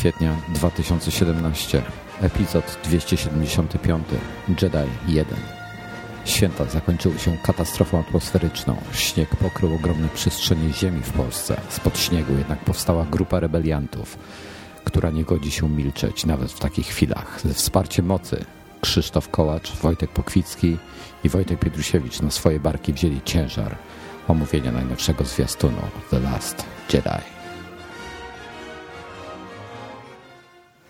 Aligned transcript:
kwietnia 0.00 0.36
2017, 0.48 1.82
epizod 2.20 2.78
275, 2.84 4.06
Jedi 4.48 4.90
1. 5.08 5.38
Święta 6.24 6.64
zakończyły 6.64 7.18
się 7.18 7.36
katastrofą 7.42 7.98
atmosferyczną. 7.98 8.76
Śnieg 8.92 9.36
pokrył 9.36 9.74
ogromne 9.74 10.08
przestrzenie 10.08 10.72
ziemi 10.72 11.02
w 11.02 11.12
Polsce. 11.12 11.60
Spod 11.68 11.98
śniegu 11.98 12.32
jednak 12.38 12.58
powstała 12.58 13.04
grupa 13.04 13.40
rebeliantów, 13.40 14.18
która 14.84 15.10
nie 15.10 15.24
godzi 15.24 15.50
się 15.50 15.68
milczeć 15.68 16.26
nawet 16.26 16.52
w 16.52 16.60
takich 16.60 16.86
chwilach. 16.86 17.40
Ze 17.44 17.54
wsparciem 17.54 18.06
mocy 18.06 18.44
Krzysztof 18.80 19.28
Kołacz, 19.28 19.72
Wojtek 19.76 20.10
Pokwicki 20.10 20.76
i 21.24 21.28
Wojtek 21.28 21.58
Pietrusiewicz 21.58 22.20
na 22.20 22.30
swoje 22.30 22.60
barki 22.60 22.92
wzięli 22.92 23.20
ciężar 23.24 23.76
omówienia 24.28 24.72
najnowszego 24.72 25.24
zwiastunu 25.24 25.82
The 26.10 26.20
Last 26.20 26.64
Jedi. 26.92 27.39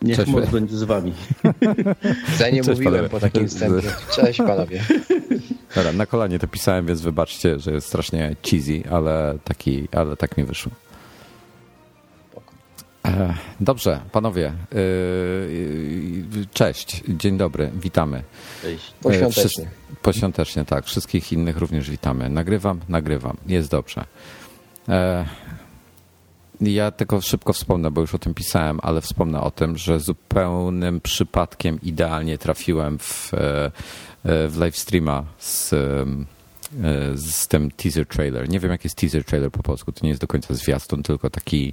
Niech 0.02 0.16
Cześć, 0.16 0.32
moc 0.32 0.50
będzie 0.50 0.76
z 0.76 0.82
wami. 0.82 1.12
Ja 2.40 2.50
nie 2.50 2.62
Cześć, 2.62 2.68
mówiłem 2.68 2.94
panowie. 2.94 3.08
po 3.08 3.20
takim 3.20 3.48
wstępie. 3.48 3.88
Cześć 4.14 4.38
panowie. 4.38 4.84
Dobra, 5.74 5.92
na 5.92 6.06
kolanie 6.06 6.38
to 6.38 6.48
pisałem, 6.48 6.86
więc 6.86 7.00
wybaczcie, 7.00 7.58
że 7.58 7.72
jest 7.72 7.86
strasznie 7.86 8.36
cheesy, 8.50 8.82
ale, 8.90 9.38
taki, 9.44 9.88
ale 9.92 10.16
tak 10.16 10.36
mi 10.36 10.44
wyszło. 10.44 10.72
E, 13.06 13.34
dobrze, 13.60 14.00
panowie. 14.12 14.46
E, 14.46 14.54
cześć, 16.52 17.02
dzień 17.08 17.38
dobry, 17.38 17.70
witamy. 17.74 18.22
Cześć. 18.62 18.90
E, 18.90 19.02
poświątecznie. 19.02 19.66
Poświątecznie, 20.02 20.64
tak. 20.64 20.84
Wszystkich 20.84 21.32
innych 21.32 21.56
również 21.56 21.90
witamy. 21.90 22.28
Nagrywam, 22.30 22.80
nagrywam. 22.88 23.36
Jest 23.46 23.70
dobrze. 23.70 24.04
Ja 26.60 26.90
tylko 26.90 27.20
szybko 27.20 27.52
wspomnę, 27.52 27.90
bo 27.90 28.00
już 28.00 28.14
o 28.14 28.18
tym 28.18 28.34
pisałem, 28.34 28.78
ale 28.82 29.00
wspomnę 29.00 29.40
o 29.40 29.50
tym, 29.50 29.78
że 29.78 30.00
zupełnym 30.00 31.00
przypadkiem 31.00 31.78
idealnie 31.82 32.38
trafiłem 32.38 32.98
w, 32.98 33.34
e, 33.34 33.66
e, 34.24 34.48
w 34.48 34.56
live 34.56 34.76
streama 34.76 35.24
z, 35.38 35.72
e, 35.72 36.06
z 37.14 37.48
tym 37.48 37.70
teaser 37.70 38.06
trailer. 38.06 38.48
Nie 38.48 38.60
wiem, 38.60 38.70
jak 38.70 38.84
jest 38.84 38.96
teaser 38.96 39.24
trailer 39.24 39.50
po 39.50 39.62
polsku. 39.62 39.92
To 39.92 40.00
nie 40.02 40.08
jest 40.08 40.20
do 40.20 40.26
końca 40.26 40.54
zwiastun, 40.54 41.02
tylko 41.02 41.30
taki 41.30 41.72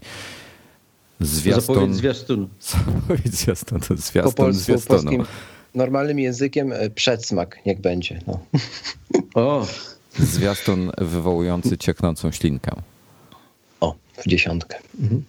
zwiastun. 1.20 1.76
Zapowiedź 1.76 1.96
zwiastun. 1.96 2.48
Zapowiedź 2.60 3.36
zwiastun, 3.36 3.80
to 3.80 3.96
zwiastun 3.96 4.34
po 4.34 4.44
polsku, 4.44 4.64
zwiastunu. 4.64 5.02
Polskim, 5.02 5.26
normalnym 5.76 6.20
językiem 6.20 6.74
przedsmak, 6.96 7.66
niech 7.66 7.82
będzie. 7.82 8.20
No. 8.28 8.40
O! 9.36 9.68
Zwiastun 10.20 10.92
wywołujący 10.98 11.78
cieknącą 11.78 12.32
ślinkę 12.32 12.72
w 14.18 14.28
dziesiątkę. 14.28 14.78
Mhm. 15.02 15.24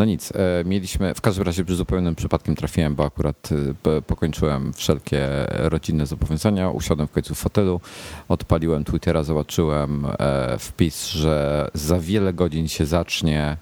No 0.00 0.04
nic, 0.04 0.32
e, 0.32 0.64
mieliśmy, 0.64 1.14
w 1.14 1.20
każdym 1.20 1.44
razie 1.44 1.64
zupełnym 1.68 2.14
przypadkiem 2.14 2.56
trafiłem, 2.56 2.94
bo 2.94 3.04
akurat 3.04 3.48
e, 3.86 4.02
pokończyłem 4.02 4.72
wszelkie 4.72 5.28
rodzinne 5.48 6.06
zobowiązania, 6.06 6.70
usiadłem 6.70 7.08
w 7.08 7.10
końcu 7.10 7.34
w 7.34 7.38
fotelu, 7.38 7.80
odpaliłem 8.28 8.84
Twittera, 8.84 9.22
zobaczyłem 9.22 10.06
e, 10.18 10.58
wpis, 10.58 11.06
że 11.06 11.68
za 11.74 11.98
wiele 11.98 12.32
godzin 12.32 12.68
się 12.68 12.86
zacznie 12.86 13.56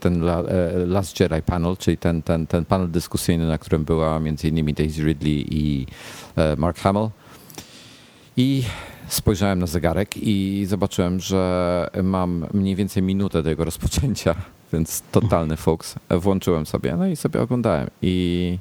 ten 0.00 0.22
Last 0.86 1.20
Jedi 1.20 1.42
panel, 1.46 1.76
czyli 1.76 1.98
ten, 1.98 2.22
ten, 2.22 2.46
ten 2.46 2.64
panel 2.64 2.90
dyskusyjny, 2.90 3.46
na 3.46 3.58
którym 3.58 3.84
była 3.84 4.20
między 4.20 4.48
innymi 4.48 4.74
Daisy 4.74 5.02
Ridley 5.02 5.46
i 5.50 5.86
Mark 6.56 6.78
Hamill. 6.78 7.08
I 8.36 8.62
spojrzałem 9.10 9.58
na 9.58 9.66
zegarek 9.66 10.16
i 10.16 10.66
zobaczyłem, 10.68 11.20
że 11.20 11.90
mam 12.02 12.46
mniej 12.54 12.76
więcej 12.76 13.02
minutę 13.02 13.42
do 13.42 13.50
jego 13.50 13.64
rozpoczęcia, 13.64 14.34
więc 14.72 15.02
totalny 15.12 15.56
fuks. 15.56 15.94
Włączyłem 16.10 16.66
sobie, 16.66 16.96
no 16.96 17.06
i 17.06 17.16
sobie 17.16 17.42
oglądałem 17.42 17.90
i, 18.02 18.58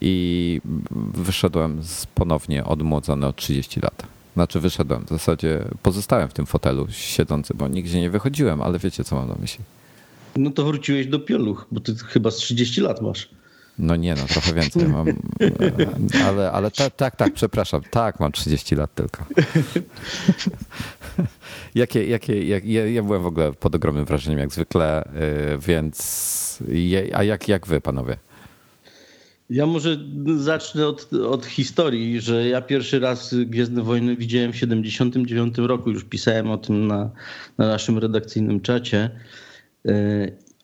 i 0.00 0.60
wyszedłem 1.14 1.82
z 1.82 2.06
ponownie 2.06 2.64
odmłodzony 2.64 3.26
o 3.26 3.32
30 3.32 3.80
lat. 3.80 4.06
Znaczy 4.34 4.60
wyszedłem, 4.60 5.04
w 5.06 5.08
zasadzie 5.08 5.64
pozostałem 5.82 6.28
w 6.28 6.32
tym 6.32 6.46
fotelu 6.46 6.86
siedzący, 6.90 7.54
bo 7.54 7.68
nigdzie 7.68 8.00
nie 8.00 8.10
wychodziłem, 8.10 8.62
ale 8.62 8.78
wiecie 8.78 9.04
co 9.04 9.16
mam 9.16 9.28
na 9.28 9.34
myśli. 9.40 9.64
No 10.36 10.50
to 10.50 10.64
wróciłeś 10.64 11.06
do 11.06 11.20
pieluch, 11.20 11.66
bo 11.72 11.80
ty 11.80 11.94
chyba 11.94 12.30
z 12.30 12.36
30 12.36 12.80
lat 12.80 13.02
masz. 13.02 13.28
No 13.78 13.96
nie, 13.96 14.14
no 14.14 14.26
trochę 14.26 14.54
więcej 14.54 14.88
mam. 14.88 15.06
Ale, 16.26 16.52
ale 16.52 16.70
tak, 16.70 16.96
tak, 16.96 17.16
tak, 17.16 17.32
przepraszam. 17.32 17.80
Tak, 17.90 18.20
mam 18.20 18.32
30 18.32 18.76
lat 18.76 18.94
tylko. 18.94 19.24
jakie, 21.74 22.06
jakie, 22.06 22.44
jak, 22.44 22.64
ja, 22.64 22.86
ja 22.86 23.02
byłem 23.02 23.22
w 23.22 23.26
ogóle 23.26 23.52
pod 23.52 23.74
ogromnym 23.74 24.04
wrażeniem, 24.04 24.38
jak 24.38 24.52
zwykle, 24.52 25.08
y, 25.54 25.58
więc. 25.58 26.62
A 27.14 27.22
jak, 27.22 27.48
jak 27.48 27.66
wy, 27.66 27.80
panowie? 27.80 28.16
Ja 29.50 29.66
może 29.66 29.98
zacznę 30.36 30.86
od, 30.86 31.12
od 31.12 31.46
historii, 31.46 32.20
że 32.20 32.48
ja 32.48 32.60
pierwszy 32.60 33.00
raz 33.00 33.34
Gwiezdne 33.34 33.82
Wojny 33.82 34.16
widziałem 34.16 34.52
w 34.52 34.56
79 34.56 35.58
roku. 35.58 35.90
Już 35.90 36.04
pisałem 36.04 36.50
o 36.50 36.58
tym 36.58 36.86
na, 36.86 37.10
na 37.58 37.68
naszym 37.68 37.98
redakcyjnym 37.98 38.60
czacie. 38.60 39.10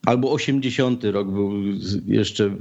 Albo 0.06 0.32
80 0.32 1.04
rok 1.04 1.30
był 1.30 1.52
jeszcze. 2.06 2.56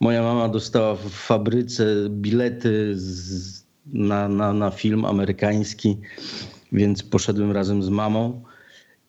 Moja 0.00 0.22
mama 0.22 0.48
dostała 0.48 0.94
w 0.94 1.08
fabryce 1.08 1.86
bilety 2.10 2.92
z, 2.96 3.64
na, 3.86 4.28
na, 4.28 4.52
na 4.52 4.70
film 4.70 5.04
amerykański, 5.04 5.96
więc 6.72 7.02
poszedłem 7.02 7.52
razem 7.52 7.82
z 7.82 7.88
mamą 7.88 8.42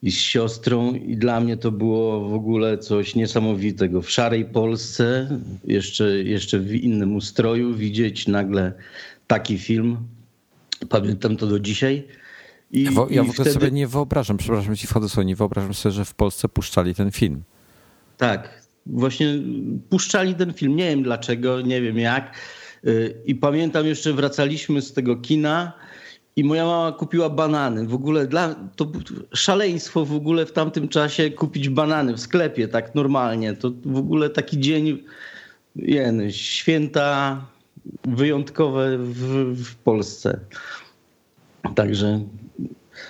i 0.01 0.11
z 0.11 0.19
siostrą 0.19 0.93
i 0.93 1.17
dla 1.17 1.39
mnie 1.39 1.57
to 1.57 1.71
było 1.71 2.29
w 2.29 2.33
ogóle 2.33 2.77
coś 2.77 3.15
niesamowitego. 3.15 4.01
W 4.01 4.09
szarej 4.09 4.45
Polsce, 4.45 5.39
jeszcze, 5.67 6.23
jeszcze 6.23 6.59
w 6.59 6.73
innym 6.73 7.15
ustroju, 7.15 7.75
widzieć 7.75 8.27
nagle 8.27 8.73
taki 9.27 9.57
film. 9.57 9.97
Pamiętam 10.89 11.37
to 11.37 11.47
do 11.47 11.59
dzisiaj. 11.59 12.07
I, 12.71 12.83
ja, 12.83 12.91
w, 12.91 12.95
ja 12.95 13.23
w 13.23 13.29
ogóle 13.29 13.33
wtedy... 13.33 13.51
sobie 13.51 13.71
nie 13.71 13.87
wyobrażam, 13.87 14.37
przepraszam 14.37 14.75
ci 14.75 14.87
wchodzę 14.87 15.09
sobie, 15.09 15.25
nie 15.25 15.35
wyobrażam 15.35 15.73
sobie, 15.73 15.93
że 15.93 16.05
w 16.05 16.13
Polsce 16.13 16.49
puszczali 16.49 16.95
ten 16.95 17.11
film. 17.11 17.43
Tak, 18.17 18.61
właśnie 18.85 19.27
puszczali 19.89 20.35
ten 20.35 20.53
film. 20.53 20.75
Nie 20.75 20.89
wiem 20.89 21.03
dlaczego, 21.03 21.61
nie 21.61 21.81
wiem 21.81 21.99
jak. 21.99 22.35
Y, 22.85 23.15
I 23.25 23.35
pamiętam 23.35 23.85
jeszcze 23.85 24.13
wracaliśmy 24.13 24.81
z 24.81 24.93
tego 24.93 25.15
kina 25.15 25.73
i 26.35 26.43
moja 26.43 26.65
mama 26.65 26.91
kupiła 26.91 27.29
banany. 27.29 27.87
W 27.87 27.93
ogóle 27.93 28.27
dla, 28.27 28.55
to 28.75 28.91
szaleństwo 29.33 30.05
w 30.05 30.15
ogóle 30.15 30.45
w 30.45 30.51
tamtym 30.51 30.87
czasie 30.87 31.31
kupić 31.31 31.69
banany 31.69 32.13
w 32.13 32.19
sklepie 32.19 32.67
tak 32.67 32.95
normalnie. 32.95 33.53
To 33.53 33.71
w 33.85 33.97
ogóle 33.97 34.29
taki 34.29 34.59
dzień, 34.59 35.03
jen, 35.75 36.31
święta 36.31 37.41
wyjątkowe 38.03 38.97
w, 38.97 39.53
w 39.63 39.75
Polsce. 39.75 40.39
Także 41.75 42.19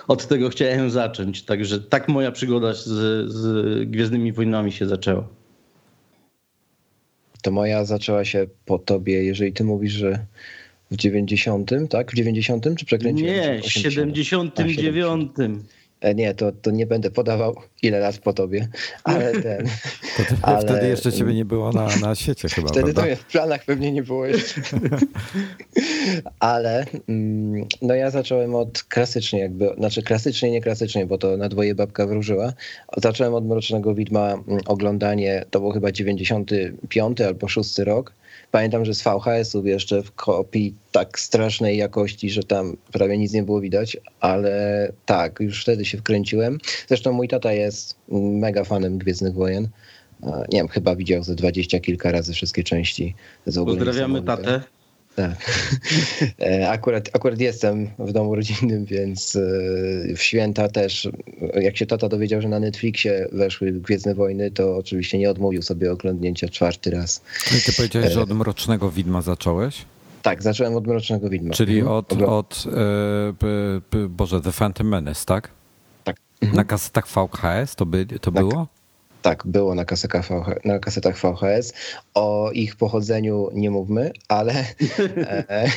od 0.08 0.28
tego 0.28 0.50
chciałem 0.50 0.90
zacząć. 0.90 1.44
Także 1.44 1.80
tak 1.80 2.08
moja 2.08 2.32
przygoda 2.32 2.74
z, 2.74 2.84
z 3.32 3.90
Gwiezdnymi 3.90 4.32
Wojnami 4.32 4.72
się 4.72 4.88
zaczęła. 4.88 5.28
To 7.42 7.52
moja 7.52 7.86
zaczęła 7.86 8.26
się 8.26 8.48
po 8.66 8.80
tobie, 8.80 9.24
jeżeli 9.24 9.54
ty 9.54 9.64
mówisz, 9.64 9.94
że 9.94 10.26
w 10.92 10.96
90, 10.96 11.72
tak? 11.90 12.12
W 12.12 12.16
90 12.16 12.68
czy 12.78 12.86
przekręciłem? 12.86 13.34
Nie, 13.36 13.62
w 13.62 13.66
79. 13.66 15.32
E, 15.40 15.50
nie, 16.16 16.34
to, 16.34 16.52
to 16.52 16.72
nie 16.72 16.86
będę 16.86 17.12
podawał 17.12 17.56
ile 17.82 18.00
lat 18.00 18.18
po 18.18 18.34
tobie, 18.34 18.68
ale 19.04 19.32
ten. 19.42 19.68
ale... 20.42 20.62
Wtedy 20.62 20.88
jeszcze 20.88 21.14
ciebie 21.14 21.34
nie 21.34 21.46
było 21.46 21.72
na, 21.72 21.88
na 22.02 22.16
świecie 22.16 22.50
chyba. 22.50 22.68
Wtedy 22.68 22.94
prawda? 22.94 23.02
to 23.02 23.08
mnie 23.08 23.16
w 23.16 23.26
planach 23.26 23.66
pewnie 23.66 23.92
nie 23.92 24.04
było 24.04 24.26
jeszcze. 24.26 24.62
ale 26.40 26.86
mm, 27.10 27.66
no 27.82 27.96
ja 27.96 28.10
zacząłem 28.10 28.56
od 28.56 28.84
klasycznie 28.84 29.40
jakby, 29.40 29.70
znaczy 29.78 30.04
klasycznie, 30.04 30.52
nie 30.52 30.62
klasycznie, 30.62 31.06
bo 31.06 31.18
to 31.18 31.38
na 31.38 31.50
dwoje 31.50 31.76
babka 31.76 32.08
wróżyła. 32.08 32.54
Zacząłem 32.98 33.34
od 33.34 33.46
Mrocznego 33.46 33.96
Widma 33.96 34.32
mm, 34.32 34.44
oglądanie, 34.66 35.46
to 35.52 35.60
był 35.60 35.72
chyba 35.72 35.92
95 35.92 37.22
albo 37.22 37.48
6 37.48 37.78
rok 37.80 38.14
Pamiętam, 38.56 38.86
że 38.86 38.94
z 38.94 39.04
VHS-ów 39.04 39.66
jeszcze 39.66 40.04
w 40.04 40.12
kopii 40.12 40.74
tak 40.92 41.20
strasznej 41.20 41.78
jakości, 41.78 42.30
że 42.30 42.44
tam 42.44 42.78
prawie 42.92 43.18
nic 43.18 43.34
nie 43.34 43.44
było 43.44 43.62
widać, 43.62 43.98
ale 44.20 44.92
tak, 45.06 45.40
już 45.40 45.62
wtedy 45.62 45.86
się 45.86 45.98
wkręciłem. 45.98 46.58
Zresztą 46.88 47.14
mój 47.14 47.28
tata 47.28 47.54
jest 47.54 47.96
mega 48.10 48.64
fanem 48.64 48.98
Gwiezdnych 48.98 49.34
Wojen. 49.34 49.68
Nie 50.24 50.60
wiem, 50.60 50.68
chyba 50.68 50.96
widział 50.96 51.24
ze 51.24 51.36
dwadzieścia 51.36 51.80
kilka 51.80 52.12
razy 52.12 52.34
wszystkie 52.34 52.64
części. 52.64 53.16
Pozdrawiamy 53.46 54.22
tatę. 54.22 54.62
Tak. 55.16 55.52
E, 56.40 56.70
akurat, 56.70 57.10
akurat 57.14 57.40
jestem 57.40 57.90
w 58.00 58.12
domu 58.12 58.36
rodzinnym, 58.36 58.86
więc 58.86 59.36
e, 59.36 59.40
w 60.16 60.22
święta 60.22 60.70
też, 60.70 61.10
jak 61.62 61.78
się 61.78 61.86
tata 61.86 62.10
dowiedział, 62.10 62.42
że 62.42 62.48
na 62.48 62.60
Netflixie 62.60 63.28
weszły 63.32 63.72
Gwiezdne 63.72 64.16
Wojny, 64.16 64.52
to 64.52 64.78
oczywiście 64.78 65.18
nie 65.18 65.30
odmówił 65.30 65.62
sobie 65.62 65.92
oglądnięcia 65.92 66.50
czwarty 66.50 66.92
raz. 66.92 67.22
I 67.58 67.62
ty 67.62 67.74
powiedziałeś, 67.74 68.14
że 68.14 68.22
od 68.22 68.30
Mrocznego 68.30 68.92
Widma 68.92 69.22
zacząłeś? 69.22 69.86
Tak, 70.22 70.44
zacząłem 70.44 70.76
od 70.76 70.88
Mrocznego 70.88 71.30
Widma. 71.30 71.54
Czyli 71.54 71.80
mhm. 71.80 71.98
od, 71.98 72.14
od 72.22 72.64
e, 73.94 74.08
Boże, 74.10 74.42
The 74.42 74.52
Phantom 74.52 74.88
Menace, 74.88 75.26
tak? 75.26 75.50
Tak. 76.04 76.18
Na 76.54 76.64
kasetach 76.64 77.08
VHS 77.08 77.76
to, 77.76 77.86
by, 77.86 78.06
to 78.06 78.32
tak. 78.32 78.34
było? 78.34 78.68
Tak, 79.26 79.44
było 79.48 79.76
na, 79.76 79.86
kasetach 79.86 80.26
VHS, 80.26 80.66
na 80.66 80.80
kasetach 80.80 81.18
VHS. 81.18 81.74
O 82.14 82.52
ich 82.52 82.76
pochodzeniu 82.76 83.50
nie 83.54 83.72
mówmy, 83.72 84.12
ale, 84.28 84.54
e, 85.50 85.70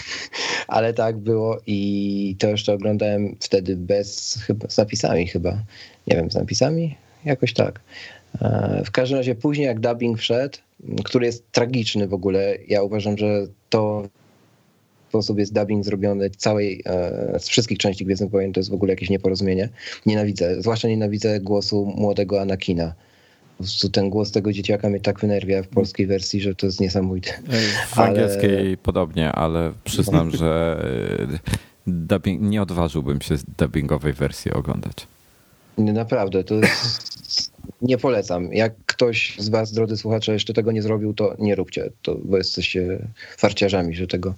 ale 0.68 0.94
tak 0.94 1.16
było 1.16 1.58
i 1.66 2.36
to 2.38 2.48
jeszcze 2.48 2.72
oglądałem 2.72 3.36
wtedy 3.40 3.76
bez, 3.76 4.38
chyba 4.46 4.68
z 4.68 4.76
napisami 4.76 5.26
chyba. 5.26 5.62
Nie 6.06 6.16
wiem, 6.16 6.30
z 6.30 6.34
napisami? 6.34 6.96
Jakoś 7.24 7.52
tak. 7.52 7.80
E, 8.40 8.82
w 8.84 8.90
każdym 8.90 9.18
razie 9.18 9.34
później 9.34 9.66
jak 9.66 9.80
dubbing 9.80 10.18
wszedł, 10.18 10.58
który 11.04 11.26
jest 11.26 11.52
tragiczny 11.52 12.08
w 12.08 12.14
ogóle, 12.14 12.56
ja 12.68 12.82
uważam, 12.82 13.18
że 13.18 13.46
to 13.70 14.08
sposób 15.08 15.38
jest 15.38 15.52
dubbing 15.52 15.84
zrobiony 15.84 16.30
całej, 16.30 16.82
e, 16.86 17.40
z 17.40 17.48
wszystkich 17.48 17.78
części 17.78 18.04
Gwiezdnych 18.04 18.30
Wojen, 18.30 18.52
to 18.52 18.60
jest 18.60 18.70
w 18.70 18.74
ogóle 18.74 18.92
jakieś 18.92 19.10
nieporozumienie. 19.10 19.68
Nienawidzę, 20.06 20.62
zwłaszcza 20.62 20.88
nienawidzę 20.88 21.40
głosu 21.40 21.92
młodego 21.96 22.40
Anakina. 22.40 22.94
Po 23.58 23.64
prostu 23.64 23.88
ten 23.88 24.10
głos 24.10 24.32
tego 24.32 24.52
dzieciaka 24.52 24.88
mnie 24.88 25.00
tak 25.00 25.20
wynerwia 25.20 25.62
w 25.62 25.68
polskiej 25.68 26.06
wersji, 26.06 26.40
że 26.40 26.54
to 26.54 26.66
jest 26.66 26.80
niesamowite. 26.80 27.30
W 27.88 27.98
angielskiej 27.98 28.66
ale... 28.66 28.76
podobnie, 28.76 29.32
ale 29.32 29.72
przyznam, 29.84 30.30
że 30.38 30.84
e, 31.34 31.38
dubbing, 31.86 32.42
nie 32.42 32.62
odważyłbym 32.62 33.20
się 33.20 33.36
z 33.36 33.44
dubbingowej 33.58 34.12
wersji 34.12 34.52
oglądać. 34.52 35.06
Naprawdę, 35.78 36.44
to 36.44 36.54
jest... 36.54 37.52
nie 37.82 37.98
polecam. 37.98 38.52
Jak 38.52 38.74
ktoś 38.86 39.36
z 39.38 39.48
was, 39.48 39.72
drodzy 39.72 39.96
słuchacze, 39.96 40.32
jeszcze 40.32 40.52
tego 40.52 40.72
nie 40.72 40.82
zrobił, 40.82 41.14
to 41.14 41.36
nie 41.38 41.54
róbcie, 41.54 41.90
to, 42.02 42.14
bo 42.24 42.36
jesteście 42.36 43.08
farciarzami, 43.36 43.94
że 43.94 44.06
tego 44.06 44.34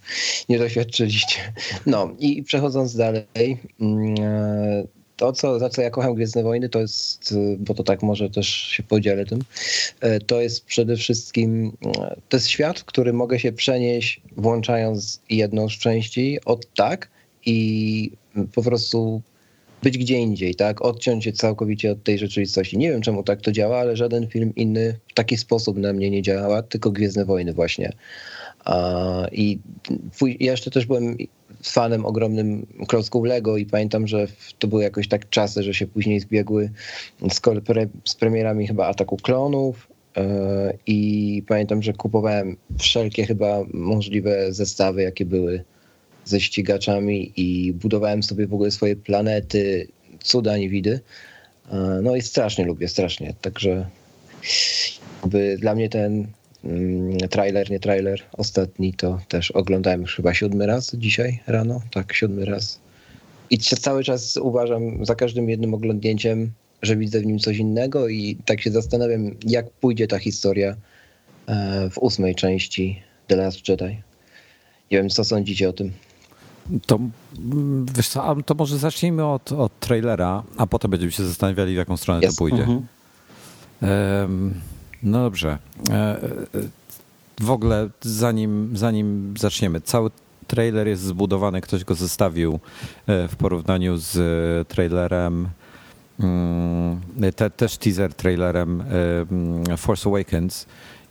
nie 0.48 0.58
doświadczyliście. 0.58 1.52
No 1.86 2.10
i 2.18 2.42
przechodząc 2.42 2.96
dalej, 2.96 3.58
e, 4.20 4.84
to, 5.20 5.32
co, 5.32 5.58
za 5.58 5.68
co 5.68 5.82
ja 5.82 5.90
kocham 5.90 6.14
Gwiezdne 6.14 6.42
Wojny, 6.42 6.68
to 6.68 6.80
jest, 6.80 7.34
bo 7.58 7.74
to 7.74 7.82
tak 7.82 8.02
może 8.02 8.30
też 8.30 8.48
się 8.48 8.82
podzielę 8.82 9.26
tym, 9.26 9.38
e, 10.00 10.20
to 10.20 10.40
jest 10.40 10.64
przede 10.64 10.96
wszystkim, 10.96 11.72
e, 11.86 12.16
to 12.28 12.36
jest 12.36 12.48
świat, 12.48 12.82
który 12.82 13.12
mogę 13.12 13.38
się 13.38 13.52
przenieść 13.52 14.20
włączając 14.36 15.20
jedną 15.30 15.68
z 15.68 15.72
części 15.72 16.38
od 16.44 16.74
tak 16.74 17.10
i 17.46 18.10
po 18.54 18.62
prostu 18.62 19.22
być 19.82 19.98
gdzie 19.98 20.18
indziej, 20.18 20.54
tak? 20.54 20.82
Odciąć 20.82 21.24
się 21.24 21.32
całkowicie 21.32 21.92
od 21.92 22.02
tej 22.02 22.18
rzeczywistości. 22.18 22.78
Nie 22.78 22.90
wiem, 22.90 23.02
czemu 23.02 23.22
tak 23.22 23.40
to 23.40 23.52
działa, 23.52 23.78
ale 23.78 23.96
żaden 23.96 24.28
film 24.28 24.52
inny 24.56 24.98
w 25.08 25.14
taki 25.14 25.36
sposób 25.36 25.78
na 25.78 25.92
mnie 25.92 26.10
nie 26.10 26.22
działa, 26.22 26.62
tylko 26.62 26.90
Gwiezdne 26.90 27.24
Wojny 27.24 27.52
właśnie. 27.52 27.92
I 29.32 29.58
jeszcze 30.20 30.70
też 30.70 30.86
byłem 30.86 31.16
fanem 31.64 32.06
ogromnym 32.06 32.66
klocków 32.88 33.26
Lego 33.26 33.56
i 33.56 33.66
pamiętam, 33.66 34.06
że 34.06 34.26
to 34.58 34.68
były 34.68 34.82
jakoś 34.82 35.08
tak 35.08 35.28
czasy, 35.28 35.62
że 35.62 35.74
się 35.74 35.86
później 35.86 36.20
zbiegły 36.20 36.70
z, 37.32 37.40
z 38.04 38.14
premierami 38.14 38.66
chyba 38.66 38.86
Ataku 38.86 39.16
Klonów 39.16 39.88
e, 40.16 40.74
i 40.86 41.42
pamiętam, 41.48 41.82
że 41.82 41.92
kupowałem 41.92 42.56
wszelkie 42.78 43.26
chyba 43.26 43.64
możliwe 43.72 44.52
zestawy, 44.52 45.02
jakie 45.02 45.24
były 45.24 45.64
ze 46.24 46.40
ścigaczami 46.40 47.32
i 47.36 47.72
budowałem 47.72 48.22
sobie 48.22 48.46
w 48.46 48.54
ogóle 48.54 48.70
swoje 48.70 48.96
planety, 48.96 49.88
cuda 50.22 50.56
niewidy. 50.56 51.00
E, 51.72 52.00
no 52.02 52.16
i 52.16 52.22
strasznie 52.22 52.64
lubię, 52.64 52.88
strasznie. 52.88 53.34
Także 53.40 53.86
dla 55.58 55.74
mnie 55.74 55.88
ten 55.88 56.26
trailer, 57.30 57.70
nie 57.70 57.80
trailer, 57.80 58.22
ostatni 58.32 58.94
to 58.94 59.20
też 59.28 59.50
oglądałem 59.50 60.00
już 60.00 60.16
chyba 60.16 60.34
siódmy 60.34 60.66
raz 60.66 60.94
dzisiaj 60.94 61.40
rano. 61.46 61.80
Tak, 61.92 62.12
siódmy 62.12 62.44
raz. 62.44 62.80
I 63.50 63.58
cały 63.58 64.04
czas 64.04 64.36
uważam 64.36 65.04
za 65.04 65.14
każdym 65.14 65.48
jednym 65.48 65.74
oglądnięciem, 65.74 66.52
że 66.82 66.96
widzę 66.96 67.20
w 67.20 67.26
nim 67.26 67.38
coś 67.38 67.56
innego 67.56 68.08
i 68.08 68.36
tak 68.44 68.60
się 68.60 68.70
zastanawiam, 68.70 69.30
jak 69.46 69.70
pójdzie 69.70 70.06
ta 70.06 70.18
historia 70.18 70.76
e, 71.46 71.90
w 71.90 71.98
ósmej 71.98 72.34
części 72.34 73.02
The 73.26 73.36
Last 73.36 73.68
Jedi. 73.68 74.02
Nie 74.90 74.98
wiem, 74.98 75.08
co 75.08 75.24
sądzicie 75.24 75.68
o 75.68 75.72
tym. 75.72 75.92
To, 76.86 76.98
wiesz 77.96 78.08
co, 78.08 78.36
to 78.46 78.54
może 78.54 78.78
zacznijmy 78.78 79.26
od, 79.26 79.52
od 79.52 79.80
trailera, 79.80 80.42
a 80.56 80.66
potem 80.66 80.90
będziemy 80.90 81.12
się 81.12 81.24
zastanawiali, 81.24 81.74
w 81.74 81.76
jaką 81.76 81.96
stronę 81.96 82.26
yes. 82.26 82.34
to 82.34 82.38
pójdzie. 82.38 82.62
Mhm. 82.62 82.86
No 85.02 85.22
dobrze. 85.22 85.58
E, 85.90 85.94
e, 85.94 86.18
w 87.40 87.50
ogóle, 87.50 87.88
zanim, 88.00 88.76
zanim 88.76 89.34
zaczniemy, 89.38 89.80
cały 89.80 90.10
trailer 90.46 90.88
jest 90.88 91.02
zbudowany, 91.02 91.60
ktoś 91.60 91.84
go 91.84 91.94
zestawił 91.94 92.60
e, 93.06 93.28
w 93.28 93.36
porównaniu 93.36 93.96
z 93.96 94.68
trailerem, 94.68 95.48
mm, 96.20 97.00
te, 97.36 97.50
też 97.50 97.78
teaser 97.78 98.14
trailerem 98.14 98.84
Force 99.76 100.08
Awakens 100.08 100.66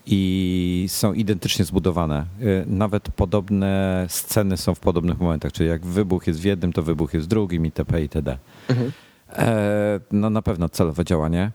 i 0.05 0.85
są 0.89 1.13
identycznie 1.13 1.65
zbudowane. 1.65 2.25
Nawet 2.65 3.03
podobne 3.03 4.05
sceny 4.09 4.57
są 4.57 4.75
w 4.75 4.79
podobnych 4.79 5.19
momentach, 5.19 5.51
czyli 5.51 5.69
jak 5.69 5.85
wybuch 5.85 6.27
jest 6.27 6.39
w 6.39 6.43
jednym, 6.43 6.73
to 6.73 6.83
wybuch 6.83 7.13
jest 7.13 7.25
w 7.25 7.29
drugim 7.29 7.65
itp. 7.65 8.01
itd. 8.01 8.37
Mhm. 8.69 8.91
No 10.11 10.29
na 10.29 10.41
pewno 10.41 10.69
celowe 10.69 11.05
działanie. 11.05 11.51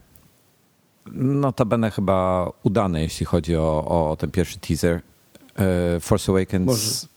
Notabene 1.12 1.91
chyba 1.91 2.51
udane, 2.62 3.03
jeśli 3.03 3.27
chodzi 3.27 3.56
o, 3.56 4.11
o 4.11 4.17
ten 4.17 4.31
pierwszy 4.31 4.59
teaser. 4.59 5.01
E, 5.59 6.01
Force 6.01 6.33
Awakens 6.33 6.67
Może. 6.67 7.15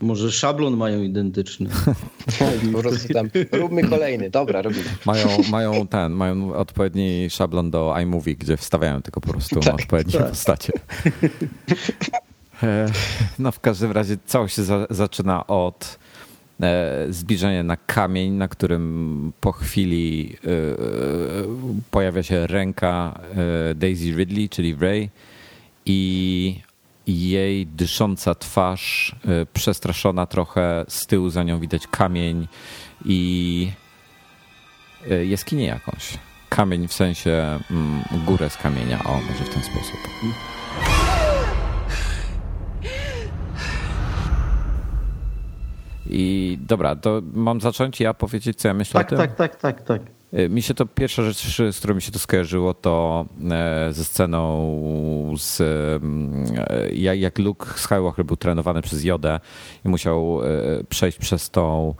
Może 0.00 0.32
szablon 0.32 0.76
mają 0.76 1.02
identyczny. 1.02 1.70
po 2.72 2.78
prostu 2.78 3.12
tam, 3.12 3.30
róbmy 3.52 3.88
kolejny. 3.88 4.30
Dobra, 4.30 4.62
robimy. 4.62 4.84
Mają, 5.06 5.28
mają 5.50 5.86
ten, 5.86 6.12
mają 6.12 6.54
odpowiedni 6.54 7.30
szablon 7.30 7.70
do 7.70 7.94
iMovie, 8.02 8.36
gdzie 8.36 8.56
wstawiają 8.56 9.02
tylko 9.02 9.20
po 9.20 9.32
prostu 9.32 9.60
tak, 9.60 9.74
odpowiednie 9.74 10.18
tak. 10.18 10.28
postacie. 10.28 10.72
E, 12.62 12.86
no 13.38 13.52
w 13.52 13.60
każdym 13.60 13.92
razie 13.92 14.16
całość 14.26 14.54
się 14.54 14.64
za, 14.64 14.86
zaczyna 14.90 15.46
od 15.46 15.98
e, 16.60 17.06
zbliżenia 17.10 17.62
na 17.62 17.76
kamień, 17.76 18.32
na 18.32 18.48
którym 18.48 19.32
po 19.40 19.52
chwili 19.52 20.36
e, 20.36 20.48
pojawia 21.90 22.22
się 22.22 22.46
ręka 22.46 23.20
Daisy 23.74 24.12
Ridley, 24.16 24.48
czyli 24.48 24.74
Ray 24.74 25.10
i 25.86 26.60
jej 27.06 27.66
dysząca 27.66 28.34
twarz, 28.34 29.16
przestraszona 29.52 30.26
trochę, 30.26 30.84
z 30.88 31.06
tyłu 31.06 31.30
za 31.30 31.42
nią 31.42 31.60
widać 31.60 31.86
kamień 31.86 32.48
i 33.04 33.70
jaskinię 35.26 35.66
jakąś. 35.66 36.18
Kamień 36.48 36.88
w 36.88 36.92
sensie 36.92 37.58
mm, 37.70 38.02
górę 38.26 38.50
z 38.50 38.56
kamienia, 38.56 39.04
o 39.04 39.14
może 39.14 39.44
w 39.44 39.54
ten 39.54 39.62
sposób. 39.62 39.98
I 46.10 46.58
dobra, 46.60 46.96
to 46.96 47.22
mam 47.34 47.60
zacząć 47.60 48.00
ja 48.00 48.14
powiedzieć, 48.14 48.58
co 48.58 48.68
ja 48.68 48.74
myślę 48.74 49.00
tak, 49.00 49.06
o 49.06 49.08
tym? 49.08 49.18
Tak, 49.18 49.36
tak, 49.36 49.56
tak, 49.56 49.82
tak. 49.82 50.16
Y, 50.34 50.48
mi 50.48 50.62
się 50.62 50.74
to 50.74 50.86
pierwsza 50.86 51.22
rzecz, 51.22 51.60
z 51.72 51.78
którą 51.78 51.94
mi 51.94 52.02
się 52.02 52.12
to 52.12 52.18
skojarzyło, 52.18 52.74
to 52.74 53.26
e, 53.50 53.92
ze 53.92 54.04
sceną 54.04 55.34
z 55.38 55.60
mm, 55.60 56.44
e, 56.68 57.16
jak 57.16 57.38
Luke 57.38 57.66
Skywalker 57.76 58.24
był 58.24 58.36
trenowany 58.36 58.82
przez 58.82 59.04
Jodę 59.04 59.40
i 59.84 59.88
musiał 59.88 60.40
e, 60.44 60.84
przejść 60.88 61.18
przez 61.18 61.50
tą 61.50 61.94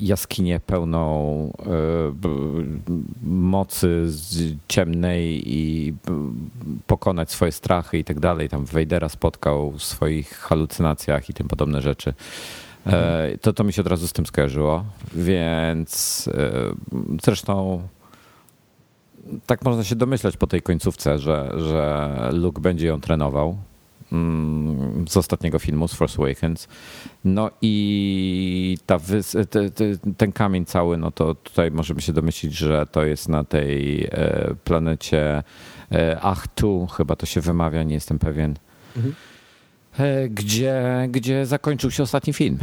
jaskinię 0.00 0.60
pełną 0.60 1.52
mocy 3.22 4.06
ciemnej 4.68 5.54
i 5.54 5.94
pokonać 6.86 7.30
swoje 7.30 7.52
strachy 7.52 7.98
i 7.98 8.04
tak 8.04 8.20
dalej. 8.20 8.48
Tam 8.48 8.64
Vadera 8.64 9.08
spotkał 9.08 9.72
w 9.72 9.82
swoich 9.82 10.30
halucynacjach 10.30 11.30
i 11.30 11.34
tym 11.34 11.48
podobne 11.48 11.82
rzeczy. 11.82 12.14
Mhm. 12.88 13.38
To, 13.38 13.52
to 13.52 13.64
mi 13.64 13.72
się 13.72 13.82
od 13.82 13.88
razu 13.88 14.08
z 14.08 14.12
tym 14.12 14.26
skojarzyło, 14.26 14.84
więc 15.14 16.28
e, 16.34 16.50
zresztą 17.24 17.82
tak 19.46 19.64
można 19.64 19.84
się 19.84 19.96
domyślać 19.96 20.36
po 20.36 20.46
tej 20.46 20.62
końcówce, 20.62 21.18
że, 21.18 21.52
że 21.56 22.10
Luke 22.32 22.60
będzie 22.60 22.86
ją 22.86 23.00
trenował 23.00 23.56
mm, 24.12 25.08
z 25.08 25.16
ostatniego 25.16 25.58
filmu, 25.58 25.88
z 25.88 25.94
Force 25.94 26.22
Awakens. 26.22 26.68
No 27.24 27.50
i 27.62 28.78
ta 28.86 28.98
te, 29.50 29.70
te, 29.70 29.84
ten 30.16 30.32
kamień 30.32 30.64
cały, 30.64 30.96
no 30.96 31.10
to 31.10 31.34
tutaj 31.34 31.70
możemy 31.70 32.00
się 32.00 32.12
domyślić, 32.12 32.54
że 32.54 32.86
to 32.86 33.04
jest 33.04 33.28
na 33.28 33.44
tej 33.44 34.04
e, 34.04 34.54
planecie 34.64 35.42
Achtu, 36.22 36.86
chyba 36.86 37.16
to 37.16 37.26
się 37.26 37.40
wymawia, 37.40 37.82
nie 37.82 37.94
jestem 37.94 38.18
pewien. 38.18 38.54
Mhm. 38.96 39.14
E, 39.98 40.28
gdzie, 40.28 40.82
gdzie 41.10 41.46
zakończył 41.46 41.90
się 41.90 42.02
ostatni 42.02 42.32
film. 42.32 42.58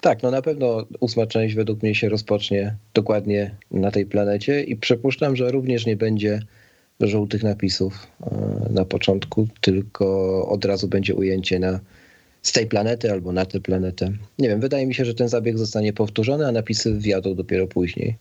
Tak, 0.00 0.22
no 0.22 0.30
na 0.30 0.42
pewno 0.42 0.84
ósma 1.00 1.26
część 1.26 1.54
według 1.54 1.82
mnie 1.82 1.94
się 1.94 2.08
rozpocznie 2.08 2.76
dokładnie 2.94 3.54
na 3.70 3.90
tej 3.90 4.06
planecie 4.06 4.62
i 4.62 4.76
przypuszczam, 4.76 5.36
że 5.36 5.50
również 5.50 5.86
nie 5.86 5.96
będzie 5.96 6.42
żółtych 7.00 7.42
napisów 7.42 8.06
e, 8.20 8.72
na 8.72 8.84
początku, 8.84 9.48
tylko 9.60 10.48
od 10.48 10.64
razu 10.64 10.88
będzie 10.88 11.14
ujęcie 11.14 11.58
na, 11.58 11.80
z 12.42 12.52
tej 12.52 12.66
planety 12.66 13.12
albo 13.12 13.32
na 13.32 13.46
tę 13.46 13.60
planetę. 13.60 14.12
Nie 14.38 14.48
wiem, 14.48 14.60
wydaje 14.60 14.86
mi 14.86 14.94
się, 14.94 15.04
że 15.04 15.14
ten 15.14 15.28
zabieg 15.28 15.58
zostanie 15.58 15.92
powtórzony, 15.92 16.46
a 16.46 16.52
napisy 16.52 16.94
wjadą 16.94 17.34
dopiero 17.34 17.66
później. 17.66 18.16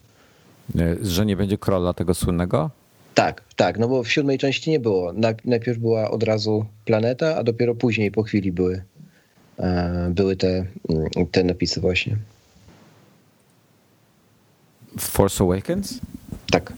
Że 1.02 1.26
nie 1.26 1.36
będzie 1.36 1.58
króla 1.58 1.94
tego 1.94 2.14
słynnego? 2.14 2.70
Tak, 3.14 3.44
tak, 3.56 3.80
no 3.80 3.88
bo 3.88 4.04
w 4.04 4.12
siódmej 4.12 4.38
części 4.38 4.70
nie 4.70 4.80
było. 4.80 5.14
Najpierw 5.46 5.80
była 5.80 6.12
od 6.12 6.24
razu 6.24 6.66
planeta, 6.86 7.36
a 7.36 7.44
dopiero 7.44 7.76
później 7.76 8.12
po 8.12 8.24
chwili 8.24 8.52
były, 8.52 8.84
były 10.10 10.36
te, 10.36 10.66
te 11.32 11.44
napisy 11.44 11.82
właśnie. 11.82 12.18
Force 15.00 15.44
Awakens? 15.44 16.00
Tak. 16.52 16.74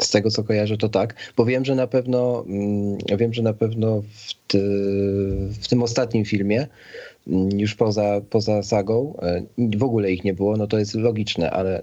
Z 0.00 0.10
tego 0.10 0.30
co 0.30 0.44
kojarzę, 0.44 0.76
to 0.76 0.88
tak. 0.88 1.14
Bo 1.36 1.44
wiem, 1.44 1.64
że 1.64 1.74
na 1.74 1.86
pewno 1.86 2.44
mm, 2.48 2.98
wiem, 3.18 3.34
że 3.34 3.42
na 3.42 3.52
pewno 3.52 4.02
w, 4.02 4.34
ty, 4.46 4.58
w 5.62 5.68
tym 5.68 5.82
ostatnim 5.82 6.24
filmie, 6.24 6.66
mm, 7.26 7.60
już 7.60 7.74
poza, 7.74 8.20
poza 8.30 8.62
sagą, 8.62 9.16
e, 9.22 9.42
w 9.76 9.82
ogóle 9.82 10.12
ich 10.12 10.24
nie 10.24 10.34
było, 10.34 10.56
no 10.56 10.66
to 10.66 10.78
jest 10.78 10.94
logiczne, 10.94 11.50
ale 11.50 11.82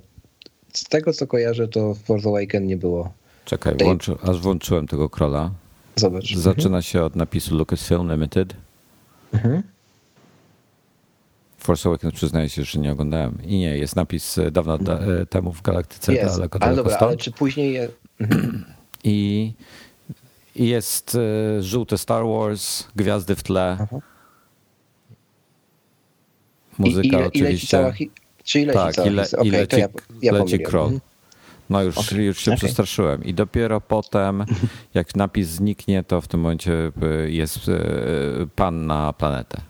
z 0.73 0.83
tego 0.83 1.13
co 1.13 1.27
kojarzę, 1.27 1.67
to 1.67 1.93
w 1.93 1.99
Force 1.99 2.29
Awakens 2.29 2.67
nie 2.67 2.77
było. 2.77 3.13
Czekaj, 3.49 3.75
włączy, 3.83 4.15
aż 4.23 4.39
włączyłem 4.39 4.87
tego 4.87 5.09
krola. 5.09 5.51
Zobacz. 5.95 6.35
Zaczyna 6.35 6.65
mhm. 6.65 6.81
się 6.81 7.03
od 7.03 7.15
napisu 7.15 7.55
Lucasfilm 7.55 8.11
Limited. 8.11 8.53
Mhm. 9.33 9.63
Force 11.57 11.89
Awakens 11.89 12.13
przyznaję 12.13 12.49
się, 12.49 12.63
że 12.63 12.79
nie 12.79 12.91
oglądałem. 12.91 13.37
I 13.43 13.57
nie, 13.57 13.77
jest 13.77 13.95
napis 13.95 14.37
e, 14.37 14.51
dawno 14.51 14.77
da, 14.77 14.99
e, 14.99 15.25
temu 15.25 15.51
w 15.51 15.61
Galaktyce 15.61 16.13
jest. 16.13 16.35
daleko, 16.35 16.59
daleko 16.59 16.65
ale 16.65 16.75
dobra, 16.75 17.07
ale 17.07 17.17
czy 17.17 17.31
później... 17.31 17.73
Je... 17.73 17.89
Mhm. 18.19 18.65
I, 19.03 19.53
I 20.55 20.67
jest 20.67 21.15
y, 21.15 21.63
żółte 21.63 21.97
Star 21.97 22.23
Wars, 22.25 22.87
gwiazdy 22.95 23.35
w 23.35 23.43
tle. 23.43 23.77
Aha. 23.81 23.99
Muzyka 26.77 27.07
I, 27.07 27.19
ile, 27.19 27.27
oczywiście. 27.27 27.79
Ile 27.79 27.93
hi... 27.93 28.11
Czy 28.43 28.59
ile 28.59 28.73
tak, 28.73 29.05
ile, 29.05 29.23
okay, 29.23 29.47
ile 29.47 29.67
ci, 29.67 29.79
ja, 29.79 29.87
ja 30.21 30.31
leci 30.31 30.59
crawl. 30.59 30.99
No 31.69 31.83
już, 31.83 31.97
okay. 31.97 32.23
już 32.23 32.39
się 32.39 32.51
okay. 32.51 32.57
przestraszyłem. 32.57 33.23
I 33.23 33.33
dopiero 33.33 33.81
potem, 33.81 34.45
jak 34.93 35.15
napis 35.15 35.47
zniknie, 35.47 36.03
to 36.03 36.21
w 36.21 36.27
tym 36.27 36.39
momencie 36.39 36.91
jest 37.27 37.59
pan 38.55 38.85
na 38.85 39.13
planetę. 39.13 39.61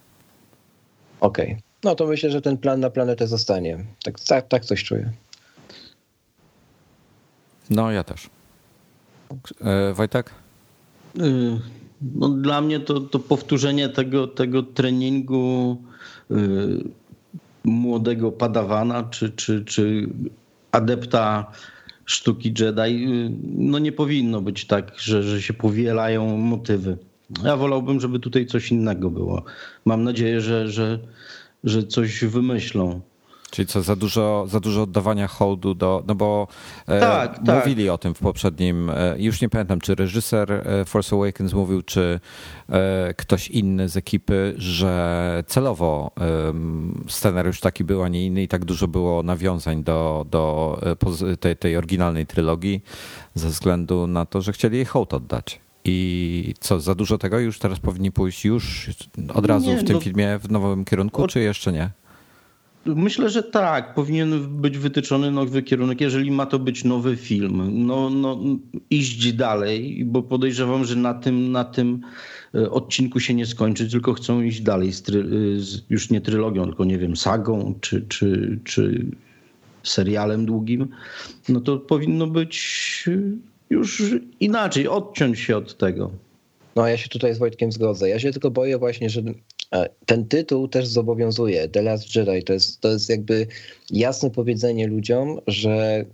Okej. 1.20 1.46
Okay. 1.46 1.62
No 1.84 1.96
to 1.96 2.08
myślę, 2.08 2.32
że 2.32 2.42
ten 2.42 2.58
plan 2.58 2.80
na 2.80 2.90
planetę 2.90 3.28
zostanie. 3.28 3.86
Tak, 4.04 4.20
tak, 4.20 4.48
tak 4.48 4.66
coś 4.66 4.84
czuję. 4.84 5.12
No, 7.70 7.92
ja 7.92 8.04
też. 8.04 8.30
E, 9.62 9.94
Wojtek? 9.94 10.32
Y, 11.20 11.60
no, 12.02 12.30
dla 12.30 12.62
mnie 12.62 12.80
to, 12.80 13.00
to 13.00 13.20
powtórzenie 13.20 13.90
tego, 13.90 14.28
tego 14.28 14.64
treningu 14.64 15.78
y, 16.32 16.36
młodego 17.64 18.32
padawana 18.32 19.04
czy, 19.04 19.30
czy, 19.30 19.66
czy 19.66 20.10
adepta 20.72 21.52
sztuki 22.12 22.54
Jedi, 22.60 23.06
y, 23.06 23.32
no 23.44 23.80
nie 23.80 23.92
powinno 23.92 24.42
być 24.42 24.66
tak, 24.66 24.92
że, 24.98 25.24
że 25.24 25.42
się 25.42 25.54
powielają 25.54 26.38
motywy. 26.38 26.98
Ja 27.44 27.58
wolałbym, 27.58 28.00
żeby 28.00 28.20
tutaj 28.20 28.46
coś 28.46 28.72
innego 28.72 29.10
było. 29.10 29.44
Mam 29.86 30.04
nadzieję, 30.04 30.42
że, 30.42 30.70
że 30.70 31.00
że 31.64 31.84
coś 31.84 32.26
wymyślą. 32.26 33.02
Czyli 33.52 33.68
co, 33.68 33.82
za 33.82 33.96
dużo, 33.96 34.46
za 34.48 34.60
dużo 34.60 34.82
oddawania 34.82 35.28
hołdu 35.28 35.74
do. 35.74 36.04
No 36.08 36.16
bo 36.16 36.48
e, 36.88 37.00
tak, 37.00 37.46
tak. 37.46 37.56
mówili 37.56 37.86
tak. 37.86 37.94
o 37.94 37.98
tym 37.98 38.14
w 38.14 38.20
poprzednim. 38.20 38.90
E, 38.90 39.16
już 39.18 39.42
nie 39.42 39.50
pamiętam, 39.50 39.80
czy 39.80 39.96
reżyser 39.96 40.52
e, 40.52 40.86
Force 40.86 41.16
Awakens 41.16 41.54
mówił, 41.54 41.82
czy 41.82 42.20
e, 42.70 43.14
ktoś 43.14 43.48
inny 43.48 43.90
z 43.90 43.98
ekipy, 43.98 44.54
że 44.58 45.44
celowo 45.48 46.12
scenariusz 47.08 47.60
taki 47.60 47.84
był, 47.84 48.04
a 48.04 48.08
nie 48.08 48.26
inny, 48.26 48.44
i 48.44 48.48
tak 48.48 48.66
dużo 48.66 48.88
było 48.88 49.24
nawiązań 49.24 49.84
do, 49.84 50.26
do 50.32 50.80
e, 51.32 51.38
tej, 51.38 51.58
tej 51.58 51.78
oryginalnej 51.78 52.26
trylogii, 52.26 52.84
ze 53.36 53.48
względu 53.48 54.08
na 54.08 54.26
to, 54.26 54.42
że 54.42 54.54
chcieli 54.54 54.76
jej 54.76 54.86
hołd 54.86 55.14
oddać. 55.14 55.60
I 55.86 56.54
co, 56.60 56.80
za 56.80 56.96
dużo 56.96 57.18
tego 57.18 57.40
już 57.40 57.60
teraz 57.60 57.80
powinni 57.80 58.12
pójść 58.12 58.46
już 58.46 58.90
od 59.34 59.46
razu 59.46 59.70
nie, 59.70 59.78
w 59.78 59.84
tym 59.84 59.96
no, 59.96 60.02
filmie 60.02 60.40
w 60.40 60.52
nowym 60.52 60.86
kierunku, 60.86 61.24
od... 61.24 61.32
czy 61.32 61.40
jeszcze 61.40 61.72
nie? 61.72 61.90
Myślę, 62.96 63.30
że 63.30 63.44
tak. 63.44 63.94
Powinien 63.94 64.62
być 64.62 64.78
wytyczony 64.78 65.32
nowy 65.32 65.64
kierunek, 65.64 66.02
jeżeli 66.02 66.32
ma 66.32 66.46
to 66.46 66.60
być 66.60 66.84
nowy 66.84 67.18
film. 67.18 67.86
No, 67.86 68.10
no 68.10 68.40
iść 68.90 69.34
dalej, 69.34 70.06
bo 70.06 70.24
podejrzewam, 70.24 70.86
że 70.86 70.96
na 70.96 71.14
tym, 71.14 71.52
na 71.52 71.64
tym 71.64 72.02
e, 72.56 72.72
odcinku 72.72 73.20
się 73.20 73.34
nie 73.34 73.46
skończy, 73.46 73.90
tylko 73.90 74.14
chcą 74.14 74.42
iść 74.42 74.62
dalej 74.62 74.94
z, 74.94 75.02
try, 75.02 75.24
z 75.60 75.82
już 75.90 76.10
nie 76.10 76.22
trylogią, 76.22 76.66
tylko 76.66 76.86
nie 76.86 76.98
wiem, 76.98 77.16
sagą 77.16 77.76
czy, 77.82 78.06
czy, 78.08 78.60
czy 78.64 79.06
serialem 79.84 80.46
długim. 80.46 80.88
No 81.50 81.62
to 81.62 81.78
powinno 81.78 82.28
być 82.28 83.10
już 83.70 84.04
inaczej, 84.40 84.88
odciąć 84.88 85.40
się 85.40 85.58
od 85.58 85.78
tego. 85.78 86.12
No, 86.76 86.88
ja 86.88 86.98
się 86.98 87.10
tutaj 87.10 87.34
z 87.34 87.38
Wojtkiem 87.38 87.72
zgodzę. 87.72 88.10
Ja 88.10 88.20
się 88.20 88.32
tylko 88.32 88.52
boję 88.52 88.78
właśnie, 88.78 89.10
że 89.10 89.22
e, 89.22 89.34
ten 90.06 90.26
tytuł 90.26 90.68
też 90.68 90.88
zobowiązuje. 90.88 91.68
The 91.68 91.82
Last 91.82 92.16
Jedi 92.16 92.44
to 92.44 92.54
jest, 92.54 92.82
to 92.82 92.92
jest 92.92 93.10
jakby 93.10 93.48
jasne 93.92 94.30
powiedzenie 94.30 94.88
ludziom, 94.88 95.40
że 95.48 96.06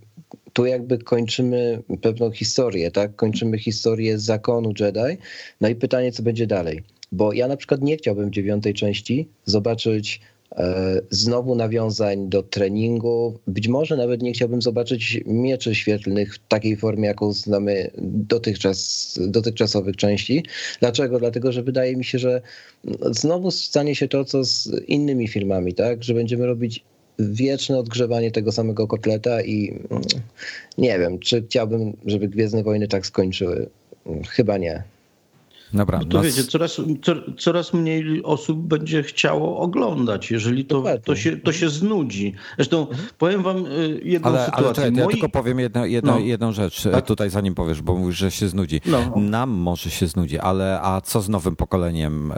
tu 0.52 0.66
jakby 0.66 0.98
kończymy 0.98 1.82
pewną 2.02 2.30
historię, 2.30 2.90
tak? 2.90 3.16
Kończymy 3.16 3.58
historię 3.58 4.18
zakonu 4.18 4.72
Jedi. 4.80 5.18
No 5.60 5.68
i 5.68 5.74
pytanie, 5.74 6.12
co 6.12 6.22
będzie 6.22 6.46
dalej. 6.46 6.82
Bo 7.12 7.32
ja 7.32 7.48
na 7.48 7.56
przykład 7.56 7.82
nie 7.82 7.96
chciałbym 7.96 8.32
dziewiątej 8.32 8.74
części 8.74 9.28
zobaczyć 9.44 10.20
znowu 11.10 11.54
nawiązań 11.54 12.28
do 12.28 12.42
treningu. 12.42 13.38
Być 13.46 13.68
może 13.68 13.96
nawet 13.96 14.22
nie 14.22 14.32
chciałbym 14.32 14.62
zobaczyć 14.62 15.20
mieczy 15.26 15.74
świetlnych 15.74 16.34
w 16.34 16.38
takiej 16.48 16.76
formie, 16.76 17.08
jaką 17.08 17.32
znamy 17.32 17.90
dotychczas, 17.98 19.18
dotychczasowych 19.22 19.96
części. 19.96 20.44
Dlaczego? 20.80 21.18
Dlatego, 21.18 21.52
że 21.52 21.62
wydaje 21.62 21.96
mi 21.96 22.04
się, 22.04 22.18
że 22.18 22.42
znowu 23.10 23.50
stanie 23.50 23.94
się 23.94 24.08
to, 24.08 24.24
co 24.24 24.44
z 24.44 24.70
innymi 24.88 25.28
filmami, 25.28 25.74
tak? 25.74 26.04
Że 26.04 26.14
będziemy 26.14 26.46
robić 26.46 26.84
wieczne 27.18 27.78
odgrzewanie 27.78 28.30
tego 28.30 28.52
samego 28.52 28.86
kotleta 28.86 29.42
i 29.42 29.80
mm, 29.90 30.02
nie 30.78 30.98
wiem, 30.98 31.18
czy 31.18 31.42
chciałbym, 31.42 31.96
żeby 32.06 32.28
Gwiezdne 32.28 32.62
Wojny 32.62 32.88
tak 32.88 33.06
skończyły. 33.06 33.68
Chyba 34.28 34.58
nie. 34.58 34.82
Dobra, 35.72 35.98
no 35.98 36.04
to 36.04 36.16
nas... 36.16 36.26
wiecie, 36.26 36.44
coraz, 36.44 36.80
coraz 37.38 37.74
mniej 37.74 38.22
osób 38.22 38.58
będzie 38.58 39.02
chciało 39.02 39.58
oglądać, 39.58 40.30
jeżeli 40.30 40.64
to, 40.64 40.84
to, 41.04 41.16
się, 41.16 41.36
to 41.36 41.52
się 41.52 41.68
znudzi. 41.68 42.34
Zresztą 42.56 42.80
mhm. 42.80 43.08
powiem 43.18 43.42
wam 43.42 43.66
y, 43.66 44.00
jedną 44.04 44.28
ale, 44.28 44.44
sytuację. 44.44 44.66
Ale 44.66 44.74
czekaj, 44.74 44.92
Moi... 44.92 45.02
ja 45.02 45.08
tylko 45.08 45.28
powiem 45.28 45.58
jedno, 45.58 45.86
jedno, 45.86 46.12
no. 46.12 46.18
jedną 46.18 46.52
rzecz 46.52 46.82
tak? 46.92 47.06
tutaj, 47.06 47.30
zanim 47.30 47.54
powiesz, 47.54 47.82
bo 47.82 47.94
mówisz, 47.94 48.16
że 48.16 48.30
się 48.30 48.48
znudzi. 48.48 48.80
No. 48.86 49.12
Nam 49.16 49.50
może 49.50 49.90
się 49.90 50.06
znudzi, 50.06 50.38
ale 50.38 50.80
a 50.82 51.00
co 51.00 51.20
z 51.20 51.28
nowym 51.28 51.56
pokoleniem 51.56 52.32
y, 52.32 52.34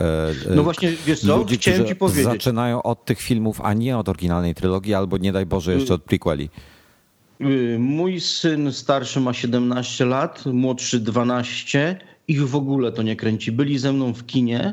No 0.54 0.62
właśnie, 0.62 0.92
wiesz 1.06 1.20
co, 1.20 1.37
ludzi, 1.37 1.56
chciałem 1.56 1.87
ci 1.87 1.97
powiedzieć. 1.97 2.25
zaczynają 2.25 2.82
od 2.82 3.04
tych 3.04 3.20
filmów, 3.20 3.61
a 3.61 3.75
nie 3.75 3.99
od 3.99 4.08
oryginalnej 4.08 4.54
trylogii, 4.54 4.94
albo 4.94 5.18
nie 5.18 5.32
daj 5.32 5.47
Boże 5.47 5.75
jeszcze 5.75 5.94
od 5.94 6.02
prequeli. 6.02 6.50
Mój 7.78 8.20
syn 8.20 8.73
starszy 8.73 9.20
ma 9.20 9.32
17 9.32 10.04
lat, 10.04 10.47
młodszy 10.47 11.00
12 11.00 11.99
ich 12.28 12.49
w 12.49 12.56
ogóle 12.56 12.92
to 12.92 13.02
nie 13.02 13.16
kręci. 13.16 13.52
Byli 13.52 13.78
ze 13.78 13.92
mną 13.92 14.12
w 14.12 14.26
kinie. 14.26 14.73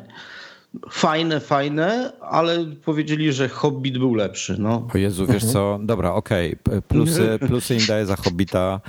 Fajne, 0.91 1.39
fajne, 1.39 2.12
ale 2.21 2.65
powiedzieli, 2.85 3.33
że 3.33 3.50
Hobbit 3.50 3.97
był 3.97 4.13
lepszy. 4.13 4.55
No. 4.59 4.88
O 4.93 4.97
Jezu, 4.97 5.27
wiesz 5.27 5.45
co? 5.45 5.79
Dobra, 5.83 6.13
okej. 6.13 6.55
Okay. 6.65 6.81
Plusy, 6.81 7.39
plusy 7.47 7.75
im 7.75 7.85
daje 7.88 8.05
za 8.05 8.15
Hobbita. 8.15 8.81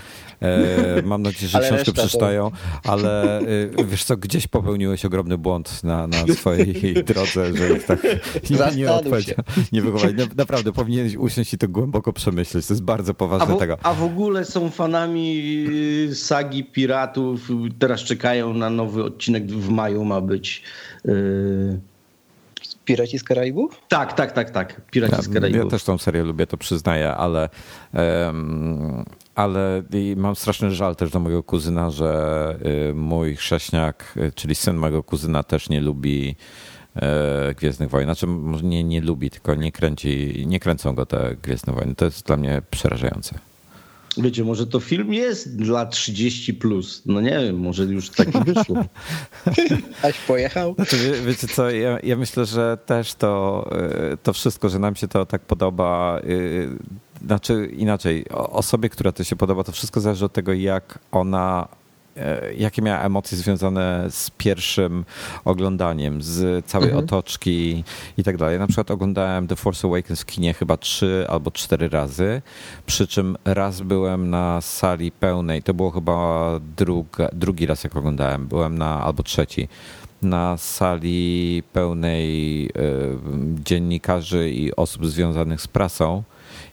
E, 0.43 1.03
mam 1.03 1.23
nadzieję, 1.23 1.49
że 1.49 1.61
książkę 1.61 1.93
przeczytają, 1.93 2.51
to... 2.51 2.91
ale 2.91 3.39
e, 3.79 3.85
wiesz 3.85 4.05
co, 4.05 4.17
gdzieś 4.17 4.47
popełniłeś 4.47 5.05
ogromny 5.05 5.39
błąd 5.39 5.85
na, 5.85 6.07
na 6.07 6.35
swojej 6.35 6.95
drodze, 7.05 7.57
że 7.57 7.75
tak 7.75 8.03
nie, 8.51 8.77
nie 8.77 8.93
odpowiedział. 8.93 9.37
Nie 9.73 9.83
Naprawdę, 10.37 10.73
powinieneś 10.73 11.17
usiąść 11.17 11.55
i 11.55 11.59
to 11.59 11.69
głęboko 11.69 12.13
przemyśleć. 12.13 12.67
To 12.67 12.73
jest 12.73 12.83
bardzo 12.83 13.15
poważne 13.15 13.55
a 13.55 13.57
w, 13.57 13.59
tego. 13.59 13.79
A 13.83 13.95
w 13.95 14.03
ogóle 14.03 14.45
są 14.45 14.71
fanami 14.71 15.41
y, 16.11 16.15
sagi 16.15 16.65
piratów. 16.65 17.49
Teraz 17.79 18.01
czekają 18.01 18.55
na 18.55 18.71
nowy 18.71 19.05
odcinek 19.05 19.47
w 19.47 19.69
maju 19.69 20.05
ma 20.05 20.21
być. 20.21 20.63
Yy... 21.05 21.81
Piraci 22.85 23.19
z 23.19 23.25
Karaibów? 23.25 23.81
Tak, 23.89 24.13
tak, 24.13 24.33
tak, 24.33 24.51
tak. 24.51 24.81
Piraci 24.91 25.15
ja, 25.17 25.23
z 25.23 25.29
Karaibów. 25.29 25.65
Ja 25.65 25.71
też 25.71 25.85
tą 25.85 25.99
serię 25.99 26.23
lubię, 26.23 26.47
to 26.47 26.57
przyznaję, 26.57 27.15
ale 27.15 27.49
um, 27.93 29.05
ale 29.37 29.83
mam 30.17 30.37
straszny 30.37 30.71
żal 30.71 30.97
też 30.97 31.11
do 31.11 31.21
mojego 31.21 31.43
kuzyna, 31.43 31.91
że 31.91 32.59
y, 32.91 32.95
mój 32.95 33.37
chrześniak, 33.37 34.15
y, 34.17 34.33
czyli 34.35 34.55
syn 34.55 34.77
mojego 34.77 35.03
kuzyna 35.03 35.43
też 35.43 35.69
nie 35.69 35.81
lubi 35.81 36.37
y, 36.97 37.01
Gwiezdnych 37.55 37.91
Wojen. 37.91 38.07
Znaczy 38.07 38.27
może 38.27 38.65
nie, 38.65 38.85
nie 38.85 39.01
lubi, 39.01 39.31
tylko 39.31 39.55
nie 39.55 39.73
kręci, 39.73 40.45
nie 40.47 40.61
kręcą 40.61 40.95
go 40.95 41.07
te 41.07 41.37
Gwiezdne 41.43 41.73
Wojny. 41.73 41.95
To 41.95 42.05
jest 42.05 42.27
dla 42.27 42.37
mnie 42.37 42.63
przerażające. 42.71 43.39
Wiecie, 44.19 44.45
może 44.45 44.67
to 44.67 44.81
film 44.81 45.15
jest 45.15 45.57
dla 45.57 45.87
30 45.87 46.55
plus. 46.55 47.03
No 47.07 47.21
nie 47.21 47.31
wiem, 47.31 47.59
może 47.59 47.85
już 47.85 48.11
taki 48.11 48.39
wyszło. 48.45 48.85
Aś 50.03 50.19
pojechał? 50.19 50.75
Znaczy, 50.75 50.97
wie, 50.97 51.13
wiecie 51.27 51.49
co, 51.49 51.71
ja, 51.71 51.99
ja, 52.03 52.17
myślę, 52.17 52.47
że 52.47 52.79
też 52.87 53.15
to, 53.15 53.71
to 54.23 54.33
wszystko, 54.33 54.69
że 54.69 54.79
nam 54.79 54.97
się 54.97 55.09
to 55.09 55.27
tak 55.27 55.43
podoba, 55.43 56.21
znaczy 57.25 57.71
inaczej, 57.77 58.29
osobie, 58.31 58.89
która 58.89 59.13
to 59.13 59.25
się 59.25 59.37
podoba, 59.37 59.65
to 59.65 59.73
wszystko 59.73 60.01
zależy 60.01 60.25
od 60.25 60.33
tego, 60.33 60.53
jak 60.53 60.99
ona 61.13 61.69
E, 62.17 62.55
jakie 62.55 62.83
miała 62.83 63.01
emocje 63.01 63.39
związane 63.39 64.05
z 64.11 64.31
pierwszym 64.31 65.05
oglądaniem, 65.45 66.23
z 66.23 66.67
całej 66.67 66.89
mhm. 66.89 67.05
otoczki 67.05 67.85
i 68.19 68.25
tak 68.25 68.37
dalej. 68.37 68.59
Na 68.59 68.67
przykład 68.67 68.91
oglądałem 68.91 69.47
The 69.47 69.57
Force 69.57 69.89
Awakens 69.89 70.21
w 70.21 70.27
kinie 70.27 70.55
chyba 70.55 70.77
trzy 70.77 71.27
albo 71.29 71.51
cztery 71.51 71.89
razy, 71.89 72.43
przy 72.87 73.07
czym 73.07 73.37
raz 73.45 73.81
byłem 73.81 74.31
na 74.31 74.61
sali 74.61 75.13
pełnej, 75.13 75.63
to 75.63 75.75
było 75.75 75.91
chyba 75.91 76.51
druga, 76.77 77.29
drugi 77.33 77.67
raz 77.67 77.85
jak 77.85 77.97
oglądałem, 77.97 78.47
byłem 78.47 78.79
na, 78.79 79.03
albo 79.05 79.23
trzeci, 79.23 79.69
na 80.23 80.57
sali 80.57 81.63
pełnej 81.73 82.65
y, 82.67 82.71
dziennikarzy 83.65 84.51
i 84.51 84.77
osób 84.77 85.07
związanych 85.07 85.61
z 85.61 85.69
prasą 85.69 86.23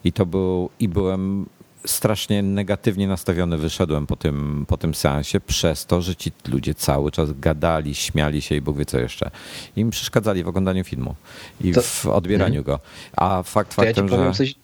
i 0.03 0.13
to 0.13 0.25
był, 0.25 0.69
i 0.79 0.89
byłem 0.89 1.45
strasznie 1.85 2.43
negatywnie 2.43 3.07
nastawiony 3.07 3.57
wyszedłem 3.57 4.07
po 4.07 4.15
tym, 4.15 4.65
po 4.67 4.77
tym 4.77 4.95
seansie 4.95 5.39
przez 5.39 5.85
to, 5.85 6.01
że 6.01 6.15
ci 6.15 6.31
ludzie 6.47 6.73
cały 6.73 7.11
czas 7.11 7.39
gadali, 7.39 7.95
śmiali 7.95 8.41
się 8.41 8.55
i 8.55 8.61
Bóg 8.61 8.77
wie 8.77 8.85
co 8.85 8.99
jeszcze. 8.99 9.31
I 9.75 9.83
mi 9.83 9.91
przeszkadzali 9.91 10.43
w 10.43 10.47
oglądaniu 10.47 10.83
filmu 10.83 11.15
i 11.61 11.71
to, 11.71 11.81
w 11.81 12.05
odbieraniu 12.05 12.55
nie. 12.55 12.63
go. 12.63 12.79
A 13.17 13.43
fakt 13.43 13.75
to 13.75 13.81
faktem, 13.81 14.07
ja 14.07 14.17
że... 14.17 14.37
Coś... 14.37 14.55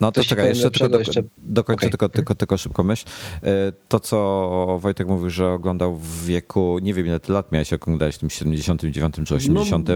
No 0.00 0.12
to 0.12 0.24
czekaj, 0.24 0.48
jeszcze 0.48 0.70
tylko 0.70 0.88
do, 0.88 0.98
jeszcze... 0.98 1.22
dokończę 1.38 1.86
okay. 1.86 1.90
tylko, 1.90 2.08
tylko, 2.08 2.34
tylko 2.34 2.56
szybko 2.56 2.84
myśl. 2.84 3.06
E, 3.42 3.72
to, 3.88 4.00
co 4.00 4.78
Wojtek 4.80 5.08
mówił, 5.08 5.30
że 5.30 5.52
oglądał 5.52 5.96
w 5.96 6.24
wieku, 6.24 6.78
nie 6.82 6.94
wiem 6.94 7.06
ile 7.06 7.20
ty 7.20 7.32
lat 7.32 7.52
miałeś, 7.52 7.70
jak 7.70 7.82
oglądałeś 7.82 8.14
w 8.14 8.18
tym 8.18 8.30
79 8.30 9.14
czy 9.24 9.34
80. 9.34 9.88
No, 9.88 9.94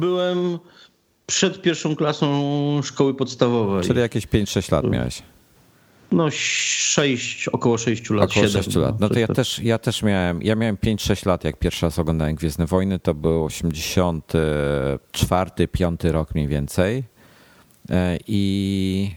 byłem 0.00 0.58
przed 1.26 1.62
pierwszą 1.62 1.96
klasą 1.96 2.80
szkoły 2.82 3.14
podstawowej. 3.14 3.84
Czyli 3.84 4.00
jakieś 4.00 4.26
5-6 4.26 4.72
lat 4.72 4.90
miałeś. 4.90 5.22
No 6.12 6.30
6, 6.30 7.48
około 7.48 7.78
6 7.78 8.10
lat. 8.10 8.30
Około 8.30 8.48
6 8.48 8.76
lat. 8.76 9.00
No 9.00 9.08
to 9.08 9.18
ja 9.18 9.26
też, 9.26 9.58
ja 9.58 9.78
też 9.78 10.02
miałem, 10.02 10.42
ja 10.42 10.56
miałem 10.56 10.76
5-6 10.76 11.26
lat, 11.26 11.44
jak 11.44 11.58
pierwszy 11.58 11.86
raz 11.86 11.98
oglądałem 11.98 12.34
Gwiezdne 12.34 12.66
Wojny. 12.66 12.98
To 12.98 13.14
był 13.14 13.44
84, 13.44 15.68
5 15.68 16.04
rok 16.04 16.34
mniej 16.34 16.48
więcej. 16.48 17.04
E, 17.90 18.18
I 18.26 19.10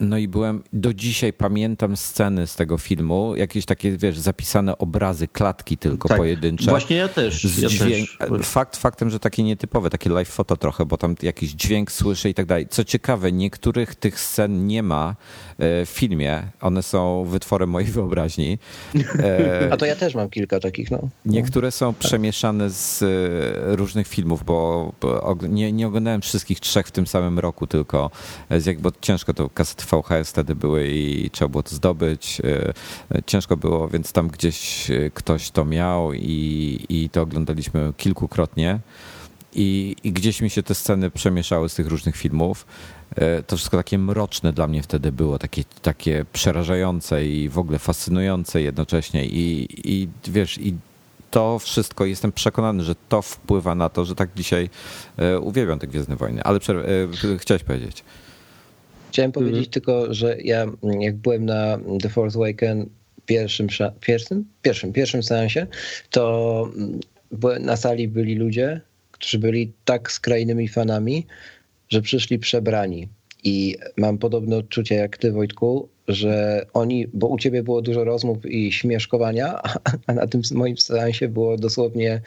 no 0.00 0.18
i 0.18 0.28
byłem, 0.28 0.62
do 0.72 0.94
dzisiaj 0.94 1.32
pamiętam 1.32 1.96
sceny 1.96 2.46
z 2.46 2.56
tego 2.56 2.78
filmu, 2.78 3.36
jakieś 3.36 3.64
takie, 3.64 3.96
wiesz, 3.96 4.18
zapisane 4.18 4.78
obrazy, 4.78 5.28
klatki 5.28 5.78
tylko 5.78 6.08
tak, 6.08 6.18
pojedyncze. 6.18 6.70
Właśnie 6.70 6.96
ja 6.96 7.08
też. 7.08 7.58
Ja 7.58 7.68
dźwięk, 7.68 8.08
też. 8.18 8.46
Fakt 8.46 8.76
faktem, 8.76 9.10
że 9.10 9.20
takie 9.20 9.42
nietypowe, 9.42 9.90
takie 9.90 10.10
live 10.10 10.28
foto 10.28 10.56
trochę, 10.56 10.86
bo 10.86 10.96
tam 10.96 11.14
jakiś 11.22 11.50
dźwięk 11.50 11.92
słyszę 11.92 12.30
i 12.30 12.34
tak 12.34 12.46
dalej. 12.46 12.66
Co 12.70 12.84
ciekawe, 12.84 13.32
niektórych 13.32 13.94
tych 13.94 14.20
scen 14.20 14.66
nie 14.66 14.82
ma 14.82 15.16
e, 15.58 15.86
w 15.86 15.88
filmie. 15.88 16.42
One 16.60 16.82
są 16.82 17.24
wytworem 17.24 17.70
mojej 17.70 17.90
wyobraźni. 17.90 18.58
E, 19.18 19.68
A 19.72 19.76
to 19.76 19.86
ja 19.86 19.96
też 19.96 20.14
mam 20.14 20.30
kilka 20.30 20.60
takich, 20.60 20.90
no. 20.90 21.08
Niektóre 21.24 21.70
są 21.70 21.94
przemieszane 21.94 22.70
z 22.70 23.02
e, 23.02 23.76
różnych 23.76 24.08
filmów, 24.08 24.44
bo, 24.44 24.92
nie, 25.48 25.72
nie 25.72 25.86
oglądałem 25.86 26.20
wszystkich 26.20 26.60
trzech 26.60 26.86
w 26.86 26.90
tym 26.90 27.06
samym 27.06 27.38
roku, 27.38 27.66
tylko 27.66 28.10
z 28.50 28.66
jak, 28.66 28.80
bo 28.80 28.92
ciężko 29.00 29.34
to 29.34 29.50
kasety 29.50 29.84
VHS 29.90 30.30
wtedy 30.30 30.54
były 30.54 30.88
i 30.88 31.30
trzeba 31.30 31.48
było 31.48 31.62
to 31.62 31.74
zdobyć. 31.74 32.42
E, 32.44 33.22
ciężko 33.26 33.56
było, 33.56 33.88
więc 33.88 34.12
tam 34.12 34.28
gdzieś 34.28 34.90
e, 34.90 35.10
ktoś 35.10 35.50
to 35.50 35.64
miał 35.64 36.12
i, 36.14 36.80
i 36.88 37.10
to 37.10 37.22
oglądaliśmy 37.22 37.92
kilkukrotnie. 37.96 38.78
I, 39.54 39.96
I, 40.04 40.12
gdzieś 40.12 40.40
mi 40.40 40.50
się 40.50 40.62
te 40.62 40.74
sceny 40.74 41.10
przemieszały 41.10 41.68
z 41.68 41.74
tych 41.74 41.86
różnych 41.86 42.16
filmów. 42.16 42.66
E, 43.16 43.42
to 43.42 43.56
wszystko 43.56 43.76
takie 43.76 43.98
mroczne 43.98 44.52
dla 44.52 44.66
mnie 44.66 44.82
wtedy 44.82 45.12
było, 45.12 45.38
takie, 45.38 45.64
takie 45.82 46.24
przerażające 46.32 47.26
i 47.26 47.48
w 47.48 47.58
ogóle 47.58 47.78
fascynujące 47.78 48.62
jednocześnie. 48.62 49.26
I, 49.26 49.68
i 49.84 50.08
wiesz, 50.24 50.58
i 50.58 50.74
to 51.30 51.58
wszystko, 51.58 52.04
jestem 52.04 52.32
przekonany, 52.32 52.84
że 52.84 52.94
to 53.08 53.22
wpływa 53.22 53.74
na 53.74 53.88
to, 53.88 54.04
że 54.04 54.14
tak 54.14 54.30
dzisiaj 54.36 54.70
uwielbiam 55.40 55.78
te 55.78 55.86
Gwiezdne 55.86 56.16
Wojny. 56.16 56.42
Ale 56.42 56.58
chciałeś 57.38 57.64
powiedzieć. 57.64 58.04
Chciałem 59.08 59.28
mhm. 59.28 59.46
powiedzieć 59.46 59.70
tylko, 59.70 60.14
że 60.14 60.36
ja 60.44 60.66
jak 61.00 61.16
byłem 61.16 61.44
na 61.44 61.78
The 62.02 62.08
Force 62.08 62.38
Awaken 62.38 62.86
pierwszym, 63.26 63.66
pierwszym, 64.00 64.44
pierwszym, 64.62 64.92
pierwszym 64.92 65.22
seansie, 65.22 65.66
to 66.10 66.72
na 67.60 67.76
sali 67.76 68.08
byli 68.08 68.34
ludzie, 68.34 68.80
którzy 69.12 69.38
byli 69.38 69.72
tak 69.84 70.12
skrajnymi 70.12 70.68
fanami, 70.68 71.26
że 71.88 72.02
przyszli 72.02 72.38
przebrani. 72.38 73.08
I 73.44 73.76
mam 73.96 74.18
podobne 74.18 74.56
odczucie 74.56 74.94
jak 74.94 75.16
ty, 75.16 75.32
Wojtku, 75.32 75.88
że 76.08 76.66
oni, 76.72 77.06
bo 77.14 77.26
u 77.26 77.38
ciebie 77.38 77.62
było 77.62 77.82
dużo 77.82 78.04
rozmów 78.04 78.46
i 78.46 78.72
śmieszkowania, 78.72 79.60
a 80.06 80.12
na 80.12 80.26
tym 80.26 80.42
moim 80.54 80.78
seansie 80.78 81.28
było 81.28 81.56
dosłownie 81.56 82.20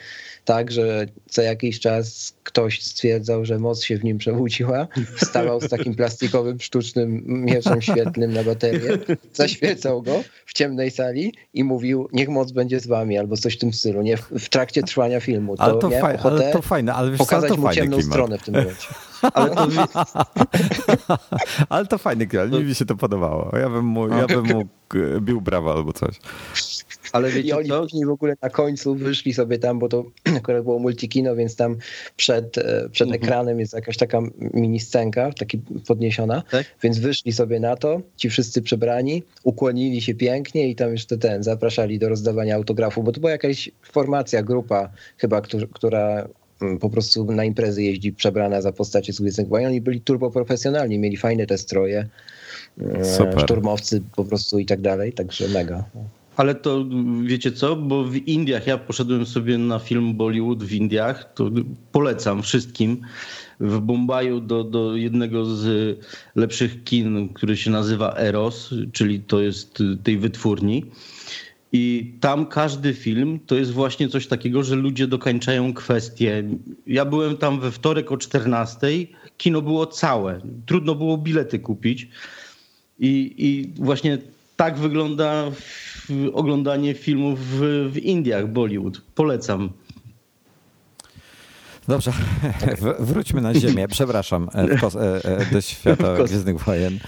tak, 0.44 0.70
że 0.70 1.06
co 1.28 1.42
jakiś 1.42 1.80
czas 1.80 2.34
ktoś 2.42 2.82
stwierdzał, 2.82 3.44
że 3.44 3.58
moc 3.58 3.82
się 3.82 3.98
w 3.98 4.04
nim 4.04 4.18
przebudziła, 4.18 4.88
wstawał 5.16 5.60
z 5.60 5.68
takim 5.68 5.94
plastikowym, 5.94 6.60
sztucznym 6.60 7.22
mieczem 7.26 7.82
świetlnym 7.82 8.32
na 8.32 8.44
baterię, 8.44 8.98
zaświecał 9.32 10.02
go 10.02 10.22
w 10.46 10.52
ciemnej 10.52 10.90
sali 10.90 11.34
i 11.54 11.64
mówił, 11.64 12.08
niech 12.12 12.28
moc 12.28 12.52
będzie 12.52 12.80
z 12.80 12.86
wami, 12.86 13.18
albo 13.18 13.36
coś 13.36 13.56
w 13.56 13.58
tym 13.58 13.72
stylu, 13.72 14.02
nie? 14.02 14.16
W, 14.16 14.30
w 14.30 14.48
trakcie 14.48 14.82
trwania 14.82 15.20
filmu. 15.20 15.56
To 15.56 15.62
ale, 15.62 15.78
to 15.78 15.90
faj, 15.90 16.16
ale 16.22 16.52
to 16.52 16.62
fajne, 16.62 16.94
ale 16.94 17.10
wiesz, 17.10 17.18
pokazać 17.18 17.50
to 17.50 17.56
mu 17.56 17.72
ciemną 17.72 17.96
klimat. 17.96 18.12
stronę 18.12 18.38
w 18.38 18.42
tym 18.42 18.54
momencie. 18.54 18.88
Ale 19.22 19.50
to, 19.50 19.68
ale 21.68 21.86
to 21.86 21.98
fajny 21.98 22.26
klimat, 22.26 22.64
mi 22.64 22.74
się 22.74 22.84
to 22.84 22.96
podobało. 22.96 23.58
Ja 23.58 23.70
bym 23.70 23.84
mu, 23.84 24.08
ja 24.08 24.26
bym 24.26 24.46
mu 24.46 24.68
e, 24.94 25.20
bił 25.20 25.40
brawa 25.40 25.74
albo 25.74 25.92
coś. 25.92 26.20
Ale 27.12 27.30
wiecie 27.30 27.48
I 27.48 27.52
oni 27.52 27.68
co? 27.68 27.82
później 27.82 28.06
w 28.06 28.10
ogóle 28.10 28.34
na 28.42 28.50
końcu 28.50 28.94
wyszli 28.94 29.34
sobie 29.34 29.58
tam, 29.58 29.78
bo 29.78 29.88
to 29.88 30.04
akurat 30.38 30.64
było 30.64 30.78
multikino, 30.78 31.36
więc 31.36 31.56
tam 31.56 31.76
przed, 32.16 32.58
e, 32.58 32.88
przed 32.90 33.08
mhm. 33.08 33.24
ekranem 33.24 33.60
jest 33.60 33.72
jakaś 33.72 33.96
taka 33.96 34.20
mini 34.54 34.80
scenka, 34.80 35.30
taki 35.38 35.58
podniesiona, 35.86 36.42
tak? 36.50 36.66
więc 36.82 36.98
wyszli 36.98 37.32
sobie 37.32 37.60
na 37.60 37.76
to, 37.76 38.00
ci 38.16 38.30
wszyscy 38.30 38.62
przebrani, 38.62 39.22
ukłonili 39.42 40.02
się 40.02 40.14
pięknie 40.14 40.68
i 40.68 40.74
tam 40.74 40.92
jeszcze 40.92 41.18
ten, 41.18 41.42
zapraszali 41.42 41.98
do 41.98 42.08
rozdawania 42.08 42.56
autografu, 42.56 43.02
bo 43.02 43.12
to 43.12 43.20
była 43.20 43.32
jakaś 43.32 43.70
formacja, 43.82 44.42
grupa 44.42 44.88
chyba, 45.16 45.42
która 45.72 46.28
po 46.80 46.90
prostu 46.90 47.24
na 47.24 47.44
imprezy 47.44 47.82
jeździ 47.82 48.12
przebrana 48.12 48.60
za 48.60 48.72
postacie 48.72 49.12
z 49.12 49.20
Gwiezdnych 49.20 49.48
Wojen. 49.48 49.68
Oni 49.68 49.80
byli 49.80 50.00
turbo 50.00 50.30
profesjonalni, 50.30 50.98
mieli 50.98 51.16
fajne 51.16 51.46
te 51.46 51.58
stroje, 51.58 52.08
e, 52.80 53.04
Super. 53.04 53.40
szturmowcy 53.40 54.02
po 54.16 54.24
prostu 54.24 54.58
i 54.58 54.66
tak 54.66 54.80
dalej, 54.80 55.12
także 55.12 55.48
mega. 55.48 55.84
Ale 56.36 56.54
to 56.54 56.84
wiecie 57.24 57.52
co, 57.52 57.76
bo 57.76 58.04
w 58.04 58.16
Indiach, 58.16 58.66
ja 58.66 58.78
poszedłem 58.78 59.26
sobie 59.26 59.58
na 59.58 59.78
film 59.78 60.14
Bollywood 60.14 60.64
w 60.64 60.72
Indiach, 60.72 61.34
to 61.34 61.50
polecam 61.92 62.42
wszystkim. 62.42 63.00
W 63.60 63.80
Bombaju 63.80 64.40
do, 64.40 64.64
do 64.64 64.96
jednego 64.96 65.44
z 65.44 65.98
lepszych 66.34 66.84
kin, 66.84 67.28
który 67.28 67.56
się 67.56 67.70
nazywa 67.70 68.16
Eros, 68.16 68.74
czyli 68.92 69.20
to 69.20 69.40
jest 69.40 69.82
tej 70.04 70.18
wytwórni. 70.18 70.84
I 71.72 72.14
tam 72.20 72.46
każdy 72.46 72.94
film 72.94 73.40
to 73.46 73.54
jest 73.54 73.70
właśnie 73.70 74.08
coś 74.08 74.26
takiego, 74.26 74.62
że 74.62 74.76
ludzie 74.76 75.06
dokańczają 75.06 75.74
kwestie. 75.74 76.44
Ja 76.86 77.04
byłem 77.04 77.36
tam 77.36 77.60
we 77.60 77.70
wtorek 77.70 78.12
o 78.12 78.16
14, 78.16 78.86
kino 79.36 79.62
było 79.62 79.86
całe, 79.86 80.40
trudno 80.66 80.94
było 80.94 81.18
bilety 81.18 81.58
kupić. 81.58 82.08
I, 82.98 83.34
i 83.38 83.72
właśnie 83.84 84.18
tak 84.56 84.78
wygląda 84.78 85.44
oglądanie 86.32 86.94
filmów 86.94 87.40
w, 87.40 87.60
w 87.92 87.96
Indiach, 87.96 88.48
Bollywood. 88.48 89.00
Polecam. 89.14 89.70
Dobrze, 91.88 92.12
wróćmy 93.00 93.40
na 93.40 93.54
ziemię. 93.54 93.88
Przepraszam, 93.88 94.48
e, 94.54 94.58
e, 94.60 95.24
e, 95.24 95.52
do 95.52 95.60
świata 95.60 96.14
Gwiezdnych 96.24 96.64
Wojen. 96.64 96.98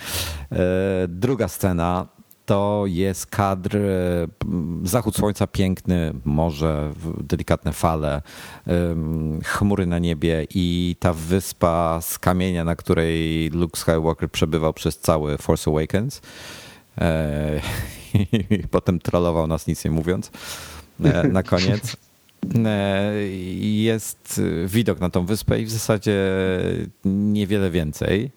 Druga 1.09 1.49
scena 1.49 2.07
to 2.47 2.85
jest 2.87 3.27
kadr, 3.27 3.79
zachód 4.83 5.17
słońca 5.17 5.47
piękny, 5.47 6.13
morze, 6.25 6.93
delikatne 7.21 7.73
fale, 7.73 8.23
chmury 9.45 9.87
na 9.87 9.99
niebie 9.99 10.47
i 10.55 10.97
ta 11.01 11.13
wyspa 11.13 12.01
z 12.03 12.19
kamienia, 12.19 12.65
na 12.65 12.77
której 12.77 13.51
Luke 13.51 13.81
Skywalker 13.81 14.31
przebywał 14.31 14.73
przez 14.73 14.99
cały 14.99 15.39
Force 15.39 15.71
Awakens 15.71 16.21
i 18.15 18.69
potem 18.71 18.99
trollował 18.99 19.47
nas 19.47 19.67
nic 19.67 19.85
nie 19.85 19.91
mówiąc 19.91 20.31
e, 21.05 21.29
na 21.29 21.43
koniec. 21.43 21.97
E, 22.65 23.13
jest 23.61 24.41
widok 24.67 25.01
na 25.01 25.11
tą 25.11 25.27
wyspę 25.27 25.61
i 25.61 25.65
w 25.65 25.71
zasadzie 25.71 26.19
niewiele 27.05 27.71
więcej. 27.71 28.31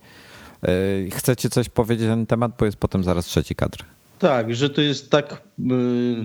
E, 0.64 0.70
chcecie 1.12 1.50
coś 1.50 1.70
powiedzieć 1.70 2.08
na 2.08 2.16
ten 2.16 2.26
temat, 2.26 2.52
bo 2.60 2.66
jest 2.66 2.78
potem 2.78 3.04
zaraz 3.04 3.26
trzeci 3.26 3.56
kadr. 3.56 3.97
Tak, 4.20 4.56
że 4.56 4.70
to 4.70 4.82
jest 4.82 5.12
tak 5.12 5.44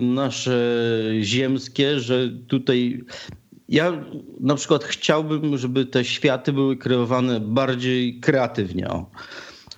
nasze 0.01 0.83
ziemskie, 1.23 2.01
że 2.01 2.29
tutaj 2.49 3.05
ja 3.69 4.05
na 4.41 4.55
przykład 4.55 4.85
chciałbym, 4.85 5.59
żeby 5.59 5.87
te 5.87 6.05
światy 6.05 6.53
były 6.53 6.77
kreowane 6.77 7.41
bardziej 7.41 8.21
kreatywnie. 8.21 8.89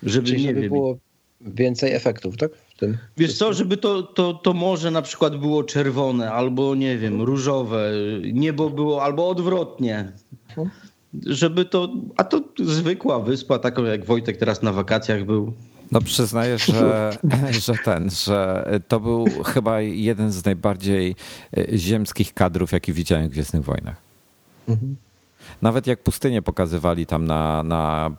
Żeby 0.02 0.26
Czyli 0.26 0.42
nie 0.42 0.54
żeby 0.54 0.68
było 0.68 0.98
więcej 1.40 1.92
efektów, 1.92 2.36
tak? 2.36 2.50
W 2.56 2.78
tym 2.78 2.98
Wiesz 3.16 3.38
co, 3.38 3.52
żeby 3.52 3.76
to, 3.76 4.02
to, 4.02 4.34
to 4.34 4.52
morze 4.52 4.90
na 4.90 5.02
przykład 5.02 5.36
było 5.36 5.64
czerwone, 5.64 6.32
albo 6.32 6.74
nie 6.74 6.98
wiem, 6.98 7.22
różowe, 7.22 7.90
niebo 8.32 8.70
było, 8.70 9.02
albo 9.02 9.28
odwrotnie. 9.28 10.12
Mhm. 10.48 10.70
Żeby 11.26 11.64
to, 11.64 11.92
a 12.16 12.24
to 12.24 12.40
zwykła 12.58 13.20
wyspa, 13.20 13.58
taką 13.58 13.84
jak 13.84 14.04
Wojtek 14.04 14.36
teraz 14.36 14.62
na 14.62 14.72
wakacjach 14.72 15.24
był. 15.24 15.52
No 15.92 16.00
przyznaję, 16.00 16.58
że, 16.58 17.10
że 17.66 17.74
ten, 17.84 18.10
że 18.10 18.66
to 18.88 19.00
był 19.00 19.26
chyba 19.44 19.80
jeden 19.80 20.32
z 20.32 20.44
najbardziej 20.44 21.16
e, 21.56 21.78
ziemskich 21.78 22.34
kadrów, 22.34 22.72
jaki 22.72 22.92
widziałem 22.92 23.28
w 23.28 23.30
Gwiezdnych 23.30 23.64
Wojnach. 23.64 23.96
Mhm. 24.68 24.96
Nawet 25.64 25.86
jak 25.86 26.02
pustynię 26.02 26.42
pokazywali 26.42 27.06
tam 27.06 27.24
na, 27.24 27.62
na 27.62 28.10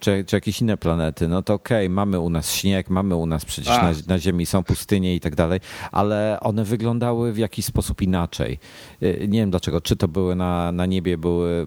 czy, 0.00 0.24
czy 0.26 0.36
jakieś 0.36 0.60
inne 0.60 0.76
planety, 0.76 1.28
no 1.28 1.42
to 1.42 1.54
okej, 1.54 1.86
okay, 1.86 1.94
mamy 1.94 2.20
u 2.20 2.30
nas 2.30 2.52
śnieg, 2.52 2.90
mamy 2.90 3.16
u 3.16 3.26
nas 3.26 3.44
przecież 3.44 3.76
na, 3.76 3.92
na, 4.06 4.18
Ziemi 4.18 4.46
są 4.46 4.62
pustynie 4.62 5.14
i 5.14 5.20
tak 5.20 5.34
dalej, 5.34 5.60
ale 5.92 6.38
one 6.40 6.64
wyglądały 6.64 7.32
w 7.32 7.38
jakiś 7.38 7.64
sposób 7.64 8.02
inaczej. 8.02 8.58
Y, 9.02 9.26
nie 9.28 9.38
wiem 9.38 9.50
dlaczego, 9.50 9.80
czy 9.80 9.96
to 9.96 10.08
były 10.08 10.36
na, 10.36 10.72
na 10.72 10.86
niebie 10.86 11.18
były 11.18 11.66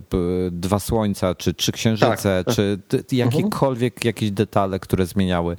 dwa 0.52 0.80
słońca, 0.80 1.36
czy 1.36 1.54
trzy 1.54 1.72
księżyce, 1.72 2.44
tak. 2.46 2.56
czy 2.56 2.80
jakiekolwiek 3.12 3.94
mhm. 3.94 4.08
jakieś 4.08 4.32
detale, 4.32 4.80
które 4.80 5.06
zmieniały 5.06 5.56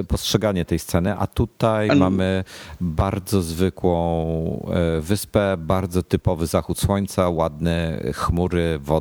y, 0.00 0.04
postrzeganie 0.04 0.64
tej 0.64 0.78
sceny, 0.78 1.14
a 1.18 1.26
tutaj 1.26 1.88
mamy 1.96 2.44
bardzo 2.80 3.42
zwykłą 3.42 4.64
y, 4.98 5.00
wyspę, 5.00 5.56
bardzo 5.58 6.02
typowy 6.02 6.46
zachód 6.46 6.78
słońca, 6.78 7.28
ładne 7.28 8.02
chmury, 8.14 8.78
woda. 8.78 8.93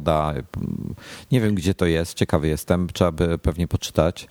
Nie 1.32 1.42
wiem, 1.42 1.56
gdzie 1.56 1.74
to 1.74 1.86
jest. 1.86 2.14
Ciekawy 2.14 2.48
jestem. 2.48 2.88
Trzeba 2.94 3.12
by 3.12 3.38
pewnie 3.38 3.68
poczytać, 3.68 4.28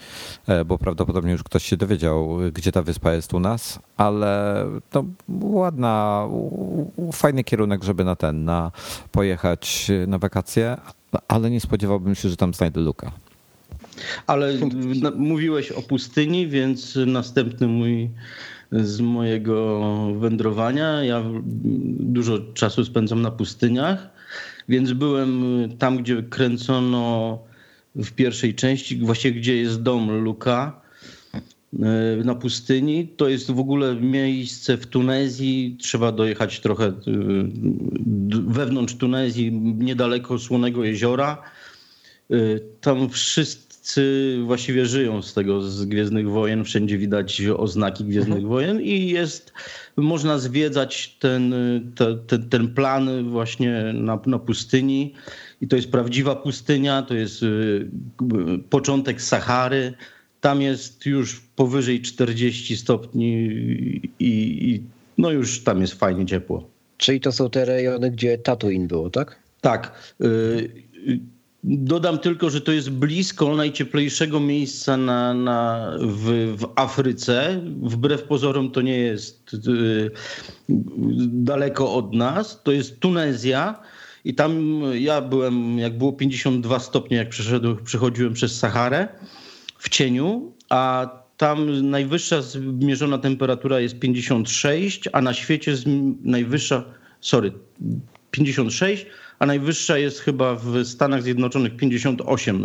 e, 0.46 0.64
bo 0.64 0.78
prawdopodobnie 0.78 1.32
już 1.32 1.42
ktoś 1.42 1.64
się 1.64 1.76
dowiedział, 1.76 2.38
gdzie 2.52 2.72
ta 2.72 2.82
wyspa 2.82 3.12
jest 3.12 3.34
u 3.34 3.40
nas, 3.40 3.78
ale 3.96 4.64
to 4.90 5.04
ładna, 5.40 6.28
fajny 7.12 7.44
kierunek, 7.44 7.84
żeby 7.84 8.04
na 8.04 8.16
ten, 8.16 8.44
na 8.44 8.70
pojechać 9.12 9.90
na 10.06 10.18
wakacje, 10.18 10.76
ale 11.28 11.50
nie 11.50 11.60
spodziewałbym 11.60 12.14
się, 12.14 12.28
że 12.28 12.36
tam 12.36 12.54
znajdę 12.54 12.80
Luka. 12.80 13.12
Ale 14.26 14.52
mówiłeś 15.16 15.72
o 15.72 15.82
pustyni, 15.82 16.48
więc 16.48 16.98
następny 17.06 17.66
mój 17.66 18.10
z 18.72 19.00
mojego 19.00 19.80
wędrowania. 20.18 21.04
Ja 21.04 21.22
dużo 22.00 22.38
czasu 22.54 22.84
spędzam 22.84 23.22
na 23.22 23.30
pustyniach 23.30 24.10
więc 24.68 24.92
byłem 24.92 25.60
y, 25.64 25.68
tam, 25.78 25.96
gdzie 25.96 26.22
kręcono 26.22 27.38
w 27.94 28.10
pierwszej 28.10 28.54
części, 28.54 28.98
właściwie 28.98 29.40
gdzie 29.40 29.56
jest 29.56 29.82
dom 29.82 30.10
Luka 30.10 30.80
y, 31.74 31.78
na 32.24 32.34
pustyni. 32.34 33.08
To 33.16 33.28
jest 33.28 33.50
w 33.50 33.58
ogóle 33.58 33.96
miejsce 33.96 34.76
w 34.76 34.86
Tunezji. 34.86 35.76
Trzeba 35.80 36.12
dojechać 36.12 36.60
trochę 36.60 36.86
y, 36.86 36.92
wewnątrz 38.46 38.94
Tunezji, 38.94 39.52
niedaleko 39.62 40.38
Słonego 40.38 40.84
Jeziora. 40.84 41.42
Tam 42.80 43.10
wszyscy 43.10 43.71
właściwie 44.44 44.86
żyją 44.86 45.22
z 45.22 45.34
tego, 45.34 45.62
z 45.62 45.84
Gwiezdnych 45.84 46.30
Wojen. 46.30 46.64
Wszędzie 46.64 46.98
widać 46.98 47.42
oznaki 47.56 48.04
Gwiezdnych 48.04 48.38
mhm. 48.38 48.48
Wojen 48.48 48.80
i 48.80 49.08
jest 49.08 49.52
można 49.96 50.38
zwiedzać 50.38 51.16
ten, 51.20 51.54
ten, 52.26 52.48
ten 52.48 52.74
plan 52.74 53.30
właśnie 53.30 53.92
na, 53.94 54.20
na 54.26 54.38
pustyni. 54.38 55.14
I 55.60 55.68
to 55.68 55.76
jest 55.76 55.90
prawdziwa 55.90 56.36
pustynia, 56.36 57.02
to 57.02 57.14
jest 57.14 57.42
y, 57.42 57.88
początek 58.70 59.22
Sahary. 59.22 59.94
Tam 60.40 60.62
jest 60.62 61.06
już 61.06 61.40
powyżej 61.40 62.00
40 62.00 62.76
stopni 62.76 63.48
i, 64.18 64.30
i 64.70 64.82
no 65.18 65.30
już 65.30 65.64
tam 65.64 65.80
jest 65.80 65.94
fajnie 65.94 66.26
ciepło. 66.26 66.70
Czyli 66.96 67.20
to 67.20 67.32
są 67.32 67.50
te 67.50 67.64
rejony, 67.64 68.10
gdzie 68.10 68.38
Tatooine 68.38 68.86
było, 68.86 69.10
tak? 69.10 69.38
Tak. 69.60 70.14
Y, 70.20 70.70
Dodam 71.64 72.18
tylko, 72.18 72.50
że 72.50 72.60
to 72.60 72.72
jest 72.72 72.90
blisko 72.90 73.56
najcieplejszego 73.56 74.40
miejsca 74.40 74.96
na, 74.96 75.34
na, 75.34 75.90
w, 76.00 76.54
w 76.58 76.72
Afryce. 76.76 77.60
Wbrew 77.82 78.22
pozorom 78.22 78.70
to 78.70 78.80
nie 78.80 78.98
jest 78.98 79.54
y, 79.54 80.10
daleko 81.28 81.94
od 81.94 82.14
nas. 82.14 82.62
To 82.62 82.72
jest 82.72 83.00
Tunezja. 83.00 83.80
I 84.24 84.34
tam 84.34 84.82
ja 84.94 85.20
byłem, 85.20 85.78
jak 85.78 85.98
było 85.98 86.12
52 86.12 86.78
stopnie, 86.78 87.16
jak 87.16 87.28
przechodziłem 87.84 88.32
przez 88.32 88.58
Saharę 88.58 89.08
w 89.78 89.88
cieniu, 89.88 90.52
a 90.68 91.10
tam 91.36 91.90
najwyższa 91.90 92.42
zmierzona 92.42 93.18
temperatura 93.18 93.80
jest 93.80 93.98
56, 93.98 95.08
a 95.12 95.22
na 95.22 95.34
świecie 95.34 95.74
najwyższa, 96.22 96.84
sorry, 97.20 97.52
56, 98.30 99.06
a 99.42 99.46
najwyższa 99.46 99.98
jest 99.98 100.20
chyba 100.20 100.54
w 100.54 100.84
Stanach 100.84 101.22
Zjednoczonych 101.22 101.76
58 101.76 102.64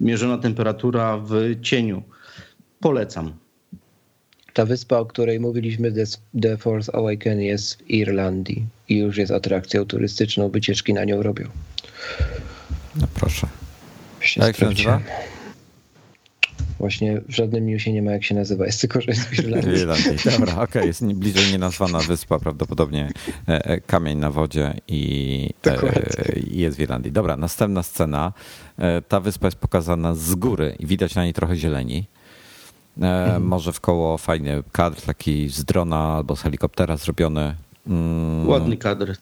zmierzona 0.00 0.38
temperatura 0.38 1.18
w 1.18 1.32
cieniu. 1.62 2.02
Polecam. 2.80 3.32
Ta 4.52 4.64
wyspa, 4.64 4.98
o 4.98 5.06
której 5.06 5.40
mówiliśmy, 5.40 5.92
The 6.42 6.56
Force 6.56 6.94
Awakens 6.94 7.40
jest 7.40 7.82
w 7.82 7.90
Irlandii 7.90 8.66
i 8.88 8.98
już 8.98 9.16
jest 9.16 9.32
atrakcją 9.32 9.84
turystyczną, 9.84 10.48
wycieczki 10.48 10.94
na 10.94 11.04
nią 11.04 11.22
robią. 11.22 11.48
No 12.96 13.06
proszę. 13.14 13.48
Jak 14.36 14.56
się 14.56 14.66
nazywa? 14.66 15.00
Właśnie 16.78 17.20
w 17.28 17.34
żadnym 17.34 17.66
newsie 17.66 17.92
nie 17.92 18.02
ma 18.02 18.12
jak 18.12 18.24
się 18.24 18.34
nazywa, 18.34 18.66
jest 18.66 18.80
tylko, 18.80 19.00
że 19.00 19.06
jest 19.06 19.24
w 19.24 19.38
Irlandii. 19.38 19.72
Irlandii. 19.72 20.16
Dobra, 20.38 20.52
okej, 20.52 20.64
okay. 20.64 20.86
jest 20.86 21.04
bliżej 21.04 21.52
nienazwana 21.52 21.98
wyspa, 21.98 22.38
prawdopodobnie 22.38 23.10
e, 23.48 23.64
e, 23.64 23.80
kamień 23.80 24.18
na 24.18 24.30
wodzie 24.30 24.74
i 24.88 25.50
e, 25.66 25.76
jest 26.50 26.76
w 26.76 26.80
Irlandii. 26.80 27.12
Dobra, 27.12 27.36
następna 27.36 27.82
scena. 27.82 28.32
Ta 29.08 29.20
wyspa 29.20 29.46
jest 29.46 29.56
pokazana 29.56 30.14
z 30.14 30.34
góry 30.34 30.76
i 30.78 30.86
widać 30.86 31.14
na 31.14 31.24
niej 31.24 31.32
trochę 31.32 31.56
zieleni. 31.56 32.06
Mhm. 32.98 33.42
Może 33.42 33.72
w 33.72 33.80
koło 33.80 34.18
fajny 34.18 34.62
kadr, 34.72 35.02
taki 35.02 35.48
z 35.48 35.64
drona 35.64 35.98
albo 35.98 36.36
z 36.36 36.42
helikoptera 36.42 36.96
zrobiony. 36.96 37.54
Mm, 37.86 38.48
ładny 38.48 38.76
kadr. 38.76 39.16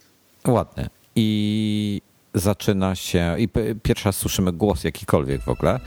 Ładny. 0.49 0.89
I 1.17 2.01
zaczyna 2.35 2.95
się, 2.95 3.37
i 3.39 3.49
pierwszy 3.83 4.05
raz 4.05 4.17
słyszymy 4.17 4.53
głos 4.53 4.85
jakikolwiek 4.85 5.43
w 5.43 5.49
ogóle. 5.49 5.81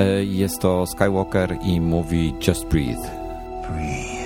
E, 0.00 0.24
jest 0.24 0.60
to 0.60 0.86
Skywalker 0.86 1.58
i 1.62 1.80
mówi 1.80 2.34
Just 2.48 2.66
breathe. 2.66 3.10
Breathe. 3.68 4.20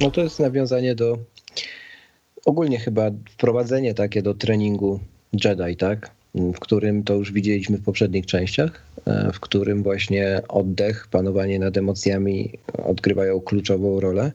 No 0.00 0.10
to 0.10 0.20
jest 0.20 0.40
nawiązanie 0.40 0.94
do 0.94 1.18
ogólnie 2.46 2.78
chyba 2.78 3.10
wprowadzenie 3.30 3.94
takie 3.94 4.22
do 4.22 4.34
treningu 4.34 5.00
Jedi, 5.44 5.76
tak? 5.76 6.10
W 6.34 6.58
którym 6.58 7.02
to 7.02 7.14
już 7.14 7.32
widzieliśmy 7.32 7.78
w 7.78 7.84
poprzednich 7.84 8.26
częściach, 8.26 8.82
e, 9.06 9.32
w 9.32 9.40
którym 9.40 9.82
właśnie 9.82 10.42
oddech, 10.48 11.08
panowanie 11.10 11.58
nad 11.58 11.76
emocjami 11.76 12.50
odgrywają 12.84 13.40
kluczową 13.40 14.00
rolę. 14.00 14.32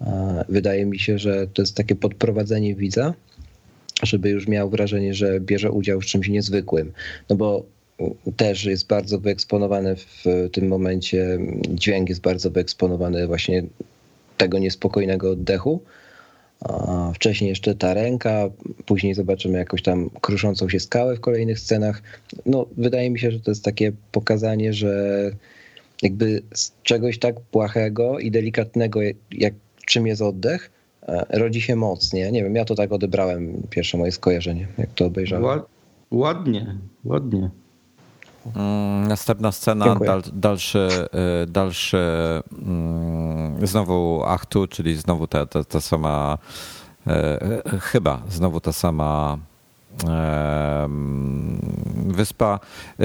E, 0.00 0.44
wydaje 0.48 0.86
mi 0.86 0.98
się, 0.98 1.18
że 1.18 1.46
to 1.46 1.62
jest 1.62 1.76
takie 1.76 1.94
podprowadzenie 1.94 2.74
widza, 2.74 3.14
żeby 4.02 4.30
już 4.30 4.48
miał 4.48 4.70
wrażenie, 4.70 5.14
że 5.14 5.40
bierze 5.40 5.70
udział 5.70 6.00
w 6.00 6.06
czymś 6.06 6.28
niezwykłym. 6.28 6.92
No 7.30 7.36
bo 7.36 7.64
też 8.36 8.64
jest 8.64 8.86
bardzo 8.86 9.18
wyeksponowany 9.18 9.96
w 9.96 10.24
tym 10.52 10.68
momencie, 10.68 11.38
dźwięk 11.68 12.08
jest 12.08 12.20
bardzo 12.20 12.50
wyeksponowany 12.50 13.26
właśnie 13.26 13.62
tego 14.36 14.58
niespokojnego 14.58 15.30
oddechu 15.30 15.82
Wcześniej 17.14 17.50
jeszcze 17.50 17.74
ta 17.74 17.94
ręka, 17.94 18.50
później 18.86 19.14
zobaczymy 19.14 19.58
jakąś 19.58 19.82
tam 19.82 20.10
kruszącą 20.20 20.68
się 20.68 20.80
skałę 20.80 21.16
w 21.16 21.20
kolejnych 21.20 21.60
scenach. 21.60 22.02
No, 22.46 22.66
wydaje 22.76 23.10
mi 23.10 23.18
się, 23.18 23.30
że 23.30 23.40
to 23.40 23.50
jest 23.50 23.64
takie 23.64 23.92
pokazanie, 24.12 24.72
że 24.72 25.30
jakby 26.02 26.42
z 26.54 26.72
czegoś 26.82 27.18
tak 27.18 27.40
płachego 27.40 28.18
i 28.18 28.30
delikatnego, 28.30 29.00
jak 29.32 29.54
czym 29.86 30.06
jest 30.06 30.22
oddech, 30.22 30.70
e, 31.02 31.38
rodzi 31.38 31.60
się 31.60 31.76
moc, 31.76 32.12
nie? 32.12 32.32
Nie 32.32 32.42
wiem, 32.42 32.54
ja 32.54 32.64
to 32.64 32.74
tak 32.74 32.92
odebrałem, 32.92 33.62
pierwsze 33.70 33.98
moje 33.98 34.12
skojarzenie, 34.12 34.68
jak 34.78 34.92
to 34.94 35.06
obejrzałem. 35.06 35.60
Ładnie, 36.10 36.76
ładnie. 37.04 37.50
Mm, 38.56 39.08
następna 39.08 39.52
scena, 39.52 39.94
dal, 39.94 40.22
dalszy, 40.32 40.88
y, 41.42 41.46
dalszy 41.46 41.98
mm, 42.62 43.66
znowu 43.66 44.24
aktu, 44.24 44.66
czyli 44.66 44.96
znowu 44.96 45.26
ta, 45.26 45.46
ta, 45.46 45.64
ta 45.64 45.80
sama, 45.80 46.38
e, 47.06 47.62
chyba 47.80 48.22
znowu 48.28 48.60
ta 48.60 48.72
sama 48.72 49.38
Wyspa 52.08 52.60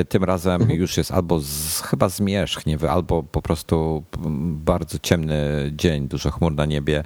tym 0.10 0.24
razem 0.24 0.62
mhm. 0.62 0.80
już 0.80 0.98
jest 0.98 1.12
albo 1.12 1.40
z, 1.40 1.82
chyba 1.82 2.10
zmierzchnie, 2.10 2.78
albo 2.90 3.24
po 3.24 3.42
prostu 3.42 4.04
bardzo 4.44 5.00
ciemny 5.00 5.72
dzień, 5.76 6.08
dużo 6.08 6.32
chmur 6.32 6.54
na 6.54 6.66
niebie, 6.66 7.04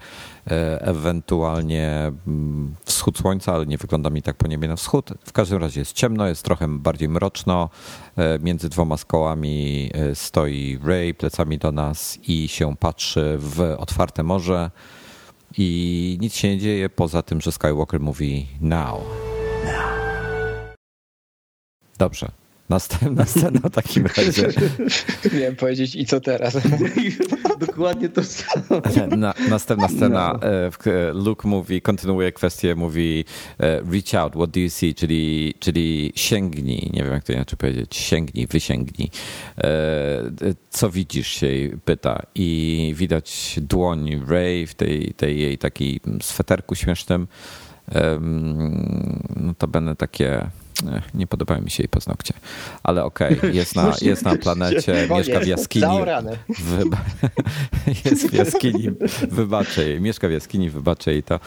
e, 0.47 0.81
ewentualnie 0.81 2.11
mm, 2.27 2.75
wschód 2.85 3.17
słońca, 3.17 3.53
ale 3.53 3.65
nie 3.65 3.77
wygląda 3.77 4.09
mi 4.09 4.21
tak 4.21 4.35
po 4.35 4.47
niebie 4.47 4.67
na 4.67 4.75
wschód. 4.75 5.13
W 5.25 5.33
każdym 5.33 5.61
razie 5.61 5.81
jest 5.81 5.93
ciemno, 5.93 6.27
jest 6.27 6.43
trochę 6.43 6.67
bardziej 6.67 7.09
mroczno. 7.09 7.69
E, 8.17 8.39
między 8.39 8.69
dwoma 8.69 8.97
skołami 8.97 9.89
e, 9.93 10.15
stoi 10.15 10.79
Ray 10.83 11.13
plecami 11.13 11.57
do 11.57 11.71
nas 11.71 12.19
i 12.27 12.47
się 12.47 12.75
patrzy 12.75 13.37
w 13.39 13.75
otwarte 13.77 14.23
morze 14.23 14.71
i 15.57 16.17
nic 16.21 16.33
się 16.35 16.47
nie 16.49 16.57
dzieje 16.57 16.89
poza 16.89 17.21
tym, 17.21 17.41
że 17.41 17.51
Skywalker 17.51 17.99
mówi 17.99 18.47
now. 18.61 19.26
Dobrze. 21.97 22.31
Następna 22.69 23.25
scena 23.25 23.59
w 23.59 23.69
takim 23.69 24.05
razie. 24.05 24.47
Miałem 25.39 25.55
powiedzieć 25.55 25.95
i 25.95 26.05
co 26.05 26.19
teraz? 26.19 26.57
Dokładnie 27.67 28.09
to 28.09 28.23
samo. 28.23 28.81
Na, 29.17 29.33
następna 29.49 29.87
scena. 29.87 30.39
No. 30.41 30.47
E, 30.91 31.13
Luke 31.13 31.47
mówi, 31.47 31.81
kontynuuje 31.81 32.31
kwestię, 32.31 32.75
mówi 32.75 33.25
e, 33.59 33.81
reach 33.81 34.13
out, 34.15 34.33
what 34.33 34.49
do 34.49 34.59
you 34.59 34.69
see? 34.69 34.95
Czyli, 34.95 35.53
czyli 35.59 36.13
sięgnij, 36.15 36.89
nie 36.93 37.03
wiem 37.03 37.13
jak 37.13 37.23
to 37.23 37.33
inaczej 37.33 37.57
powiedzieć, 37.57 37.95
sięgnij, 37.95 38.47
wysięgnij. 38.47 39.09
E, 39.57 39.63
co 40.69 40.89
widzisz 40.89 41.27
się 41.27 41.47
pyta 41.85 42.23
i 42.35 42.93
widać 42.97 43.59
dłoń 43.61 44.21
Ray 44.27 44.67
w 44.67 44.75
tej, 44.75 45.13
tej 45.13 45.39
jej 45.39 45.57
takiej 45.57 45.99
sweterku 46.21 46.75
śmiesznym. 46.75 47.27
No 49.35 49.53
to 49.57 49.67
będę 49.67 49.95
takie 49.95 50.49
nie 51.13 51.27
podobają 51.27 51.61
mi 51.61 51.71
się 51.71 51.83
jej 51.83 51.89
paznokcie. 51.89 52.33
Ale 52.83 53.03
okej, 53.03 53.37
okay, 53.37 53.51
jest, 53.59 53.75
na, 53.75 53.93
jest 54.01 54.23
na 54.23 54.35
planecie, 54.35 55.07
mieszka 55.09 55.39
w 55.39 55.47
jaskini. 55.47 55.85
Wyba 56.59 56.97
jest 58.05 58.29
w 58.29 58.33
jaskini, 58.33 58.89
wybaczę 59.31 59.89
jej. 59.89 60.01
Mieszka 60.01 60.27
w 60.27 60.31
jaskini, 60.31 60.69
wybaczę 60.69 61.11
jej 61.11 61.23
to. 61.23 61.39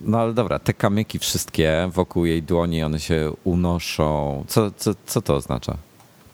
No 0.00 0.20
ale 0.20 0.34
dobra, 0.34 0.58
te 0.58 0.74
kamyki 0.74 1.18
wszystkie 1.18 1.88
wokół 1.92 2.24
jej 2.24 2.42
dłoni, 2.42 2.82
one 2.82 3.00
się 3.00 3.32
unoszą. 3.44 4.44
Co, 4.48 4.70
co, 4.70 4.94
co 5.06 5.22
to 5.22 5.36
oznacza? 5.36 5.76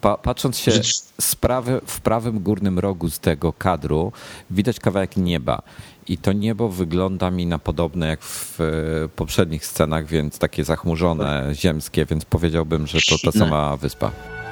Pa, 0.00 0.16
patrząc 0.16 0.58
się 0.58 0.72
z 1.20 1.36
prawy, 1.36 1.80
w 1.86 2.00
prawym 2.00 2.40
górnym 2.40 2.78
rogu 2.78 3.10
z 3.10 3.18
tego 3.18 3.52
kadru, 3.52 4.12
widać 4.50 4.80
kawałek 4.80 5.16
nieba. 5.16 5.62
I 6.08 6.18
to 6.18 6.32
niebo 6.32 6.68
wygląda 6.68 7.30
mi 7.30 7.46
na 7.46 7.58
podobne 7.58 8.08
jak 8.08 8.22
w 8.22 8.60
e, 8.60 8.64
poprzednich 9.08 9.66
scenach, 9.66 10.06
więc 10.06 10.38
takie 10.38 10.64
zachmurzone, 10.64 11.50
ziemskie, 11.52 12.06
więc 12.06 12.24
powiedziałbym, 12.24 12.86
że 12.86 12.98
to 13.08 13.32
ta 13.32 13.38
sama 13.38 13.76
wyspa. 13.76 14.10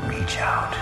Reach 0.08 0.42
out. 0.42 0.76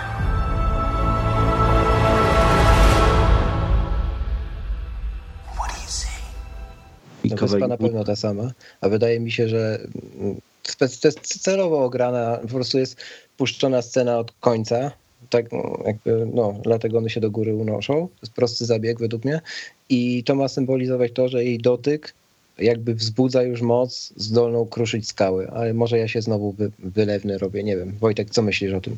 To 7.31 7.47
wyspa 7.47 7.69
na 7.69 7.77
pewno 7.77 8.05
ta 8.05 8.17
sama, 8.17 8.51
a 8.81 8.89
wydaje 8.89 9.21
mi 9.21 9.33
się, 9.33 9.49
że 9.49 9.81
mm, 10.19 10.41
to 10.79 11.09
jest 11.09 11.43
celowo 11.43 11.85
ograna, 11.85 12.39
po 12.43 12.49
prostu 12.49 12.79
jest 12.79 12.97
puszczona 13.37 13.83
scena 13.83 14.19
od 14.19 14.33
końca, 14.41 14.91
tak 15.31 15.47
jakby, 15.87 16.27
no, 16.35 16.55
dlatego 16.63 16.99
one 16.99 17.11
się 17.11 17.21
do 17.21 17.31
góry 17.31 17.55
unoszą. 17.55 17.95
To 17.95 18.23
jest 18.23 18.33
prosty 18.33 18.65
zabieg 18.65 18.99
według 18.99 19.25
mnie. 19.25 19.41
I 19.89 20.25
to 20.25 20.35
ma 20.35 20.49
symbolizować 20.49 21.13
to, 21.13 21.29
że 21.29 21.45
jej 21.45 21.59
dotyk 21.59 22.15
jakby 22.59 22.95
wzbudza 22.95 23.43
już 23.43 23.63
moc 23.63 24.13
zdolną 24.17 24.67
kruszyć 24.67 25.09
skały. 25.09 25.51
Ale 25.51 25.75
może 25.75 25.99
ja 25.99 26.09
się 26.09 26.23
znowu 26.23 26.53
wy, 26.53 26.71
wylewny 26.79 27.39
robię, 27.39 27.63
nie 27.63 27.77
wiem. 27.77 27.93
Wojtek, 28.01 28.31
co 28.31 28.43
myślisz 28.43 28.73
o 28.73 28.81
tym? 28.81 28.97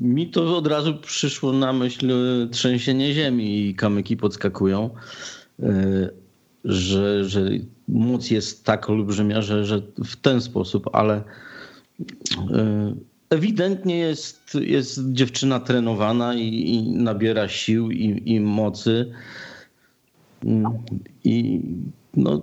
Mi 0.00 0.30
to 0.30 0.56
od 0.56 0.66
razu 0.66 0.94
przyszło 0.96 1.52
na 1.52 1.72
myśl 1.72 2.12
trzęsienie 2.50 3.14
ziemi 3.14 3.68
i 3.68 3.74
kamyki 3.74 4.16
podskakują, 4.16 4.90
e, 5.62 6.10
że, 6.64 7.24
że 7.24 7.50
moc 7.88 8.30
jest 8.30 8.64
tak 8.64 8.90
olbrzymia, 8.90 9.42
że, 9.42 9.64
że 9.64 9.82
w 10.04 10.16
ten 10.16 10.40
sposób, 10.40 10.90
ale 10.92 11.22
e, 12.54 12.94
ewidentnie 13.32 13.98
jest, 13.98 14.54
jest 14.54 15.12
dziewczyna 15.12 15.60
trenowana 15.60 16.34
i, 16.34 16.74
i 16.74 16.90
nabiera 16.90 17.48
sił 17.48 17.90
i, 17.90 18.22
i 18.26 18.40
mocy. 18.40 19.12
I 21.24 21.60
no, 22.16 22.42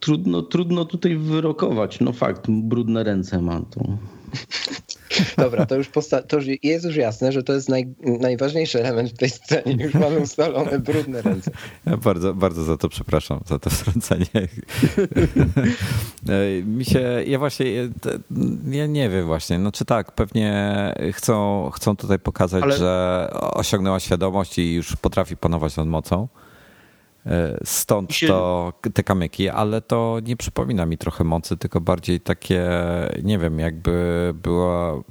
trudno, 0.00 0.42
trudno 0.42 0.84
tutaj 0.84 1.16
wyrokować. 1.16 2.00
No 2.00 2.12
fakt, 2.12 2.46
brudne 2.50 3.04
ręce 3.04 3.42
ma 3.42 3.60
to. 3.60 3.80
Dobra, 5.36 5.66
to 5.66 5.74
już, 5.74 5.90
to 6.28 6.36
już 6.36 6.46
jest 6.62 6.84
już 6.84 6.96
jasne, 6.96 7.32
że 7.32 7.42
to 7.42 7.52
jest 7.52 7.68
naj, 7.68 7.94
najważniejszy 8.00 8.80
element 8.80 9.10
w 9.10 9.16
tej 9.16 9.30
scenie. 9.30 9.84
Już 9.84 9.94
mamy 9.94 10.18
ustalone 10.18 10.78
brudne 10.78 11.22
ręce. 11.22 11.50
Ja 11.86 11.96
bardzo, 11.96 12.34
bardzo 12.34 12.64
za 12.64 12.76
to 12.76 12.88
przepraszam, 12.88 13.40
za 13.46 13.58
to 13.58 13.70
wtrącenie. 13.70 14.26
Mi 16.76 16.84
się, 16.84 17.00
ja 17.26 17.38
właśnie, 17.38 17.66
ja 18.70 18.86
nie 18.86 19.08
wiem 19.08 19.26
właśnie, 19.26 19.58
no 19.58 19.72
czy 19.72 19.84
tak, 19.84 20.12
pewnie 20.12 20.94
chcą, 21.12 21.70
chcą 21.74 21.96
tutaj 21.96 22.18
pokazać, 22.18 22.62
Ale... 22.62 22.76
że 22.76 23.30
osiągnęła 23.32 24.00
świadomość 24.00 24.58
i 24.58 24.74
już 24.74 24.96
potrafi 24.96 25.36
panować 25.36 25.76
nad 25.76 25.86
mocą. 25.86 26.28
E, 27.28 27.58
stąd 27.64 28.10
to 28.26 28.72
te 28.94 29.02
kamyki, 29.02 29.48
ale 29.48 29.82
to 29.82 30.18
nie 30.26 30.36
przypomina 30.36 30.86
mi 30.86 30.98
trochę 30.98 31.24
mocy, 31.24 31.56
tylko 31.56 31.80
bardziej 31.80 32.20
takie, 32.20 32.70
nie 33.22 33.38
wiem, 33.38 33.58
jakby 33.58 34.30
była 34.42 35.02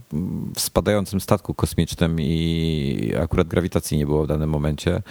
w 0.55 0.59
spadającym 0.59 1.21
statku 1.21 1.53
kosmicznym 1.53 2.21
i 2.21 3.13
akurat 3.21 3.47
grawitacji 3.47 3.97
nie 3.97 4.05
było 4.05 4.23
w 4.23 4.27
danym 4.27 4.49
momencie. 4.49 5.01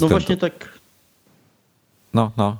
No 0.00 0.08
właśnie 0.08 0.36
tak. 0.36 0.78
No, 2.14 2.30
no. 2.36 2.56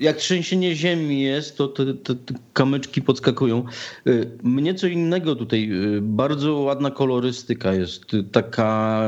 Jak 0.00 0.16
trzęsienie 0.16 0.74
ziemi 0.74 1.22
jest, 1.22 1.56
to 1.56 1.68
te, 1.68 1.94
te, 1.94 2.14
te, 2.14 2.34
kamyczki 2.52 3.02
podskakują. 3.02 3.64
Y, 4.06 4.30
mnie 4.42 4.74
co 4.74 4.86
innego 4.86 5.36
tutaj, 5.36 5.70
y, 5.96 6.00
bardzo 6.02 6.54
ładna 6.54 6.90
kolorystyka 6.90 7.72
jest. 7.72 8.14
Y, 8.14 8.24
taka, 8.24 9.02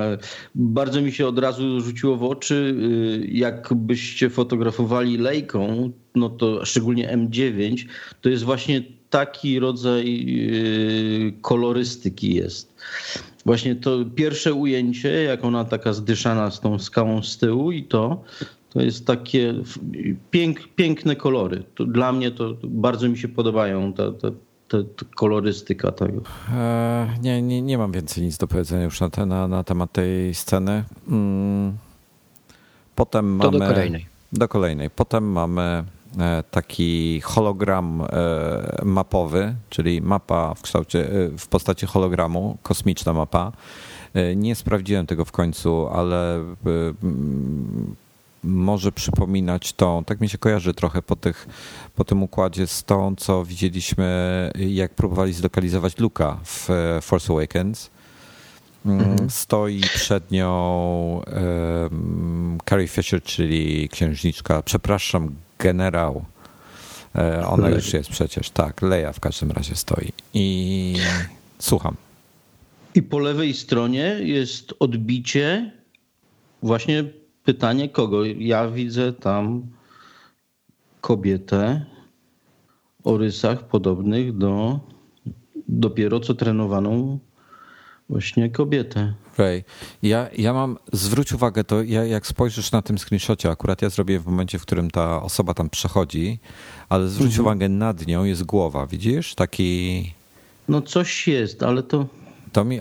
bardzo 0.54 1.02
mi 1.02 1.12
się 1.12 1.26
od 1.26 1.38
razu 1.38 1.80
rzuciło 1.80 2.16
w 2.16 2.24
oczy, 2.24 2.74
jakbyście 3.28 4.30
fotografowali 4.30 5.18
lejką, 5.18 5.90
no 6.14 6.28
to 6.30 6.64
szczególnie 6.64 7.08
M9, 7.08 7.86
to 8.20 8.28
jest 8.28 8.44
właśnie 8.44 8.82
taki 9.10 9.58
rodzaj 9.58 10.26
kolorystyki 11.42 12.34
jest. 12.34 12.74
Właśnie 13.46 13.76
to 13.76 13.98
pierwsze 14.14 14.54
ujęcie, 14.54 15.22
jak 15.22 15.44
ona 15.44 15.64
taka 15.64 15.92
zdyszana 15.92 16.50
z 16.50 16.60
tą 16.60 16.78
skałą 16.78 17.22
z 17.22 17.38
tyłu 17.38 17.72
i 17.72 17.82
to, 17.82 18.24
to 18.70 18.80
jest 18.80 19.06
takie 19.06 19.54
pięk, 20.30 20.58
piękne 20.76 21.16
kolory. 21.16 21.62
To 21.74 21.84
dla 21.84 22.12
mnie 22.12 22.30
to 22.30 22.56
bardzo 22.64 23.08
mi 23.08 23.18
się 23.18 23.28
podobają 23.28 23.92
ta, 23.92 24.12
ta, 24.12 24.30
ta, 24.68 24.78
ta 24.96 25.06
kolorystyka 25.14 25.92
tego. 25.92 26.22
E, 26.52 27.08
nie, 27.22 27.42
nie, 27.42 27.62
nie 27.62 27.78
mam 27.78 27.92
więcej 27.92 28.24
nic 28.24 28.38
do 28.38 28.46
powiedzenia 28.46 28.84
już 28.84 29.00
na, 29.00 29.10
te, 29.10 29.26
na, 29.26 29.48
na 29.48 29.64
temat 29.64 29.92
tej 29.92 30.34
sceny. 30.34 30.84
Mm. 31.08 31.72
Potem 32.94 33.38
to 33.38 33.50
mamy. 33.50 33.58
Do 33.58 33.66
kolejnej. 33.66 34.06
Do 34.32 34.48
kolejnej. 34.48 34.90
Potem 34.90 35.32
mamy 35.32 35.84
e, 36.18 36.44
taki 36.50 37.20
hologram 37.20 38.02
e, 38.02 38.06
mapowy, 38.84 39.54
czyli 39.70 40.02
mapa 40.02 40.54
w 40.54 40.62
kształcie, 40.62 41.10
e, 41.10 41.38
w 41.38 41.48
postaci 41.48 41.86
hologramu, 41.86 42.58
kosmiczna 42.62 43.12
mapa. 43.12 43.52
Nie 44.36 44.54
sprawdziłem 44.54 45.06
tego 45.06 45.24
w 45.24 45.32
końcu, 45.32 45.88
ale 45.88 46.44
może 48.44 48.92
przypominać 48.92 49.72
tą, 49.72 50.04
tak 50.04 50.20
mi 50.20 50.28
się 50.28 50.38
kojarzy 50.38 50.74
trochę 50.74 51.02
po, 51.02 51.16
tych, 51.16 51.48
po 51.94 52.04
tym 52.04 52.22
układzie 52.22 52.66
z 52.66 52.84
tą, 52.84 53.16
co 53.16 53.44
widzieliśmy, 53.44 54.50
jak 54.54 54.94
próbowali 54.94 55.32
zlokalizować 55.32 55.98
Luka 55.98 56.38
w 56.44 56.68
Force 57.02 57.32
Awakens. 57.32 57.90
Mm, 58.86 59.00
mhm. 59.00 59.30
Stoi 59.30 59.80
przed 59.80 60.30
nią 60.30 61.22
um, 61.82 62.58
Carrie 62.68 62.88
Fisher, 62.88 63.22
czyli 63.22 63.88
księżniczka, 63.88 64.62
przepraszam, 64.62 65.34
generał. 65.58 66.24
E, 67.14 67.46
ona 67.46 67.64
Leia. 67.64 67.76
już 67.76 67.92
jest 67.92 68.10
przecież, 68.10 68.50
tak, 68.50 68.82
Leia 68.82 69.12
w 69.12 69.20
każdym 69.20 69.50
razie 69.50 69.74
stoi. 69.74 70.12
I 70.34 70.96
słucham. 71.58 71.96
I 72.94 73.02
po 73.02 73.18
lewej 73.18 73.54
stronie 73.54 74.16
jest 74.22 74.74
odbicie 74.78 75.72
właśnie 76.62 77.04
pytanie 77.50 77.88
kogo? 77.88 78.24
Ja 78.24 78.68
widzę 78.68 79.12
tam 79.12 79.62
kobietę 81.00 81.84
o 83.04 83.18
rysach 83.18 83.64
podobnych 83.64 84.38
do 84.38 84.80
dopiero 85.68 86.20
co 86.20 86.34
trenowaną 86.34 87.18
właśnie 88.08 88.50
kobietę. 88.50 89.14
Ray, 89.38 89.64
ja, 90.02 90.28
ja 90.38 90.52
mam, 90.52 90.78
zwróć 90.92 91.32
uwagę, 91.32 91.64
to 91.64 91.82
ja, 91.82 92.04
jak 92.04 92.26
spojrzysz 92.26 92.72
na 92.72 92.82
tym 92.82 92.98
screenshocie, 92.98 93.50
akurat 93.50 93.82
ja 93.82 93.90
zrobię 93.90 94.18
w 94.18 94.26
momencie, 94.26 94.58
w 94.58 94.62
którym 94.62 94.90
ta 94.90 95.22
osoba 95.22 95.54
tam 95.54 95.70
przechodzi, 95.70 96.38
ale 96.88 97.08
zwróć 97.08 97.30
mhm. 97.30 97.46
uwagę, 97.46 97.68
nad 97.68 98.06
nią 98.06 98.24
jest 98.24 98.42
głowa, 98.42 98.86
widzisz? 98.86 99.34
Taki... 99.34 100.12
No 100.68 100.82
coś 100.82 101.28
jest, 101.28 101.62
ale 101.62 101.82
to... 101.82 102.06
To 102.52 102.64
mi, 102.64 102.78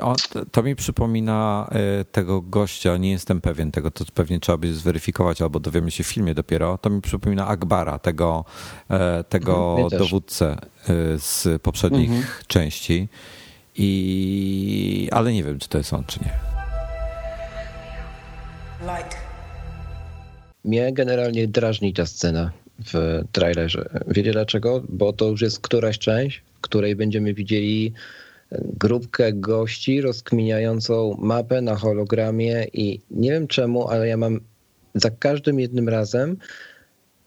to 0.52 0.64
mi 0.64 0.76
przypomina 0.76 1.70
e, 1.72 2.06
tego 2.06 2.42
gościa, 2.42 2.98
nie 2.98 3.12
jestem 3.12 3.42
pewien 3.42 3.72
tego, 3.72 3.92
to 3.92 4.06
pewnie 4.14 4.40
trzeba 4.40 4.58
by 4.58 4.74
zweryfikować, 4.74 5.42
albo 5.42 5.60
dowiemy 5.60 5.92
się 5.92 6.04
w 6.04 6.08
filmie 6.08 6.34
dopiero. 6.34 6.78
To 6.78 6.90
mi 6.90 7.02
przypomina 7.02 7.48
Akbara, 7.48 8.00
tego, 8.00 8.46
e, 8.90 9.24
tego 9.24 9.76
mhm, 9.80 10.00
dowódcę 10.00 10.52
e, 10.52 10.58
z 11.18 11.62
poprzednich 11.62 12.10
mhm. 12.10 12.28
części. 12.48 13.08
I, 13.76 15.10
ale 15.12 15.34
nie 15.34 15.44
wiem, 15.44 15.60
czy 15.60 15.70
to 15.70 15.78
jest 15.78 15.94
on, 15.94 16.04
czy 16.04 16.20
nie. 16.20 16.34
Light. 18.82 19.18
Mnie 20.66 20.94
generalnie 20.94 21.48
drażni 21.48 21.94
ta 21.94 22.06
scena 22.06 22.52
w 22.94 23.24
trailerze. 23.32 23.90
Wiecie 24.08 24.32
dlaczego? 24.32 24.84
Bo 24.90 25.14
to 25.14 25.26
już 25.26 25.42
jest 25.42 25.60
któraś 25.60 26.00
część, 26.00 26.42
w 26.58 26.62
której 26.62 26.96
będziemy 26.96 27.34
widzieli 27.34 27.94
grupkę 28.52 29.34
gości 29.34 30.02
rozkminiającą 30.02 31.16
mapę 31.20 31.62
na 31.62 31.76
hologramie 31.76 32.66
i 32.74 33.02
nie 33.12 33.32
wiem 33.32 33.48
czemu, 33.48 33.88
ale 33.88 34.08
ja 34.08 34.18
mam 34.18 34.40
za 34.96 35.10
każdym 35.10 35.60
jednym 35.60 35.90
razem 35.90 36.38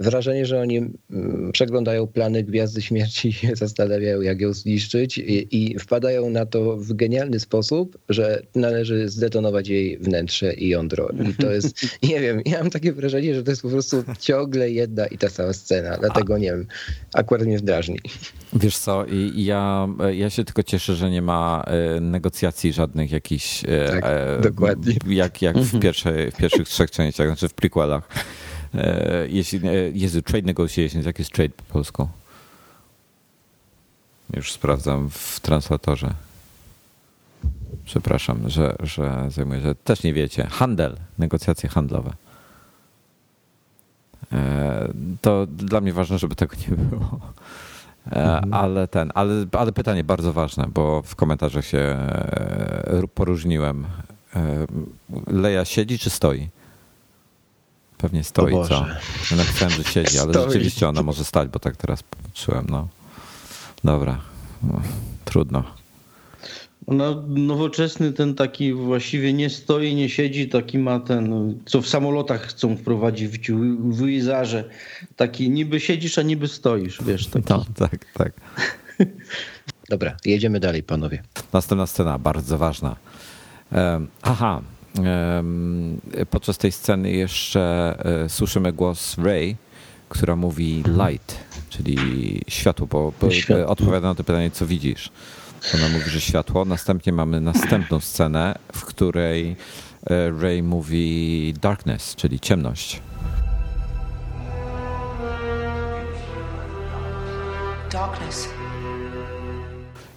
wrażenie, 0.00 0.46
że 0.46 0.60
oni 0.60 0.76
mm, 1.10 1.52
przeglądają 1.52 2.06
plany 2.06 2.42
Gwiazdy 2.42 2.82
Śmierci 2.82 3.28
i 3.28 3.32
się 3.42 3.56
zastanawiają, 3.56 4.20
jak 4.20 4.40
ją 4.40 4.52
zniszczyć 4.52 5.18
i, 5.18 5.56
i, 5.56 5.78
wpadają 5.78 6.30
na 6.30 6.46
to 6.46 6.76
w 6.76 6.92
genialny 6.92 7.40
sposób, 7.40 7.98
że 8.08 8.42
należy 8.54 9.08
zdetonować 9.08 9.68
jej 9.68 9.98
wnętrze 9.98 10.54
i 10.54 10.68
jądro. 10.68 11.08
I 11.30 11.34
to 11.34 11.52
jest, 11.52 11.86
nie 12.10 12.20
wiem, 12.20 12.42
ja 12.46 12.58
mam 12.58 12.70
takie 12.70 12.92
wrażenie, 12.92 13.34
że 13.34 13.42
to 13.42 13.50
jest 13.50 13.62
po 13.62 13.68
prostu 13.68 14.04
ciągle 14.20 14.70
jedna 14.70 15.06
i 15.06 15.18
ta 15.18 15.28
sama 15.28 15.52
scena, 15.52 15.96
dlatego 15.96 16.38
nie 16.38 16.46
wiem, 16.46 16.66
akurat 17.14 17.46
mnie 17.46 17.58
wdrażni. 17.58 17.98
Wiesz 18.52 18.78
co, 18.78 19.04
ja, 19.34 19.88
ja 20.12 20.30
się 20.30 20.44
tylko 20.44 20.62
cieszę, 20.62 20.94
że 20.94 21.10
nie 21.10 21.22
ma 21.22 21.64
e, 21.66 22.00
negocjacji 22.00 22.72
żadnych 22.72 23.10
jakichś... 23.10 23.64
E, 23.64 23.88
tak, 23.88 24.04
e, 24.04 24.40
dokładnie. 24.42 24.94
Jak, 25.06 25.42
jak 25.42 25.56
w, 25.56 25.60
mhm. 25.60 25.82
pierwsze, 25.82 26.30
w 26.30 26.36
pierwszych 26.36 26.68
trzech 26.68 26.90
częściach, 26.90 27.26
znaczy 27.26 27.48
w 27.48 27.54
prequelach. 27.54 28.08
E, 28.74 29.26
jeśli, 29.28 29.68
e, 29.68 29.72
Jezu, 29.94 30.22
trade 30.22 30.46
negotiations, 30.46 31.06
jak 31.06 31.18
jest 31.18 31.30
trade 31.30 31.54
po 31.56 31.62
polsku? 31.62 32.08
Już 34.36 34.52
sprawdzam 34.52 35.10
w 35.10 35.40
translatorze. 35.40 36.14
Przepraszam, 37.84 38.50
że, 38.50 38.76
że 38.82 39.26
zajmuję, 39.28 39.60
że 39.60 39.74
też 39.74 40.02
nie 40.02 40.14
wiecie. 40.14 40.46
Handel, 40.50 40.96
negocjacje 41.18 41.68
handlowe. 41.68 42.12
E, 44.32 44.88
to 45.20 45.46
dla 45.46 45.80
mnie 45.80 45.92
ważne, 45.92 46.18
żeby 46.18 46.34
tego 46.34 46.56
nie 46.68 46.76
było. 46.76 47.20
Mhm. 48.06 48.54
Ale 48.54 48.88
ten, 48.88 49.12
ale, 49.14 49.46
ale 49.52 49.72
pytanie 49.72 50.04
bardzo 50.04 50.32
ważne, 50.32 50.66
bo 50.74 51.02
w 51.02 51.16
komentarzach 51.16 51.64
się 51.64 51.98
poróżniłem. 53.14 53.86
Leja 55.26 55.64
siedzi 55.64 55.98
czy 55.98 56.10
stoi? 56.10 56.48
Pewnie 58.02 58.24
stoi, 58.24 58.52
co? 58.68 58.86
Ja 59.30 59.36
napisałem, 59.36 59.74
że 59.74 59.84
siedzi, 59.84 60.18
ale 60.18 60.32
stoi. 60.32 60.44
rzeczywiście 60.44 60.88
ona 60.88 61.02
może 61.02 61.24
stać, 61.24 61.48
bo 61.48 61.58
tak 61.58 61.76
teraz 61.76 62.02
patrzyłem, 62.02 62.66
no. 62.68 62.88
Dobra, 63.84 64.20
no, 64.62 64.82
trudno. 65.24 65.64
Ona 66.86 67.14
nowoczesny 67.28 68.12
ten 68.12 68.34
taki 68.34 68.72
właściwie 68.72 69.32
nie 69.32 69.50
stoi, 69.50 69.94
nie 69.94 70.08
siedzi, 70.08 70.48
taki 70.48 70.78
ma 70.78 71.00
ten, 71.00 71.54
co 71.64 71.82
w 71.82 71.88
samolotach 71.88 72.42
chcą 72.42 72.76
wprowadzić 72.76 73.50
w 73.50 74.06
wizarze. 74.06 74.64
Taki 75.16 75.50
niby 75.50 75.80
siedzisz, 75.80 76.18
a 76.18 76.22
niby 76.22 76.48
stoisz, 76.48 76.98
wiesz. 77.04 77.26
Taki. 77.26 77.46
No, 77.50 77.64
tak, 77.76 78.06
tak. 78.14 78.32
Dobra, 79.88 80.16
jedziemy 80.24 80.60
dalej, 80.60 80.82
panowie. 80.82 81.22
Następna 81.52 81.86
scena, 81.86 82.18
bardzo 82.18 82.58
ważna. 82.58 82.96
Um, 83.72 84.08
aha, 84.22 84.62
Podczas 86.30 86.58
tej 86.58 86.72
sceny 86.72 87.10
jeszcze 87.10 87.94
e, 88.24 88.28
słyszymy 88.28 88.72
głos 88.72 89.18
Ray, 89.18 89.56
która 90.08 90.36
mówi 90.36 90.84
light, 90.86 91.36
czyli 91.68 91.96
światło, 92.48 92.86
bo, 92.86 93.12
bo 93.20 93.30
światło. 93.30 93.66
odpowiada 93.66 94.08
na 94.08 94.14
to 94.14 94.24
pytanie, 94.24 94.50
co 94.50 94.66
widzisz. 94.66 95.10
Ona 95.74 95.88
mówi, 95.88 96.10
że 96.10 96.20
światło. 96.20 96.64
Następnie 96.64 97.12
mamy 97.12 97.40
następną 97.40 98.00
scenę, 98.00 98.54
w 98.72 98.84
której 98.84 99.56
e, 100.06 100.30
Ray 100.30 100.62
mówi 100.62 101.54
darkness, 101.60 102.14
czyli 102.14 102.40
ciemność. 102.40 103.00
Darkness. 107.92 108.48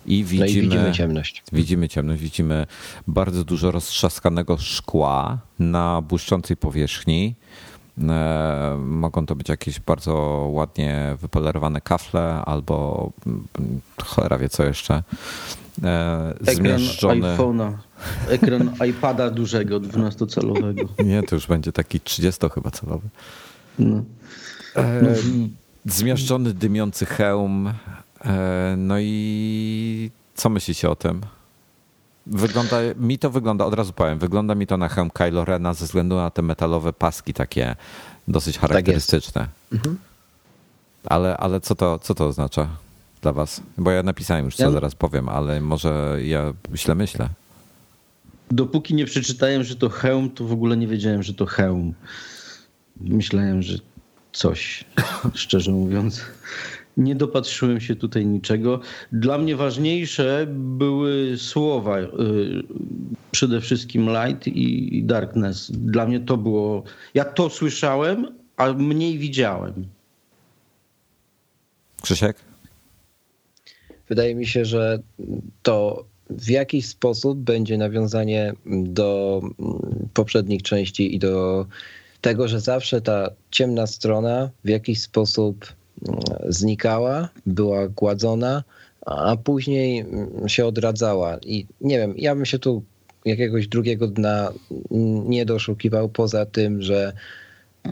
I 0.07 0.23
widzimy, 0.23 0.45
no 0.45 0.51
i 0.51 0.61
widzimy 0.61 0.91
ciemność. 0.91 1.43
Widzimy 1.53 1.89
ciemność, 1.89 2.21
widzimy 2.21 2.67
bardzo 3.07 3.43
dużo 3.43 3.71
roztrzaskanego 3.71 4.57
szkła 4.57 5.37
na 5.59 6.01
błyszczącej 6.01 6.57
powierzchni. 6.57 7.35
E, 8.09 8.77
mogą 8.79 9.25
to 9.25 9.35
być 9.35 9.49
jakieś 9.49 9.79
bardzo 9.79 10.13
ładnie 10.51 11.17
wypolerowane 11.21 11.81
kafle 11.81 12.41
albo 12.45 13.11
mm, 13.27 13.47
cholera 14.03 14.37
wie 14.37 14.49
co 14.49 14.63
jeszcze. 14.63 15.03
Zmiażdżone... 16.41 17.33
Ekran 17.33 17.37
iPhone'a, 17.37 17.73
ekran 18.29 18.71
iPada 18.89 19.29
dużego, 19.29 19.79
12-calowego. 19.79 20.85
Nie, 21.05 21.23
to 21.23 21.35
już 21.35 21.47
będzie 21.47 21.71
taki 21.71 21.99
30 21.99 22.49
chyba 22.53 22.71
calowy. 22.71 23.07
No. 23.79 24.03
E, 24.75 25.01
no. 25.01 25.09
zmiażdżony 25.85 26.53
dymiący 26.53 27.05
hełm, 27.05 27.73
no 28.77 28.95
i 28.99 30.11
co 30.35 30.49
myślicie 30.49 30.89
o 30.89 30.95
tym? 30.95 31.21
Wygląda, 32.27 32.77
mi 32.97 33.19
to 33.19 33.29
wygląda, 33.29 33.65
od 33.65 33.73
razu 33.73 33.93
powiem, 33.93 34.19
wygląda 34.19 34.55
mi 34.55 34.67
to 34.67 34.77
na 34.77 34.89
hełm 34.89 35.09
Kylo 35.09 35.45
Rena 35.45 35.73
ze 35.73 35.85
względu 35.85 36.15
na 36.15 36.29
te 36.29 36.41
metalowe 36.41 36.93
paski 36.93 37.33
takie 37.33 37.75
dosyć 38.27 38.55
tak 38.55 38.61
charakterystyczne. 38.61 39.41
Tak 39.41 39.49
mhm. 39.73 39.97
Ale, 41.05 41.37
ale 41.37 41.61
co, 41.61 41.75
to, 41.75 41.99
co 41.99 42.15
to 42.15 42.27
oznacza 42.27 42.67
dla 43.21 43.33
was? 43.33 43.61
Bo 43.77 43.91
ja 43.91 44.03
napisałem 44.03 44.45
już, 44.45 44.55
co 44.55 44.63
ja... 44.63 44.71
zaraz 44.71 44.95
powiem, 44.95 45.29
ale 45.29 45.61
może 45.61 46.17
ja 46.23 46.53
źle 46.75 46.95
myślę. 46.95 47.29
Dopóki 48.51 48.95
nie 48.95 49.05
przeczytałem, 49.05 49.63
że 49.63 49.75
to 49.75 49.89
hełm, 49.89 50.29
to 50.29 50.45
w 50.45 50.51
ogóle 50.51 50.77
nie 50.77 50.87
wiedziałem, 50.87 51.23
że 51.23 51.33
to 51.33 51.45
hełm. 51.45 51.93
Myślałem, 53.01 53.61
że 53.61 53.77
coś, 54.33 54.85
szczerze 55.33 55.71
mówiąc 55.71 56.21
nie 56.97 57.15
dopatrzyłem 57.15 57.81
się 57.81 57.95
tutaj 57.95 58.25
niczego. 58.25 58.79
Dla 59.11 59.37
mnie 59.37 59.55
ważniejsze 59.55 60.47
były 60.49 61.37
słowa, 61.37 61.99
y, 61.99 62.07
przede 63.31 63.61
wszystkim 63.61 64.09
light 64.09 64.47
i 64.47 65.03
darkness. 65.03 65.71
Dla 65.71 66.07
mnie 66.07 66.19
to 66.19 66.37
było. 66.37 66.83
Ja 67.13 67.25
to 67.25 67.49
słyszałem, 67.49 68.27
a 68.57 68.73
mniej 68.73 69.17
widziałem. 69.17 69.87
Krzysiek? 72.01 72.37
Wydaje 74.09 74.35
mi 74.35 74.47
się, 74.47 74.65
że 74.65 74.99
to 75.63 76.05
w 76.29 76.49
jakiś 76.49 76.87
sposób 76.87 77.39
będzie 77.39 77.77
nawiązanie 77.77 78.53
do 78.65 79.41
poprzednich 80.13 80.63
części 80.63 81.15
i 81.15 81.19
do 81.19 81.65
tego, 82.21 82.47
że 82.47 82.59
zawsze 82.59 83.01
ta 83.01 83.29
ciemna 83.51 83.87
strona 83.87 84.49
w 84.63 84.69
jakiś 84.69 85.01
sposób 85.01 85.65
znikała, 86.49 87.29
była 87.45 87.87
gładzona, 87.87 88.63
a 89.05 89.35
później 89.37 90.05
się 90.47 90.65
odradzała. 90.65 91.37
I 91.37 91.65
nie 91.81 91.97
wiem, 91.97 92.13
ja 92.17 92.35
bym 92.35 92.45
się 92.45 92.59
tu 92.59 92.83
jakiegoś 93.25 93.67
drugiego 93.67 94.07
dna 94.07 94.51
nie 95.25 95.45
doszukiwał, 95.45 96.09
poza 96.09 96.45
tym, 96.45 96.81
że 96.81 97.13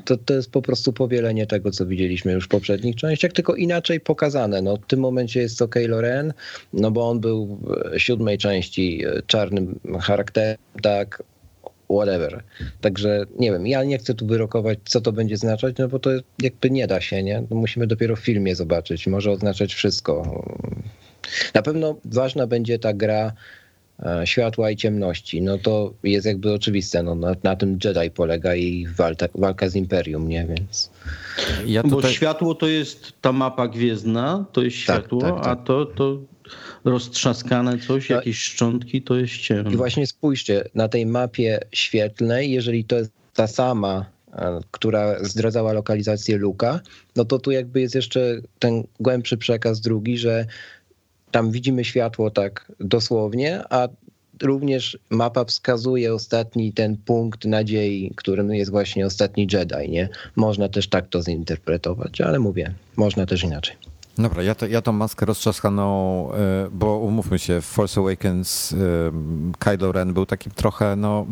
to, 0.06 0.18
to 0.18 0.34
jest 0.34 0.51
po 0.51 0.62
prostu 0.62 0.93
powielenie 0.93 1.47
tego, 1.47 1.72
co 1.72 1.86
widzieliśmy 1.86 2.32
już 2.32 2.45
w 2.45 2.47
poprzednich 2.47 2.95
częściach, 2.95 3.32
tylko 3.32 3.56
inaczej 3.56 3.99
pokazane. 3.99 4.62
No, 4.62 4.78
w 4.78 4.86
tym 4.86 4.99
momencie 4.99 5.39
jest 5.39 5.60
to 5.60 5.68
Kylo 5.68 6.01
Ren, 6.01 6.34
no 6.74 6.91
bo 6.91 7.10
on 7.10 7.20
był 7.20 7.60
w 7.93 7.99
siódmej 7.99 8.38
części 8.38 9.04
czarnym 9.28 9.80
charakterem, 10.01 10.58
tak, 10.82 11.24
whatever. 11.89 12.43
Także 12.81 13.25
nie 13.39 13.51
wiem, 13.51 13.67
ja 13.67 13.84
nie 13.84 13.97
chcę 13.97 14.13
tu 14.13 14.27
wyrokować, 14.27 14.79
co 14.86 15.01
to 15.01 15.11
będzie 15.11 15.38
znaczyć, 15.38 15.77
no 15.77 15.88
bo 15.88 15.99
to 15.99 16.09
jakby 16.41 16.69
nie 16.69 16.88
da 16.88 17.01
się, 17.01 17.23
nie? 17.23 17.43
No 17.49 17.55
musimy 17.55 17.88
dopiero 17.88 18.15
w 18.15 18.19
filmie 18.19 18.55
zobaczyć. 18.55 19.07
Może 19.07 19.31
oznaczać 19.31 19.73
wszystko. 19.73 20.43
Na 21.53 21.61
pewno 21.61 21.95
ważna 22.05 22.47
będzie 22.47 22.79
ta 22.79 22.93
gra 22.93 23.34
e, 24.05 24.27
światła 24.27 24.71
i 24.71 24.75
ciemności. 24.75 25.41
No 25.41 25.57
to 25.57 25.93
jest 26.03 26.25
jakby 26.25 26.53
oczywiste. 26.53 27.03
No, 27.03 27.15
na, 27.15 27.36
na 27.43 27.55
tym 27.55 27.77
Jedi 27.84 28.11
polega 28.11 28.55
i 28.55 28.88
walka, 28.88 29.27
walka 29.36 29.69
z 29.69 29.75
Imperium, 29.75 30.27
nie? 30.27 30.45
Więc... 30.45 30.91
Ja 31.65 31.84
tutaj... 31.84 32.01
Bo 32.01 32.07
światło 32.07 32.55
to 32.55 32.67
jest 32.67 33.13
ta 33.21 33.31
mapa 33.31 33.67
gwiezdna, 33.67 34.45
to 34.51 34.61
jest 34.61 34.77
tak, 34.77 34.84
światło, 34.84 35.21
tak, 35.21 35.36
tak, 35.36 35.43
tak. 35.43 35.53
a 35.53 35.55
to, 35.55 35.86
to 35.86 36.19
roztrzaskane 36.86 37.78
coś, 37.78 38.10
no. 38.10 38.16
jakieś 38.16 38.41
szczątki, 38.41 39.01
to 39.01 39.16
jest 39.16 39.38
ciemno. 39.38 39.72
I 39.72 39.76
właśnie 39.76 40.08
spójrzcie, 40.08 40.64
na 40.76 40.88
tej 40.88 41.06
mapie 41.06 41.60
świetlnej, 41.72 42.51
jeżeli 42.51 42.84
to 42.84 42.95
jest 42.95 43.12
ta 43.34 43.47
sama, 43.47 44.06
e, 44.34 44.60
która 44.72 45.24
zdradzała 45.24 45.74
lokalizację 45.74 46.38
Luka, 46.38 46.80
no 47.16 47.26
to 47.26 47.39
tu 47.39 47.51
jakby 47.51 47.82
jest 47.82 47.95
jeszcze 47.95 48.41
ten 48.60 48.84
głębszy 48.99 49.38
przekaz 49.38 49.82
drugi, 49.82 50.18
że 50.18 50.45
tam 51.32 51.51
widzimy 51.51 51.86
światło 51.86 52.32
tak 52.32 52.72
dosłownie, 52.80 53.62
a 53.70 53.88
również 54.41 54.97
mapa 55.10 55.45
wskazuje 55.45 56.14
ostatni 56.14 56.74
ten 56.74 56.97
punkt 56.97 57.45
nadziei, 57.45 58.12
którym 58.16 58.54
jest 58.54 58.72
właśnie 58.72 59.06
ostatni 59.06 59.47
Jedi, 59.51 59.89
nie? 59.89 60.10
Można 60.36 60.70
też 60.70 60.88
tak 60.88 61.08
to 61.08 61.22
zinterpretować, 61.22 62.22
ale 62.22 62.39
mówię, 62.39 62.74
można 62.95 63.26
też 63.26 63.43
inaczej. 63.43 63.76
Dobra, 64.18 64.43
ja, 64.43 64.55
to, 64.55 64.68
ja 64.68 64.82
tą 64.82 64.91
maskę 64.91 65.26
roztrzaskaną, 65.26 66.30
e, 66.34 66.68
bo 66.72 66.97
umówmy 66.97 67.39
się, 67.39 67.61
w 67.61 67.66
Force 67.66 67.99
Awakens 67.99 68.74
e, 68.74 68.76
Kylo 69.59 69.91
Ren 69.91 70.14
był 70.14 70.26
takim 70.26 70.51
trochę, 70.51 70.95
no 70.95 71.26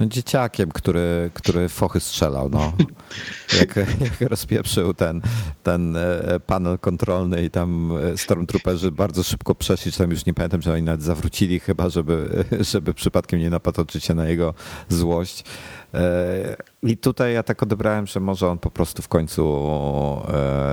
no, 0.00 0.06
dzieciakiem, 0.06 0.70
który, 0.70 1.30
który 1.34 1.68
fochy 1.68 2.00
strzelał. 2.00 2.48
No. 2.48 2.72
Jak, 3.60 3.76
jak 3.76 4.20
rozpieprzył 4.20 4.94
ten, 4.94 5.20
ten 5.62 5.96
e, 5.96 6.40
panel 6.46 6.78
kontrolny 6.78 7.44
i 7.44 7.50
tam 7.50 7.92
e, 8.12 8.16
stormtrooperzy 8.16 8.92
bardzo 8.92 9.22
szybko 9.22 9.54
przeszli, 9.54 9.92
tam 9.92 10.10
już 10.10 10.26
nie 10.26 10.34
pamiętam, 10.34 10.62
że 10.62 10.72
oni 10.72 10.82
nawet 10.82 11.02
zawrócili 11.02 11.60
chyba, 11.60 11.88
żeby, 11.88 12.44
żeby 12.72 12.94
przypadkiem 12.94 13.40
nie 13.40 13.50
napatoczyć 13.50 14.04
się 14.04 14.14
na 14.14 14.28
jego 14.28 14.54
złość. 14.88 15.44
E, 15.94 16.56
I 16.82 16.96
tutaj 16.96 17.34
ja 17.34 17.42
tak 17.42 17.62
odebrałem, 17.62 18.06
że 18.06 18.20
może 18.20 18.48
on 18.48 18.58
po 18.58 18.70
prostu 18.70 19.02
w 19.02 19.08
końcu 19.08 19.66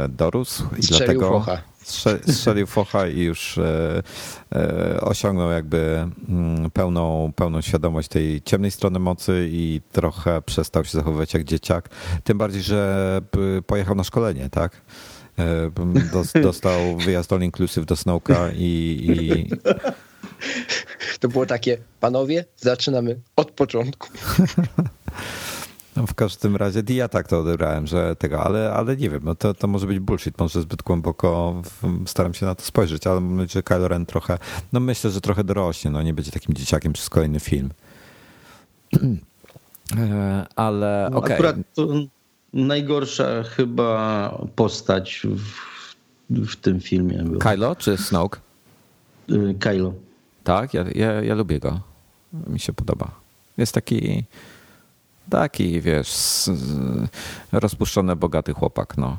dorósł 0.10 0.64
i 0.78 0.84
Strzelił 0.84 1.06
dlatego 1.06 1.30
focha. 1.30 1.73
Strzelił 2.28 2.68
focha 2.68 3.08
i 3.08 3.20
już 3.20 3.60
osiągnął 5.02 5.52
jakby 5.52 6.08
mm, 6.30 6.72
pełną, 6.72 7.32
pełną 7.36 7.62
świadomość 7.62 8.08
tej 8.08 8.42
ciemnej 8.42 8.72
strony 8.72 9.00
mocy 9.00 9.48
i 9.52 9.82
trochę 9.92 10.42
przestał 10.42 10.86
się 10.86 10.92
zachowywać 10.92 11.34
jak 11.34 11.44
dzieciak. 11.44 11.90
Tym 12.24 12.38
bardziej, 12.38 12.62
że 12.62 13.22
pojechał 13.68 13.96
na 13.96 14.04
szkolenie, 14.04 14.50
tak? 14.50 14.82
Dostał 16.44 16.98
wyjazd 16.98 17.34
all 17.34 17.42
inclusive 17.42 17.86
do 17.86 17.96
Snowka 17.96 18.50
i, 18.56 19.00
i... 19.10 19.50
To 21.20 21.28
było 21.28 21.46
takie, 21.46 21.78
panowie, 22.00 22.46
zaczynamy 22.58 23.20
od 23.36 23.52
początku. 23.52 24.10
No 25.96 26.08
w 26.08 26.14
każdym 26.14 26.56
razie 26.56 26.82
ja 26.90 27.08
tak 27.08 27.28
to 27.28 27.40
odebrałem, 27.40 27.88
że 27.88 28.16
tego, 28.16 28.44
ale, 28.44 28.74
ale 28.74 28.98
nie 28.98 29.10
wiem, 29.10 29.22
no 29.24 29.36
to, 29.36 29.54
to 29.54 29.68
może 29.68 29.88
być 29.88 30.00
bullshit, 30.00 30.40
może 30.40 30.62
zbyt 30.62 30.82
głęboko 30.82 31.62
staram 32.06 32.34
się 32.34 32.46
na 32.46 32.56
to 32.56 32.64
spojrzeć, 32.64 33.08
ale 33.08 33.22
myślę, 33.22 33.48
że 33.48 33.64
Kylo 33.64 33.88
Ren 33.88 34.06
trochę, 34.06 34.38
no 34.74 34.80
myślę, 34.80 35.10
że 35.10 35.22
trochę 35.22 35.44
dorośnie, 35.44 35.92
no 35.92 36.02
nie 36.02 36.14
będzie 36.14 36.32
takim 36.32 36.56
dzieciakiem 36.56 36.94
przez 36.94 37.10
kolejny 37.10 37.40
film. 37.40 37.70
E, 39.98 40.46
ale 40.56 41.10
no, 41.12 41.18
okej. 41.18 41.38
Okay. 41.38 41.50
Akurat 41.50 41.56
najgorsza 42.54 43.44
chyba 43.44 44.30
postać 44.56 45.28
w, 45.30 46.46
w 46.48 46.56
tym 46.56 46.80
filmie. 46.80 47.24
Była. 47.24 47.40
Kylo 47.40 47.76
czy 47.76 47.98
Snoke? 47.98 48.40
Y, 49.30 49.56
Kylo. 49.60 49.94
Tak, 50.44 50.74
ja, 50.74 50.86
ja, 50.96 51.12
ja 51.22 51.36
lubię 51.36 51.60
go. 51.60 51.80
Mi 52.48 52.60
się 52.60 52.74
podoba. 52.74 53.12
Jest 53.58 53.74
taki 53.74 54.24
taki, 55.30 55.82
wiesz, 55.82 56.16
rozpuszczony, 57.52 58.16
bogaty 58.16 58.54
chłopak, 58.54 58.98
no. 58.98 59.18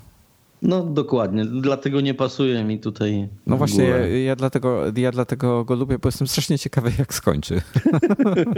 No 0.64 0.82
dokładnie, 0.84 1.44
dlatego 1.44 2.00
nie 2.00 2.14
pasuje 2.14 2.64
mi 2.64 2.78
tutaj. 2.78 3.28
No 3.46 3.56
właśnie, 3.56 3.84
ja, 3.84 4.06
ja, 4.06 4.36
dlatego, 4.36 4.82
ja 4.96 5.12
dlatego 5.12 5.64
go 5.64 5.74
lubię, 5.74 5.98
bo 5.98 6.08
jestem 6.08 6.26
strasznie 6.28 6.58
ciekawy, 6.58 6.92
jak 6.98 7.14
skończy. 7.14 7.62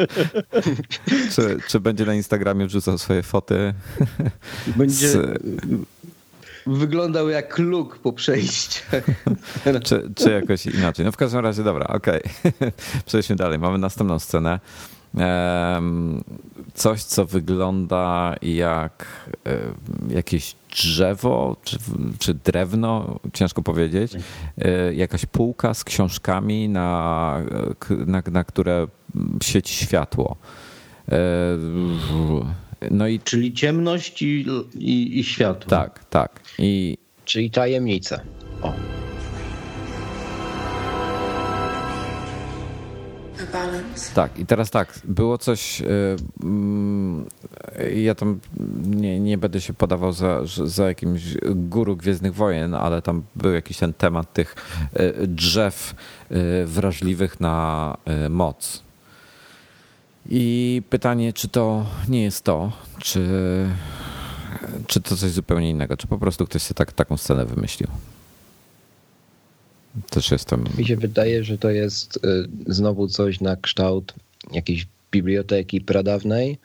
czy, 1.35 1.59
czy 1.69 1.81
będzie 1.81 2.05
na 2.05 2.15
Instagramie 2.15 2.67
wrzucał 2.67 2.99
swoje 2.99 3.23
foty? 3.23 3.75
Będzie 4.77 5.09
z... 5.09 5.43
wyglądał 6.67 7.29
jak 7.29 7.59
luk 7.59 7.99
po 7.99 8.13
przejściu. 8.13 8.83
czy, 9.85 10.11
czy 10.17 10.31
jakoś 10.31 10.67
inaczej. 10.67 11.05
No 11.05 11.13
w 11.13 11.17
każdym 11.17 11.41
razie, 11.41 11.63
dobra, 11.65 11.87
okej. 11.87 12.23
Okay. 12.45 12.73
Przejdźmy 13.07 13.37
dalej. 13.37 13.59
Mamy 13.59 13.79
następną 13.79 14.19
scenę 14.19 14.61
coś, 16.75 17.03
co 17.03 17.27
wygląda 17.27 18.35
jak 18.43 19.27
jakieś 20.11 20.55
drzewo 20.77 21.57
czy, 21.65 21.79
czy 22.19 22.35
drewno, 22.35 23.21
ciężko 23.33 23.63
powiedzieć, 23.63 24.13
e, 24.59 24.95
jakaś 24.95 25.27
półka 25.27 25.75
z 25.75 25.85
książkami, 25.85 26.69
na, 26.69 27.43
na, 28.07 28.23
na 28.31 28.45
które 28.45 28.87
sieci 29.43 29.75
światło. 29.75 30.37
E, 31.09 31.19
no 32.91 33.09
i, 33.09 33.21
Czyli 33.21 33.53
ciemność 33.53 34.23
i, 34.23 34.47
i, 34.75 35.19
i 35.19 35.25
światło. 35.25 35.71
Tak, 35.71 36.05
tak. 36.05 36.41
I, 36.59 36.99
Czyli 37.25 37.51
tajemnica. 37.51 38.21
O. 38.63 38.96
Tak, 44.15 44.39
i 44.39 44.47
teraz 44.47 44.71
tak, 44.71 45.01
było 45.05 45.39
coś. 45.39 45.83
Mm, 46.43 47.27
ja 47.95 48.15
tam 48.15 48.41
nie, 48.87 49.21
nie 49.21 49.39
będę 49.39 49.61
się 49.61 49.75
podawał 49.75 50.13
za, 50.13 50.41
za 50.65 50.89
jakimś 50.89 51.23
guru 51.55 51.97
Gwiezdnych 51.97 52.35
Wojen, 52.35 52.75
ale 52.75 53.03
tam 53.03 53.23
był 53.37 53.53
jakiś 53.53 53.79
ten 53.79 53.93
temat 53.93 54.33
tych 54.33 54.55
e, 54.93 55.27
drzew 55.27 55.95
e, 56.31 56.67
wrażliwych 56.67 57.41
na 57.41 57.97
moc. 58.31 58.83
I 60.29 60.83
pytanie, 60.91 61.33
czy 61.33 61.49
to 61.49 61.87
nie 62.09 62.23
jest 62.23 62.45
to, 62.45 62.73
czy, 62.99 63.29
czy 64.87 65.01
to 65.01 65.17
coś 65.17 65.31
zupełnie 65.31 65.71
innego, 65.71 65.97
czy 65.97 66.07
po 66.07 66.19
prostu 66.19 66.47
ktoś 66.47 66.63
sobie 66.63 66.77
tak, 66.77 66.93
taką 66.93 67.17
scenę 67.17 67.45
wymyślił. 67.45 67.89
Też 70.11 70.31
jestem. 70.31 70.65
Mi 70.79 70.87
się 70.87 70.97
wydaje, 70.97 71.45
że 71.45 71.59
to 71.59 71.71
jest 71.71 72.17
y, 72.17 72.49
znowu 72.67 73.09
coś 73.09 73.41
na 73.41 73.57
kształt 73.57 74.15
jakiejś 74.53 74.87
biblioteki 75.11 75.81
pradawnej, 75.81 76.59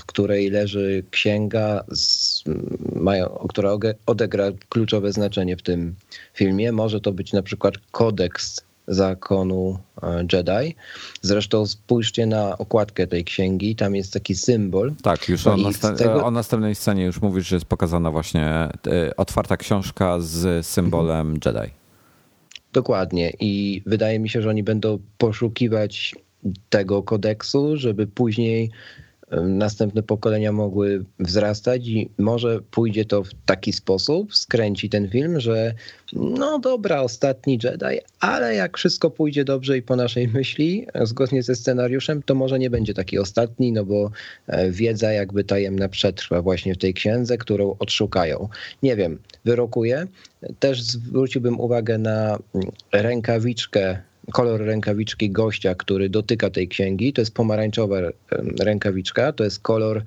w 0.00 0.04
której 0.06 0.50
leży 0.50 1.04
księga, 1.10 1.84
mają, 2.94 3.46
która 3.48 3.70
odegra 4.06 4.44
kluczowe 4.68 5.12
znaczenie 5.12 5.56
w 5.56 5.62
tym 5.62 5.94
filmie. 6.34 6.72
Może 6.72 7.00
to 7.00 7.12
być 7.12 7.32
na 7.32 7.42
przykład 7.42 7.74
kodeks 7.90 8.60
zakonu 8.88 9.78
e, 10.02 10.26
Jedi. 10.32 10.76
Zresztą 11.22 11.66
spójrzcie 11.66 12.26
na 12.26 12.58
okładkę 12.58 13.06
tej 13.06 13.24
księgi, 13.24 13.76
tam 13.76 13.94
jest 13.94 14.12
taki 14.12 14.34
symbol. 14.34 14.92
Tak, 15.02 15.28
już 15.28 15.46
o, 15.46 15.56
następ 15.56 15.98
tego... 15.98 16.24
o, 16.24 16.30
następnej 16.30 16.74
scenie 16.74 17.04
już 17.04 17.22
mówisz, 17.22 17.48
że 17.48 17.56
jest 17.56 17.66
pokazana 17.66 18.10
właśnie 18.10 18.46
e, 18.46 18.70
otwarta 19.16 19.56
książka 19.56 20.20
z 20.20 20.66
symbolem 20.66 21.34
mhm. 21.34 21.56
Jedi. 21.62 21.74
Dokładnie 22.72 23.32
i 23.40 23.82
wydaje 23.86 24.18
mi 24.18 24.28
się, 24.28 24.42
że 24.42 24.50
oni 24.50 24.62
będą 24.62 24.98
poszukiwać 25.18 26.14
tego 26.70 27.02
kodeksu, 27.02 27.76
żeby 27.76 28.06
później 28.06 28.70
następne 29.42 30.02
pokolenia 30.02 30.52
mogły 30.52 31.04
wzrastać 31.18 31.86
i 31.86 32.10
może 32.18 32.60
pójdzie 32.70 33.04
to 33.04 33.22
w 33.22 33.30
taki 33.46 33.72
sposób, 33.72 34.34
skręci 34.36 34.88
ten 34.88 35.08
film, 35.08 35.40
że 35.40 35.74
no 36.12 36.58
dobra, 36.58 37.00
ostatni 37.00 37.58
Jedi, 37.62 38.00
ale 38.20 38.54
jak 38.54 38.78
wszystko 38.78 39.10
pójdzie 39.10 39.44
dobrze 39.44 39.78
i 39.78 39.82
po 39.82 39.96
naszej 39.96 40.28
myśli, 40.28 40.86
zgodnie 41.02 41.42
ze 41.42 41.54
scenariuszem, 41.54 42.22
to 42.22 42.34
może 42.34 42.58
nie 42.58 42.70
będzie 42.70 42.94
taki 42.94 43.18
ostatni, 43.18 43.72
no 43.72 43.84
bo 43.84 44.10
e, 44.46 44.70
wiedza 44.70 45.12
jakby 45.12 45.44
tajemna 45.44 45.88
przetrwa 45.88 46.42
właśnie 46.42 46.74
w 46.74 46.78
tej 46.78 46.94
księdze, 46.94 47.38
którą 47.38 47.76
odszukają. 47.78 48.48
Nie 48.82 48.96
wiem, 48.96 49.18
wyrokuję. 49.44 50.06
Też 50.58 50.82
zwróciłbym 50.82 51.60
uwagę 51.60 51.98
na 51.98 52.38
rękawiczkę 52.92 53.98
kolor 54.32 54.60
rękawiczki 54.60 55.30
gościa, 55.30 55.74
który 55.74 56.08
dotyka 56.08 56.50
tej 56.50 56.68
księgi. 56.68 57.12
To 57.12 57.20
jest 57.20 57.34
pomarańczowa 57.34 57.96
rękawiczka, 58.60 59.32
to 59.32 59.44
jest 59.44 59.60
kolor 59.62 60.02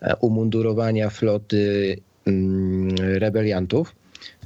e, 0.00 0.16
umundurowania 0.16 1.10
floty 1.10 1.96
mm, 2.26 2.96
rebeliantów. 2.98 3.94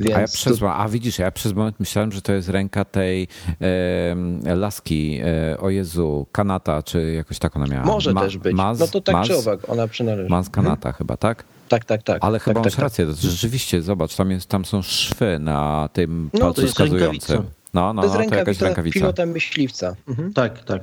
Więc 0.01 0.17
a, 0.17 0.21
ja 0.21 0.27
przez, 0.27 0.59
to... 0.59 0.75
a 0.75 0.89
widzisz, 0.89 1.19
ja 1.19 1.31
przez 1.31 1.53
moment 1.53 1.81
myślałem, 1.81 2.13
że 2.13 2.23
to 2.23 2.33
jest 2.33 2.49
ręka 2.49 2.85
tej 2.85 3.29
e, 3.61 4.55
laski, 4.55 5.21
e, 5.25 5.59
o 5.59 5.71
Jezu, 5.71 6.27
Kanata, 6.33 6.83
czy 6.83 7.13
jakoś 7.13 7.39
tak 7.39 7.57
ona 7.57 7.67
miała. 7.67 7.85
Może 7.85 8.13
Ma, 8.13 8.21
też 8.21 8.39
być. 8.39 8.57
Maz, 8.57 8.79
no 8.79 8.87
to 8.87 9.01
tak 9.01 9.15
Maz, 9.15 9.29
czy 9.29 9.37
owak, 9.37 9.71
ona 9.71 9.89
przynależy. 9.89 10.29
Maz 10.29 10.51
Kanata 10.51 10.83
hmm? 10.83 10.99
chyba, 10.99 11.17
tak? 11.17 11.45
Tak, 11.69 11.85
tak, 11.85 12.03
tak. 12.03 12.19
Ale 12.25 12.39
tak, 12.39 12.45
chyba 12.45 12.55
tak, 12.55 12.65
masz 12.65 12.75
tak, 12.75 12.83
rację, 12.83 13.07
tak. 13.07 13.17
rzeczywiście, 13.17 13.83
zobacz, 13.83 14.17
tam, 14.17 14.31
jest, 14.31 14.47
tam 14.47 14.65
są 14.65 14.83
szwy 14.83 15.39
na 15.39 15.89
tym 15.93 16.31
no, 16.33 16.41
palcu 16.41 16.67
wskazującym. 16.67 17.43
No, 17.75 17.93
no, 17.93 18.03
to 18.03 18.09
jest 18.09 18.19
no, 18.19 18.31
to 18.31 18.37
jakaś 18.37 18.61
rękawica. 18.61 19.01
pilota 19.01 19.27
myśliwca. 19.27 19.97
Mhm. 20.09 20.33
Tak, 20.33 20.65
tak. 20.65 20.83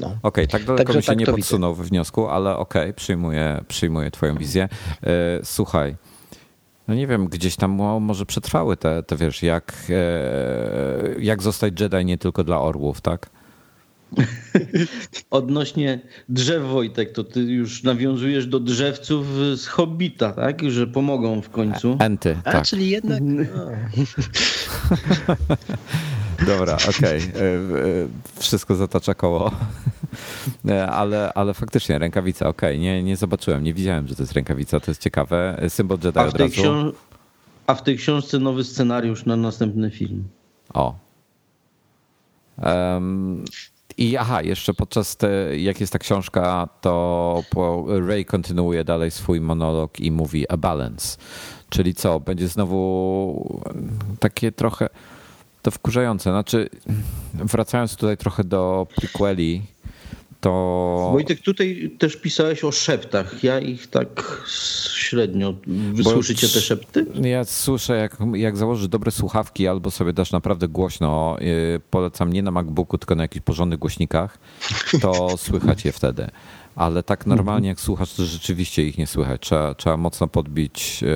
No. 0.00 0.06
Okej, 0.06 0.18
okay, 0.22 0.46
tak 0.46 0.64
daleko 0.64 0.84
Także 0.84 0.98
mi 0.98 1.02
się 1.02 1.06
tak 1.06 1.18
nie 1.18 1.26
podsunął 1.26 1.74
we 1.74 1.84
wniosku, 1.84 2.28
ale 2.28 2.56
okej, 2.56 2.82
okay, 2.82 2.92
przyjmuję, 2.92 3.60
przyjmuję 3.68 4.10
twoją 4.10 4.36
wizję. 4.36 4.68
E, 5.02 5.40
słuchaj, 5.44 5.96
No 6.90 6.96
nie 6.96 7.06
wiem, 7.06 7.26
gdzieś 7.26 7.56
tam 7.56 7.70
może 8.00 8.26
przetrwały 8.26 8.76
te, 8.76 9.02
te 9.02 9.16
wiesz, 9.16 9.42
jak, 9.42 9.72
e, 9.90 11.14
jak 11.18 11.42
zostać 11.42 11.80
Jedi 11.80 12.04
nie 12.04 12.18
tylko 12.18 12.44
dla 12.44 12.60
orłów, 12.60 13.00
tak? 13.00 13.30
Odnośnie 15.30 16.00
drzew, 16.28 16.62
Wojtek, 16.62 17.12
to 17.12 17.24
ty 17.24 17.40
już 17.40 17.82
nawiązujesz 17.82 18.46
do 18.46 18.60
drzewców 18.60 19.26
z 19.56 19.66
Hobbita, 19.66 20.32
tak? 20.32 20.70
Że 20.70 20.86
pomogą 20.86 21.40
w 21.40 21.50
końcu. 21.50 21.96
Enty, 21.98 22.36
A, 22.44 22.52
tak. 22.52 22.64
czyli 22.64 22.90
jednak... 22.90 23.22
Dobra, 26.46 26.76
okej. 26.88 27.18
Okay. 27.18 28.08
Wszystko 28.38 28.74
zatacza 28.74 29.14
koło. 29.14 29.50
Ale, 30.90 31.32
ale 31.34 31.54
faktycznie 31.54 31.98
rękawica, 31.98 32.48
okej. 32.48 32.70
Okay. 32.70 32.78
Nie, 32.78 33.02
nie 33.02 33.16
zobaczyłem, 33.16 33.64
nie 33.64 33.74
widziałem, 33.74 34.08
że 34.08 34.16
to 34.16 34.22
jest 34.22 34.32
rękawica. 34.32 34.80
To 34.80 34.90
jest 34.90 35.02
ciekawe. 35.02 35.60
Symbol 35.68 35.98
Jedi 36.04 36.18
od 36.18 36.36
razu. 36.36 36.52
Książ- 36.52 36.94
a 37.66 37.74
w 37.74 37.82
tej 37.82 37.96
książce 37.96 38.38
nowy 38.38 38.64
scenariusz 38.64 39.26
na 39.26 39.36
następny 39.36 39.90
film. 39.90 40.24
O. 40.74 40.94
Um, 42.58 43.44
I 44.00 44.16
aha, 44.16 44.42
jeszcze 44.42 44.74
podczas 44.74 45.16
te, 45.16 45.58
jak 45.58 45.80
jest 45.80 45.92
ta 45.92 45.98
książka, 45.98 46.68
to 46.80 47.42
Ray 48.06 48.24
kontynuuje 48.24 48.84
dalej 48.84 49.10
swój 49.10 49.40
monolog 49.40 50.00
i 50.00 50.10
mówi 50.10 50.48
a 50.48 50.56
balance. 50.56 51.18
Czyli 51.68 51.94
co, 51.94 52.20
będzie 52.20 52.48
znowu 52.48 53.62
takie 54.20 54.52
trochę 54.52 54.88
to 55.62 55.70
wkurzające. 55.70 56.30
Znaczy, 56.30 56.68
wracając 57.34 57.96
tutaj 57.96 58.16
trochę 58.16 58.44
do 58.44 58.86
prequeli, 58.96 59.62
to... 60.40 61.08
Wojtek, 61.12 61.40
tutaj 61.40 61.90
też 61.98 62.16
pisałeś 62.16 62.64
o 62.64 62.72
szeptach. 62.72 63.44
Ja 63.44 63.60
ich 63.60 63.86
tak 63.86 64.42
średnio. 64.94 65.54
Wysłyszycie 65.92 66.48
te 66.48 66.60
szepty? 66.60 67.06
Ja 67.22 67.44
słyszę, 67.44 67.96
jak, 67.96 68.16
jak 68.34 68.56
założysz 68.56 68.88
dobre 68.88 69.10
słuchawki 69.10 69.68
albo 69.68 69.90
sobie 69.90 70.12
dasz 70.12 70.32
naprawdę 70.32 70.68
głośno, 70.68 71.36
yy, 71.40 71.80
polecam 71.90 72.32
nie 72.32 72.42
na 72.42 72.50
MacBooku, 72.50 72.98
tylko 72.98 73.14
na 73.14 73.22
jakichś 73.22 73.44
porządnych 73.44 73.78
głośnikach, 73.78 74.38
to 75.00 75.28
słychać 75.46 75.84
je 75.84 75.92
wtedy. 75.92 76.26
Ale 76.76 77.02
tak 77.02 77.26
normalnie 77.26 77.68
jak 77.68 77.80
słuchasz, 77.80 78.14
to 78.14 78.24
rzeczywiście 78.24 78.84
ich 78.84 78.98
nie 78.98 79.06
słychać. 79.06 79.40
Trzeba, 79.40 79.74
trzeba 79.74 79.96
mocno 79.96 80.28
podbić 80.28 81.02
yy, 81.02 81.08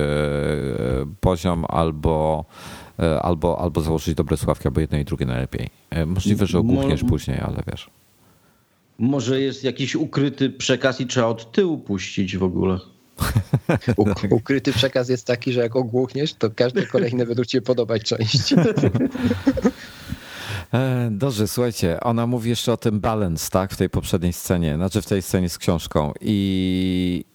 poziom 1.21 1.65
albo 1.67 2.45
albo, 3.21 3.59
albo 3.61 3.81
założyć 3.81 4.15
dobre 4.15 4.37
słuchawki, 4.37 4.67
albo 4.67 4.81
jedno 4.81 4.97
i 4.97 5.05
drugie 5.05 5.25
najlepiej. 5.25 5.69
Możliwe, 6.05 6.45
że 6.45 6.59
ogłuchniesz 6.59 7.03
Mo 7.03 7.09
później, 7.09 7.39
ale 7.39 7.63
wiesz. 7.67 7.89
Może 8.99 9.41
jest 9.41 9.63
jakiś 9.63 9.95
ukryty 9.95 10.49
przekaz 10.49 11.01
i 11.01 11.07
trzeba 11.07 11.27
od 11.27 11.51
tyłu 11.51 11.77
puścić 11.77 12.37
w 12.37 12.43
ogóle. 12.43 12.79
Ukryty 14.29 14.73
przekaz 14.73 15.09
jest 15.09 15.27
taki, 15.27 15.53
że 15.53 15.61
jak 15.61 15.75
ogłuchniesz, 15.75 16.33
to 16.33 16.49
każde 16.49 16.85
kolejne 16.85 17.25
będą 17.25 17.43
ci 17.43 17.51
się 17.51 17.61
podobać 17.61 18.03
części. 18.03 18.55
Dobrze, 21.11 21.47
słuchajcie, 21.47 21.99
ona 21.99 22.27
mówi 22.27 22.49
jeszcze 22.49 22.73
o 22.73 22.77
tym 22.77 22.99
balance, 22.99 23.49
tak, 23.51 23.71
w 23.71 23.77
tej 23.77 23.89
poprzedniej 23.89 24.33
scenie, 24.33 24.75
znaczy 24.75 25.01
w 25.01 25.05
tej 25.05 25.21
scenie 25.21 25.49
z 25.49 25.57
książką 25.57 26.13
i 26.21 27.25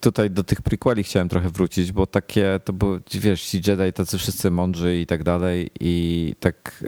tutaj 0.00 0.30
do 0.30 0.44
tych 0.44 0.62
prequeli 0.62 1.02
chciałem 1.02 1.28
trochę 1.28 1.48
wrócić, 1.48 1.92
bo 1.92 2.06
takie 2.06 2.60
to 2.64 2.72
były, 2.72 3.00
wiesz, 3.10 3.44
ci 3.44 3.56
Jedi 3.66 3.92
tacy 3.92 4.18
wszyscy 4.18 4.50
mądrzy 4.50 5.00
i 5.00 5.06
tak 5.06 5.22
dalej 5.22 5.70
i 5.80 6.34
tak 6.40 6.84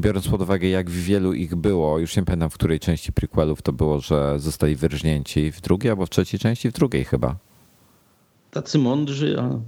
biorąc 0.00 0.28
pod 0.28 0.42
uwagę 0.42 0.68
jak 0.68 0.90
wielu 0.90 1.32
ich 1.32 1.54
było, 1.54 1.98
już 1.98 2.16
nie 2.16 2.22
pamiętam 2.22 2.50
w 2.50 2.54
której 2.54 2.80
części 2.80 3.12
prequelów 3.12 3.62
to 3.62 3.72
było, 3.72 4.00
że 4.00 4.38
zostali 4.38 4.76
wyrżnięci, 4.76 5.52
w 5.52 5.60
drugiej 5.60 5.90
albo 5.90 6.06
w 6.06 6.10
trzeciej 6.10 6.40
części, 6.40 6.70
w 6.70 6.72
drugiej 6.72 7.04
chyba. 7.04 7.36
Tacy 8.50 8.78
mądrzy, 8.78 9.36
a... 9.40 9.60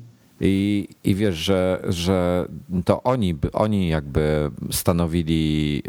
I, 0.43 0.89
I 1.05 1.15
wiesz, 1.15 1.35
że, 1.35 1.83
że 1.89 2.47
to 2.85 3.03
oni, 3.03 3.35
oni 3.53 3.89
jakby 3.89 4.51
stanowili 4.71 5.83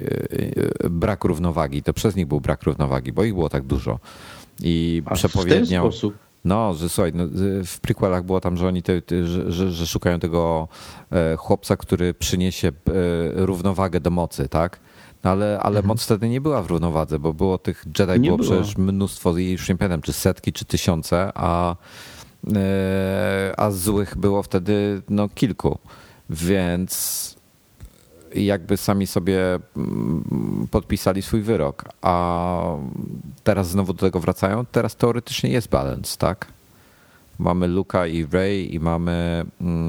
brak 0.89 1.23
równowagi. 1.23 1.83
To 1.83 1.93
przez 1.93 2.15
nich 2.15 2.27
był 2.27 2.41
brak 2.41 2.63
równowagi, 2.63 3.11
bo 3.11 3.23
ich 3.23 3.33
było 3.33 3.49
tak 3.49 3.63
dużo. 3.63 3.99
I 4.61 5.01
A 5.05 5.15
przepowiednią. 5.15 5.81
W 5.81 5.83
ten 5.83 5.91
sposób. 5.91 6.17
No, 6.45 6.73
że 6.73 6.89
słuchaj, 6.89 7.11
no, 7.15 7.23
w 7.65 7.79
prequelach 7.79 8.23
było 8.23 8.41
tam, 8.41 8.57
że 8.57 8.67
oni 8.67 8.83
te, 8.83 9.01
te, 9.01 9.25
że, 9.25 9.71
że, 9.71 9.87
szukają 9.87 10.19
tego 10.19 10.67
chłopca, 11.37 11.77
który 11.77 12.13
przyniesie 12.13 12.71
równowagę 13.35 13.99
do 13.99 14.09
mocy, 14.09 14.49
tak? 14.49 14.79
No 15.23 15.31
ale, 15.31 15.59
ale 15.59 15.79
mhm. 15.79 15.87
moc 15.87 16.03
wtedy 16.03 16.29
nie 16.29 16.41
była 16.41 16.61
w 16.61 16.67
równowadze, 16.67 17.19
bo 17.19 17.33
było 17.33 17.57
tych 17.57 17.85
Jedi 17.99 18.19
nie 18.19 18.29
było, 18.29 18.37
było 18.37 18.49
przecież 18.49 18.77
mnóstwo, 18.77 19.37
już 19.37 19.69
nie 19.69 19.77
pamiętam, 19.77 20.01
czy 20.01 20.13
setki, 20.13 20.53
czy 20.53 20.65
tysiące, 20.65 21.31
a, 21.35 21.75
a 23.57 23.71
złych 23.71 24.17
było 24.17 24.43
wtedy 24.43 25.01
no, 25.09 25.29
kilku. 25.29 25.77
Więc 26.29 27.35
jakby 28.35 28.77
sami 28.77 29.07
sobie 29.07 29.39
podpisali 30.71 31.21
swój 31.21 31.41
wyrok, 31.41 31.85
a 32.01 32.75
teraz 33.43 33.69
znowu 33.69 33.93
do 33.93 33.99
tego 33.99 34.19
wracają. 34.19 34.65
Teraz 34.65 34.95
teoretycznie 34.95 35.49
jest 35.49 35.69
balance, 35.69 36.17
tak? 36.17 36.47
Mamy 37.39 37.67
Luka 37.67 38.07
i 38.07 38.25
Ray 38.25 38.75
i 38.75 38.79
mamy 38.79 39.45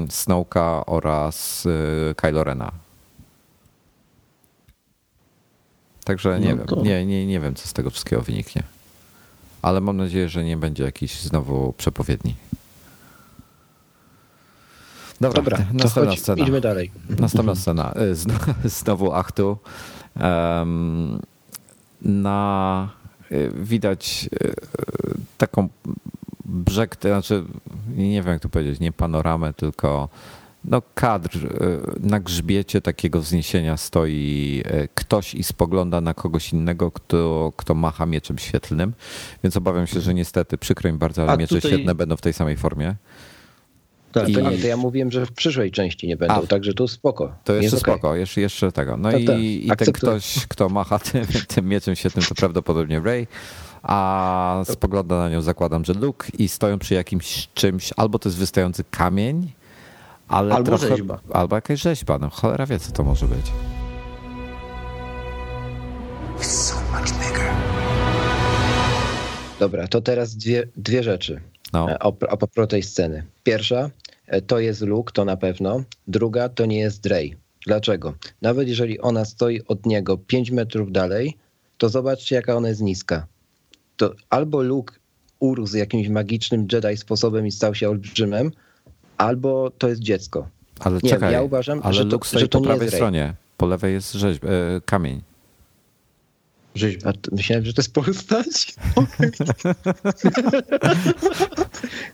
Snowka 0.09 0.85
oraz 0.85 1.67
Kylo 2.15 2.43
Rena. 2.43 2.71
Także 6.03 6.39
nie 6.39 6.55
no 6.55 6.65
wiem, 6.65 6.83
nie, 6.83 7.05
nie, 7.05 7.25
nie 7.25 7.39
wiem, 7.39 7.55
co 7.55 7.67
z 7.67 7.73
tego 7.73 7.89
wszystkiego 7.89 8.21
wyniknie. 8.21 8.63
Ale 9.61 9.81
mam 9.81 9.97
nadzieję, 9.97 10.29
że 10.29 10.43
nie 10.43 10.57
będzie 10.57 10.83
jakiś 10.83 11.21
znowu 11.21 11.73
przepowiedni. 11.77 12.35
Dobra, 15.21 15.41
Dobra 15.43 15.57
następna 15.73 16.11
chodź, 16.11 16.19
scena. 16.19 16.43
idźmy 16.43 16.61
dalej. 16.61 16.91
Następna 17.19 17.55
scena. 17.55 17.93
Znowu 18.65 19.13
Achtu. 19.13 19.57
Um, 20.21 21.19
na 22.01 22.89
widać 23.53 24.29
taką 25.37 25.69
brzeg, 26.45 26.95
to 26.95 27.07
znaczy 27.07 27.43
nie 27.95 28.21
wiem 28.21 28.31
jak 28.33 28.41
to 28.41 28.49
powiedzieć, 28.49 28.79
nie 28.79 28.91
panoramę, 28.91 29.53
tylko 29.53 30.09
no 30.65 30.81
kadr. 30.95 31.29
Na 31.99 32.19
grzbiecie 32.19 32.81
takiego 32.81 33.21
wzniesienia 33.21 33.77
stoi 33.77 34.63
ktoś 34.95 35.35
i 35.35 35.43
spogląda 35.43 36.01
na 36.01 36.13
kogoś 36.13 36.53
innego, 36.53 36.91
kto, 36.91 37.53
kto 37.57 37.75
macha 37.75 38.05
mieczem 38.05 38.37
świetlnym. 38.37 38.93
Więc 39.43 39.57
obawiam 39.57 39.87
się, 39.87 40.01
że 40.01 40.13
niestety, 40.13 40.57
przykro 40.57 40.91
mi 40.91 40.97
bardzo, 40.97 41.21
ale 41.21 41.31
A 41.31 41.35
miecze 41.35 41.55
tutaj- 41.55 41.71
świetlne 41.71 41.95
będą 41.95 42.15
w 42.17 42.21
tej 42.21 42.33
samej 42.33 42.57
formie. 42.57 42.95
Tak, 44.13 44.29
I- 44.29 44.33
To 44.33 44.41
nie, 44.41 44.57
to 44.57 44.67
ja 44.67 44.77
mówiłem, 44.77 45.11
że 45.11 45.25
w 45.25 45.31
przyszłej 45.31 45.71
części 45.71 46.07
nie 46.07 46.17
będą, 46.17 46.35
A. 46.35 46.47
także 46.47 46.73
tu 46.73 46.87
spoko. 46.87 47.35
To 47.43 47.53
jeszcze 47.53 47.79
spoko, 47.79 48.15
jeszcze, 48.15 48.41
jeszcze 48.41 48.71
tego. 48.71 48.97
No 48.97 49.11
To 49.11 49.17
i, 49.17 49.25
tak, 49.25 49.39
i 49.39 49.71
ten 49.85 49.93
ktoś, 49.93 50.47
kto 50.47 50.69
macha 50.69 50.99
tym, 51.11 51.25
tym 51.47 51.67
mieczem 51.67 51.95
świetnym, 51.95 52.25
to 52.25 52.35
prawdopodobnie 52.35 52.99
Ray, 52.99 53.27
a 53.83 54.61
spogląda 54.69 55.17
na 55.17 55.29
nią, 55.29 55.41
zakładam, 55.41 55.85
że 55.85 55.93
Luke 55.93 56.27
i 56.39 56.47
stoją 56.47 56.79
przy 56.79 56.93
jakimś 56.93 57.47
czymś, 57.53 57.93
albo 57.97 58.19
to 58.19 58.29
jest 58.29 58.39
wystający 58.39 58.83
kamień, 58.91 59.51
ale 60.27 60.55
Albo 60.55 60.65
trochę, 60.65 60.87
rzeźba. 60.87 61.19
Albo 61.33 61.55
jakaś 61.55 61.81
rzeźba, 61.81 62.17
no 62.19 62.29
cholera 62.29 62.65
wie, 62.65 62.79
co 62.79 62.91
to 62.91 63.03
może 63.03 63.25
być. 63.25 63.45
so 66.39 66.75
much 66.91 67.11
bigger. 67.11 67.51
Dobra, 69.59 69.87
to 69.87 70.01
teraz 70.01 70.35
dwie, 70.35 70.63
dwie 70.77 71.03
rzeczy 71.03 71.41
No, 71.73 71.89
e, 71.91 72.03
a 72.03 72.07
a 72.29 72.37
propos 72.37 72.67
tej 72.67 72.83
sceny. 72.83 73.23
Pierwsza, 73.43 73.89
to 74.41 74.59
jest 74.59 74.81
Luke, 74.81 75.11
to 75.13 75.25
na 75.25 75.37
pewno. 75.37 75.83
Druga, 76.07 76.49
to 76.49 76.65
nie 76.65 76.79
jest 76.79 77.05
Rey. 77.05 77.35
Dlaczego? 77.67 78.13
Nawet 78.41 78.67
jeżeli 78.67 78.99
ona 78.99 79.25
stoi 79.25 79.61
od 79.67 79.85
niego 79.85 80.17
5 80.17 80.51
metrów 80.51 80.91
dalej, 80.91 81.37
to 81.77 81.89
zobaczcie, 81.89 82.35
jaka 82.35 82.55
ona 82.55 82.69
jest 82.69 82.81
niska. 82.81 83.27
To 83.97 84.13
albo 84.29 84.61
Luke 84.61 84.95
urósł 85.39 85.77
jakimś 85.77 86.07
magicznym 86.07 86.67
Jedi 86.71 86.97
sposobem 86.97 87.47
i 87.47 87.51
stał 87.51 87.75
się 87.75 87.89
olbrzymem, 87.89 88.51
albo 89.17 89.71
to 89.77 89.89
jest 89.89 90.01
dziecko. 90.01 90.47
ale 90.79 90.99
nie, 91.03 91.09
czekaj, 91.09 91.33
ja 91.33 91.41
uważam, 91.41 91.79
ale 91.83 91.93
że 91.93 92.05
to- 92.05 92.09
Luke 92.11 92.27
stoi 92.27 92.41
że 92.41 92.47
to 92.47 92.59
po 92.59 92.65
prawej 92.65 92.91
stronie, 92.91 93.33
po 93.57 93.65
lewej 93.65 93.93
jest 93.93 94.13
rzeźba, 94.13 94.47
e, 94.49 94.81
kamień. 94.85 95.21
Rzeźba. 96.75 97.13
Myślałem, 97.31 97.65
że 97.65 97.73
to 97.73 97.81
jest 97.81 97.93
postać. 97.93 98.75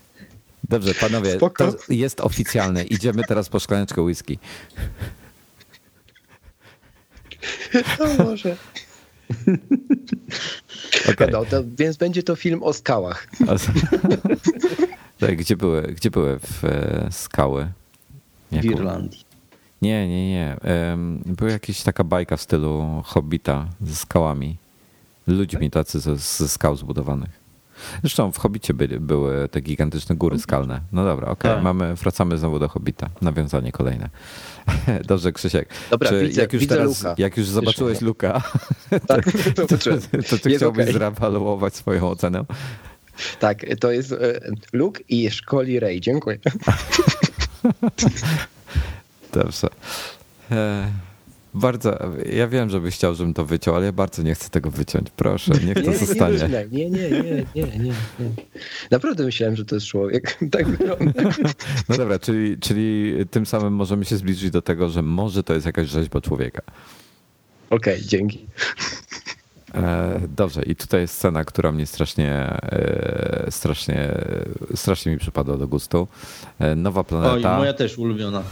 Dobrze, 0.70 0.94
panowie, 0.94 1.36
Spoko. 1.36 1.72
to 1.72 1.78
jest 1.88 2.20
oficjalne. 2.20 2.84
Idziemy 2.84 3.22
teraz 3.28 3.48
po 3.48 3.60
szklaneczkę 3.60 4.02
whisky. 4.02 4.38
No 7.98 8.24
może. 8.24 8.56
Okej. 11.12 11.28
No, 11.32 11.44
to, 11.44 11.62
więc 11.78 11.96
będzie 11.96 12.22
to 12.22 12.36
film 12.36 12.62
o 12.62 12.72
skałach. 12.72 13.28
Z- 13.56 13.66
Tak, 15.18 15.36
gdzie 15.36 15.56
były, 15.56 15.82
gdzie 15.82 16.10
były 16.10 16.38
w 16.38 16.64
e, 16.64 17.08
skały? 17.10 17.68
W 18.52 18.54
Jak- 18.54 18.64
Irlandii. 18.64 19.24
Nie, 19.82 20.08
nie, 20.08 20.30
nie. 20.30 20.56
Em, 20.62 21.22
Była 21.26 21.50
jakaś 21.50 21.82
taka 21.82 22.04
bajka 22.04 22.36
w 22.36 22.40
stylu 22.42 23.02
Hobbita 23.04 23.66
ze 23.80 23.94
skałami. 23.96 24.56
Ludźmi 25.26 25.70
tacy 25.70 26.00
ze, 26.00 26.16
ze 26.16 26.48
skał 26.48 26.76
zbudowanych. 26.76 27.39
Zresztą 28.02 28.32
w 28.32 28.38
Hobbicie 28.38 28.74
byli, 28.74 29.00
były 29.00 29.48
te 29.48 29.60
gigantyczne 29.60 30.16
góry 30.16 30.38
skalne. 30.38 30.80
No 30.92 31.04
dobra, 31.04 31.28
okej, 31.28 31.50
Tak. 31.50 31.62
mamy, 31.62 31.94
wracamy 31.94 32.38
znowu 32.38 32.58
do 32.58 32.68
Hobbita. 32.68 33.08
Nawiązanie 33.22 33.72
kolejne. 33.72 34.08
Dobrze, 35.08 35.32
Krzysiek. 35.32 35.68
Dobra, 35.90 36.08
czy 36.08 36.20
widzę- 36.22 36.40
jak 36.40 36.52
już 36.52 36.60
widzę 36.60 36.76
teraz, 36.76 37.02
Luka. 37.02 37.14
jak 37.18 37.36
już 37.36 37.46
zobaczyłeś 37.46 38.00
Luka, 38.00 38.42
Tak, 39.06 39.24
to, 39.56 39.66
to 39.66 39.78
ty 39.78 39.90
Jest 39.90 40.08
chciałbyś 40.58 40.82
okej. 40.82 40.92
zrewaluować 40.92 41.74
swoją 41.74 42.10
ocenę? 42.10 42.44
Tak, 43.38 43.58
to 43.80 43.90
jest 43.90 44.12
e, 44.12 44.16
Luke 44.72 45.00
i 45.08 45.30
szkoli 45.30 45.80
Rey. 45.80 46.00
Dziękuję. 46.00 46.38
Dobrze. 49.32 49.68
Bardzo, 51.54 51.98
ja 52.32 52.48
wiem, 52.48 52.70
że 52.70 52.80
byś 52.80 52.94
chciał, 52.94 53.14
żebym 53.14 53.34
to 53.34 53.44
wyciął, 53.44 53.76
ale 53.76 53.86
ja 53.86 53.92
bardzo 53.92 54.22
nie 54.22 54.34
chcę 54.34 54.50
tego 54.50 54.70
wyciąć. 54.70 55.10
Proszę, 55.16 55.52
niech 55.66 55.74
to 55.74 55.80
Nie, 55.80 55.88
nie, 55.88 55.96
zostanie. 55.98 56.38
nie, 56.70 56.90
nie, 56.90 57.10
nie, 57.10 57.10
nie, 57.54 57.62
nie, 57.62 57.78
nie. 57.78 57.92
Naprawdę 58.90 59.24
myślałem, 59.24 59.56
że 59.56 59.64
to 59.64 59.74
jest 59.76 59.86
człowiek. 59.86 60.38
Tak 60.52 60.68
wygląda. 60.68 61.22
No 61.88 61.96
dobra, 61.96 62.18
czyli, 62.18 62.58
czyli 62.58 63.14
tym 63.30 63.46
samym 63.46 63.72
możemy 63.74 64.04
się 64.04 64.16
zbliżyć 64.16 64.50
do 64.50 64.62
tego, 64.62 64.88
że 64.88 65.02
może 65.02 65.42
to 65.42 65.54
jest 65.54 65.66
jakaś 65.66 65.88
rzeźba 65.88 66.20
człowieka. 66.20 66.62
Okej, 67.70 68.00
dzięki. 68.02 68.46
E, 69.74 70.20
dobrze, 70.36 70.62
i 70.62 70.76
tutaj 70.76 71.00
jest 71.00 71.14
scena, 71.14 71.44
która 71.44 71.72
mnie 71.72 71.86
strasznie, 71.86 72.32
e, 72.62 73.46
strasznie, 73.50 74.14
strasznie 74.74 75.12
mi 75.12 75.18
przypadła 75.18 75.56
do 75.56 75.68
gustu. 75.68 76.08
E, 76.58 76.74
nowa 76.74 77.00
Oj, 77.00 77.06
planeta. 77.06 77.56
moja 77.58 77.72
też 77.72 77.98
ulubiona. 77.98 78.42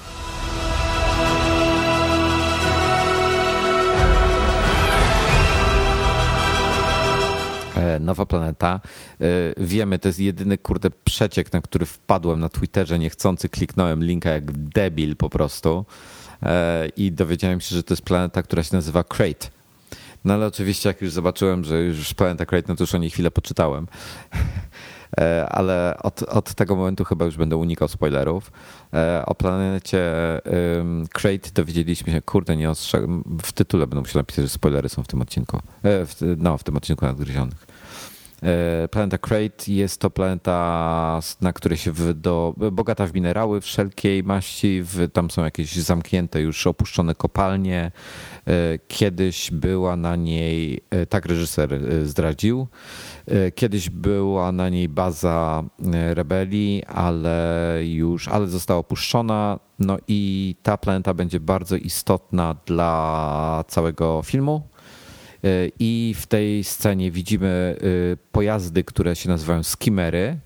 Nowa 8.01 8.26
planeta. 8.26 8.81
E, 9.20 9.24
Wiemy, 9.57 9.99
to 9.99 10.09
jest 10.09 10.20
jedyny 10.20 10.59
kurde 10.59 10.91
przeciek, 11.05 11.53
na 11.53 11.61
który 11.61 11.87
wpadłem 11.87 12.41
na 12.41 12.49
Twitterze 12.49 12.99
niechcący, 12.99 13.49
kliknąłem 13.49 14.05
linka 14.05 14.31
jak 14.31 14.53
debil 14.53 15.16
po 15.16 15.31
prostu 15.31 15.85
E, 16.43 16.89
i 16.97 17.12
dowiedziałem 17.12 17.61
się, 17.61 17.76
że 17.76 17.83
to 17.83 17.95
jest 17.95 18.03
planeta, 18.03 18.43
która 18.43 18.62
się 18.62 18.76
nazywa 18.76 19.05
Crate. 19.05 19.47
No 20.24 20.35
ale 20.35 20.47
oczywiście 20.47 20.89
jak 20.89 21.03
już 21.03 21.12
zobaczyłem, 21.12 21.64
że 21.64 21.81
już 21.81 22.14
planeta 22.14 22.47
Crate, 22.47 22.68
no 22.68 22.76
to 22.76 22.83
już 22.83 22.95
o 22.95 22.99
niej 22.99 23.11
chwilę 23.11 23.31
poczytałem. 23.31 23.87
E, 25.18 25.47
Ale 25.49 25.99
od, 26.03 26.22
od 26.22 26.55
tego 26.55 26.76
momentu 26.76 27.05
chyba 27.05 27.24
już 27.24 27.37
będę 27.37 27.57
unikał 27.57 27.89
spoilerów. 27.89 28.53
E, 28.95 29.22
O 29.26 29.35
planecie 29.35 30.01
Crate 31.12 31.51
dowiedzieliśmy 31.55 32.12
się, 32.12 32.22
kurde, 32.22 32.57
nie 32.57 32.70
ostrzegam. 32.70 33.24
W 33.43 33.53
tytule 33.53 33.87
będę 33.87 34.01
musiał 34.01 34.20
napisać, 34.20 34.45
że 34.45 34.49
spoilery 34.49 34.89
są 34.89 35.03
w 35.03 35.09
tym 35.09 35.22
odcinku. 35.22 35.57
E, 35.85 36.07
no, 36.37 36.59
w 36.59 36.64
tym 36.64 36.76
odcinku 36.76 37.07
nadgryzionych. 37.07 37.66
E, 38.43 38.89
Planeta 38.89 39.18
Crate 39.18 39.72
jest 39.72 40.01
to 40.01 40.11
planeta, 40.11 41.20
na 41.41 41.53
której 41.53 41.78
się 41.78 41.93
do, 42.14 42.55
bogata 42.72 43.07
w 43.07 43.14
minerały 43.14 43.61
wszelkiej 43.61 44.24
maści. 44.24 44.82
Tam 45.12 45.30
są 45.30 45.45
jakieś 45.45 45.76
zamknięte, 45.76 46.41
już 46.41 46.66
opuszczone 46.66 47.14
kopalnie. 47.14 47.93
E, 48.47 48.78
Kiedyś 48.89 49.51
była 49.51 49.97
na 49.97 50.16
niej, 50.16 50.80
e, 50.91 51.07
tak 51.07 51.26
reżyser 51.26 51.80
zdradził, 52.05 52.68
kiedyś 53.55 53.91
była 53.91 54.53
na 54.53 54.68
niej 54.68 54.89
baza 54.89 55.64
rebelii, 56.14 56.84
ale 56.84 57.78
już, 57.84 58.28
ale 58.28 58.47
została 58.47 58.80
opuszczona. 58.80 59.59
No 59.78 59.97
i 60.09 60.55
ta 60.62 60.76
planeta 60.76 61.14
będzie 61.14 61.41
bardzo 61.41 61.76
istotna 61.76 62.57
dla 62.66 63.64
całego 63.68 64.22
filmu. 64.24 64.68
Y, 65.45 65.72
I 65.78 66.14
w 66.16 66.26
tej 66.26 66.64
scenie 66.64 67.11
widzimy 67.11 67.76
y, 67.82 68.16
pojazdy, 68.32 68.84
które 68.84 69.16
się 69.16 69.28
nazywają 69.28 69.62
skimery, 69.62 70.39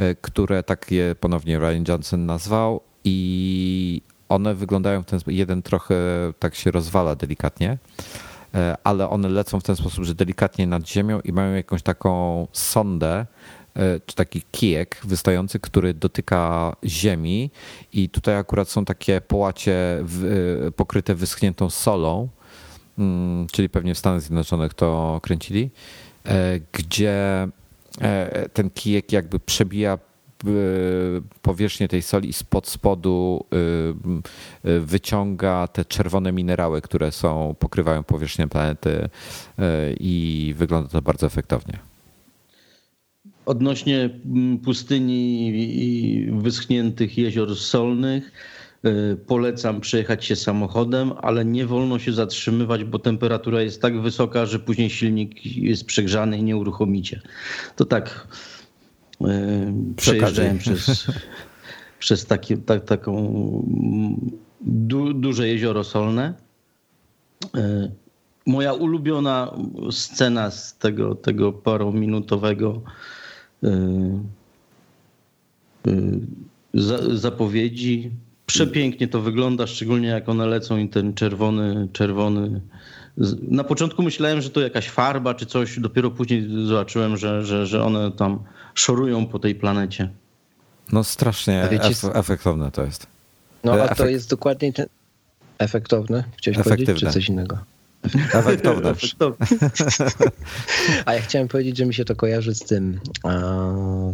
y, 0.00 0.16
które 0.20 0.62
tak 0.62 0.90
je 0.90 1.14
ponownie 1.20 1.58
Ryan 1.58 1.84
Johnson 1.88 2.26
nazwał 2.26 2.80
i 3.04 4.02
one 4.28 4.54
wyglądają 4.54 5.02
w 5.02 5.06
ten 5.06 5.20
sposób, 5.20 5.34
jeden 5.34 5.62
trochę 5.62 5.94
tak 6.38 6.54
się 6.54 6.70
rozwala 6.70 7.14
delikatnie, 7.14 7.78
ale 8.84 9.08
one 9.08 9.28
lecą 9.28 9.60
w 9.60 9.62
ten 9.62 9.76
sposób, 9.76 10.04
że 10.04 10.14
delikatnie 10.14 10.66
nad 10.66 10.88
ziemią 10.88 11.20
i 11.20 11.32
mają 11.32 11.54
jakąś 11.54 11.82
taką 11.82 12.46
sondę, 12.52 13.26
czy 14.06 14.16
taki 14.16 14.42
kijek 14.52 15.00
wystający, 15.04 15.60
który 15.60 15.94
dotyka 15.94 16.72
ziemi. 16.84 17.50
I 17.92 18.08
tutaj 18.08 18.36
akurat 18.36 18.68
są 18.68 18.84
takie 18.84 19.20
połacie 19.20 20.04
pokryte 20.76 21.14
wyschniętą 21.14 21.70
solą, 21.70 22.28
czyli 23.52 23.68
pewnie 23.68 23.94
w 23.94 23.98
Stanach 23.98 24.20
Zjednoczonych 24.20 24.74
to 24.74 25.20
kręcili, 25.22 25.70
e, 26.24 26.60
gdzie 26.72 27.48
e, 28.00 28.48
ten 28.48 28.70
kijek 28.70 29.12
jakby 29.12 29.40
przebija 29.40 29.92
e, 29.92 29.98
powierzchnię 31.42 31.88
tej 31.88 32.02
soli 32.02 32.28
i 32.28 32.32
spod 32.32 32.68
spodu 32.68 33.44
wyciąga 34.64 35.66
te 35.66 35.84
czerwone 35.84 36.32
minerały, 36.32 36.80
które 36.80 37.12
są, 37.12 37.54
pokrywają 37.58 38.02
powierzchnię 38.02 38.48
planety 38.48 39.08
i 40.00 40.54
wygląda 40.58 40.88
to 40.88 41.02
bardzo 41.02 41.26
efektownie. 41.26 41.78
Odnośnie 43.46 44.10
mm, 44.24 44.58
pustyni 44.58 45.48
i 45.64 46.30
wyschniętych 46.32 47.18
jezior 47.18 47.56
solnych, 47.56 48.32
polecam 49.26 49.80
przejechać 49.80 50.24
się 50.24 50.36
samochodem, 50.36 51.12
ale 51.22 51.44
nie 51.44 51.66
wolno 51.66 51.98
się 51.98 52.12
zatrzymywać, 52.12 52.84
bo 52.84 52.98
temperatura 52.98 53.62
jest 53.62 53.82
tak 53.82 54.00
wysoka, 54.00 54.46
że 54.46 54.58
później 54.58 54.90
silnik 54.90 55.46
jest 55.56 55.84
przegrzany 55.84 56.38
i 56.38 56.42
nie 56.42 56.56
uruchomicie. 56.56 57.20
To 57.76 57.84
tak 57.84 58.28
y, 59.20 59.26
przejeżdżałem 59.96 60.58
przez, 60.58 61.06
przez 61.98 62.26
takie, 62.26 62.56
tak, 62.56 62.84
taką 62.84 63.32
du, 64.60 65.14
duże 65.14 65.48
jezioro 65.48 65.84
solne. 65.84 66.34
Y, 67.56 67.90
Moja 68.48 68.72
ulubiona 68.72 69.56
scena 69.90 70.50
z 70.50 70.78
tego, 70.78 71.14
tego 71.14 71.52
parominutowego 71.52 72.82
y, 73.64 73.68
y, 75.88 76.20
za, 76.74 77.16
zapowiedzi. 77.16 78.10
Przepięknie 78.48 79.08
to 79.08 79.20
wygląda, 79.20 79.66
szczególnie 79.66 80.08
jak 80.08 80.28
one 80.28 80.46
lecą 80.46 80.76
i 80.76 80.88
ten 80.88 81.14
czerwony, 81.14 81.88
czerwony. 81.92 82.60
Na 83.42 83.64
początku 83.64 84.02
myślałem, 84.02 84.40
że 84.40 84.50
to 84.50 84.60
jakaś 84.60 84.88
farba 84.88 85.34
czy 85.34 85.46
coś, 85.46 85.80
dopiero 85.80 86.10
później 86.10 86.48
zobaczyłem, 86.66 87.16
że, 87.16 87.44
że, 87.44 87.66
że 87.66 87.84
one 87.84 88.12
tam 88.12 88.38
szorują 88.74 89.26
po 89.26 89.38
tej 89.38 89.54
planecie. 89.54 90.10
No 90.92 91.04
strasznie 91.04 91.62
A 91.62 91.68
wiecie, 91.68 91.88
ef- 91.88 92.18
efektowne 92.18 92.70
to 92.70 92.84
jest. 92.84 93.06
No 93.64 93.72
a 93.72 93.76
Efekt- 93.76 93.96
to 93.96 94.06
jest 94.06 94.30
dokładnie 94.30 94.72
ten... 94.72 94.86
Efektowne? 95.58 96.24
Chciałeś 96.36 96.58
powiedzieć, 96.58 96.88
Efektywne. 96.88 97.10
czy 97.10 97.14
coś 97.14 97.28
innego? 97.28 97.58
Efektowne. 98.34 98.94
To, 99.18 99.36
A 101.06 101.14
ja 101.14 101.20
chciałem 101.20 101.48
powiedzieć, 101.48 101.76
że 101.76 101.86
mi 101.86 101.94
się 101.94 102.04
to 102.04 102.16
kojarzy 102.16 102.54
z 102.54 102.60
tym, 102.60 103.00
a, 103.22 103.38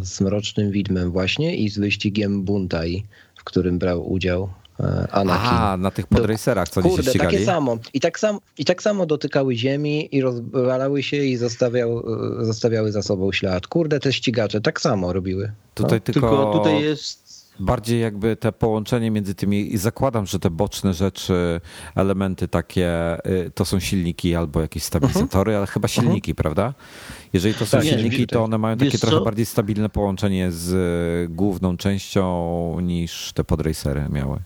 z 0.01 0.21
Mrocznym 0.21 0.71
Widmem 0.71 1.11
właśnie 1.11 1.55
i 1.55 1.69
z 1.69 1.77
wyścigiem 1.79 2.43
Buntai, 2.43 3.03
w 3.24 3.24
którym 3.45 3.79
brał 3.79 4.11
udział 4.11 4.49
e, 4.79 5.07
Anakin. 5.11 5.57
A, 5.57 5.77
na 5.77 5.91
tych 5.91 6.07
podracerach, 6.07 6.69
co 6.69 6.81
się 6.81 6.89
Kurde, 6.89 7.09
ścigali. 7.09 7.31
takie 7.31 7.45
samo. 7.45 7.77
I 7.93 7.99
tak, 7.99 8.19
sam, 8.19 8.39
I 8.57 8.65
tak 8.65 8.83
samo 8.83 9.05
dotykały 9.05 9.55
ziemi 9.55 10.15
i 10.15 10.21
rozwalały 10.21 11.03
się 11.03 11.17
i 11.17 11.37
zostawiał, 11.37 12.03
e, 12.41 12.45
zostawiały 12.45 12.91
za 12.91 13.01
sobą 13.01 13.31
ślad. 13.31 13.67
Kurde, 13.67 13.99
te 13.99 14.13
ścigacze 14.13 14.61
tak 14.61 14.81
samo 14.81 15.13
robiły. 15.13 15.51
Tutaj 15.73 16.01
tylko, 16.01 16.19
tylko 16.29 16.53
tutaj 16.53 16.81
jest 16.81 17.24
bardziej 17.59 18.01
jakby 18.01 18.35
te 18.35 18.51
połączenie 18.51 19.11
między 19.11 19.35
tymi 19.35 19.73
i 19.73 19.77
zakładam, 19.77 20.25
że 20.25 20.39
te 20.39 20.49
boczne 20.49 20.93
rzeczy, 20.93 21.61
elementy 21.95 22.47
takie, 22.47 23.17
y, 23.27 23.51
to 23.55 23.65
są 23.65 23.79
silniki 23.79 24.35
albo 24.35 24.61
jakieś 24.61 24.83
stabilizatory, 24.83 25.55
ale 25.55 25.67
chyba 25.67 25.87
silniki, 25.87 26.35
prawda? 26.35 26.73
Jeżeli 27.33 27.53
to 27.55 27.65
są 27.65 27.77
Tak, 27.77 27.87
silniki, 27.87 28.27
to 28.27 28.43
one 28.43 28.57
mają 28.57 28.77
takie 28.77 28.97
trochę 28.97 29.17
co? 29.17 29.23
bardziej 29.23 29.45
stabilne 29.45 29.89
połączenie 29.89 30.51
z 30.51 30.73
y, 31.31 31.33
główną 31.33 31.77
częścią 31.77 32.79
niż 32.81 33.31
te 33.33 33.43
podracery 33.43 34.05
miały. 34.09 34.39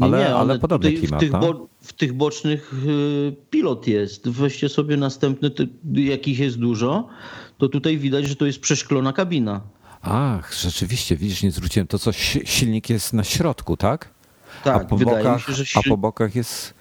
Ale, 0.00 0.34
ale 0.34 0.52
one 0.52 0.58
podobny 0.58 0.90
tutaj 0.90 1.00
klimat, 1.00 1.20
w 1.20 1.22
tych, 1.22 1.32
no? 1.32 1.40
bo, 1.40 1.66
w 1.80 1.92
tych 1.92 2.12
bocznych 2.12 2.72
y, 2.86 3.32
pilot 3.50 3.86
jest. 3.86 4.28
Weźcie 4.28 4.68
sobie 4.68 4.96
następny, 4.96 5.50
ty, 5.50 5.68
jakich 5.94 6.38
jest 6.38 6.58
dużo, 6.58 7.08
to 7.58 7.68
tutaj 7.68 7.98
widać, 7.98 8.26
że 8.28 8.36
to 8.36 8.46
jest 8.46 8.60
przeszklona 8.60 9.12
kabina. 9.12 9.60
Ach, 10.10 10.54
rzeczywiście, 10.54 11.16
widzisz, 11.16 11.42
nie 11.42 11.50
zwróciłem. 11.50 11.86
To 11.86 11.98
co, 11.98 12.12
si- 12.12 12.46
silnik 12.46 12.90
jest 12.90 13.12
na 13.12 13.24
środku, 13.24 13.76
tak? 13.76 14.08
Tak, 14.64 14.82
a 14.82 14.84
po 14.84 14.96
wydaje 14.96 15.24
bokach, 15.24 15.46
się, 15.46 15.52
że 15.52 15.62
a 15.62 15.80
śl- 15.80 15.88
po 15.88 15.96
bokach 15.96 16.34
jest 16.34 16.74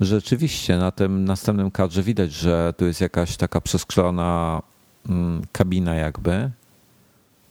rzeczywiście 0.00 0.76
na 0.76 0.90
tym 0.90 1.24
następnym 1.24 1.70
kadrze 1.70 2.02
widać, 2.02 2.32
że 2.32 2.74
tu 2.76 2.86
jest 2.86 3.00
jakaś 3.00 3.36
taka 3.36 3.60
przesklona 3.60 4.62
mm, 5.08 5.42
kabina 5.52 5.94
jakby. 5.94 6.50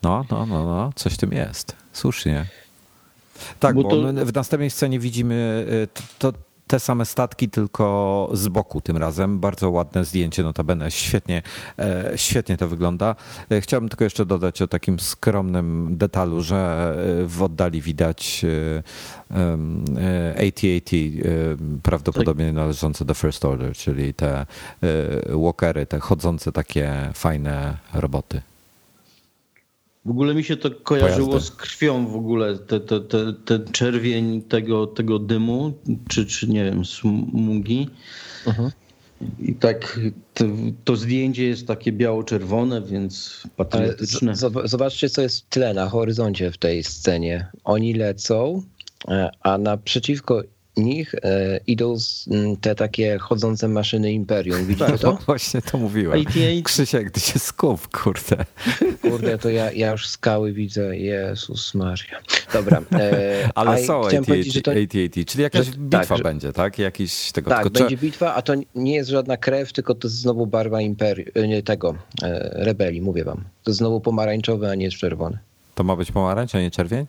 No, 0.03 0.25
no, 0.31 0.45
no, 0.45 0.65
no, 0.65 0.91
coś 0.95 1.13
w 1.13 1.17
tym 1.17 1.31
jest. 1.33 1.75
Słusznie. 1.93 2.45
Tak, 3.59 3.75
Bo 3.75 3.83
bo, 3.83 3.89
to- 3.89 4.13
my 4.13 4.25
w 4.25 4.33
następnej 4.33 4.69
scenie 4.69 4.99
widzimy 4.99 5.65
y, 5.71 5.87
to 6.19 6.33
te 6.70 6.80
same 6.80 7.05
statki, 7.05 7.49
tylko 7.49 8.30
z 8.34 8.47
boku 8.47 8.82
tym 8.82 8.97
razem. 8.97 9.39
Bardzo 9.39 9.70
ładne 9.70 10.05
zdjęcie, 10.05 10.43
notabene. 10.43 10.91
Świetnie, 10.91 11.41
e, 11.80 12.11
świetnie 12.15 12.57
to 12.57 12.67
wygląda. 12.67 13.15
E, 13.51 13.61
chciałbym 13.61 13.89
tylko 13.89 14.03
jeszcze 14.03 14.26
dodać 14.26 14.61
o 14.61 14.67
takim 14.67 14.99
skromnym 14.99 15.97
detalu, 15.97 16.41
że 16.41 16.95
w 17.26 17.41
oddali 17.43 17.82
widać 17.82 18.45
AT-AT, 20.36 20.91
prawdopodobnie 21.84 22.45
tak. 22.45 22.55
należące 22.55 23.05
do 23.05 23.13
First 23.13 23.45
Order, 23.45 23.74
czyli 23.76 24.13
te 24.13 24.45
walkery, 25.30 25.86
te 25.86 25.99
chodzące 25.99 26.51
takie 26.51 27.09
fajne 27.13 27.78
roboty. 27.93 28.41
W 30.05 30.09
ogóle 30.09 30.35
mi 30.35 30.43
się 30.43 30.57
to 30.57 30.71
kojarzyło 30.71 31.27
Pojazdy. 31.27 31.47
z 31.47 31.55
krwią 31.55 32.07
w 32.07 32.15
ogóle, 32.15 32.57
te, 32.57 32.79
te, 32.79 33.01
te, 33.01 33.33
ten 33.45 33.65
czerwień 33.71 34.41
tego, 34.41 34.87
tego 34.87 35.19
dymu, 35.19 35.73
czy, 36.09 36.25
czy 36.25 36.47
nie 36.47 36.63
wiem, 36.63 36.85
smugi. 36.85 37.89
Uh-huh. 38.45 38.71
I 39.39 39.55
tak 39.55 39.99
to, 40.33 40.45
to, 40.83 40.95
zdjęcie 40.95 41.43
jest 41.43 41.67
takie 41.67 41.91
biało-czerwone, 41.91 42.81
więc 42.81 43.43
patriotyczne. 43.55 44.35
Z, 44.35 44.51
zobaczcie, 44.65 45.09
co 45.09 45.21
jest 45.21 45.41
w 45.41 45.49
tle 45.49 45.73
na 45.73 45.89
horyzoncie 45.89 46.51
w 46.51 46.57
tej 46.57 46.83
scenie. 46.83 47.47
Oni 47.63 47.93
lecą, 47.93 48.63
e, 49.07 49.29
a 49.41 49.57
naprzeciwko 49.57 50.43
nich 50.80 51.15
e, 51.15 51.59
idą 51.67 51.95
te 52.61 52.75
takie 52.75 53.17
chodzące 53.17 53.67
maszyny 53.67 54.11
Imperium. 54.11 54.65
Widzicie 54.65 54.86
tak, 54.86 54.99
to? 54.99 55.17
Właśnie 55.25 55.61
to 55.61 55.77
mówiłem. 55.77 56.23
Krzysiek, 56.63 57.11
ty 57.11 57.19
się 57.19 57.39
skup, 57.39 57.97
kurde. 57.97 58.45
Kurde, 59.01 59.38
to 59.38 59.49
ja, 59.49 59.71
ja 59.71 59.91
już 59.91 60.07
skały 60.07 60.53
widzę. 60.53 60.97
Jezus 60.97 61.73
Maria. 61.73 62.19
Dobra. 62.53 62.82
E, 62.91 63.49
Ale 63.55 63.84
są 63.84 64.01
AT, 64.01 64.11
to... 64.63 64.71
AT, 64.71 65.27
czyli 65.27 65.43
jakaś 65.43 65.65
że, 65.65 65.71
bitwa 65.71 66.15
tak, 66.15 66.23
będzie, 66.23 66.53
tak? 66.53 66.80
Jakiś 66.80 67.32
tego, 67.32 67.49
tak, 67.49 67.63
tylko, 67.63 67.80
będzie 67.80 67.97
bitwa, 67.97 68.36
a 68.36 68.41
to 68.41 68.53
nie 68.75 68.95
jest 68.95 69.09
żadna 69.09 69.38
krew, 69.38 69.73
tylko 69.73 69.95
to 69.95 70.07
jest 70.07 70.17
znowu 70.17 70.47
barwa 70.47 70.82
Imperium, 70.82 71.27
e, 71.36 71.63
tego, 71.63 71.95
e, 72.23 72.49
rebelii, 72.53 73.01
mówię 73.01 73.23
wam. 73.23 73.38
To 73.63 73.71
jest 73.71 73.77
znowu 73.77 74.01
pomarańczowy, 74.01 74.69
a 74.69 74.75
nie 74.75 74.86
jest 74.86 74.97
czerwony. 74.97 75.38
To 75.75 75.84
ma 75.84 75.95
być 75.95 76.11
pomarańcz, 76.11 76.55
a 76.55 76.61
nie 76.61 76.71
czerwień? 76.71 77.05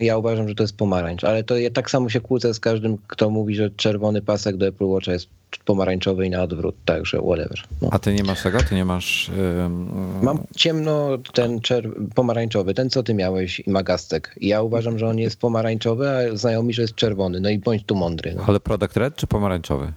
Ja 0.00 0.16
uważam, 0.16 0.48
że 0.48 0.54
to 0.54 0.62
jest 0.62 0.76
pomarańcz, 0.76 1.24
ale 1.24 1.44
to 1.44 1.56
ja 1.56 1.70
tak 1.70 1.90
samo 1.90 2.08
się 2.08 2.20
kłócę 2.20 2.54
z 2.54 2.60
każdym, 2.60 2.98
kto 3.06 3.30
mówi, 3.30 3.54
że 3.54 3.70
czerwony 3.70 4.22
pasek 4.22 4.56
do 4.56 4.66
Apple 4.66 4.84
Watcha 4.84 5.12
jest 5.12 5.28
pomarańczowy 5.64 6.26
i 6.26 6.30
na 6.30 6.42
odwrót, 6.42 6.74
także 6.84 7.18
whatever. 7.18 7.62
No. 7.82 7.88
A 7.92 7.98
ty 7.98 8.14
nie 8.14 8.24
masz 8.24 8.42
tego? 8.42 8.58
Ty 8.62 8.74
nie 8.74 8.84
masz... 8.84 9.30
Yy... 9.36 10.24
Mam 10.24 10.38
ciemno 10.56 11.18
ten 11.32 11.58
czer- 11.58 11.92
pomarańczowy, 12.14 12.74
ten 12.74 12.90
co 12.90 13.02
ty 13.02 13.14
miałeś 13.14 13.60
i 13.60 13.70
magastek. 13.70 14.34
Ja 14.40 14.62
uważam, 14.62 14.98
że 14.98 15.08
on 15.08 15.18
jest 15.18 15.40
pomarańczowy, 15.40 16.08
a 16.10 16.36
znajomi, 16.36 16.74
że 16.74 16.82
jest 16.82 16.94
czerwony. 16.94 17.40
No 17.40 17.50
i 17.50 17.58
bądź 17.58 17.84
tu 17.84 17.94
mądry. 17.94 18.34
No. 18.36 18.44
Ale 18.46 18.60
product 18.60 18.96
red 18.96 19.16
czy 19.16 19.26
pomarańczowy? 19.26 19.92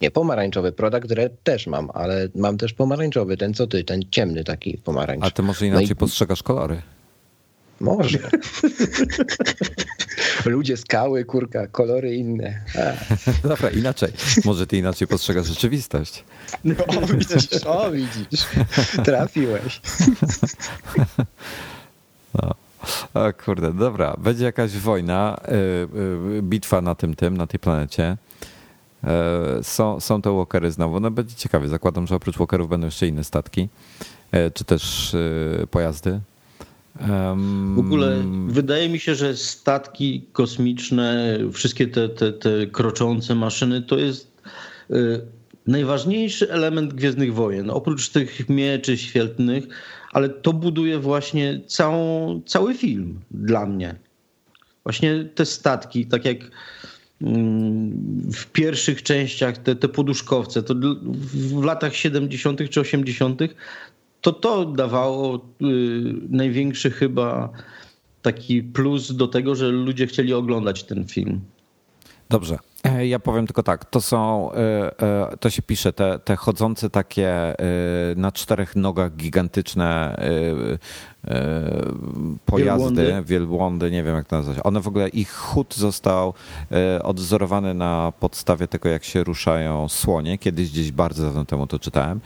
Nie, 0.00 0.10
pomarańczowy. 0.10 0.72
Product 0.72 1.12
Red 1.12 1.42
też 1.42 1.66
mam, 1.66 1.90
ale 1.94 2.28
mam 2.34 2.58
też 2.58 2.72
pomarańczowy, 2.72 3.36
ten 3.36 3.54
co 3.54 3.66
ty, 3.66 3.84
ten 3.84 4.00
ciemny 4.10 4.44
taki 4.44 4.78
pomarańcz. 4.84 5.24
A 5.24 5.30
ty 5.30 5.42
może 5.42 5.66
inaczej 5.66 5.86
no 5.86 5.92
i... 5.92 5.96
postrzegasz 5.96 6.42
kolory? 6.42 6.82
Może. 7.80 8.18
Ludzie, 10.46 10.76
skały, 10.76 11.24
kurka, 11.24 11.66
kolory 11.66 12.14
inne. 12.14 12.60
Dobra, 13.48 13.70
inaczej. 13.70 14.12
Może 14.44 14.66
ty 14.66 14.78
inaczej 14.78 15.08
postrzegasz 15.08 15.46
rzeczywistość. 15.46 16.24
No, 16.64 16.74
o, 16.86 17.06
widzisz, 17.06 17.66
o, 17.66 17.90
widzisz. 17.90 18.46
Trafiłeś. 19.04 19.80
No. 22.34 22.54
O 23.14 23.32
kurde, 23.44 23.72
dobra. 23.72 24.16
Będzie 24.18 24.44
jakaś 24.44 24.70
wojna, 24.70 25.40
y, 25.48 26.38
y, 26.38 26.42
bitwa 26.42 26.80
na 26.80 26.94
tym, 26.94 27.14
tym, 27.16 27.36
na 27.36 27.46
tej 27.46 27.60
planecie. 27.60 28.16
Y, 29.60 29.64
są, 29.64 30.00
są 30.00 30.22
te 30.22 30.36
walkery 30.36 30.70
znowu. 30.70 31.00
No 31.00 31.10
będzie 31.10 31.34
ciekawie. 31.34 31.68
Zakładam, 31.68 32.06
że 32.06 32.14
oprócz 32.14 32.38
walkerów 32.38 32.68
będą 32.68 32.86
jeszcze 32.86 33.06
inne 33.06 33.24
statki, 33.24 33.68
czy 34.54 34.64
też 34.64 35.16
pojazdy. 35.70 36.20
W 37.74 37.78
ogóle 37.78 38.16
wydaje 38.46 38.88
mi 38.88 38.98
się, 38.98 39.14
że 39.14 39.36
statki 39.36 40.26
kosmiczne, 40.32 41.38
wszystkie 41.52 41.86
te, 41.86 42.08
te, 42.08 42.32
te 42.32 42.66
kroczące 42.66 43.34
maszyny 43.34 43.82
to 43.82 43.98
jest 43.98 44.42
y, 44.90 45.20
najważniejszy 45.66 46.52
element 46.52 46.94
Gwiezdnych 46.94 47.34
Wojen. 47.34 47.70
Oprócz 47.70 48.08
tych 48.08 48.48
mieczy 48.48 48.98
świetnych, 48.98 49.64
ale 50.12 50.28
to 50.28 50.52
buduje 50.52 50.98
właśnie 50.98 51.60
całą, 51.66 52.40
cały 52.46 52.74
film 52.74 53.20
dla 53.30 53.66
mnie. 53.66 53.94
Właśnie 54.84 55.24
te 55.34 55.46
statki, 55.46 56.06
tak 56.06 56.24
jak 56.24 56.38
mm, 57.22 58.30
w 58.32 58.46
pierwszych 58.46 59.02
częściach 59.02 59.58
te, 59.58 59.76
te 59.76 59.88
poduszkowce, 59.88 60.62
to 60.62 60.74
w 61.34 61.64
latach 61.64 61.94
70. 61.94 62.70
czy 62.70 62.80
80 62.80 63.40
to 64.20 64.32
to 64.32 64.64
dawało 64.64 65.36
y, 65.36 65.40
największy 66.28 66.90
chyba 66.90 67.50
taki 68.22 68.62
plus 68.62 69.12
do 69.12 69.28
tego, 69.28 69.54
że 69.54 69.68
ludzie 69.68 70.06
chcieli 70.06 70.34
oglądać 70.34 70.84
ten 70.84 71.06
film. 71.06 71.40
Dobrze. 72.30 72.58
E, 72.84 73.06
ja 73.06 73.18
powiem 73.18 73.46
tylko 73.46 73.62
tak, 73.62 73.84
to 73.84 74.00
są, 74.00 74.52
e, 74.52 75.02
e, 75.02 75.36
to 75.40 75.50
się 75.50 75.62
pisze, 75.62 75.92
te, 75.92 76.18
te 76.18 76.36
chodzące 76.36 76.90
takie 76.90 77.54
na 78.16 78.32
czterech 78.32 78.76
nogach 78.76 79.16
gigantyczne 79.16 80.16
pojazdy, 82.46 82.94
wielbłądy. 82.94 83.22
wielbłądy, 83.26 83.90
nie 83.90 84.02
wiem 84.02 84.14
jak 84.14 84.26
to 84.26 84.36
nazwać. 84.36 84.58
One 84.64 84.80
w 84.80 84.88
ogóle, 84.88 85.08
ich 85.08 85.32
chód 85.32 85.74
został 85.74 86.34
odwzorowany 87.02 87.74
na 87.74 88.12
podstawie 88.20 88.68
tego, 88.68 88.88
jak 88.88 89.04
się 89.04 89.24
ruszają 89.24 89.88
słonie. 89.88 90.38
Kiedyś 90.38 90.70
gdzieś 90.70 90.92
bardzo 90.92 91.22
dawno 91.22 91.44
temu 91.44 91.66
to 91.66 91.78
czytałem. 91.78 92.20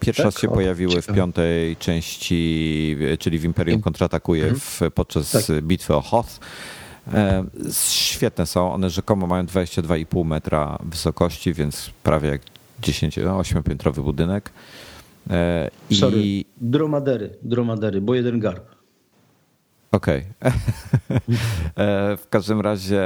Pierwszy 0.00 0.22
tak? 0.22 0.32
raz 0.32 0.40
się 0.40 0.48
o, 0.48 0.54
pojawiły 0.54 1.02
w 1.02 1.06
piątej 1.06 1.76
części, 1.76 2.96
czyli 3.18 3.38
w 3.38 3.44
Imperium 3.44 3.82
kontratakuje 3.82 4.42
mhm. 4.42 4.60
w, 4.60 4.80
podczas 4.94 5.32
tak. 5.32 5.60
bitwy 5.62 5.94
o 5.94 6.00
Hoth. 6.00 6.40
E, 7.14 7.44
świetne 7.72 8.46
są, 8.46 8.72
one 8.72 8.90
rzekomo 8.90 9.26
mają 9.26 9.44
22,5 9.44 10.24
metra 10.24 10.78
wysokości, 10.84 11.52
więc 11.54 11.90
prawie 12.02 12.28
jak 12.28 12.42
10, 12.82 13.18
8-piętrowy 13.18 13.96
no, 13.96 14.02
budynek. 14.02 14.50
E, 15.30 15.70
I... 15.90 15.96
Sorry, 15.96 16.44
dromadery, 16.56 17.36
dromadery, 17.42 18.00
bo 18.00 18.14
jeden 18.14 18.40
garb. 18.40 18.64
Okej. 19.92 20.24
Okay. 20.40 20.52
E, 21.76 22.16
w 22.16 22.28
każdym 22.30 22.60
razie 22.60 23.02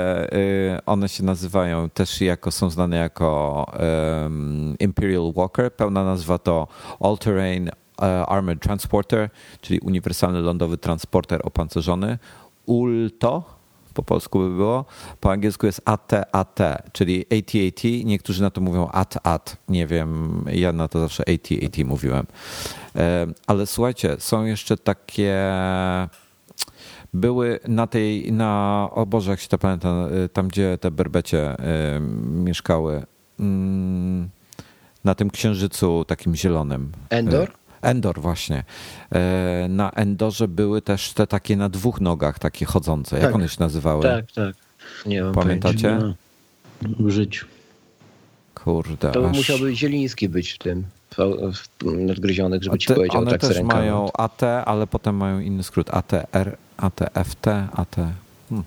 one 0.86 1.08
się 1.08 1.24
nazywają 1.24 1.90
też 1.90 2.20
jako, 2.20 2.50
są 2.50 2.70
znane 2.70 2.96
jako 2.96 3.66
Imperial 4.80 5.32
Walker. 5.36 5.72
Pełna 5.72 6.04
nazwa 6.04 6.38
to 6.38 6.68
All 7.00 7.18
Terrain 7.18 7.70
Armored 8.26 8.62
Transporter, 8.62 9.30
czyli 9.60 9.80
uniwersalny 9.80 10.40
lądowy 10.40 10.78
transporter 10.78 11.40
opancerzony. 11.44 12.18
ULTO 12.66 13.55
po 13.96 14.02
polsku 14.02 14.38
by 14.38 14.50
było. 14.50 14.84
Po 15.20 15.30
angielsku 15.32 15.66
jest 15.66 15.82
AT-AT, 15.84 16.58
czyli 16.92 17.24
AT-AT. 17.30 17.84
Niektórzy 18.04 18.42
na 18.42 18.50
to 18.50 18.60
mówią 18.60 18.88
AT-AT. 18.88 19.56
Nie 19.68 19.86
wiem, 19.86 20.44
ja 20.52 20.72
na 20.72 20.88
to 20.88 21.00
zawsze 21.00 21.24
AT-AT 21.28 21.84
mówiłem. 21.84 22.26
E, 22.96 23.26
ale 23.46 23.66
słuchajcie, 23.66 24.16
są 24.18 24.44
jeszcze 24.44 24.76
takie 24.76 25.36
były 27.14 27.60
na 27.68 27.86
tej, 27.86 28.32
na, 28.32 28.88
o 28.92 29.06
Boże, 29.06 29.30
jak 29.30 29.40
się 29.40 29.48
ta 29.48 29.58
planeta, 29.58 29.88
e, 29.88 30.28
tam 30.28 30.48
gdzie 30.48 30.78
te 30.78 30.90
berbecie 30.90 31.54
y, 31.54 32.00
mieszkały, 32.44 33.06
mm, 33.40 34.28
na 35.04 35.14
tym 35.14 35.30
księżycu 35.30 36.04
takim 36.04 36.36
zielonym. 36.36 36.92
Endor? 37.10 37.52
Endor 37.82 38.20
właśnie. 38.20 38.64
E, 39.12 39.66
na 39.68 39.90
Endorze 39.90 40.48
były 40.48 40.82
też 40.82 41.12
te 41.12 41.26
takie 41.26 41.56
na 41.56 41.68
dwóch 41.68 42.00
nogach, 42.00 42.38
takie 42.38 42.66
chodzące. 42.66 43.16
Jak 43.16 43.24
tak. 43.24 43.34
one 43.34 43.48
się 43.48 43.56
nazywały? 43.60 44.02
Tak, 44.02 44.32
tak. 44.32 44.56
Nie 45.06 45.22
mam 45.22 45.34
Pamiętacie? 45.34 45.98
W 46.82 47.10
życiu. 47.10 47.46
Kurde. 48.54 49.10
To 49.10 49.30
aż... 49.30 49.36
musiałby 49.36 49.76
Zieliński 49.76 50.28
być 50.28 50.52
w 50.52 50.58
tym 50.58 50.84
w 51.80 51.84
nadgryzionych, 51.84 52.62
żeby 52.62 52.78
ci 52.78 52.94
powiedział 52.94 53.22
one 53.22 53.30
tak 53.30 53.40
też 53.40 53.60
mają 53.62 54.12
AT, 54.12 54.42
ale 54.42 54.86
potem 54.86 55.16
mają 55.16 55.40
inny 55.40 55.62
skrót. 55.62 55.90
ATR, 55.90 56.56
ATFT, 56.76 57.46
AT. 57.72 57.96
Hmm. 58.48 58.64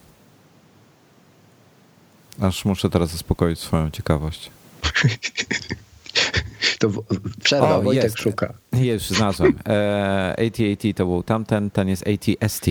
Aż 2.42 2.66
muszę 2.66 2.90
teraz 2.90 3.12
zaspokoić 3.12 3.60
swoją 3.60 3.92
ciekawość. 3.92 4.52
To 6.80 6.90
przerwa, 7.44 7.76
o, 7.76 7.82
Wojtek 7.82 8.04
jest. 8.04 8.20
szuka. 8.20 8.54
Już 8.74 9.04
znalazłem. 9.04 9.54
AT-AT 10.32 10.86
e, 10.86 10.94
to 10.94 11.06
był 11.06 11.24
tamten, 11.24 11.72
ten 11.72 11.88
jest 11.90 12.06
AT-ST, 12.08 12.66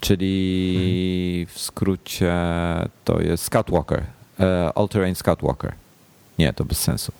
czyli 0.00 1.46
w 1.50 1.58
skrócie 1.60 2.34
to 3.04 3.20
jest 3.20 3.44
Scoutwalker. 3.44 4.02
E, 4.40 4.70
All 4.74 4.88
Terrain 4.88 5.14
Scoutwalker. 5.14 5.72
Nie, 6.38 6.52
to 6.52 6.64
bez 6.64 6.80
sensu. 6.80 7.12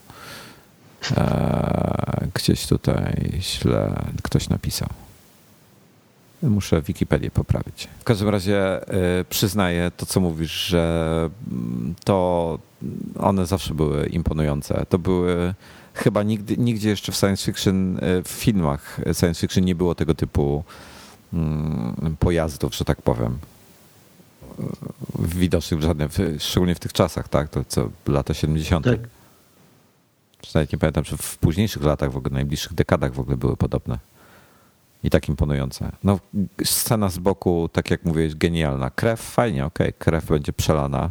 E, 1.16 2.26
gdzieś 2.34 2.66
tutaj 2.66 3.32
źle 3.40 4.02
ktoś 4.22 4.48
napisał. 4.48 4.88
Muszę 6.42 6.82
Wikipedię 6.82 7.30
poprawić. 7.30 7.88
W 8.00 8.04
każdym 8.04 8.28
razie 8.28 8.80
przyznaję 9.30 9.90
to, 9.96 10.06
co 10.06 10.20
mówisz, 10.20 10.66
że 10.66 11.30
mm, 11.52 11.94
to 12.04 12.58
one 13.18 13.46
zawsze 13.46 13.74
były 13.74 14.06
imponujące. 14.06 14.86
To 14.88 14.98
były 14.98 15.54
chyba 15.94 16.22
nigdy, 16.22 16.56
nigdzie 16.56 16.88
jeszcze 16.88 17.12
w 17.12 17.16
science 17.16 17.44
fiction, 17.44 17.98
e, 17.98 18.22
w 18.22 18.28
filmach 18.28 19.00
science 19.12 19.40
fiction 19.40 19.64
nie 19.64 19.74
było 19.74 19.94
tego 19.94 20.14
typu 20.14 20.64
mm, 21.32 22.16
pojazdów, 22.18 22.74
że 22.74 22.84
tak 22.84 23.02
powiem. 23.02 23.38
Widocznych 25.18 25.80
w 25.80 25.82
żadnym, 25.82 26.08
szczególnie 26.38 26.74
w 26.74 26.80
tych 26.80 26.92
czasach, 26.92 27.28
tak? 27.28 27.48
To 27.48 27.64
co 27.68 27.90
lata 28.06 28.34
70. 28.34 28.84
Tak. 28.84 29.00
Nawet 30.54 30.72
nie 30.72 30.78
pamiętam, 30.78 31.04
czy 31.04 31.16
w 31.16 31.38
późniejszych 31.38 31.82
latach, 31.82 32.12
w 32.12 32.16
ogóle 32.16 32.34
najbliższych 32.34 32.74
dekadach 32.74 33.12
w 33.14 33.20
ogóle 33.20 33.36
były 33.36 33.56
podobne 33.56 33.98
i 35.06 35.10
tak 35.10 35.28
imponujące. 35.28 35.92
No, 36.04 36.18
scena 36.64 37.08
z 37.08 37.18
boku, 37.18 37.68
tak 37.72 37.90
jak 37.90 38.04
mówiłeś, 38.04 38.34
genialna. 38.34 38.90
Krew, 38.90 39.20
fajnie, 39.20 39.64
okej, 39.64 39.88
okay. 39.88 39.98
krew 39.98 40.26
będzie 40.26 40.52
przelana. 40.52 41.10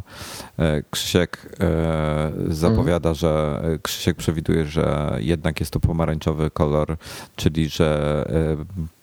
E, 0.58 0.82
Krzysiek 0.90 1.56
e, 1.60 2.32
zapowiada, 2.48 3.08
mhm. 3.08 3.14
że 3.14 3.62
e, 3.74 3.78
Krzysiek 3.78 4.16
przewiduje, 4.16 4.66
że 4.66 5.16
jednak 5.20 5.60
jest 5.60 5.72
to 5.72 5.80
pomarańczowy 5.80 6.50
kolor, 6.50 6.96
czyli 7.36 7.68
że 7.68 8.24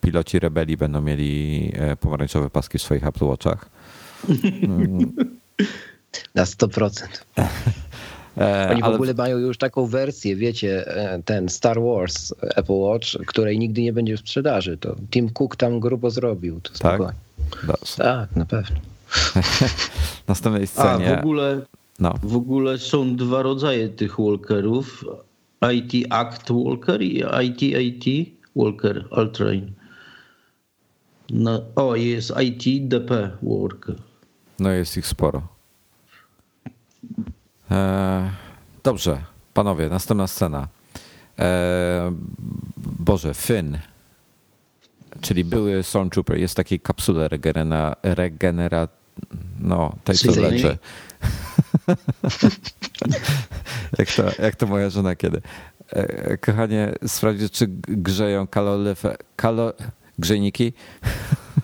piloci 0.02 0.40
rebelii 0.40 0.78
będą 0.78 1.02
mieli 1.02 1.74
pomarańczowe 2.00 2.50
paski 2.50 2.78
w 2.78 2.82
swoich 2.82 3.08
Apple 3.08 3.26
Watchach. 3.26 3.70
Na 6.36 6.44
100%. 6.44 7.08
E, 8.38 8.70
Oni 8.72 8.82
w 8.82 8.86
ale... 8.86 8.96
ogóle 8.96 9.14
mają 9.14 9.38
już 9.38 9.58
taką 9.58 9.86
wersję, 9.86 10.36
wiecie, 10.36 10.88
e, 10.88 11.24
ten 11.24 11.50
Star 11.50 11.82
Wars 11.82 12.34
Apple 12.42 12.74
Watch, 12.74 13.08
której 13.26 13.60
nigdy 13.60 13.82
nie 13.82 13.94
będzie 13.94 14.18
w 14.18 14.20
sprzedaży. 14.20 14.78
To 14.78 14.96
Tim 15.12 15.30
Cook 15.30 15.56
tam 15.56 15.80
grubo 15.80 16.10
zrobił. 16.12 16.62
To 16.62 16.74
tak? 16.80 17.02
Tak, 17.98 18.36
na 18.36 18.46
pewno. 18.46 18.78
w 20.26 20.28
następnej 20.28 20.68
scenie... 20.68 21.14
A, 21.14 21.16
w 21.16 21.20
ogóle, 21.20 21.62
no. 22.00 22.14
w 22.24 22.36
ogóle 22.36 22.78
są 22.78 23.16
dwa 23.16 23.42
rodzaje 23.42 23.90
tych 23.90 24.20
walkerów. 24.20 25.06
IT 25.74 26.08
Act 26.10 26.52
Walker 26.52 27.02
i 27.02 27.24
IT 27.44 27.62
IT 27.62 28.30
Walker 28.56 29.06
Ultrain. 29.18 29.72
No, 31.30 31.62
o, 31.76 31.96
jest 31.96 32.34
IT 32.42 32.88
DP 32.88 33.32
Walker. 33.44 33.96
No 34.60 34.70
jest 34.70 34.98
ich 34.98 35.08
sporo. 35.08 35.48
E, 37.74 38.32
dobrze, 38.84 39.22
panowie, 39.54 39.90
następna 39.90 40.28
scena. 40.28 40.68
E, 41.40 42.14
Boże, 42.78 43.34
Finn, 43.34 43.78
czyli 45.22 45.44
były 45.44 45.84
Stormtrooper, 45.84 46.38
jest 46.38 46.54
w 46.54 46.56
takiej 46.56 46.80
kapsule 46.80 47.28
regenera, 47.28 47.96
regenera 48.04 48.88
no, 49.60 49.96
tej 50.04 50.16
co 50.16 50.42
leczy. 50.42 50.78
jak, 54.00 54.12
to, 54.12 54.42
jak 54.44 54.56
to 54.56 54.68
moja 54.68 54.90
żona 54.90 55.16
kiedy? 55.16 55.42
E, 55.90 56.38
kochanie, 56.38 56.94
sprawdź, 57.08 57.52
czy 57.52 57.68
grzeją 57.88 58.48
kaloryfer, 58.48 59.18
kalo, 59.36 59.74
grzejniki? 60.20 60.74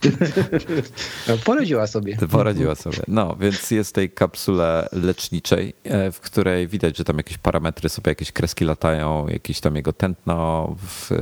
Poradziła 1.46 1.88
sobie. 1.88 2.18
Poradziła 2.32 2.76
sobie. 2.76 2.98
No, 3.08 3.36
więc 3.36 3.72
jest 3.72 3.96
tej 3.96 4.10
kapsule 4.10 4.90
leczniczej, 4.92 5.74
e, 5.84 6.12
w 6.12 6.20
której 6.20 6.68
widać, 6.68 6.98
że 6.98 7.04
tam 7.04 7.18
jakieś 7.18 7.38
parametry 7.38 7.90
sobie, 7.90 8.12
jakieś 8.12 8.32
kreski 8.32 8.66
latają, 8.66 9.28
jakieś 9.28 9.60
tam 9.60 9.76
jego 9.76 9.94
tętno 9.94 10.76
w, 10.78 11.12
e, 11.12 11.18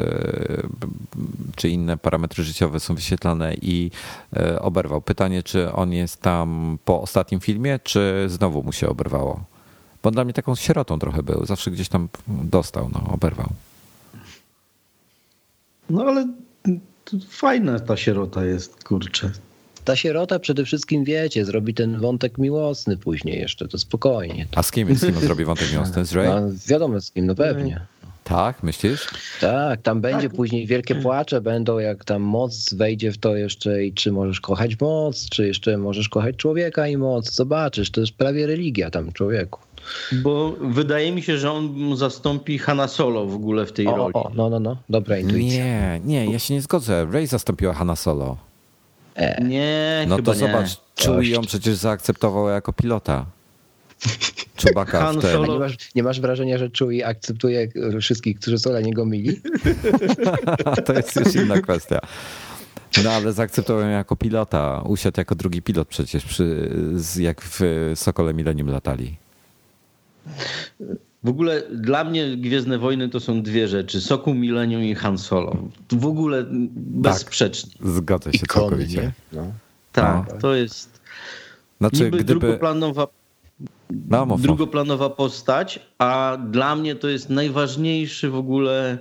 czy 1.56 1.70
inne 1.70 1.98
parametry 1.98 2.44
życiowe 2.44 2.80
są 2.80 2.96
wyświetlane 2.96 3.54
i 3.62 3.92
e, 4.36 4.62
oberwał. 4.62 5.02
Pytanie, 5.02 5.44
czy 5.44 5.72
on 5.72 5.94
jest 5.94 6.22
tam 6.22 6.78
po 6.86 7.02
ostatnim 7.02 7.40
filmie, 7.40 7.80
czy 7.84 8.26
znowu 8.28 8.64
mu 8.64 8.72
się 8.72 8.90
oberwało? 8.90 9.44
Bo 10.04 10.12
dla 10.12 10.24
mnie 10.24 10.34
taką 10.34 10.56
sierotą 10.56 11.00
trochę 11.00 11.24
był. 11.24 11.46
Zawsze 11.46 11.72
gdzieś 11.72 11.90
tam 11.90 12.10
dostał, 12.28 12.90
no, 12.94 13.14
oberwał. 13.14 13.50
No 15.90 16.02
ale 16.04 16.28
fajna 17.30 17.80
ta 17.80 17.98
sierota 17.98 18.46
jest, 18.46 18.84
kurczę. 18.84 19.32
Ta 19.86 19.96
sierota 19.96 20.40
przede 20.40 20.66
wszystkim, 20.66 21.04
wiecie, 21.04 21.46
zrobi 21.46 21.74
ten 21.74 22.00
wątek 22.00 22.38
miłosny 22.38 22.98
później 22.98 23.40
jeszcze, 23.40 23.68
to 23.68 23.78
spokojnie. 23.78 24.46
A 24.56 24.64
z 24.64 24.72
kim, 24.72 24.96
z 24.96 25.06
kim 25.06 25.16
zrobi 25.16 25.46
wątek 25.46 25.72
miłosny? 25.72 26.06
Z 26.06 26.14
Ray? 26.14 26.28
No, 26.28 26.42
wiadomo 26.68 27.02
z 27.02 27.12
kim, 27.12 27.26
no 27.26 27.36
pewnie. 27.36 27.86
Tak, 28.24 28.64
myślisz? 28.64 29.08
Tak, 29.42 29.82
tam 29.82 30.02
będzie 30.02 30.28
tak. 30.28 30.36
później 30.36 30.68
wielkie 30.68 30.96
płacze, 30.96 31.42
będą 31.42 31.80
jak 31.80 32.06
tam 32.06 32.22
moc 32.22 32.74
wejdzie 32.74 33.12
w 33.12 33.18
to 33.18 33.36
jeszcze 33.36 33.86
i 33.86 33.94
czy 33.94 34.12
możesz 34.12 34.42
kochać 34.42 34.80
moc, 34.80 35.30
czy 35.30 35.48
jeszcze 35.48 35.78
możesz 35.78 36.10
kochać 36.10 36.36
człowieka 36.36 36.88
i 36.88 36.98
moc. 36.98 37.32
Zobaczysz, 37.32 37.92
to 37.92 38.02
jest 38.02 38.14
prawie 38.14 38.48
religia 38.48 38.92
tam 38.92 39.12
człowieku. 39.12 39.60
Bo 40.12 40.56
wydaje 40.62 41.12
mi 41.12 41.22
się, 41.22 41.38
że 41.38 41.52
on 41.52 41.98
zastąpi 41.98 42.58
Hanna 42.58 42.88
Solo 42.88 43.26
w 43.26 43.36
ogóle 43.36 43.66
w 43.66 43.72
tej 43.72 43.88
o, 43.88 43.98
roli. 43.98 44.14
O, 44.14 44.32
no, 44.36 44.50
no, 44.50 44.60
no, 44.60 44.78
dobra 44.90 45.18
intuicja. 45.18 45.64
Nie, 45.66 46.02
nie, 46.06 46.32
ja 46.32 46.40
się 46.40 46.54
nie 46.54 46.62
zgodzę. 46.62 47.08
Ray 47.12 47.28
zastąpiła 47.28 47.74
Hanna 47.74 47.96
Solo. 47.96 48.38
E. 49.16 49.44
Nie, 49.44 50.06
No 50.08 50.22
to 50.22 50.34
nie. 50.34 50.40
zobacz, 50.40 50.70
Chewie 51.00 51.30
ją 51.30 51.42
przecież 51.42 51.76
zaakceptował 51.76 52.50
jako 52.50 52.74
pilota. 52.74 53.26
Czubaka 54.56 55.12
w 55.14 55.22
tym. 55.22 55.44
Nie 55.44 55.60
masz, 55.60 55.78
nie 55.96 56.04
masz 56.04 56.22
wrażenia, 56.22 56.58
że 56.58 56.70
Chewie 56.80 57.08
akceptuje 57.08 57.68
wszystkich, 58.02 58.40
którzy 58.40 58.58
są 58.58 58.70
dla 58.70 58.82
niego 58.82 59.06
mili? 59.06 59.42
to 60.86 60.94
jest 60.94 61.16
już 61.16 61.36
inna 61.36 61.62
kwestia. 61.62 62.00
No 63.04 63.12
ale 63.12 63.34
zaakceptował 63.34 63.82
ją 63.82 63.90
jako 63.90 64.16
pilota. 64.16 64.82
Usiadł 64.86 65.20
jako 65.20 65.36
drugi 65.36 65.62
pilot 65.62 65.88
przecież, 65.88 66.26
przy, 66.26 66.72
jak 67.20 67.42
w 67.42 67.62
Sokole 67.96 68.34
Millennium 68.34 68.70
latali. 68.70 69.18
W 71.24 71.30
ogóle 71.30 71.64
dla 71.72 72.04
mnie 72.04 72.38
Gwiezdne 72.38 72.78
Wojny 72.78 73.10
to 73.10 73.20
są 73.20 73.42
dwie 73.42 73.68
rzeczy. 73.68 74.02
Soku 74.02 74.34
Millennium 74.34 74.84
i 74.84 74.96
Han 74.96 75.18
Solo. 75.18 75.58
W 75.92 76.06
ogóle 76.06 76.46
bezsprzecznie. 76.76 77.72
Tak, 77.80 77.88
zgodzę 77.88 78.34
się 78.34 78.40
Ikony, 78.44 78.62
całkowicie. 78.62 79.12
No. 79.34 79.52
Tak, 79.92 80.34
no. 80.34 80.40
to 80.42 80.56
jest 80.56 81.02
znaczy, 81.80 82.04
niby 82.04 82.18
gdyby... 82.18 82.40
drugoplanowa, 82.40 83.08
no, 84.10 84.38
drugoplanowa 84.38 85.10
postać, 85.10 85.80
a 85.98 86.38
dla 86.52 86.76
mnie 86.76 86.96
to 86.96 87.10
jest 87.10 87.30
najważniejszy 87.30 88.30
w 88.30 88.36
ogóle 88.36 88.98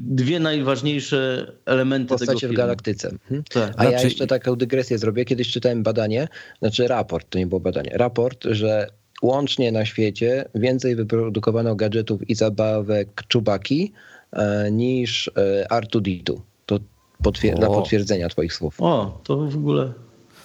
dwie 0.00 0.40
najważniejsze 0.40 1.52
elementy 1.66 2.08
Postacie 2.08 2.26
tego 2.26 2.40
filmu. 2.40 2.54
w 2.54 2.56
galaktyce. 2.56 3.10
Hmm? 3.28 3.44
Tak. 3.50 3.70
A 3.70 3.72
znaczy... 3.72 3.92
ja 3.92 4.02
jeszcze 4.02 4.26
taką 4.26 4.56
dygresję 4.56 4.98
zrobię. 4.98 5.24
Kiedyś 5.24 5.50
czytałem 5.50 5.82
badanie, 5.82 6.28
znaczy 6.58 6.88
raport, 6.88 7.30
to 7.30 7.38
nie 7.38 7.46
było 7.46 7.60
badanie, 7.60 7.90
raport, 7.94 8.44
że 8.44 8.86
łącznie 9.22 9.72
na 9.72 9.84
świecie 9.84 10.44
więcej 10.54 10.96
wyprodukowano 10.96 11.74
gadżetów 11.74 12.30
i 12.30 12.34
zabawek 12.34 13.22
Czubaki 13.28 13.92
e, 14.32 14.70
niż 14.70 15.30
e, 15.36 15.72
Artuditu. 15.72 16.42
To 16.66 16.78
potwier 17.22 17.58
dla 17.58 17.66
potwierdzenia 17.66 18.28
twoich 18.28 18.54
słów. 18.54 18.74
O, 18.78 19.20
to 19.24 19.36
w 19.36 19.56
ogóle... 19.56 19.92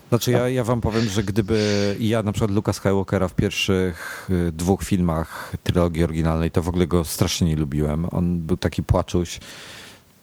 Znaczy 0.09 0.31
ja, 0.31 0.49
ja 0.49 0.63
wam 0.63 0.81
powiem, 0.81 1.03
że 1.03 1.23
gdyby 1.23 1.59
ja 1.99 2.23
na 2.23 2.31
przykład 2.31 2.51
Luka 2.51 2.73
Skywalkera 2.73 3.27
w 3.27 3.35
pierwszych 3.35 4.29
e, 4.47 4.51
dwóch 4.51 4.83
filmach 4.83 5.53
trylogii 5.63 6.03
oryginalnej, 6.03 6.51
to 6.51 6.61
w 6.61 6.69
ogóle 6.69 6.87
go 6.87 7.03
strasznie 7.03 7.47
nie 7.47 7.55
lubiłem. 7.55 8.05
On 8.11 8.39
był 8.39 8.57
taki 8.57 8.83
płaczuś 8.83 9.39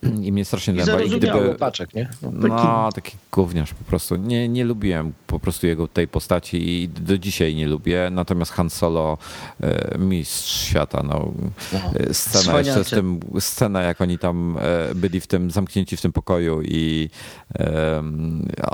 i 0.27 0.33
mnie 0.33 0.45
strasznie 0.45 0.75
dęba. 0.75 1.01
I 1.01 1.11
gdyby, 1.11 1.55
paczek, 1.59 1.95
nie? 1.95 2.09
No, 2.23 2.31
no, 2.49 2.91
taki 2.95 3.17
gówniarz 3.33 3.75
po 3.75 3.85
prostu. 3.85 4.17
Nie, 4.17 4.49
nie 4.49 4.65
lubiłem 4.65 5.13
po 5.27 5.39
prostu 5.39 5.67
jego 5.67 5.89
tej 5.89 6.09
postaci 6.09 6.83
i 6.83 6.89
do 6.89 7.19
dzisiaj 7.19 7.55
nie 7.55 7.67
lubię. 7.67 8.09
Natomiast 8.13 8.53
Han 8.53 8.71
Solo, 8.71 9.19
e, 9.61 9.99
mistrz 9.99 10.67
świata, 10.67 11.03
no. 11.03 11.33
no. 11.73 11.79
E, 12.01 12.15
scena 12.15 12.59
jeszcze 12.59 12.85
z 12.85 12.91
tym, 12.91 13.21
scena 13.41 13.83
jak 13.83 14.01
oni 14.01 14.19
tam 14.19 14.57
e, 14.61 14.95
byli 14.95 15.21
w 15.21 15.27
tym, 15.27 15.51
zamknięci 15.51 15.97
w 15.97 16.01
tym 16.01 16.13
pokoju 16.13 16.63
i 16.63 17.11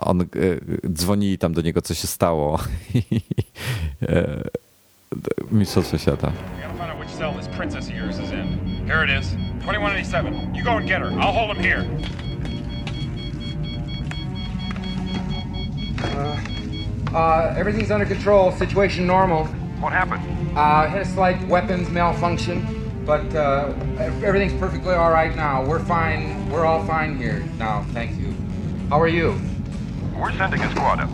on 0.01 0.24
dzwonili 0.93 1.39
tam 1.39 1.55
do 1.55 1.62
niego, 1.62 1.83
co 1.83 1.95
się 1.95 2.07
stało. 2.07 2.59
Mistrzostwo 5.50 5.98
świata. 5.98 6.32
Cell 7.16 7.32
this 7.32 7.48
princess 7.48 7.88
of 7.88 7.94
yours 7.94 8.18
is 8.18 8.30
in. 8.30 8.59
Here 8.84 9.02
it 9.02 9.09
is. 9.09 9.30
2187. 9.61 10.54
You 10.54 10.62
go 10.62 10.76
and 10.76 10.86
get 10.86 11.00
her. 11.00 11.11
I'll 11.18 11.32
hold 11.32 11.57
him 11.57 11.62
here. 11.62 11.86
Uh, 16.02 17.16
uh, 17.16 17.54
everything's 17.57 17.90
under 17.90 18.04
control. 18.04 18.52
Situation 18.52 19.07
normal. 19.07 19.46
What 19.80 19.92
happened? 19.94 20.22
Uh, 20.59 20.88
had 20.88 21.00
a 21.00 21.04
slight 21.07 21.42
weapons 21.48 21.88
malfunction, 21.88 22.66
but 23.07 23.34
uh, 23.34 23.72
everything's 24.22 24.59
perfectly 24.61 24.92
all 24.92 25.11
right 25.11 25.34
now. 25.34 25.64
We're 25.64 25.84
fine. 25.84 26.50
We're 26.50 26.66
all 26.66 26.84
fine 26.84 27.16
here 27.16 27.44
now. 27.57 27.86
Thank 27.94 28.20
you. 28.20 28.34
How 28.90 29.00
are 29.00 29.09
you? 29.09 29.40
We're 30.18 30.32
sending 30.32 30.61
a 30.61 30.70
squad 30.72 31.00
up. 31.00 31.09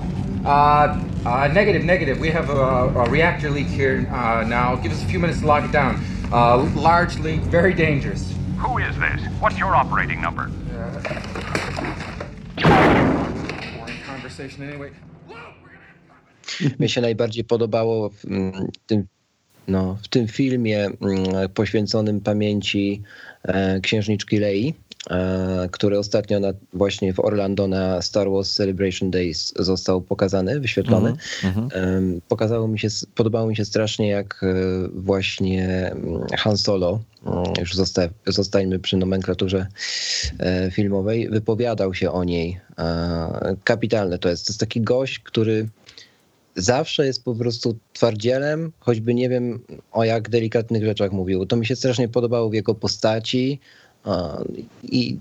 Uh, 0.44 0.98
uh, 1.24 1.48
negative, 1.52 1.84
negative. 1.84 2.18
We 2.18 2.28
have 2.30 2.50
a, 2.50 2.52
a 2.54 3.08
reactor 3.08 3.48
leak 3.48 3.68
here 3.68 4.08
uh, 4.10 4.42
now. 4.42 4.74
Give 4.74 4.90
us 4.90 5.00
a 5.02 5.06
few 5.06 5.20
minutes 5.20 5.40
to 5.40 5.46
lock 5.46 5.64
it 5.64 5.70
down. 5.70 6.02
Uh, 6.32 6.68
large 6.74 7.16
leak, 7.20 7.40
very 7.42 7.72
dangerous. 7.72 8.34
Who 8.58 8.78
is 8.78 8.98
this? 8.98 9.20
What's 9.38 9.56
your 9.56 9.76
operating 9.76 10.20
number? 10.20 10.50
Uh, 10.74 11.02
boring 13.76 14.02
conversation 14.04 14.62
anyway. 14.64 14.90
mnie 16.78 16.88
się 16.88 17.00
najbardziej 17.00 17.44
podobało 17.44 18.10
w 18.10 18.24
mm, 18.24 18.68
tym, 18.86 19.06
no, 19.68 19.98
w 20.02 20.08
tym 20.08 20.28
filmie 20.28 20.84
mm, 20.84 21.48
poświęconym 21.54 22.20
pamięci 22.20 23.02
księżniczki 23.82 24.38
Lei, 24.38 24.74
który 25.70 25.98
ostatnio 25.98 26.40
na, 26.40 26.52
właśnie 26.72 27.14
w 27.14 27.20
Orlando 27.20 27.68
na 27.68 28.02
Star 28.02 28.30
Wars 28.30 28.54
Celebration 28.54 29.10
Days 29.10 29.52
został 29.58 30.00
pokazany, 30.00 30.60
wyświetlony. 30.60 31.08
Mhm, 31.08 31.68
Em, 31.72 32.20
Pokazało 32.28 32.68
mi 32.68 32.78
się, 32.78 32.88
podobało 33.14 33.46
mi 33.46 33.56
się 33.56 33.64
strasznie, 33.64 34.08
jak 34.08 34.42
e, 34.42 34.54
właśnie 34.94 35.90
mm, 35.92 36.26
Han 36.38 36.56
Solo, 36.56 37.00
mm, 37.26 37.44
już 37.60 37.74
zosta, 37.74 38.02
zostańmy 38.26 38.78
przy 38.78 38.96
nomenklaturze 38.96 39.66
e, 40.38 40.70
filmowej, 40.70 41.28
wypowiadał 41.28 41.94
się 41.94 42.10
o 42.10 42.24
niej. 42.24 42.60
E, 42.78 43.56
Kapitalne 43.64 44.18
to 44.18 44.28
jest. 44.28 44.46
To 44.46 44.50
jest 44.50 44.60
taki 44.60 44.80
gość, 44.80 45.18
który 45.18 45.68
zawsze 46.56 47.06
jest 47.06 47.24
po 47.24 47.34
prostu 47.34 47.76
twardzielem, 47.92 48.72
choćby 48.80 49.14
nie 49.14 49.28
wiem 49.28 49.60
o 49.92 50.04
jak 50.04 50.28
delikatnych 50.28 50.84
rzeczach 50.84 51.12
mówił. 51.12 51.46
To 51.46 51.56
mi 51.56 51.66
się 51.66 51.76
strasznie 51.76 52.08
podobało 52.08 52.50
w 52.50 52.54
jego 52.54 52.74
postaci. 52.74 53.60
I 54.82 55.18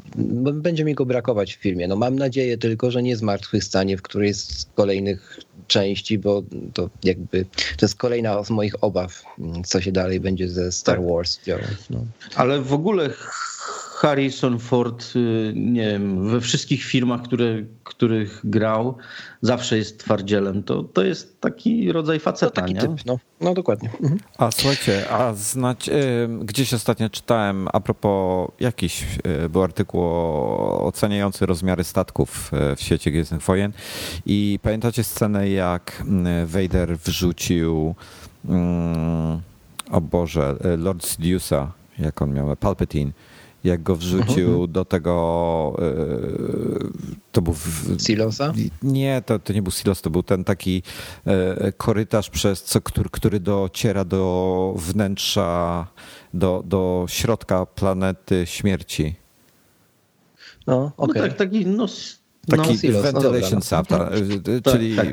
będzie 0.53 0.85
mi 0.85 0.93
go 0.93 1.05
brakować 1.05 1.55
w 1.55 1.59
filmie. 1.59 1.87
No 1.87 1.95
mam 1.95 2.15
nadzieję 2.15 2.57
tylko, 2.57 2.91
że 2.91 3.03
nie 3.03 3.17
zmartwychwstanie 3.17 3.97
w 3.97 4.01
którejś 4.01 4.37
z 4.37 4.65
kolejnych 4.75 5.39
części, 5.67 6.17
bo 6.17 6.43
to 6.73 6.89
jakby 7.03 7.45
to 7.77 7.85
jest 7.85 7.95
kolejna 7.95 8.43
z 8.43 8.49
moich 8.49 8.83
obaw, 8.83 9.23
co 9.65 9.81
się 9.81 9.91
dalej 9.91 10.19
będzie 10.19 10.49
ze 10.49 10.71
Star 10.71 10.97
Tak. 10.97 11.07
Wars 11.07 11.39
działo. 11.45 11.61
No. 11.89 12.05
Ale 12.35 12.61
w 12.61 12.73
ogóle 12.73 13.09
Harrison 14.01 14.59
Ford, 14.59 15.13
y, 15.15 15.53
nie 15.55 15.81
wiem, 15.81 16.29
we 16.29 16.41
wszystkich 16.41 16.83
filmach, 16.83 17.21
które, 17.21 17.63
których 17.83 18.41
grał, 18.43 18.97
zawsze 19.41 19.77
jest 19.77 19.99
twardzielem. 19.99 20.63
To, 20.63 20.83
to 20.83 21.03
jest 21.03 21.41
taki 21.41 21.91
rodzaj 21.91 22.19
To 22.19 22.23
faceta, 22.23 22.61
taki 22.61 22.73
nie? 22.73 22.79
typ, 22.79 22.91
no, 23.05 23.19
no 23.41 23.53
dokładnie. 23.53 23.89
Mhm. 24.01 24.19
A 24.37 24.51
słuchajcie, 24.51 25.09
a 25.09 25.33
znać, 25.33 25.89
y, 25.89 25.93
gdzieś 26.41 26.73
ostatnio 26.73 27.09
czytałem 27.09 27.67
a 27.73 27.79
propos 27.79 28.51
jakiś 28.59 29.03
y, 29.45 29.49
był 29.49 29.63
artykuł 29.63 30.01
oceniający 30.87 31.45
rozmiary 31.45 31.83
statków 31.83 32.51
y, 32.73 32.75
w 32.75 32.81
świecie 32.81 33.11
Gwiezdnych 33.11 33.41
Wojen 33.41 33.71
i 34.25 34.59
pamiętacie 34.61 35.03
scenę 35.03 35.49
jak 35.49 36.03
y, 36.43 36.45
Vader 36.47 36.97
wrzucił 36.97 37.95
mm, 38.45 39.41
o 39.91 40.01
Boże, 40.01 40.55
y, 40.73 40.77
Lord 40.77 41.05
Sidiousa, 41.07 41.71
jak 41.99 42.21
on 42.21 42.33
miał, 42.33 42.55
Palpatine, 42.55 43.11
jak 43.63 43.83
go 43.83 43.95
wrzucił 43.95 44.67
do 44.67 44.85
tego 44.85 45.75
y, 45.79 47.21
to 47.31 47.41
był 47.41 47.53
w, 47.53 48.01
Silosa? 48.01 48.53
nie, 48.83 49.21
to, 49.25 49.39
to 49.39 49.53
nie 49.53 49.61
był 49.61 49.71
silos, 49.71 50.01
to 50.01 50.09
był 50.09 50.23
ten 50.23 50.43
taki 50.43 50.83
e, 51.25 51.71
korytarz, 51.71 52.29
przez 52.29 52.63
co, 52.63 52.81
który, 52.81 53.09
który 53.09 53.39
dociera 53.39 54.05
do 54.05 54.73
wnętrza, 54.77 55.87
do, 56.33 56.63
do 56.65 57.05
środka 57.09 57.65
planety 57.65 58.43
śmierci. 58.45 59.15
No, 60.67 60.79
No 60.79 60.91
okej. 60.97 61.21
tak, 61.21 61.37
taki, 61.37 61.65
no, 61.65 61.85
Taki 62.47 62.69
no, 62.69 62.77
silos, 62.77 63.03
no 63.03 63.11
ventilation 63.11 63.59
dobra, 63.69 63.97
no. 63.97 64.05
a, 64.05 64.09
e, 64.55 64.61
Tak, 64.61 64.73
czyli 64.73 64.95
tak, 64.95 65.07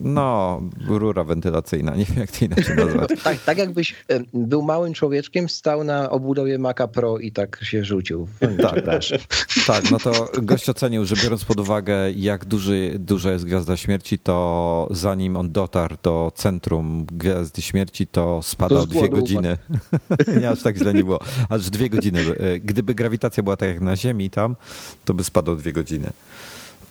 no. 0.00 0.62
rura 0.88 1.24
wentylacyjna, 1.24 1.94
nie 1.96 2.04
wiem 2.04 2.18
jak 2.18 2.30
to 2.30 2.44
inaczej 2.44 2.76
nazwać. 2.76 3.10
Tak, 3.24 3.38
tak 3.38 3.58
jakbyś 3.58 3.94
e, 4.08 4.20
był 4.34 4.62
małym 4.62 4.94
człowieczkiem, 4.94 5.48
stał 5.48 5.84
na 5.84 6.10
obudowie 6.10 6.58
Maca 6.58 6.88
Pro 6.88 7.18
i 7.18 7.32
tak 7.32 7.58
się 7.62 7.84
rzucił. 7.84 8.28
Przepraszam. 8.58 9.18
Tak, 9.66 9.90
no 9.90 9.98
to 9.98 10.30
gość 10.42 10.68
ocenił, 10.68 11.04
że 11.04 11.16
biorąc 11.16 11.44
pod 11.44 11.60
uwagę, 11.60 12.10
jak 12.10 12.44
duży, 12.44 12.96
duża 12.98 13.32
jest 13.32 13.44
Gwiazda 13.44 13.76
Śmierci, 13.76 14.18
to 14.18 14.88
zanim 14.90 15.36
on 15.36 15.52
dotarł 15.52 15.96
do 16.02 16.32
centrum 16.34 17.06
Gwiazdy 17.12 17.62
Śmierci, 17.62 18.06
to 18.06 18.40
spadał 18.42 18.86
dwie 18.86 19.08
godziny. 19.08 19.58
nie, 20.40 20.50
aż 20.50 20.62
tak 20.62 20.76
źle 20.76 20.94
nie 20.94 21.04
było. 21.04 21.20
Aż 21.48 21.70
dwie 21.70 21.90
godziny. 21.90 22.24
Gdyby 22.64 22.94
grawitacja 22.94 23.42
była 23.42 23.56
tak 23.56 23.68
jak 23.68 23.80
na 23.80 23.96
Ziemi 23.96 24.30
tam, 24.30 24.56
to 25.04 25.14
by 25.14 25.24
spadł 25.24 25.56
dwie 25.56 25.72
godziny. 25.72 26.12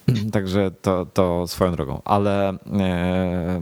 Także 0.34 0.72
to, 0.82 1.06
to 1.06 1.48
swoją 1.48 1.72
drogą. 1.72 2.02
Ale 2.06 2.50
e, 2.50 3.62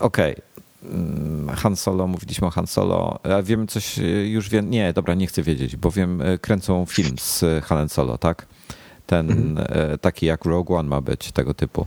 okej. 0.00 0.36
Mm, 0.84 1.48
Han 1.48 1.76
Solo, 1.76 2.06
mówiliśmy 2.06 2.46
o 2.46 2.50
Han 2.50 2.66
Solo. 2.66 3.18
Wiem 3.42 3.66
coś, 3.66 3.98
e, 3.98 4.02
już 4.28 4.48
wiem. 4.48 4.70
Nie, 4.70 4.92
dobra, 4.92 5.14
nie 5.14 5.26
chcę 5.26 5.42
wiedzieć, 5.42 5.76
bo 5.76 5.90
wiem, 5.90 6.22
e, 6.22 6.38
kręcą 6.38 6.86
film 6.86 7.16
z 7.18 7.44
Hanem 7.64 7.88
Solo, 7.88 8.18
tak? 8.18 8.46
Ten 9.06 9.58
e, 9.58 9.98
taki 9.98 10.26
jak 10.26 10.44
Rogue 10.44 10.74
One 10.74 10.88
ma 10.88 11.00
być, 11.00 11.32
tego 11.32 11.54
typu. 11.54 11.86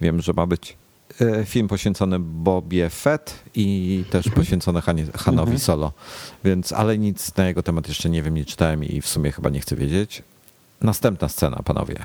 Wiem, 0.00 0.22
że 0.22 0.32
ma 0.32 0.46
być 0.46 0.76
film 1.44 1.68
poświęcony 1.68 2.18
Bobie 2.18 2.90
Fett 2.90 3.42
i 3.54 4.04
też 4.10 4.28
poświęcony 4.28 4.80
Hanie, 4.80 5.04
Hanowi 5.14 5.58
Solo. 5.58 5.92
Więc, 6.44 6.72
ale 6.72 6.98
nic 6.98 7.36
na 7.36 7.46
jego 7.46 7.62
temat 7.62 7.88
jeszcze 7.88 8.10
nie 8.10 8.22
wiem, 8.22 8.34
nie 8.34 8.44
czytałem 8.44 8.84
i 8.84 9.00
w 9.00 9.06
sumie 9.06 9.32
chyba 9.32 9.50
nie 9.50 9.60
chcę 9.60 9.76
wiedzieć. 9.76 10.22
Następna 10.80 11.28
scena, 11.28 11.62
panowie. 11.64 12.04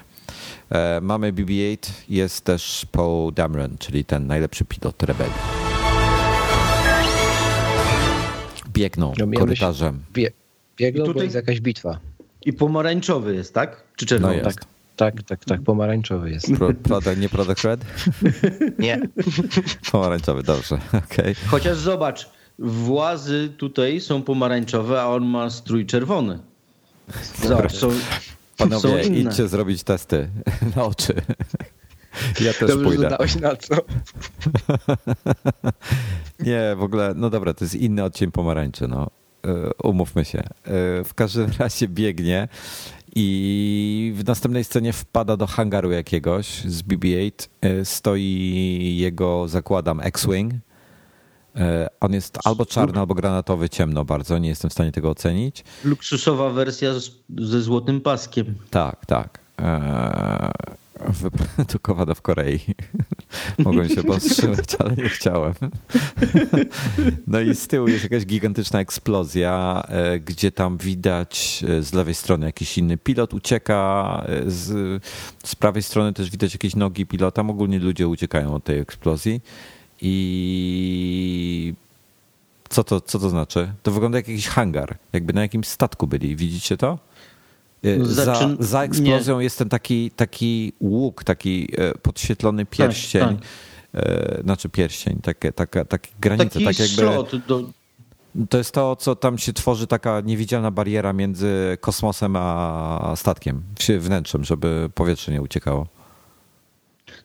E, 0.72 1.00
Mamy 1.02 1.34
BB-8, 1.34 1.78
jest 2.10 2.44
też 2.44 2.86
Paul 2.92 3.34
Dameron, 3.34 3.78
czyli 3.80 4.06
ten 4.06 4.28
najlepszy 4.28 4.66
pilot 4.66 5.04
rebelii. 5.04 5.34
Biegną 8.74 9.10
myślę- 9.10 9.28
korytarzem. 9.40 10.00
Bie, 10.14 10.32
biegną, 10.78 11.04
I 11.04 11.08
tutaj- 11.08 11.20
bo 11.20 11.24
jest 11.24 11.36
jakaś 11.36 11.60
bitwa. 11.62 12.00
I 12.46 12.54
pomarańczowy 12.54 13.36
jest, 13.36 13.54
tak? 13.54 13.84
Czy 13.96 14.06
No 14.06 14.10
czerwony? 14.10 14.36
jest. 14.36 14.46
Tak, 14.46 14.66
tak, 14.96 15.24
tak, 15.24 15.46
tak, 15.46 15.62
pomarańczowy 15.62 16.32
jest. 16.32 16.52
Pro, 16.58 16.74
product, 16.74 17.18
nie 17.18 17.30
Product 17.30 17.64
Red? 17.64 17.82
Nie, 18.80 19.02
Pomarańczowy, 19.92 20.44
dobrze, 20.44 20.78
okej. 21.06 21.36
Chociaż 21.48 21.78
zobacz, 21.78 22.30
włazy 22.60 23.50
tutaj 23.58 24.02
są 24.02 24.22
pomarańczowe, 24.24 25.02
a 25.02 25.08
on 25.08 25.26
ma 25.26 25.50
strój 25.50 25.86
czerwony. 25.86 26.40
Zobacz, 27.44 27.74
są 27.76 27.90
Panowie, 28.70 29.04
idźcie 29.04 29.48
zrobić 29.48 29.84
testy 29.84 30.30
na 30.76 30.84
oczy. 30.84 31.14
Ja 32.42 32.54
też 32.54 32.70
dobrze, 32.70 32.86
pójdę. 32.86 33.10
dałeś 33.10 33.36
na 33.36 33.56
co. 33.56 33.76
Nie, 36.40 36.76
w 36.78 36.84
ogóle, 36.84 37.14
no 37.16 37.30
dobra, 37.30 37.54
to 37.54 37.66
jest 37.66 37.76
inny 37.76 38.04
odcień 38.04 38.32
pomarańczy, 38.32 38.88
no. 38.88 39.08
E, 39.46 39.74
Umówmy 39.84 40.26
się. 40.26 40.40
E, 40.40 40.44
W 41.04 41.14
każdym 41.16 41.50
razie 41.60 41.88
biegnie 41.88 42.48
i 43.16 44.14
w 44.16 44.26
następnej 44.26 44.64
scenie 44.64 44.94
wpada 44.94 45.38
do 45.38 45.48
hangaru 45.48 45.92
jakiegoś 45.92 46.46
z 46.62 46.82
BB-8. 46.82 47.48
E, 47.62 47.86
Stoi 47.86 48.96
jego, 49.00 49.48
zakładam, 49.48 50.00
X-Wing. 50.00 50.54
E, 51.56 51.88
On 52.00 52.14
jest 52.14 52.38
albo 52.44 52.66
czarny, 52.66 53.00
albo 53.00 53.14
granatowy, 53.16 53.70
ciemno 53.70 54.06
bardzo, 54.06 54.38
nie 54.38 54.50
jestem 54.50 54.70
w 54.70 54.74
stanie 54.74 54.92
tego 54.92 55.10
ocenić. 55.10 55.64
luksusowa 55.84 56.50
wersja 56.50 57.00
z, 57.00 57.12
ze 57.38 57.62
złotym 57.62 58.02
paskiem. 58.02 58.56
Tak, 58.70 59.06
tak. 59.06 59.40
Eee, 59.58 60.52
Wyprodukowana 61.10 62.14
w 62.20 62.22
Korei. 62.22 62.60
Mogłem 63.58 63.90
się 63.90 64.04
powstrzymać, 64.04 64.76
ale 64.80 64.96
nie 64.96 65.10
chciałem. 65.10 65.54
No 67.28 67.40
i 67.40 67.56
z 67.56 67.68
tyłu 67.68 67.88
jest 67.88 68.04
jakaś 68.04 68.26
gigantyczna 68.26 68.80
eksplozja, 68.80 69.84
e, 69.88 70.20
gdzie 70.20 70.52
tam 70.52 70.78
widać 70.78 71.64
e, 71.68 71.84
z 71.84 71.94
lewej 71.94 72.14
strony 72.14 72.46
jakiś 72.46 72.78
inny 72.78 72.98
pilot 72.98 73.34
ucieka, 73.34 74.26
z, 74.48 75.04
z 75.44 75.56
prawej 75.56 75.84
strony 75.84 76.14
też 76.14 76.30
widać 76.30 76.54
jakieś 76.54 76.76
nogi 76.76 77.06
pilota. 77.06 77.42
Ogólnie 77.42 77.80
ludzie 77.80 78.08
uciekają 78.08 78.54
od 78.54 78.64
tej 78.64 78.80
eksplozji. 78.80 79.42
I 80.02 81.74
co 82.70 82.84
to, 82.84 83.02
co 83.02 83.20
to 83.20 83.30
znaczy? 83.30 83.74
To 83.84 83.92
wygląda 83.92 84.18
jak 84.18 84.28
jakiś 84.28 84.48
hangar, 84.48 84.98
jakby 85.14 85.34
na 85.34 85.42
jakimś 85.42 85.68
statku 85.68 86.08
byli. 86.08 86.36
Widzicie 86.36 86.78
to? 86.78 87.00
E, 87.84 87.98
No, 87.98 88.06
Za, 88.06 88.26
zaczyn- 88.26 88.56
za 88.60 88.84
eksplozją 88.84 89.40
jest 89.40 89.58
ten 89.58 89.70
taki, 89.70 90.12
taki 90.12 90.74
łuk, 90.80 91.24
taki 91.24 91.68
e, 91.78 91.94
podświetlony 91.98 92.66
pierścień. 92.66 93.40
e, 93.94 94.42
Znaczy 94.44 94.70
pierścień, 94.70 95.20
takie, 95.24 95.52
taka, 95.52 95.86
takie 95.86 96.10
granice, 96.22 96.50
Taki 96.50 96.66
tak 96.66 96.80
jakby. 96.80 97.02
do, 97.48 97.64
To 98.50 98.58
jest 98.58 98.72
to, 98.72 98.96
co 98.96 99.16
tam 99.16 99.38
się 99.38 99.54
tworzy, 99.54 99.88
taka 99.88 100.22
niewidzialna 100.22 100.72
bariera 100.72 101.14
między 101.14 101.78
kosmosem 101.82 102.36
a 102.36 103.14
statkiem, 103.16 103.64
wnętrzem, 104.00 104.44
żeby 104.44 104.90
powietrze 104.96 105.32
nie 105.32 105.42
uciekało. 105.42 105.88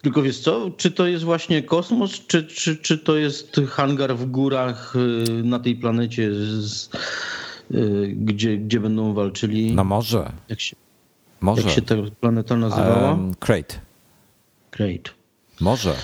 Tylko 0.03 0.23
wiesz 0.23 0.39
co, 0.41 0.71
czy 0.77 0.91
to 0.91 1.07
jest 1.07 1.25
właśnie 1.25 1.63
kosmos, 1.63 2.11
czy, 2.27 2.45
czy, 2.45 2.77
czy 2.77 2.99
to 2.99 3.17
jest 3.17 3.61
hangar 3.69 4.17
w 4.17 4.27
górach 4.27 4.95
y, 4.97 5.43
na 5.45 5.59
tej 5.59 5.77
planecie, 5.77 6.31
z, 6.35 6.91
y, 7.75 8.15
gdzie, 8.17 8.59
gdzie 8.59 8.81
będą 8.81 9.15
walczyli? 9.15 9.73
No 9.75 9.85
może, 9.85 10.33
Jak 10.49 10.61
się, 10.61 10.77
może. 11.41 11.63
jak 11.63 11.71
się 11.71 11.83
ta 11.83 11.95
planeta 12.21 12.57
nazywała? 12.57 13.11
Um, 13.11 13.35
Crate. 13.35 13.75
Great. 14.73 15.15
Może. 15.61 15.95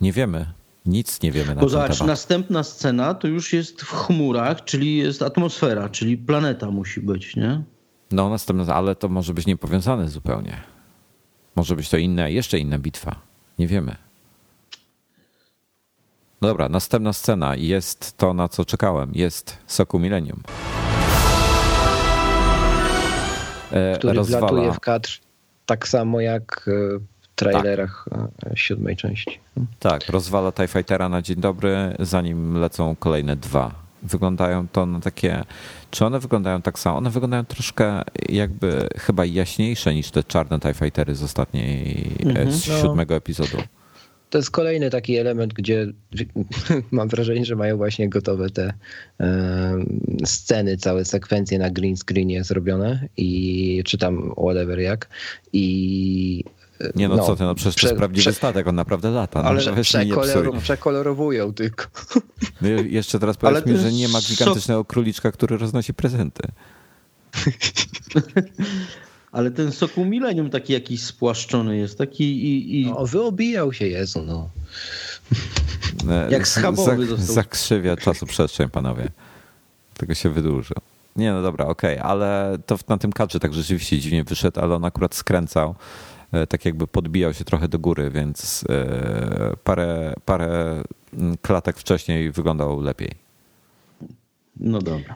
Nie 0.00 0.12
wiemy. 0.12 0.46
Nic 0.86 1.22
nie 1.22 1.32
wiemy 1.32 1.48
na 1.48 1.54
Bo 1.54 1.60
ten 1.60 1.68
zobacz, 1.68 1.92
temat. 1.98 2.06
następna 2.08 2.62
scena 2.62 3.14
to 3.14 3.28
już 3.28 3.52
jest 3.52 3.82
w 3.82 3.90
chmurach, 3.92 4.64
czyli 4.64 4.96
jest 4.96 5.22
atmosfera, 5.22 5.88
czyli 5.88 6.16
planeta 6.18 6.70
musi 6.70 7.00
być, 7.00 7.36
nie? 7.36 7.62
No, 8.10 8.28
następne, 8.30 8.74
ale 8.74 8.94
to 8.96 9.08
może 9.08 9.34
być 9.34 9.46
niepowiązane 9.46 10.08
zupełnie. 10.08 10.56
Może 11.60 11.76
być 11.76 11.88
to 11.88 11.96
inna, 11.96 12.28
jeszcze 12.28 12.58
inna 12.58 12.78
bitwa. 12.78 13.16
Nie 13.58 13.66
wiemy. 13.66 13.96
No 16.40 16.48
dobra, 16.48 16.68
następna 16.68 17.12
scena 17.12 17.56
jest 17.56 18.16
to, 18.16 18.34
na 18.34 18.48
co 18.48 18.64
czekałem. 18.64 19.10
Jest 19.14 19.58
Soku 19.66 19.98
Millennium. 19.98 20.42
E, 23.72 23.96
Który 23.98 24.18
rozwala- 24.18 24.38
wlatuje 24.38 24.72
w 24.72 24.80
kadr 24.80 25.10
tak 25.66 25.88
samo 25.88 26.20
jak 26.20 26.68
e, 26.68 26.98
w 26.98 27.34
trailerach 27.34 28.08
e, 28.46 28.56
siódmej 28.56 28.96
części. 28.96 29.40
Tak, 29.78 30.08
rozwala 30.08 30.52
TIE 30.52 30.68
Fightera 30.68 31.08
na 31.08 31.22
dzień 31.22 31.36
dobry, 31.36 31.96
zanim 31.98 32.58
lecą 32.58 32.96
kolejne 32.96 33.36
dwa. 33.36 33.70
Wyglądają 34.02 34.68
to 34.68 34.86
na 34.86 35.00
takie. 35.00 35.44
Czy 35.90 36.04
one 36.04 36.20
wyglądają 36.20 36.62
tak 36.62 36.78
samo? 36.78 36.96
One 36.98 37.10
wyglądają 37.10 37.44
troszkę 37.44 38.02
jakby 38.28 38.88
chyba 38.98 39.24
jaśniejsze 39.24 39.94
niż 39.94 40.10
te 40.10 40.24
czarne 40.24 40.60
TIE 40.60 40.74
Fightery 40.74 41.14
z 41.14 41.22
ostatniej, 41.22 42.06
e, 42.36 42.52
z 42.52 42.68
No. 42.68 42.80
siódmego 42.80 43.16
epizodu. 43.16 43.56
To 44.30 44.38
jest 44.38 44.50
kolejny 44.50 44.90
taki 44.90 45.16
element, 45.16 45.52
gdzie 45.54 45.86
mam 46.90 47.08
wrażenie, 47.08 47.44
że 47.44 47.56
mają 47.56 47.76
właśnie 47.76 48.08
gotowe 48.08 48.50
te 48.50 48.72
e, 49.20 49.78
sceny, 50.24 50.76
całe 50.76 51.04
sekwencje 51.04 51.58
na 51.58 51.70
green 51.70 51.96
screenie 51.96 52.44
zrobione 52.44 53.08
i 53.16 53.82
czy 53.86 53.98
tam 53.98 54.32
whatever 54.36 54.78
jak. 54.80 55.08
I 55.52 56.44
Nie 56.94 57.08
no, 57.08 57.18
co 57.26 57.36
ty, 57.36 57.42
no 57.44 57.54
przecież 57.54 57.74
to 57.74 57.78
prze- 57.78 57.86
jest 57.88 57.98
prawdziwy 57.98 58.22
prze- 58.30 58.32
statek, 58.32 58.66
on 58.66 58.74
naprawdę 58.74 59.10
lata. 59.10 59.42
No, 59.42 59.48
Ale 59.48 59.60
psuj. 59.60 59.82
przekolor, 59.82 60.58
przekolorowują 60.58 61.52
tylko. 61.54 61.84
No 62.60 62.68
Jeszcze 62.68 63.18
teraz 63.18 63.36
powiedz 63.36 63.66
mi, 63.66 63.76
że 63.78 63.92
nie 63.92 64.08
ma 64.08 64.20
gigantycznego 64.20 64.84
króliczka, 64.84 65.32
który 65.32 65.58
roznosi 65.58 65.94
prezenty. 65.94 66.42
Ale 69.32 69.50
ten 69.50 69.72
Sokół 69.72 70.04
Millennium 70.04 70.50
taki 70.50 70.72
jakiś 70.72 71.02
spłaszczony 71.02 71.76
jest, 71.76 71.98
taki 71.98 72.24
i... 72.24 72.80
i... 72.82 72.86
No, 72.86 73.06
wyobijał 73.06 73.72
się, 73.72 73.86
Jezu, 73.86 74.22
no. 74.26 74.50
E, 76.10 76.30
Jak 76.30 76.48
z- 76.48 76.52
schabowy 76.52 76.90
zak- 76.90 77.04
został. 77.08 77.34
Zakrzywia 77.34 77.96
czasoprzestrzeń, 77.96 78.68
panowie. 78.68 79.08
Tego 79.94 80.14
się 80.14 80.30
wydłużył. 80.30 80.76
Nie, 81.16 81.32
no 81.32 81.42
dobra, 81.42 81.66
okej, 81.66 81.98
ale 81.98 82.58
to 82.66 82.78
na 82.88 82.98
tym 82.98 83.12
kadrze 83.12 83.40
tak 83.40 83.54
rzeczywiście 83.54 83.98
dziwnie 83.98 84.24
wyszedł, 84.24 84.60
ale 84.60 84.74
on 84.74 84.84
akurat 84.84 85.14
skręcał, 85.14 85.74
tak 86.48 86.64
jakby 86.64 86.86
podbijał 86.86 87.34
się 87.34 87.44
trochę 87.44 87.68
do 87.68 87.78
góry, 87.78 88.10
więc 88.10 88.64
e, 88.68 89.56
parę, 89.64 90.14
parę 90.24 90.82
mm, 91.18 91.36
klatek 91.42 91.76
wcześniej 91.78 92.30
wyglądał 92.32 92.80
lepiej. 92.80 93.10
No 94.56 94.78
dobra. 94.78 95.14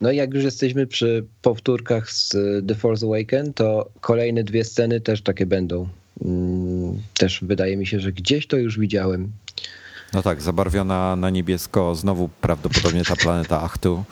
No 0.00 0.10
i 0.10 0.16
jak 0.16 0.34
już 0.34 0.44
jesteśmy 0.44 0.86
przy 0.86 1.26
powtórkach 1.42 2.10
z 2.10 2.34
y, 2.34 2.62
The 2.68 2.74
Force 2.74 3.06
Awaken, 3.06 3.52
to 3.52 3.88
kolejne 4.00 4.44
dwie 4.44 4.64
sceny 4.64 5.00
też 5.00 5.22
takie 5.22 5.46
będą. 5.46 5.88
Mm, 6.24 7.02
Też 7.14 7.40
wydaje 7.44 7.76
mi 7.76 7.86
się, 7.86 8.00
że 8.00 8.12
gdzieś 8.12 8.46
to 8.46 8.56
już 8.56 8.78
widziałem. 8.78 9.32
No 10.12 10.22
tak, 10.22 10.42
zabarwiona 10.42 11.16
na 11.16 11.30
niebiesko, 11.30 11.94
znowu 11.94 12.28
prawdopodobnie 12.40 13.04
ta 13.04 13.16
planeta 13.16 13.62
Achtu. 13.62 14.04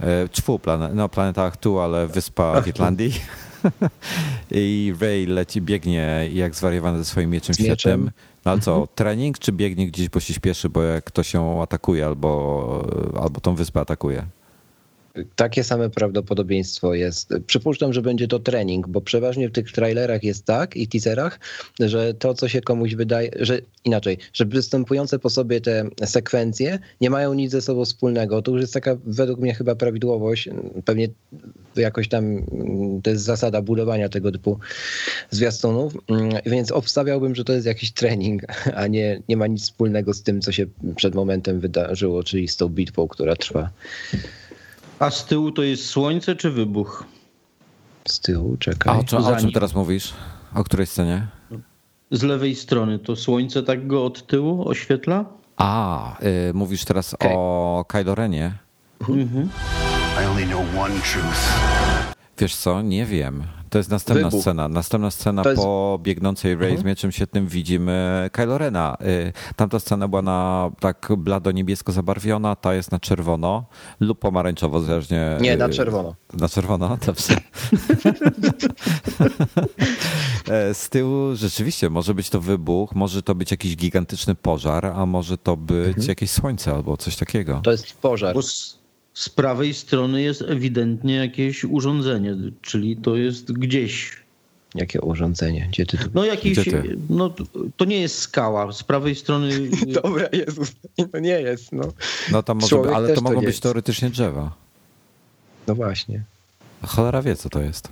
E, 0.00 0.28
Czwu, 0.28 0.58
plane, 0.58 0.90
no 0.94 1.08
planeta 1.08 1.44
Achtu, 1.44 1.78
ale 1.78 2.06
wyspa 2.06 2.60
w 2.60 2.68
Irlandii. 2.68 3.12
I 4.50 4.94
Ray 5.00 5.26
leci, 5.26 5.62
biegnie 5.62 6.28
jak 6.32 6.54
zwariowany 6.54 6.98
ze 6.98 7.04
swoim 7.04 7.30
mieczem 7.30 7.54
Z 7.54 7.60
mieczem. 7.60 8.10
No 8.44 8.50
ale 8.50 8.60
co, 8.60 8.88
trening 8.94 9.38
czy 9.38 9.52
biegnie 9.52 9.86
gdzieś, 9.86 10.08
bo 10.08 10.20
się 10.20 10.34
śpieszy, 10.34 10.68
bo 10.68 10.82
jak 10.82 11.04
ktoś 11.04 11.34
ją 11.34 11.62
atakuje 11.62 12.06
albo, 12.06 12.84
albo 13.22 13.40
tą 13.40 13.54
wyspę 13.54 13.80
atakuje? 13.80 14.26
Takie 15.36 15.64
same 15.64 15.90
prawdopodobieństwo 15.90 16.94
jest. 16.94 17.34
Przypuszczam, 17.46 17.92
że 17.92 18.02
będzie 18.02 18.28
to 18.28 18.38
trening, 18.38 18.88
bo 18.88 19.00
przeważnie 19.00 19.48
w 19.48 19.52
tych 19.52 19.72
trailerach 19.72 20.24
jest 20.24 20.44
tak 20.44 20.76
i 20.76 20.88
teaserach, 20.88 21.40
że 21.80 22.14
to, 22.14 22.34
co 22.34 22.48
się 22.48 22.60
komuś 22.60 22.94
wydaje, 22.94 23.30
że 23.40 23.58
inaczej, 23.84 24.18
że 24.32 24.44
występujące 24.44 25.18
po 25.18 25.30
sobie 25.30 25.60
te 25.60 25.84
sekwencje 26.04 26.78
nie 27.00 27.10
mają 27.10 27.34
nic 27.34 27.52
ze 27.52 27.62
sobą 27.62 27.84
wspólnego. 27.84 28.42
To 28.42 28.52
już 28.52 28.60
jest 28.60 28.74
taka 28.74 28.96
według 29.04 29.40
mnie 29.40 29.54
chyba 29.54 29.74
prawidłowość. 29.74 30.48
Pewnie 30.84 31.08
jakoś 31.76 32.08
tam 32.08 32.24
mm, 32.24 33.02
to 33.02 33.10
jest 33.10 33.24
zasada 33.24 33.62
budowania 33.62 34.08
tego 34.08 34.32
typu 34.32 34.58
zwiastunów, 35.30 35.94
Mm, 36.10 36.30
więc 36.46 36.72
obstawiałbym, 36.72 37.34
że 37.34 37.44
to 37.44 37.52
jest 37.52 37.66
jakiś 37.66 37.92
trening, 37.92 38.42
a 38.74 38.86
nie, 38.86 39.22
nie 39.28 39.36
ma 39.36 39.46
nic 39.46 39.62
wspólnego 39.62 40.14
z 40.14 40.22
tym, 40.22 40.40
co 40.40 40.52
się 40.52 40.66
przed 40.96 41.14
momentem 41.14 41.60
wydarzyło, 41.60 42.22
czyli 42.22 42.48
z 42.48 42.56
tą 42.56 42.68
bitwą, 42.68 43.08
która 43.08 43.36
trwa 43.36 43.70
A 45.00 45.10
z 45.10 45.24
tyłu 45.24 45.52
to 45.52 45.62
jest 45.62 45.86
słońce 45.86 46.36
czy 46.36 46.50
wybuch? 46.50 47.04
z 48.08 48.20
tyłu. 48.20 48.56
Czekaj. 48.56 48.94
A 48.94 48.98
o, 48.98 49.04
czym- 49.04 49.24
o 49.24 49.36
czym 49.36 49.52
teraz 49.52 49.74
mówisz? 49.74 50.12
O 50.54 50.64
której 50.64 50.86
scenie? 50.86 51.26
Z 52.10 52.22
lewej 52.22 52.54
strony 52.56 52.98
to 52.98 53.16
słońce 53.16 53.62
tak 53.62 53.86
go 53.86 54.04
od 54.04 54.26
tyłu 54.26 54.68
oświetla? 54.68 55.24
A, 55.56 56.16
y, 56.22 56.54
mówisz 56.54 56.84
teraz 56.84 57.14
Okej. 57.14 57.32
o 57.34 57.84
Kylo 57.88 58.14
Renie. 58.14 58.52
I 59.08 60.24
only 60.26 60.46
know 60.46 60.60
one 60.78 60.94
truth. 60.94 61.52
Wiesz 62.38 62.56
co, 62.56 62.82
nie 62.82 63.06
wiem. 63.06 63.42
To 63.70 63.78
jest 63.78 63.90
następna 63.90 64.24
Wybuch. 64.28 64.40
scena. 64.42 64.68
Następna 64.68 65.10
scena 65.10 65.42
jest- 65.46 65.62
po 65.62 65.98
biegnącej 66.02 66.56
Rey 66.56 66.76
z 66.78 66.84
mieczem 66.84 67.12
świetnym 67.12 67.46
widzimy 67.48 68.28
Kylo 68.32 68.58
Rena. 68.58 68.96
Y, 69.00 69.32
Tamta 69.56 69.80
scena 69.80 70.08
była 70.08 70.22
na 70.22 70.70
tak 70.80 71.08
blado 71.16 71.50
niebiesko 71.50 71.92
zabarwiona, 71.92 72.56
ta 72.56 72.74
jest 72.74 72.92
na 72.92 73.00
czerwono 73.00 73.64
lub 74.00 74.18
pomarańczowo, 74.18 74.80
zależnie. 74.80 75.36
Nie, 75.40 75.56
na 75.56 75.66
y, 75.66 75.70
czerwono. 75.70 76.14
Na 76.32 76.48
czerwono, 76.48 76.98
dobrze. 77.06 77.34
E, 80.50 80.74
Z 80.74 80.88
tyłu 80.88 81.36
rzeczywiście 81.36 81.90
może 81.90 82.14
być 82.14 82.30
to 82.30 82.40
wybuch, 82.40 82.94
może 82.94 83.22
to 83.22 83.34
być 83.34 83.50
jakiś 83.50 83.76
gigantyczny 83.76 84.34
pożar, 84.34 84.86
a 84.86 85.06
może 85.06 85.38
to 85.38 85.56
być 85.56 85.86
Mhm. 85.88 86.08
jakieś 86.08 86.30
słońce 86.30 86.72
albo 86.74 86.96
coś 86.96 87.16
takiego. 87.16 87.60
To 87.64 87.70
jest 87.70 87.92
pożar. 88.00 88.34
Bo 88.34 88.40
z, 89.20 89.28
prawej 89.28 89.74
strony 89.74 90.22
jest 90.22 90.42
ewidentnie 90.42 91.14
jakieś 91.14 91.64
urządzenie, 91.64 92.36
czyli 92.62 92.96
to 92.96 93.16
jest 93.16 93.52
gdzieś. 93.52 94.16
Jakie 94.74 95.00
urządzenie? 95.00 95.66
Gdzie 95.72 95.86
ty 95.86 95.98
tu... 95.98 96.04
No 96.14 96.22
Gdzie 96.44 96.64
ty? 96.64 96.96
no 97.10 97.30
to- 97.30 97.44
to 97.76 97.84
nie 97.84 98.00
jest 98.00 98.18
skała. 98.18 98.72
Z 98.72 98.82
prawej 98.82 99.14
strony 99.14 99.50
Dobra, 100.02 100.28
Jezus, 100.32 100.72
to 101.12 101.18
nie 101.18 101.40
jest, 101.40 101.72
no. 101.72 101.92
No 102.32 102.42
to 102.42 102.54
może, 102.54 102.68
Człowiek 102.68 102.92
ale 102.94 103.08
to 103.08 103.14
to 103.14 103.20
mogą 103.20 103.34
nie 103.40 103.46
być 103.46 103.54
jest. 103.54 103.62
teoretycznie 103.62 104.10
drzewa. 104.10 104.54
No 105.66 105.74
właśnie. 105.74 106.22
Cholera 106.82 107.22
wie, 107.22 107.36
co 107.36 107.48
to 107.48 107.62
jest. 107.62 107.88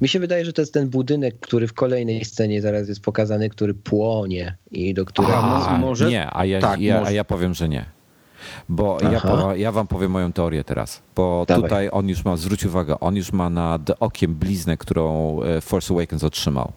Mi 0.00 0.08
się 0.08 0.20
wydaje, 0.20 0.44
że 0.44 0.52
to 0.52 0.62
jest 0.62 0.74
ten 0.74 0.88
budynek, 0.88 1.34
który 1.40 1.68
w 1.68 1.72
kolejnej 1.72 2.24
scenie 2.24 2.62
zaraz 2.62 2.88
jest 2.88 3.00
pokazany, 3.00 3.50
który 3.50 3.74
płonie 3.74 4.56
i 4.72 4.94
do 4.94 5.04
którego... 5.04 5.36
A, 5.38 5.78
może- 5.78 6.10
Nie, 6.10 6.28
a 6.36 6.44
ja, 6.44 6.60
tak, 6.60 6.80
ja, 6.80 7.02
a 7.02 7.10
ja 7.10 7.24
powiem, 7.24 7.54
że 7.54 7.68
nie. 7.68 7.84
Bo 8.68 8.98
ja, 9.02 9.22
ja 9.56 9.72
wam 9.72 9.86
powiem 9.86 10.10
moją 10.10 10.32
teorię 10.32 10.64
teraz. 10.64 11.02
Bo 11.16 11.44
Dawaj. 11.48 11.62
tutaj 11.62 11.88
on 11.92 12.08
już 12.08 12.24
ma, 12.24 12.36
zwróć 12.36 12.64
uwagę, 12.64 13.00
on 13.00 13.16
już 13.16 13.32
ma 13.32 13.50
nad 13.50 13.90
okiem 14.00 14.34
bliznę, 14.34 14.76
którą 14.76 15.38
e, 15.42 15.60
Force 15.60 15.94
Awakens 15.94 16.24
otrzymał. 16.24 16.72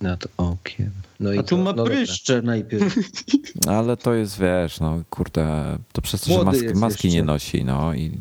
Nad 0.00 0.24
okiem. 0.36 0.90
No 1.20 1.32
i 1.32 1.38
A 1.38 1.42
tu 1.42 1.56
ma 1.58 1.64
no 1.64 1.72
dobra. 1.72 1.94
pryszcze 1.94 2.42
najpierw. 2.42 2.94
Ale 3.78 3.96
to 3.96 4.14
jest, 4.14 4.38
wiesz, 4.40 4.80
no 4.80 4.98
kurde, 5.10 5.78
to 5.92 6.02
przez 6.02 6.20
to, 6.20 6.26
że 6.26 6.34
Młody 6.34 6.46
maski, 6.50 6.64
jest 6.64 6.76
maski 6.80 7.08
jeszcze. 7.08 7.16
nie 7.20 7.24
nosi, 7.26 7.64
no 7.64 7.94
i 7.94 8.20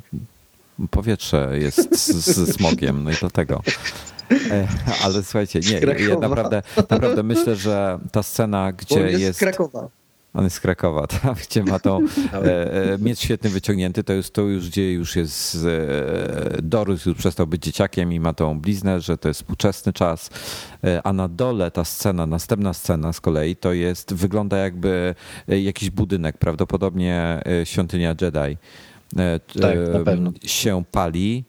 powietrze 0.92 1.50
jest 1.60 2.00
z- 2.00 2.12
ze 2.36 2.46
smogiem, 2.54 3.04
no 3.04 3.12
i 3.12 3.16
dlatego. 3.20 3.62
E, 4.52 4.68
Ale 5.04 5.24
słuchajcie, 5.24 5.60
nie, 5.60 6.06
ja 6.08 6.20
naprawdę, 6.20 6.62
naprawdę 6.78 7.24
myślę, 7.24 7.56
że 7.56 8.00
ta 8.12 8.24
scena, 8.24 8.72
gdzie 8.72 8.96
On 8.96 9.02
jest, 9.02 9.20
jest... 9.22 9.40
On 10.34 10.44
jest 10.44 10.56
z 10.56 10.60
Krakowa, 10.60 11.08
tam, 11.22 11.36
gdzie 11.50 11.64
ma 11.64 11.80
tą 11.80 12.00
e, 12.34 12.94
e, 12.94 12.98
miecz 12.98 13.20
świetny 13.20 13.50
wyciągnięty, 13.50 14.04
to 14.04 14.14
jest 14.14 14.34
to 14.34 14.42
już, 14.42 14.70
gdzie 14.70 14.94
już 14.94 15.16
jest 15.16 15.58
e, 15.66 16.62
dorósł, 16.62 17.10
już 17.10 17.18
przestał 17.18 17.48
być 17.48 17.64
dzieciakiem 17.64 18.14
i 18.14 18.20
ma 18.20 18.34
tą 18.34 18.60
bliznę, 18.60 19.02
że 19.02 19.18
to 19.18 19.28
jest 19.28 19.40
współczesny 19.40 19.94
czas, 19.94 20.30
e, 20.84 21.02
a 21.04 21.14
na 21.14 21.28
dole 21.28 21.72
ta 21.72 21.86
scena, 21.86 22.26
następna 22.26 22.74
scena 22.74 23.14
z 23.14 23.22
kolei, 23.22 23.56
to 23.56 23.74
jest, 23.74 24.14
wygląda 24.14 24.58
jakby 24.58 25.16
jakiś 25.48 25.90
budynek, 25.90 26.38
prawdopodobnie 26.38 27.44
świątynia 27.64 28.16
Jedi 28.22 28.58
Tak, 29.62 29.76
na 29.94 30.00
pewno. 30.00 30.32
się 30.44 30.84
pali. 30.92 31.44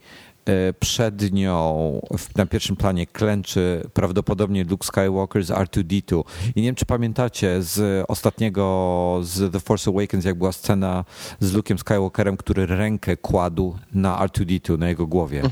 E, 0.49 0.73
Przed 0.73 1.33
nią 1.33 2.01
w- 2.19 2.37
na 2.37 2.47
pierwszym 2.47 2.77
planie 2.77 3.07
klęczy 3.07 3.83
prawdopodobnie 3.95 4.65
Luke 4.65 4.87
Skywalker 4.87 5.45
z 5.45 5.51
R2D2. 5.51 6.23
I 6.57 6.61
nie 6.61 6.67
wiem, 6.69 6.75
czy 6.75 6.87
pamiętacie 6.87 7.63
z 7.63 8.05
ostatniego, 8.09 9.19
z 9.23 9.53
The 9.53 9.61
Force 9.61 9.91
Awakens, 9.91 10.25
jak 10.25 10.39
była 10.39 10.53
scena 10.53 11.05
z 11.41 11.53
Luke'em 11.55 11.79
Skywalkerem, 11.79 12.37
który 12.37 12.67
rękę 12.67 13.17
kładł 13.17 13.77
na 13.95 14.27
R2D2, 14.27 14.79
na 14.79 14.89
jego 14.89 15.07
głowie. 15.07 15.43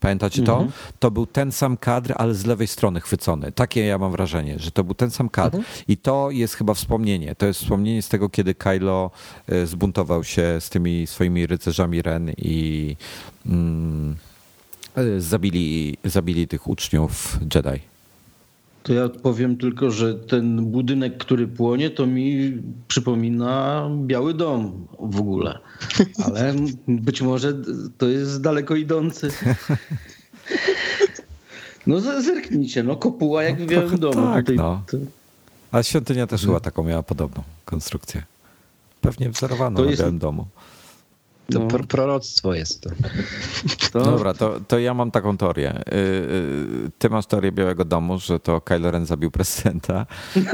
Pamiętacie 0.00 0.42
to? 0.42 0.66
To 0.98 1.10
był 1.10 1.26
ten 1.26 1.52
sam 1.52 1.76
kadr, 1.76 2.12
ale 2.16 2.34
z 2.34 2.46
lewej 2.46 2.66
strony 2.66 3.00
chwycony. 3.00 3.52
Takie 3.52 3.84
ja 3.84 3.98
mam 3.98 4.12
wrażenie, 4.12 4.58
że 4.58 4.70
to 4.70 4.84
był 4.84 4.94
ten 4.94 5.10
sam 5.10 5.28
kadr. 5.28 5.58
I 5.88 5.96
to 5.96 6.30
jest 6.30 6.54
chyba 6.54 6.74
wspomnienie. 6.74 7.34
To 7.34 7.46
jest 7.46 7.60
wspomnienie 7.60 8.02
z 8.02 8.08
tego, 8.08 8.28
kiedy 8.28 8.54
Kylo 8.54 9.10
e, 9.48 9.66
zbuntował 9.66 10.24
się 10.24 10.56
z 10.60 10.70
tymi 10.70 11.06
swoimi 11.06 11.46
rycerzami 11.46 12.02
Ren 12.02 12.30
i 12.38 12.96
mm, 13.46 14.16
zabili, 15.18 15.96
zabili 16.04 16.48
tych 16.48 16.68
uczniów 16.68 17.38
Jedi. 17.54 17.80
To 18.82 18.92
ja 18.94 19.08
powiem 19.08 19.56
tylko, 19.56 19.90
że 19.90 20.14
ten 20.14 20.64
budynek, 20.64 21.18
który 21.18 21.46
płonie, 21.48 21.90
to 21.90 22.06
mi 22.06 22.52
przypomina 22.88 23.88
Biały 24.06 24.34
Dom 24.34 24.86
w 25.00 25.20
ogóle. 25.20 25.58
Ale 26.24 26.54
być 26.88 27.22
może 27.22 27.54
to 27.98 28.08
jest 28.08 28.40
daleko 28.40 28.74
idący. 28.76 29.30
No 31.86 32.00
zerknijcie, 32.00 32.82
no 32.82 32.96
kopuła 32.96 33.42
jak 33.42 33.62
w 33.62 33.66
Białym 33.66 33.98
Domu. 33.98 34.14
tak, 34.34 34.44
Tutaj- 34.44 34.56
no. 34.56 34.82
to- 34.90 34.96
A 35.72 35.82
świątynia 35.82 36.26
też 36.26 36.40
chyba 36.46 36.60
taką 36.60 36.84
miała 36.84 37.02
podobną 37.02 37.42
konstrukcję. 37.64 38.22
Pewnie 39.00 39.30
wzorowaną 39.30 39.84
na 39.84 39.90
jest- 39.90 40.02
Białym 40.02 40.18
Domu. 40.18 40.46
To 41.52 41.58
No. 41.58 41.66
pro, 41.68 41.84
proroctwo 41.84 42.54
jest 42.54 42.80
to. 42.80 42.90
to- 43.92 44.04
Dobra, 44.04 44.34
to, 44.34 44.60
to 44.68 44.78
ja 44.78 44.94
mam 44.94 45.10
taką 45.10 45.36
teorię. 45.36 45.78
Y, 45.78 45.94
y, 45.94 46.90
Ty 46.98 47.10
masz 47.10 47.26
teorię 47.26 47.52
Białego 47.52 47.84
Domu, 47.84 48.18
że 48.18 48.40
to 48.40 48.60
Kylo 48.60 48.90
Ren 48.90 49.06
zabił 49.06 49.30
prezydenta. 49.30 50.06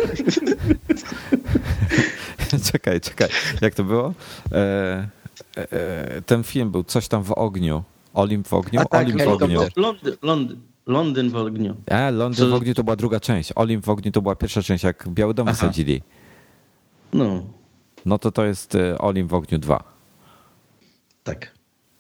czekaj, 2.73 3.01
czekaj. 3.01 3.29
Jak 3.61 3.75
to 3.75 3.85
było? 3.85 4.15
E, 4.53 5.09
e, 5.57 6.23
ten 6.23 6.45
film 6.45 6.71
był 6.71 6.85
coś 6.85 7.09
tam 7.09 7.23
w 7.23 7.33
ogniu. 7.33 7.83
Olimp 8.15 8.49
w 8.49 8.55
ogniu? 8.55 8.81
A 8.81 8.85
tak, 8.85 9.05
Olimp 9.05 9.17
w 9.17 9.19
helikopter. 9.25 9.59
ogniu. 9.59 9.69
Londyn, 9.77 10.15
Londyn, 10.23 10.59
Londyn 10.87 11.31
w 11.31 11.37
ogniu. 11.37 11.77
A, 11.91 12.11
Londyn 12.11 12.45
Co- 12.45 12.51
w 12.51 12.55
ogniu 12.55 12.75
to 12.75 12.85
była 12.85 12.97
druga 12.97 13.21
część. 13.21 13.53
Olimp 13.55 13.85
w 13.85 13.89
ogniu 13.89 14.13
to 14.13 14.23
była 14.23 14.37
pierwsza 14.37 14.63
część, 14.63 14.85
jak 14.85 15.09
Biały 15.09 15.35
Dom 15.35 15.49
Aha. 15.49 15.55
wysadzili. 15.57 16.03
No, 17.13 17.43
No 18.07 18.19
to 18.19 18.33
to 18.33 18.45
jest 18.45 18.75
e, 18.75 18.99
Olimp 18.99 19.31
w 19.31 19.35
ogniu 19.35 19.59
2. 19.59 19.94
tak. 21.25 21.51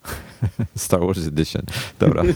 Star 0.76 1.00
Wars 1.00 1.26
Edition. 1.26 1.62
Dobra. 1.98 2.22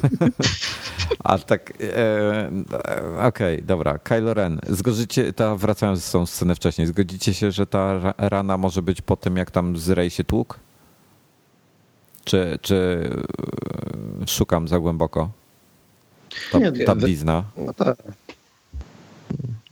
A 1.24 1.39
tak, 1.39 1.73
e, 1.81 1.98
e, 1.98 3.27
okej, 3.27 3.62
dobra. 3.62 3.98
Kylo 3.98 4.35
Ren. 4.35 4.60
Zgodzicie, 4.69 5.32
ta, 5.32 5.56
wracając 5.56 6.05
z 6.05 6.10
tą 6.10 6.27
scenę 6.27 6.55
wcześniej, 6.55 6.86
zgodzicie 6.86 7.35
się, 7.35 7.52
że 7.52 7.66
ta 7.66 7.98
ra- 7.98 8.15
rana 8.19 8.56
może 8.59 8.82
być 8.82 9.02
po 9.02 9.16
tym, 9.16 9.36
jak 9.36 9.51
tam 9.51 9.77
z 9.77 9.90
Rey 9.90 10.10
się 10.10 10.24
tłukł? 10.24 10.55
Czy, 12.24 12.59
czy 12.62 13.10
e, 14.23 14.27
szukam 14.27 14.69
za 14.69 14.78
głęboko? 14.78 15.31
Ta, 16.52 16.59
Nie, 16.59 16.73
ta 16.73 16.94
blizna. 16.94 17.44
No 17.56 17.74
tak. 17.74 17.97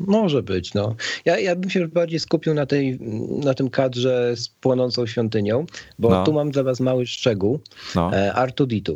Może 0.07 0.43
być, 0.43 0.75
no. 0.75 0.95
Ja, 1.25 1.39
ja 1.39 1.57
bym 1.57 1.71
się 1.71 1.81
już 1.81 1.89
bardziej 1.91 2.21
skupił 2.21 2.55
na, 2.55 2.67
tej, 2.67 2.99
na 3.45 3.55
tym 3.55 3.71
kadrze 3.71 4.37
z 4.37 4.49
płonącą 4.49 5.07
świątynią, 5.07 5.67
bo 5.99 6.11
No. 6.11 6.25
tu 6.25 6.33
mam 6.33 6.51
dla 6.51 6.63
was 6.63 6.81
mały 6.81 7.07
szczegół. 7.07 7.61
No. 7.95 8.11
E, 8.17 8.33
R2D2. 8.33 8.95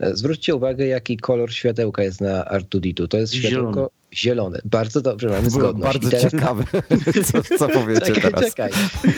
E, 0.00 0.16
Zwróćcie 0.16 0.54
uwagę, 0.54 0.86
jaki 0.86 1.16
kolor 1.16 1.52
światełka 1.52 2.02
jest 2.02 2.20
na 2.20 2.44
R2D2. 2.44 3.08
To 3.08 3.16
jest 3.18 3.34
światełko 3.34 3.70
Zielony. 3.72 3.88
zielone. 4.14 4.58
Bardzo 4.64 5.00
dobrze, 5.00 5.28
mamy 5.28 5.50
zgodność. 5.50 5.98
bardzo 5.98 6.10
teraz- 6.10 6.32
ciekawy, 6.32 6.64
co, 7.32 7.56
co 7.58 7.68
powiecie 7.80 8.00
Czekaj, 8.14 8.22
teraz. 8.32 8.40
czekaj. 8.50 8.70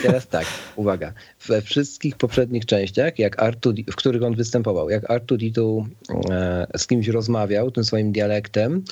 Teraz 0.03 0.27
tak, 0.27 0.45
uwaga. 0.75 1.13
We 1.47 1.61
wszystkich 1.61 2.17
poprzednich 2.17 2.65
częściach, 2.65 3.19
jak 3.19 3.37
R2D, 3.37 3.91
w 3.91 3.95
których 3.95 4.23
on 4.23 4.35
występował, 4.35 4.89
jak 4.89 5.03
R2D2 5.09 5.85
e, 6.31 6.67
z 6.77 6.87
kimś 6.87 7.07
rozmawiał 7.07 7.71
tym 7.71 7.83
swoim 7.83 8.11
dialektem, 8.11 8.83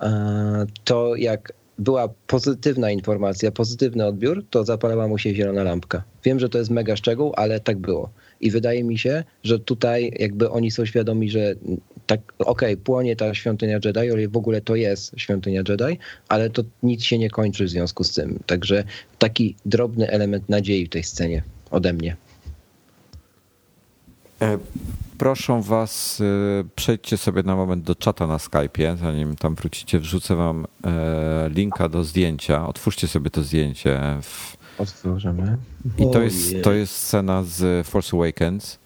e, 0.00 0.66
to 0.84 1.16
jak 1.16 1.52
była 1.78 2.08
pozytywna 2.26 2.90
informacja, 2.90 3.50
pozytywny 3.50 4.06
odbiór, 4.06 4.44
to 4.50 4.64
zapalała 4.64 5.08
mu 5.08 5.18
się 5.18 5.34
zielona 5.34 5.62
lampka. 5.62 6.02
Wiem, 6.24 6.40
że 6.40 6.48
to 6.48 6.58
jest 6.58 6.70
mega 6.70 6.96
szczegół, 6.96 7.32
ale 7.36 7.60
tak 7.60 7.78
było. 7.78 8.10
I 8.40 8.50
wydaje 8.50 8.84
mi 8.84 8.98
się, 8.98 9.24
że 9.42 9.58
tutaj 9.58 10.12
jakby 10.18 10.50
oni 10.50 10.70
są 10.70 10.84
świadomi, 10.86 11.30
że 11.30 11.54
tak, 12.06 12.20
okej, 12.38 12.76
płonie 12.76 13.16
ta 13.16 13.34
świątynia 13.34 13.78
Jedi, 13.84 14.10
ale 14.10 14.28
w 14.28 14.36
ogóle 14.36 14.60
to 14.60 14.76
jest 14.76 15.12
świątynia 15.16 15.62
Jedi, 15.68 15.98
ale 16.28 16.50
to 16.50 16.62
nic 16.82 17.02
się 17.02 17.18
nie 17.18 17.30
kończy 17.30 17.64
w 17.64 17.68
związku 17.68 18.04
z 18.04 18.14
tym. 18.14 18.38
Także 18.46 18.84
taki 19.18 19.56
drobny 19.66 20.10
element 20.10 20.48
nadziei 20.48 20.86
w 20.86 20.88
tej 20.88 21.02
scenie 21.02 21.42
ode 21.70 21.92
mnie. 21.92 22.16
E, 24.42 24.58
Proszę 25.22 25.60
was, 25.62 26.20
e, 26.20 26.64
przejdźcie 26.76 27.16
sobie 27.16 27.42
na 27.42 27.56
moment 27.56 27.84
do 27.84 27.94
czata 27.94 28.26
na 28.26 28.36
Skype'ie, 28.36 28.96
zanim 28.96 29.36
tam 29.36 29.54
wrócicie, 29.54 29.98
wrzucę 29.98 30.36
wam 30.36 30.66
e, 30.84 31.48
linka 31.48 31.88
do 31.88 32.04
zdjęcia. 32.04 32.68
Otwórzcie 32.68 33.08
sobie 33.08 33.30
to 33.30 33.42
zdjęcie. 33.42 34.00
W... 34.22 34.56
Otworzymy. 34.78 35.58
I 35.98 36.10
to 36.12 36.22
jest, 36.22 36.50
Ojej. 36.50 36.62
to 36.62 36.72
jest 36.72 36.96
scena 36.96 37.42
z 37.42 37.86
Force 37.86 38.16
Awakens. 38.16 38.78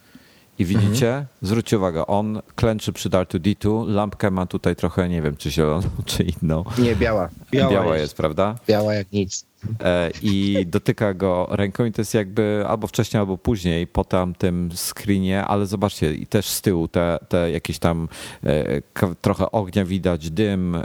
I 0.59 0.65
widzicie, 0.65 1.27
zwróćcie 1.43 1.79
uwagę, 1.79 2.07
on 2.07 2.43
klęczy 2.55 2.93
przy 2.93 3.09
Dartu 3.09 3.39
D2, 3.39 3.89
lampkę 3.89 4.31
ma 4.31 4.47
tutaj 4.47 4.77
trochę, 4.77 5.09
nie 5.09 5.23
wiem, 5.23 5.37
czy 5.37 5.51
zieloną, 5.51 5.89
czy 6.07 6.23
inną. 6.23 6.65
Nie, 6.79 6.97
biała. 6.97 7.29
Biała, 7.51 7.71
Biała 7.73 7.87
jest. 7.87 8.03
jest. 8.03 8.17
prawda? 8.17 8.55
Biała 8.69 8.95
jak 8.95 9.13
nic. 9.13 9.47
E, 9.85 10.11
I 10.23 10.67
dotyka 10.67 11.15
go 11.15 11.47
ręką 11.51 11.85
i 11.85 11.93
to 11.93 12.01
jest 12.01 12.15
jakby 12.15 12.65
albo 12.69 12.87
wcześniej, 12.87 13.19
albo 13.21 13.39
później 13.39 13.87
po 13.87 14.05
tamtym 14.05 14.71
screenie, 14.73 15.45
ale 15.45 15.67
zobaczcie, 15.67 16.15
i 16.15 16.27
też 16.27 16.47
z 16.47 16.63
tyłu 16.63 16.89
te, 16.89 17.19
te 17.29 17.51
jakieś 17.51 17.79
tam 17.79 18.09
e, 18.45 18.83
trochę 19.21 19.51
ognia 19.51 19.85
widać, 19.85 20.31
dym, 20.31 20.75
e, 20.75 20.83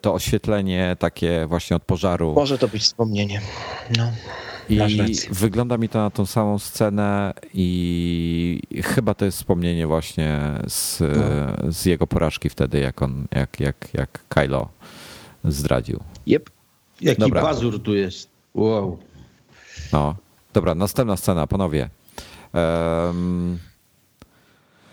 to 0.00 0.14
oświetlenie 0.14 0.96
takie 0.98 1.46
właśnie 1.46 1.76
od 1.76 1.82
pożaru. 1.82 2.32
Może 2.34 2.58
to 2.58 2.68
być 2.68 2.82
wspomnienie. 2.82 3.40
No. 3.98 4.12
I 4.68 4.78
wygląda 5.30 5.78
mi 5.78 5.88
to 5.88 5.98
na 5.98 6.10
tą 6.10 6.26
samą 6.26 6.58
scenę 6.58 7.32
i 7.54 8.60
chyba 8.84 9.14
to 9.14 9.24
jest 9.24 9.38
wspomnienie 9.38 9.86
właśnie 9.86 10.40
z, 10.68 11.00
No. 11.00 11.72
z 11.72 11.84
jego 11.84 12.06
porażki 12.06 12.48
wtedy, 12.48 12.78
jak 12.78 13.02
on, 13.02 13.26
jak, 13.34 13.60
jak, 13.60 13.88
jak 13.94 14.24
Kylo 14.28 14.68
zdradził. 15.44 16.00
Jep. 16.26 16.50
Jaki 17.02 17.20
Dobra. 17.20 17.42
pazur 17.42 17.82
tu 17.82 17.94
jest. 17.94 18.28
Wow. 18.54 18.98
No, 19.92 20.14
dobra, 20.52 20.74
następna 20.74 21.16
scena, 21.16 21.46
panowie. 21.46 21.88
Em, 22.54 23.58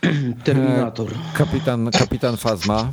Terminator. 0.43 1.07
kapitan, 1.33 1.91
kapitan 1.91 2.37
Fazma. 2.37 2.91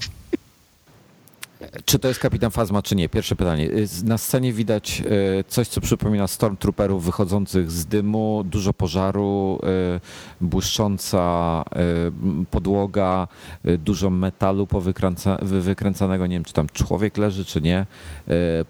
Czy 1.84 1.98
to 1.98 2.08
jest 2.08 2.20
kapitan 2.20 2.50
Fazma, 2.50 2.82
czy 2.82 2.96
nie? 2.96 3.08
Pierwsze 3.08 3.36
pytanie. 3.36 3.86
Z- 3.86 4.04
Na 4.04 4.18
scenie 4.18 4.52
widać 4.52 5.02
e, 5.40 5.44
coś, 5.44 5.68
co 5.68 5.80
przypomina 5.80 6.26
Stormtrooperów 6.26 7.04
wychodzących 7.04 7.70
z 7.70 7.86
dymu, 7.86 8.42
dużo 8.44 8.72
pożaru, 8.72 9.58
e, 9.62 10.00
błyszcząca 10.40 11.64
podłoga, 12.50 13.28
dużo 13.78 14.10
metalu 14.10 14.66
powykręca, 14.66 15.38
wy- 15.42 15.60
wykręcanego. 15.60 16.26
Nie 16.26 16.36
wiem, 16.36 16.44
czy 16.44 16.52
tam 16.52 16.66
człowiek 16.72 17.16
leży, 17.18 17.44
czy 17.44 17.60
nie. 17.60 17.86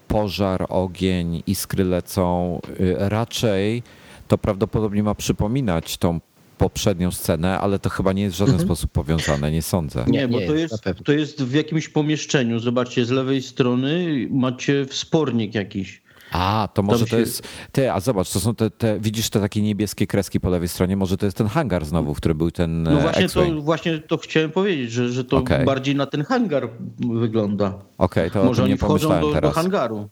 Pożar, 0.08 0.66
ogień, 0.68 1.42
iskry 1.46 1.84
lecą. 1.84 2.58
Raczej 2.98 3.82
to 4.28 4.38
prawdopodobnie 4.38 5.02
ma 5.02 5.14
przypominać 5.14 5.96
tą 5.96 6.20
poprzednią 6.58 7.10
scenę, 7.10 7.58
ale 7.58 7.78
to 7.78 7.90
chyba 7.90 8.12
nie 8.12 8.22
jest 8.22 8.36
w 8.36 8.38
żaden 8.38 8.60
sposób 8.60 8.90
powiązane, 8.92 9.50
nie 9.50 9.62
sądzę. 9.62 10.04
Nie, 10.08 10.28
bo 10.28 10.40
nie 10.40 10.46
to 10.46 10.54
jest, 10.54 10.84
to 11.04 11.12
jest 11.12 11.42
w 11.42 11.54
jakimś 11.54 11.88
pomieszczeniu. 11.88 12.58
Zobaczcie, 12.58 13.04
z 13.04 13.10
lewej 13.10 13.42
strony 13.42 14.06
macie 14.30 14.86
wspornik 14.86 15.54
jakiś. 15.54 16.02
A, 16.32 16.68
to 16.74 16.82
może 16.82 16.98
Tam 16.98 17.06
to 17.08 17.16
się- 17.16 17.20
jest. 17.20 17.42
Ty, 17.72 17.92
a 17.92 18.00
zobacz, 18.00 18.30
to 18.32 18.40
są 18.40 18.54
te, 18.54 18.70
te. 18.70 19.00
Widzisz 19.00 19.30
te 19.30 19.40
takie 19.40 19.62
niebieskie 19.62 20.06
kreski 20.06 20.40
po 20.40 20.50
lewej 20.50 20.68
stronie? 20.68 20.96
Może 20.96 21.16
to 21.16 21.26
jest 21.26 21.36
ten 21.36 21.46
hangar 21.46 21.84
znowu, 21.84 22.14
w 22.14 22.16
który 22.16 22.34
był 22.34 22.50
ten. 22.50 22.82
No 22.82 22.98
e, 22.98 23.02
właśnie 23.02 23.28
to, 23.28 23.62
właśnie 23.62 23.98
to 23.98 24.16
chciałem 24.18 24.50
powiedzieć, 24.50 24.92
że, 24.92 25.08
że 25.08 25.24
to 25.24 25.36
Okej. 25.36 25.64
bardziej 25.64 25.94
na 25.96 26.06
ten 26.06 26.24
hangar 26.24 26.68
wygląda. 26.98 27.74
Okej, 27.98 28.30
to 28.30 28.42
o 28.42 28.44
Może 28.44 28.62
tym 28.62 28.68
nie 28.68 28.72
oni 28.74 28.78
wchodzą 28.78 28.88
pomyślałem 28.88 29.20
do, 29.20 29.28
do 29.28 29.34
teraz. 29.34 29.50
Okej, 29.50 29.62
hangaru. 29.62 30.08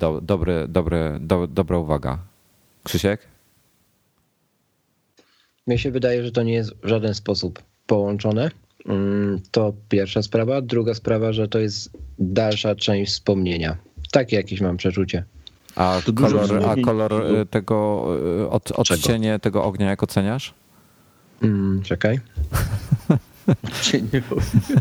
do, 0.00 0.20
dobry, 0.20 0.66
dobry, 0.68 1.18
do, 1.20 1.46
dobra 1.46 1.78
uwaga. 1.78 2.18
Krzysiek? 2.84 3.35
Mnie 5.66 5.78
się 5.78 5.90
wydaje, 5.90 6.24
że 6.24 6.32
to 6.32 6.42
nie 6.42 6.52
jest 6.52 6.74
w 6.82 6.88
żaden 6.88 7.14
sposób 7.14 7.62
połączone. 7.86 8.50
Mm, 8.86 9.40
To 9.50 9.72
pierwsza 9.88 10.22
sprawa. 10.22 10.60
Druga 10.62 10.94
sprawa, 10.94 11.32
że 11.32 11.48
to 11.48 11.58
jest 11.58 11.90
dalsza 12.18 12.74
część 12.74 13.12
wspomnienia. 13.12 13.76
Takie 14.12 14.36
jakieś 14.36 14.60
mam 14.60 14.76
przeczucie. 14.76 15.24
A 15.74 16.00
To 16.06 16.12
kolor, 16.12 16.64
a 16.66 16.76
kolor 16.84 17.12
e, 17.36 17.46
tego. 17.46 18.06
e, 18.42 18.50
Od, 18.50 18.72
odcienie 18.72 19.38
tego 19.38 19.64
ognia, 19.64 19.86
jak 19.90 20.02
oceniasz? 20.02 20.54
Mm, 21.42 21.82
czekaj. 21.82 22.20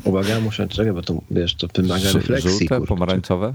Uwaga, 0.04 0.40
muszę 0.40 0.68
czekaj, 0.68 0.94
bo 0.94 1.02
to 1.02 1.22
wiesz, 1.32 1.56
to 1.56 1.68
wymaga 1.76 2.12
refleksji. 2.12 2.50
Żółte, 2.52 2.68
kurczę. 2.78 2.88
pomarańczowe? 2.88 3.54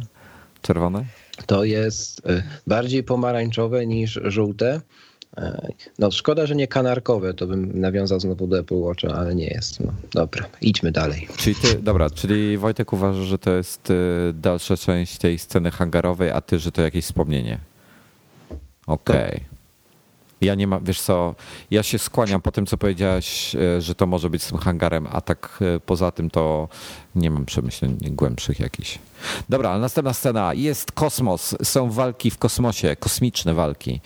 Czerwone? 0.63 1.05
To 1.47 1.65
jest 1.65 2.27
y, 2.31 2.43
bardziej 2.67 3.03
pomarańczowe 3.03 3.87
niż 3.87 4.21
żółte. 4.25 4.81
No 5.99 6.11
szkoda, 6.11 6.47
że 6.47 6.55
nie 6.55 6.69
kanarkowe, 6.69 7.35
to 7.35 7.47
bym 7.47 7.81
nawiązał 7.81 8.21
znowu 8.21 8.47
do 8.47 8.59
Apple 8.59 8.75
Watcha, 8.75 9.09
ale 9.09 9.35
nie 9.35 9.47
jest. 9.47 9.81
No, 9.81 9.93
dobra, 10.13 10.47
idźmy 10.61 10.93
dalej. 10.93 11.29
Czyli 11.37 11.57
ty, 11.57 11.79
dobra, 11.83 12.11
czyli 12.11 12.59
Wojtek 12.59 12.93
uważa, 12.93 13.23
że 13.23 13.39
to 13.39 13.51
jest 13.51 13.91
y, 13.91 13.95
dalsza 14.35 14.77
część 14.77 15.19
tej 15.19 15.39
sceny 15.39 15.71
hangarowej, 15.71 16.31
a 16.31 16.41
ty, 16.41 16.59
że 16.59 16.73
to 16.73 16.83
jakieś 16.83 17.05
wspomnienie. 17.05 17.59
Okej. 18.87 19.51
Ja 20.41 20.55
nie 20.55 20.67
mam, 20.67 20.85
wiesz 20.85 21.01
co, 21.01 21.35
ja 21.71 21.83
się 21.83 21.99
skłaniam 21.99 22.43
po 22.43 22.53
tym, 22.53 22.67
co 22.67 22.77
powiedziałaś, 22.77 23.55
e, 23.55 23.81
że 23.81 23.95
to 23.95 24.07
może 24.07 24.31
być 24.31 24.43
z 24.43 24.49
tym 24.49 24.59
hangarem, 24.59 25.07
a 25.13 25.21
tak 25.21 25.59
e, 25.77 25.81
poza 25.81 26.11
tym 26.11 26.31
to 26.31 26.69
nie 27.15 27.31
mam 27.31 27.47
przemyśleń 27.47 27.99
głębszych 28.03 28.61
jakichś. 28.61 28.99
Dobra, 29.49 29.79
następna 29.79 30.13
scena. 30.13 30.55
Jest 30.55 30.93
kosmos, 30.93 31.57
są 31.63 31.91
walki 31.91 32.31
w 32.31 32.39
kosmosie, 32.39 32.97
kosmiczne 32.97 33.55
walki. 33.55 34.01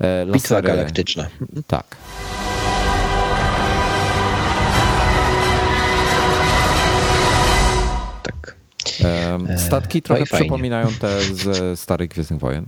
E, 0.00 0.26
Bitwa 0.26 0.54
lasery. 0.54 0.62
galaktyczna. 0.68 1.26
Tak. 1.66 1.96
Tak. 8.22 8.56
Em, 9.04 9.58
Statki 9.58 10.02
trochę 10.02 10.20
no 10.20 10.24
i 10.24 10.28
fajnie. 10.28 10.44
przypominają 10.44 10.88
te 11.00 11.20
ze 11.34 11.76
starych 11.76 12.10
Gwiezdnych 12.10 12.40
Wojen. 12.40 12.64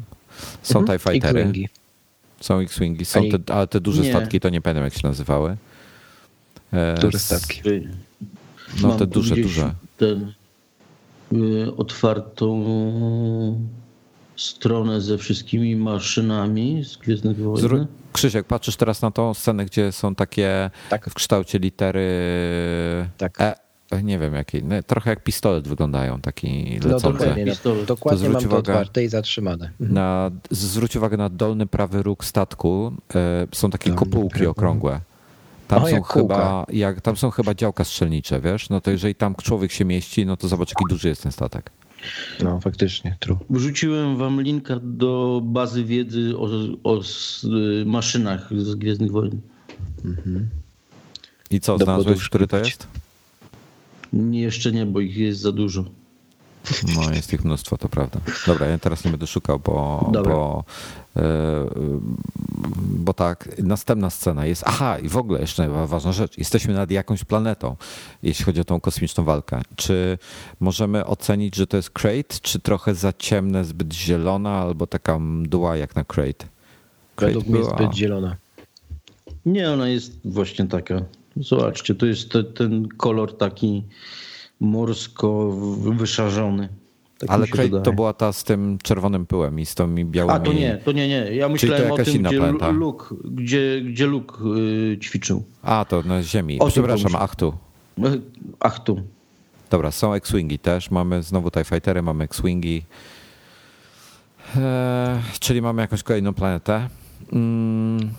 Są 0.62 0.84
TIE 0.84 0.94
I 0.94 0.98
Fightery, 0.98 1.52
są 2.40 2.58
X-Wingi, 2.58 3.04
są 3.04 3.20
te, 3.28 3.54
ale 3.54 3.66
te 3.66 3.80
duże 3.80 4.02
Nie. 4.02 4.10
statki 4.10 4.40
to 4.40 4.48
nie 4.48 4.60
pamiętam 4.60 4.84
jak 4.84 4.94
się 4.94 5.08
nazywały. 5.08 5.56
E, 6.72 6.94
Duże 6.94 7.18
statki. 7.18 7.62
No 8.82 8.88
Mam 8.88 8.98
te 8.98 9.06
duże, 9.06 9.36
duże. 9.36 9.74
Ten, 9.98 10.32
y, 11.32 11.76
otwartą 11.76 12.64
stronę 14.42 15.00
ze 15.00 15.18
wszystkimi 15.18 15.76
maszynami 15.76 16.84
z 16.84 16.96
Gwiezdnych 16.96 17.36
Wojen. 17.38 17.66
Zró- 17.68 17.86
Krzysiek, 18.12 18.46
patrzysz 18.46 18.76
teraz 18.76 19.02
na 19.02 19.10
tą 19.10 19.34
scenę, 19.34 19.64
gdzie 19.64 19.92
są 19.92 20.14
takie 20.14 20.70
Tak. 20.90 21.10
w 21.10 21.14
kształcie 21.14 21.58
litery 21.58 22.08
Tak. 23.18 23.40
E, 23.40 24.02
nie 24.02 24.18
wiem 24.18 24.34
jakiej, 24.34 24.64
no, 24.64 24.82
trochę 24.82 25.10
jak 25.10 25.24
pistolet 25.24 25.68
wyglądają, 25.68 26.20
taki 26.20 26.78
No 26.82 26.88
lecący. 26.88 27.18
dokładnie, 27.18 27.44
no, 27.44 27.52
Pistolet. 27.52 27.84
dokładnie 27.84 28.18
To 28.20 28.24
zwróć 28.26 28.34
mam 28.34 28.42
to 28.42 28.48
uwagę. 28.48 28.72
otwarte 28.72 29.04
i 29.04 29.08
zatrzymane. 29.08 29.70
Na, 29.80 30.30
zwróć 30.50 30.96
uwagę 30.96 31.16
na 31.16 31.28
dolny 31.28 31.66
prawy 31.66 32.02
róg 32.02 32.24
statku. 32.24 32.92
E, 33.14 33.46
są 33.52 33.70
takie 33.70 33.90
Dolny 33.90 33.98
kopułki 33.98 34.30
prawy. 34.34 34.48
okrągłe. 34.48 35.00
Tam 35.68 35.82
O, 35.82 35.86
są, 35.88 35.94
jak 35.94 36.04
kółka. 36.06 36.34
chyba, 36.34 36.66
jak, 36.72 37.00
tam 37.00 37.16
są 37.16 37.30
chyba 37.30 37.54
działka 37.54 37.84
strzelnicze, 37.84 38.40
wiesz? 38.40 38.68
No 38.70 38.80
to 38.80 38.90
jeżeli 38.90 39.14
tam 39.14 39.34
człowiek 39.34 39.72
się 39.72 39.84
mieści, 39.84 40.26
no 40.26 40.36
to 40.36 40.48
zobacz, 40.48 40.68
jaki 40.68 40.84
duży 40.90 41.08
jest 41.08 41.22
ten 41.22 41.32
statek. 41.32 41.70
No 42.42 42.60
faktycznie, 42.60 43.16
true. 43.20 43.38
Wrzuciłem 43.50 44.16
wam 44.16 44.42
linka 44.42 44.80
do 44.82 45.40
bazy 45.44 45.84
wiedzy 45.84 46.32
o, 46.38 46.48
o 46.84 47.00
y, 47.00 47.84
maszynach 47.86 48.50
z 48.56 48.74
Gwiezdnych 48.74 49.10
Wojen. 49.10 49.40
I 51.50 51.60
co, 51.60 51.78
Do 51.78 51.84
znalazłeś, 51.84 52.28
który 52.28 52.46
to 52.46 52.56
jest? 52.58 52.86
Nie, 54.12 54.40
jeszcze 54.40 54.72
nie, 54.72 54.86
bo 54.86 55.00
ich 55.00 55.16
jest 55.16 55.40
za 55.40 55.52
dużo. 55.52 55.84
No, 56.96 57.12
jest 57.12 57.32
ich 57.32 57.44
mnóstwo, 57.44 57.78
to 57.78 57.88
prawda. 57.88 58.20
Dobra, 58.46 58.66
ja 58.66 58.78
teraz 58.78 59.04
nie 59.04 59.10
będę 59.10 59.26
szukał, 59.26 59.58
bo, 59.58 60.08
Dobra. 60.12 60.34
bo, 60.34 60.64
bo 62.86 63.12
tak, 63.14 63.48
następna 63.62 64.10
scena 64.10 64.46
jest. 64.46 64.62
Aha, 64.66 64.98
i 64.98 65.08
w 65.08 65.16
ogóle 65.16 65.40
jeszcze 65.40 65.68
wa- 65.68 65.86
ważna 65.86 66.12
rzecz. 66.12 66.38
Jesteśmy 66.38 66.74
nad 66.74 66.90
jakąś 66.90 67.24
planetą, 67.24 67.76
jeśli 68.22 68.44
chodzi 68.44 68.60
o 68.60 68.64
tą 68.64 68.80
kosmiczną 68.80 69.24
walkę. 69.24 69.60
Czy 69.76 70.18
możemy 70.60 71.06
ocenić, 71.06 71.56
że 71.56 71.66
to 71.66 71.76
jest 71.76 71.90
Crate, 71.90 72.38
czy 72.42 72.58
trochę 72.60 72.94
za 72.94 73.12
ciemne, 73.18 73.64
zbyt 73.64 73.94
zielona, 73.94 74.50
albo 74.50 74.86
taka 74.86 75.18
mdła 75.18 75.76
jak 75.76 75.96
na 75.96 76.04
Crate? 76.04 76.46
Według 77.18 77.46
mnie 77.46 77.58
jest 77.58 77.70
była- 77.70 77.82
zbyt 77.82 77.96
zielona. 77.98 78.36
Nie, 79.46 79.70
ona 79.70 79.88
jest 79.88 80.12
właśnie 80.24 80.66
taka. 80.66 81.02
Zobaczcie, 81.36 81.94
to 81.94 82.06
jest 82.06 82.30
te, 82.30 82.44
ten 82.44 82.88
kolor 82.88 83.36
taki 83.36 83.82
morsko 84.60 85.50
wyszarzony. 85.96 86.68
Tak 87.20 87.30
Ale 87.30 87.46
wydaje. 87.46 87.82
to 87.82 87.92
była 87.92 88.12
ta 88.12 88.32
z 88.32 88.44
tym 88.44 88.78
czerwonym 88.82 89.26
pyłem 89.26 89.60
i 89.60 89.66
z 89.66 89.74
tymi 89.74 90.04
białymi... 90.04 90.36
A, 90.36 90.40
to 90.40 90.52
nie, 90.52 90.76
to 90.84 90.92
nie, 90.92 91.08
nie. 91.08 91.16
Ja 91.34 91.46
to 91.46 91.52
myślałem 91.52 91.86
o 91.86 91.90
jakaś 91.90 92.06
tym, 92.06 92.16
inna 92.16 92.28
gdzie 92.28 92.38
planeta. 92.38 92.68
Lu- 92.70 92.78
Luke, 92.78 93.04
gdzie, 93.24 93.80
gdzie 93.84 94.06
Luke 94.06 94.36
y, 94.92 94.98
ćwiczył. 95.02 95.44
A, 95.62 95.84
to 95.88 96.02
na 96.02 96.22
Ziemi. 96.22 96.58
O 96.60 96.66
Przepraszam, 96.68 97.12
ach 97.18 97.36
tu. 97.36 97.52
Ach 98.60 98.78
tu. 98.80 99.02
Dobra, 99.70 99.90
są 99.90 100.14
X-Wingi 100.14 100.58
też. 100.58 100.90
Mamy 100.90 101.22
znowu 101.22 101.50
TIE 101.50 101.64
Fightery, 101.64 102.02
mamy 102.02 102.24
X-Wingi. 102.24 102.82
Eee, 104.56 104.60
czyli 105.40 105.62
mamy 105.62 105.82
jakąś 105.82 106.02
kolejną 106.02 106.34
planetę. 106.34 106.88
Mm. 107.32 108.10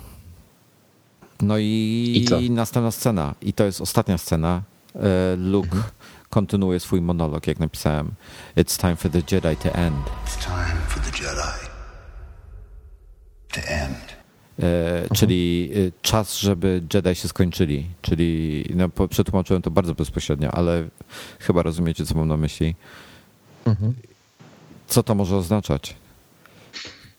No 1.41 1.57
i, 1.57 2.13
I 2.15 2.25
co? 2.25 2.39
następna 2.49 2.91
scena. 2.91 3.35
I 3.41 3.53
to 3.53 3.63
jest 3.65 3.81
ostatnia 3.81 4.17
scena. 4.17 4.61
Eee, 4.95 5.01
Luke 5.37 5.67
Mhm. 5.67 5.83
Kontynuuje 6.35 6.79
swój 6.79 7.01
monolog, 7.01 7.47
jak 7.47 7.59
napisałem. 7.59 8.11
It's 8.57 8.81
time 8.81 8.95
for 8.95 9.11
the 9.11 9.17
Jedi 9.31 9.55
to 9.57 9.73
end. 9.75 9.97
It's 10.25 10.43
time 10.45 10.81
for 10.87 11.03
the 11.03 11.23
Jedi 11.23 11.67
to 13.53 13.61
end. 13.61 13.97
E, 14.59 15.15
czyli 15.15 15.71
e, 15.87 15.91
czas, 16.01 16.37
żeby 16.37 16.81
Jedi 16.93 17.15
się 17.15 17.27
skończyli. 17.27 17.87
Czyli 18.01 18.65
no, 18.75 18.89
po- 18.89 19.07
przetłumaczyłem 19.07 19.61
to 19.61 19.71
bardzo 19.71 19.93
bezpośrednio, 19.95 20.51
ale 20.51 20.87
chyba 21.39 21.61
rozumiecie, 21.63 22.05
co 22.05 22.15
mam 22.15 22.27
na 22.27 22.37
myśli. 22.37 22.75
Co 24.87 25.03
to 25.03 25.15
może 25.15 25.35
oznaczać? 25.37 25.95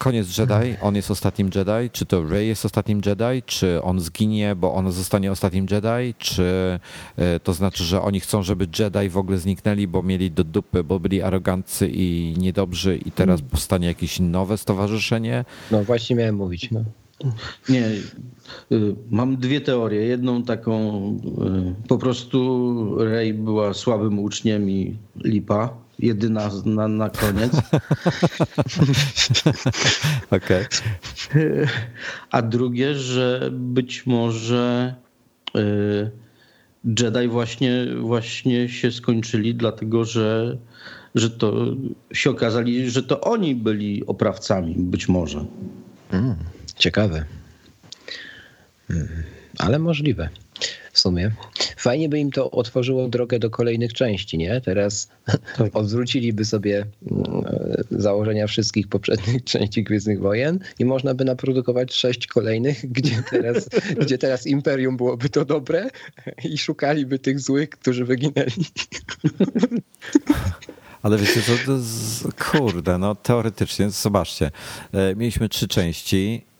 Koniec 0.02 0.38
Jedi, 0.38 0.76
on 0.80 0.96
jest 0.96 1.10
ostatnim 1.10 1.50
Jedi, 1.54 1.90
czy 1.92 2.06
to 2.06 2.28
Rey 2.28 2.48
jest 2.48 2.64
ostatnim 2.64 3.00
Jedi, 3.06 3.42
czy 3.46 3.82
on 3.82 4.00
zginie, 4.00 4.54
bo 4.54 4.74
on 4.74 4.92
zostanie 4.92 5.32
ostatnim 5.32 5.66
Jedi, 5.70 6.14
czy 6.18 6.44
e, 7.16 7.40
to 7.40 7.54
znaczy, 7.54 7.84
że 7.84 8.02
oni 8.02 8.20
chcą, 8.20 8.42
żeby 8.42 8.68
Jedi 8.78 9.08
w 9.08 9.16
ogóle 9.16 9.38
zniknęli, 9.38 9.88
bo 9.88 10.02
mieli 10.02 10.30
do 10.30 10.44
dupy, 10.44 10.84
bo 10.84 11.00
byli 11.00 11.22
aroganccy 11.22 11.88
i 11.88 12.34
niedobrzy 12.38 12.96
i 12.96 13.10
teraz 13.10 13.42
powstanie 13.42 13.86
jakieś 13.86 14.20
nowe 14.20 14.58
stowarzyszenie? 14.58 15.44
No 15.70 15.84
właśnie 15.84 16.16
miałem 16.16 16.34
mówić. 16.34 16.70
No. 16.70 16.84
Nie, 17.68 17.86
y, 18.72 18.94
mam 19.10 19.36
dwie 19.36 19.60
teorie. 19.60 20.00
Jedną 20.00 20.42
taką, 20.42 21.02
y, 21.84 21.88
po 21.88 21.98
prostu 21.98 22.96
Rey 22.98 23.34
była 23.34 23.74
słabym 23.74 24.18
uczniem 24.18 24.70
i 24.70 24.96
lipa. 25.24 25.81
Jedyna 26.02 26.50
na, 26.64 26.88
na 26.88 27.10
koniec. 27.10 27.52
Okej. 30.30 30.64
A 32.30 32.42
drugie, 32.42 32.94
że 32.94 33.50
być 33.52 34.06
może 34.06 34.94
y, 35.56 36.10
Jedi 36.84 37.28
właśnie, 37.28 37.86
właśnie 38.00 38.68
się 38.68 38.92
skończyli, 38.92 39.54
dlatego 39.54 40.04
że, 40.04 40.58
że 41.14 41.30
to 41.30 41.66
się 42.12 42.30
okazali, 42.30 42.90
że 42.90 43.02
to 43.02 43.20
oni 43.20 43.54
byli 43.54 44.06
oprawcami, 44.06 44.74
być 44.78 45.08
może. 45.08 45.44
Ciekawe. 46.78 47.24
Mm, 48.90 49.08
Ale 49.58 49.78
możliwe. 49.78 50.28
W 51.02 51.10
sumie. 51.10 51.30
Fajnie 51.76 52.08
by 52.08 52.18
im 52.18 52.30
to 52.30 52.50
otworzyło 52.50 53.08
drogę 53.08 53.38
do 53.38 53.50
kolejnych 53.50 53.92
części, 53.92 54.38
nie? 54.38 54.60
Teraz 54.60 55.08
odwróciliby 55.72 56.44
sobie 56.44 56.86
mm, 57.10 57.44
założenia 57.90 58.46
wszystkich 58.46 58.88
poprzednich 58.88 59.44
części 59.52 59.84
Gwiezdnych 59.84 60.20
Wojen 60.20 60.58
i 60.78 60.84
można 60.84 61.14
by 61.14 61.24
naprodukować 61.24 61.94
sześć 61.94 62.26
kolejnych, 62.26 62.86
gdzie 62.96 63.22
teraz, 63.30 63.68
gdzie 64.00 64.18
teraz 64.18 64.46
Imperium 64.46 64.96
byłoby 64.96 65.28
to 65.28 65.44
dobre 65.44 65.90
i 66.44 66.58
szukaliby 66.58 67.18
tych 67.18 67.40
złych, 67.40 67.70
którzy 67.70 68.04
wyginęli. 68.04 68.64
Ale 71.02 71.18
wiecie, 71.18 71.40
to, 71.40 71.52
to 71.66 71.78
kurde, 72.44 72.98
no 72.98 73.14
teoretycznie, 73.14 73.90
zobaczcie, 73.90 74.50
e, 74.92 75.16
mieliśmy 75.16 75.48
trzy 75.48 75.68
części, 75.68 76.51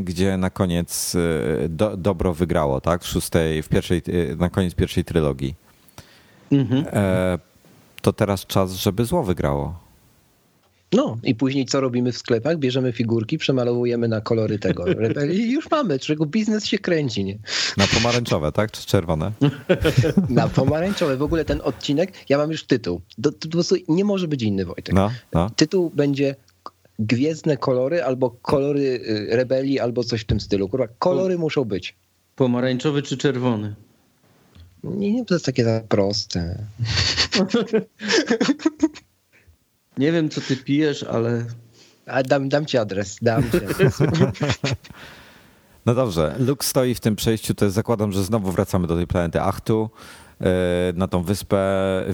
gdzie 0.00 0.36
na 0.36 0.50
koniec 0.50 1.14
e, 1.14 1.68
do, 1.68 1.96
dobro 1.96 2.34
wygrało, 2.34 2.80
tak? 2.80 3.02
W 3.02 3.06
szóstej, 3.06 3.62
w 3.62 3.68
pierwszej, 3.68 4.02
e, 4.32 4.36
na 4.36 4.50
koniec 4.50 4.74
pierwszej 4.74 5.04
trylogii. 5.04 5.54
E, 6.52 7.38
to 8.02 8.12
teraz 8.12 8.46
czas, 8.46 8.72
żeby 8.72 9.04
zło 9.04 9.22
wygrało. 9.22 9.88
No 10.92 11.18
i 11.22 11.34
później 11.34 11.66
co 11.66 11.80
robimy 11.80 12.12
w 12.12 12.18
sklepach? 12.18 12.58
Bierzemy 12.58 12.92
figurki, 12.92 13.38
przemalowujemy 13.38 14.08
na 14.08 14.20
kolory 14.20 14.58
tego 14.58 14.84
rebelii 14.94 15.40
i 15.40 15.52
już 15.52 15.70
mamy, 15.70 15.98
czego 15.98 16.26
biznes 16.26 16.64
się 16.64 16.78
kręci, 16.78 17.24
nie? 17.24 17.38
Na 17.76 17.86
pomarańczowe, 17.86 18.52
tak? 18.52 18.70
Czy 18.70 18.86
czerwone? 18.86 19.32
Na 20.28 20.48
pomarańczowe. 20.48 21.16
W 21.16 21.22
ogóle 21.22 21.44
ten 21.44 21.60
odcinek, 21.64 22.12
ja 22.28 22.38
mam 22.38 22.50
już 22.50 22.64
tytuł. 22.64 23.00
Do, 23.18 23.32
to 23.32 23.48
po 23.48 23.52
prostu 23.52 23.76
nie 23.88 24.04
może 24.04 24.28
być 24.28 24.42
inny, 24.42 24.64
Wojtek. 24.64 24.94
No, 24.94 25.10
no. 25.32 25.50
Tytuł 25.50 25.90
będzie 25.94 26.36
Gwiezdne 26.98 27.56
kolory 27.56 28.04
albo 28.04 28.30
kolory 28.30 28.80
y, 28.80 29.26
rebelii 29.36 29.80
albo 29.80 30.04
coś 30.04 30.20
w 30.20 30.24
tym 30.26 30.40
stylu. 30.40 30.68
Kurwa, 30.68 30.88
kolory 30.98 31.38
muszą 31.38 31.64
być. 31.64 31.96
Pomarańczowy 32.36 33.02
czy 33.02 33.16
czerwony? 33.16 33.74
Nie, 34.84 35.12
nie, 35.12 35.24
to 35.24 35.34
jest 35.34 35.46
takie 35.46 35.64
za 35.64 35.80
proste. 35.88 36.58
Nie 39.98 40.12
wiem, 40.12 40.28
co 40.28 40.40
ty 40.40 40.56
pijesz, 40.56 41.02
ale 41.02 41.44
A 42.06 42.22
dam, 42.22 42.48
dam 42.48 42.66
ci 42.66 42.78
adres, 42.78 43.18
dam 43.22 43.50
ci 43.50 43.56
adres. 43.56 43.98
No 45.86 45.94
dobrze, 45.94 46.36
Luke 46.38 46.66
stoi 46.66 46.94
w 46.94 47.00
tym 47.00 47.16
przejściu, 47.16 47.54
to 47.54 47.64
jest, 47.64 47.74
zakładam, 47.74 48.12
że 48.12 48.24
znowu 48.24 48.52
wracamy 48.52 48.86
do 48.86 48.96
tej 48.96 49.06
planety 49.06 49.40
Achtu, 49.40 49.90
na 50.94 51.08
tą 51.08 51.22
wyspę 51.22 51.58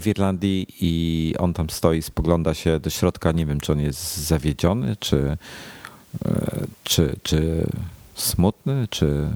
w 0.01 0.07
Irlandii 0.07 0.67
i 0.81 1.35
on 1.39 1.53
tam 1.53 1.71
stoi, 1.71 2.03
spogląda 2.03 2.55
się 2.55 2.81
do 2.81 2.91
środka, 2.91 3.33
nie 3.33 3.47
wiem, 3.47 3.61
czy 3.61 3.73
on 3.73 3.81
jest 3.81 4.17
zawiedziony, 4.17 4.97
czy, 5.01 5.37
e, 6.27 6.67
czy, 6.85 7.17
czy 7.23 7.67
Smutny, 8.15 8.89
czy... 8.91 9.29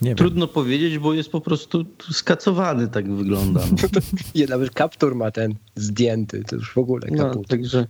Nie 0.00 0.08
wiem. 0.08 0.16
Trudno 0.16 0.48
powiedzieć, 0.48 0.98
bo 0.98 1.14
jest 1.14 1.30
po 1.30 1.40
prostu 1.40 1.84
skacowany, 2.12 2.88
tak 2.88 3.12
wygląda. 3.12 3.60
Nie, 4.34 4.46
nawet 4.46 4.70
kaptur 4.70 5.14
ma 5.14 5.30
ten 5.30 5.54
zdjęty, 5.76 6.44
to 6.44 6.56
już 6.56 6.72
w 6.72 6.78
ogóle 6.78 7.08
No, 7.10 7.24
kaput. 7.24 7.48
także 7.48 7.86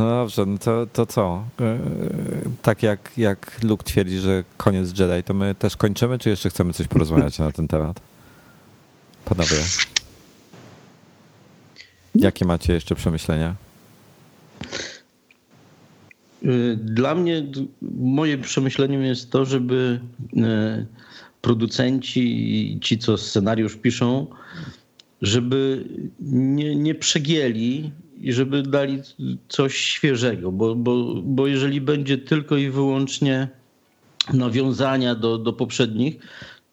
No 0.00 0.08
dobrze, 0.10 0.46
no 0.46 0.58
to, 0.58 0.86
to 0.86 1.06
co? 1.06 1.44
Yy, 1.60 1.78
Tak 2.62 2.82
jak, 2.82 3.10
jak 3.16 3.60
Luke 3.62 3.84
twierdzi, 3.84 4.18
że 4.18 4.44
koniec 4.56 4.98
Jedi, 4.98 5.22
to 5.22 5.34
my 5.34 5.54
też 5.54 5.76
kończymy, 5.76 6.18
czy 6.18 6.30
jeszcze 6.30 6.50
chcemy 6.50 6.72
coś 6.72 6.88
porozmawiać 6.88 7.38
na 7.38 7.52
ten 7.52 7.68
temat? 7.68 8.00
Panowie. 9.24 9.56
Jakie 12.14 12.44
macie 12.44 12.72
jeszcze 12.72 12.94
przemyślenia? 12.94 13.54
Y, 16.44 16.78
Dla 16.82 17.14
mnie, 17.14 17.46
moim 18.00 18.42
przemyśleniem 18.42 19.02
jest 19.02 19.30
to, 19.30 19.44
żeby 19.44 20.00
y, 20.36 20.86
producenci 21.40 22.20
i 22.74 22.80
ci, 22.80 22.98
co 22.98 23.18
scenariusz 23.18 23.76
piszą, 23.76 24.26
żeby 25.22 25.84
nie, 26.20 26.76
nie 26.76 26.94
przegięli 26.94 27.92
i 28.20 28.32
żeby 28.32 28.62
dali 28.62 29.02
coś 29.48 29.76
świeżego, 29.76 30.52
bo, 30.52 30.74
bo, 30.74 31.14
bo 31.22 31.46
jeżeli 31.46 31.80
będzie 31.80 32.18
tylko 32.18 32.56
i 32.56 32.70
wyłącznie 32.70 33.48
nawiązania 34.32 35.14
do, 35.14 35.38
do 35.38 35.52
poprzednich, 35.52 36.16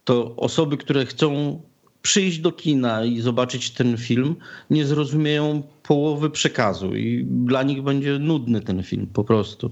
to 0.04 0.36
osoby, 0.36 0.78
które 0.78 1.06
chcą 1.06 1.62
przyjść 2.02 2.40
do 2.40 2.52
kina 2.52 3.06
i 3.06 3.22
zobaczyć 3.22 3.72
ten 3.72 3.98
film, 3.98 4.36
nie 4.70 4.86
zrozumieją 4.86 5.64
połowy 5.84 6.30
przekazu 6.30 6.96
i 6.96 7.26
dla 7.30 7.64
nich 7.64 7.82
będzie 7.82 8.20
nudny 8.20 8.62
ten 8.62 8.84
film 8.84 9.08
po 9.14 9.24
prostu. 9.24 9.72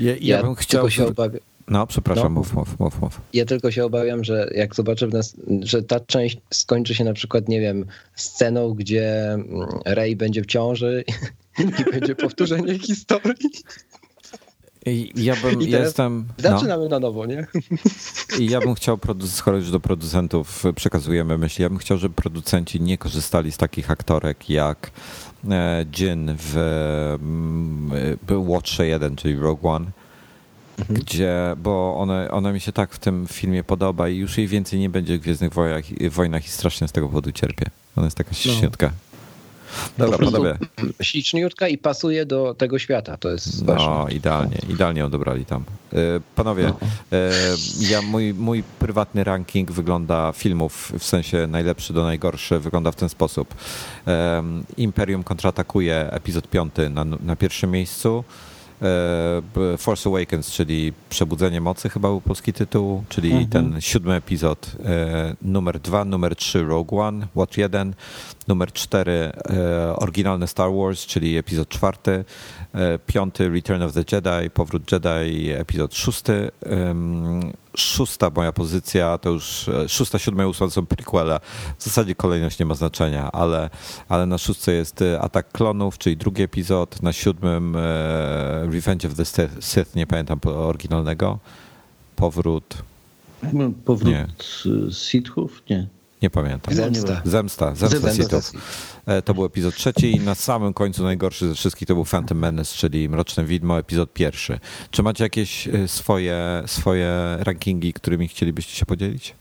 Ja, 0.00 0.12
ja, 0.12 0.16
Ja, 0.20 0.42
bym 0.42 0.54
chciał... 0.54 0.80
tylko 0.80 0.90
się 0.90 1.06
obawiam. 1.06 1.40
No, 1.68 1.86
przepraszam, 1.86 2.34
No. 2.34 2.40
mów, 2.40 2.54
mów, 2.54 2.78
mów, 2.78 3.00
mów. 3.00 3.20
Ja 3.32 3.44
tylko 3.44 3.70
się 3.70 3.84
obawiam, 3.84 4.24
że 4.24 4.50
jak 4.54 4.74
zobaczę, 4.74 5.06
nas, 5.06 5.36
że 5.60 5.82
ta 5.82 6.00
część 6.00 6.38
skończy 6.50 6.94
się 6.94 7.04
na 7.04 7.12
przykład, 7.12 7.48
nie 7.48 7.60
wiem, 7.60 7.86
sceną, 8.14 8.74
gdzie 8.74 9.32
mm, 9.32 9.46
Rey 9.84 10.16
będzie 10.16 10.42
w 10.42 10.46
ciąży 10.46 11.04
i 11.58 11.90
będzie 11.90 12.14
powtórzenie 12.14 12.78
historii. 12.88 13.50
I 14.86 15.12
Ja 15.16 15.36
bym, 15.36 15.62
I 15.62 15.70
jestem... 15.70 16.26
No. 16.42 16.50
Zaczynamy 16.50 16.88
na 16.88 16.98
nowo, 16.98 17.26
nie? 17.26 17.46
I 18.38 18.50
ja 18.50 18.60
bym 18.60 18.74
chciał, 18.74 18.98
skoro 19.26 19.56
już 19.56 19.70
do 19.70 19.80
producentów 19.80 20.64
przekazujemy 20.74 21.38
myśli, 21.38 21.62
ja 21.62 21.68
bym 21.68 21.78
chciał, 21.78 21.98
żeby 21.98 22.14
producenci 22.14 22.80
nie 22.80 22.98
korzystali 22.98 23.52
z 23.52 23.56
takich 23.56 23.90
aktorek 23.90 24.50
jak 24.50 24.90
e, 25.50 25.84
Jin 25.84 26.36
w 26.38 26.56
mm, 27.20 27.90
e, 28.28 28.50
Watcher 28.50 28.86
1, 28.86 29.16
czyli 29.16 29.36
Rogue 29.36 29.68
One, 29.68 29.86
Mhm. 30.78 31.00
gdzie, 31.00 31.32
bo 31.56 31.96
ona, 31.98 32.30
ona 32.30 32.52
mi 32.52 32.60
się 32.60 32.72
tak 32.72 32.92
w 32.92 32.98
tym 32.98 33.26
filmie 33.30 33.64
podoba 33.64 34.08
i 34.08 34.16
już 34.16 34.38
jej 34.38 34.46
więcej 34.48 34.78
nie 34.80 34.90
będzie 34.90 35.18
w 35.18 35.20
Gwiezdnych 35.20 35.52
Wojnach, 35.52 35.84
wojnach 36.10 36.46
i 36.46 36.48
strasznie 36.48 36.88
z 36.88 36.92
tego 36.92 37.06
powodu 37.06 37.32
cierpię. 37.32 37.66
Ona 37.96 38.06
jest 38.06 38.16
taka 38.16 38.34
śniutka. 38.34 38.90
Dobra, 39.98 40.12
Po 40.12 40.18
prostu 40.18 40.32
panowie. 40.42 40.58
Śliczniutka 41.02 41.68
i 41.68 41.78
pasuje 41.78 42.26
do 42.26 42.54
tego 42.54 42.78
świata, 42.78 43.16
to 43.16 43.30
jest 43.30 43.66
No, 43.66 43.74
ważne. 43.74 44.14
idealnie, 44.16 44.56
idealnie 44.68 45.00
ją 45.00 45.10
dobrali 45.10 45.44
tam. 45.44 45.64
E, 45.92 45.96
Panowie, 46.34 46.68
e, 47.12 47.30
ja, 47.80 48.02
mój, 48.02 48.34
mój 48.34 48.62
prywatny 48.78 49.24
ranking 49.24 49.72
wygląda 49.72 50.32
filmów, 50.32 50.92
w 50.98 51.04
sensie 51.04 51.46
najlepszy 51.46 51.92
do 51.92 52.02
najgorszy, 52.02 52.58
wygląda 52.58 52.92
w 52.92 52.96
ten 52.96 53.08
sposób. 53.08 53.54
Em, 54.06 54.64
Imperium 54.76 55.24
kontratakuje, 55.24 56.10
epizod 56.12 56.48
piąty 56.48 56.90
na, 56.90 57.04
na 57.04 57.36
pierwszym 57.36 57.70
miejscu. 57.70 58.24
E, 58.82 59.76
Force 59.78 60.08
Awakens, 60.08 60.50
czyli 60.50 60.92
Przebudzenie 61.08 61.60
Mocy 61.60 61.88
chyba 61.88 62.08
był 62.08 62.20
polski 62.20 62.52
tytuł, 62.52 63.04
czyli 63.08 63.46
ten 63.46 63.80
siódmy 63.80 64.14
epizod, 64.14 64.76
e, 64.84 65.36
numer 65.42 65.80
dwa, 65.80 66.04
numer 66.04 66.36
trzy 66.36 66.64
Rogue 66.64 67.00
One, 67.00 67.26
Watch 67.34 67.58
1, 67.58 67.94
numer 68.48 68.72
cztery 68.72 69.32
e, 69.50 69.96
oryginalny 69.96 70.46
Star 70.46 70.70
Wars, 70.72 71.06
czyli 71.06 71.36
epizod 71.36 71.68
czwarty, 71.68 72.24
piąty 73.06 73.48
Return 73.48 73.82
of 73.82 73.92
the 73.92 74.04
Jedi, 74.12 74.50
Powrót 74.50 74.92
Jedi, 74.92 75.50
epizod 75.50 75.94
szósty, 75.94 76.50
szósta 77.76 78.30
moja 78.30 78.52
pozycja, 78.52 79.18
to 79.18 79.30
już 79.30 79.68
e, 79.68 79.88
szósta, 79.88 80.18
siódma 80.18 80.42
i 80.44 80.46
ósma 80.46 80.70
są 80.70 80.86
prequela. 80.86 81.40
W 81.78 81.84
zasadzie 81.84 82.14
kolejność 82.14 82.58
nie 82.58 82.66
ma 82.66 82.74
znaczenia, 82.74 83.32
ale, 83.32 83.70
ale 84.08 84.26
na 84.26 84.38
szóstce 84.38 84.72
jest 84.72 85.02
e, 85.02 85.20
Atak 85.20 85.52
Klonów, 85.52 85.98
czyli 85.98 86.16
drugi 86.16 86.42
epizod, 86.42 87.02
na 87.02 87.12
siódmym 87.12 87.76
e, 87.76 87.80
Revenge 88.72 89.08
of 89.08 89.14
the 89.14 89.22
Sith- 89.22 89.96
nie 89.96 90.06
pamiętam 90.06 90.38
oryginalnego, 90.44 91.38
Powrót, 92.16 92.76
Powrót 93.84 94.08
Nie. 94.12 94.26
z 94.42 94.96
Sithów? 94.98 95.62
Nie. 95.70 95.86
Nie 96.22 96.30
pamiętam. 96.30 96.74
Zemsta. 96.74 97.22
Zemsta, 97.24 97.74
Zemsta 97.74 97.98
Zemsta 98.12 98.40
Sithów. 98.40 98.62
E, 99.06 99.22
To 99.22 99.34
był 99.34 99.44
epizod 99.44 99.74
trzeci 99.74 100.16
i 100.16 100.20
na 100.20 100.34
samym 100.34 100.74
końcu 100.74 101.02
najgorszy 101.02 101.48
ze 101.48 101.54
wszystkich 101.54 101.88
to 101.88 101.94
był 101.94 102.04
Phantom 102.04 102.38
Menace, 102.38 102.76
czyli 102.76 103.08
Mroczne 103.08 103.44
Widmo, 103.44 103.78
epizod 103.78 104.12
pierwszy. 104.12 104.60
Czy 104.90 105.02
macie 105.02 105.24
jakieś 105.24 105.68
e, 105.68 105.88
swoje, 105.88 106.62
swoje 106.66 107.36
rankingi, 107.40 107.92
którymi 107.92 108.28
chcielibyście 108.28 108.76
się 108.76 108.86
podzielić? 108.86 109.34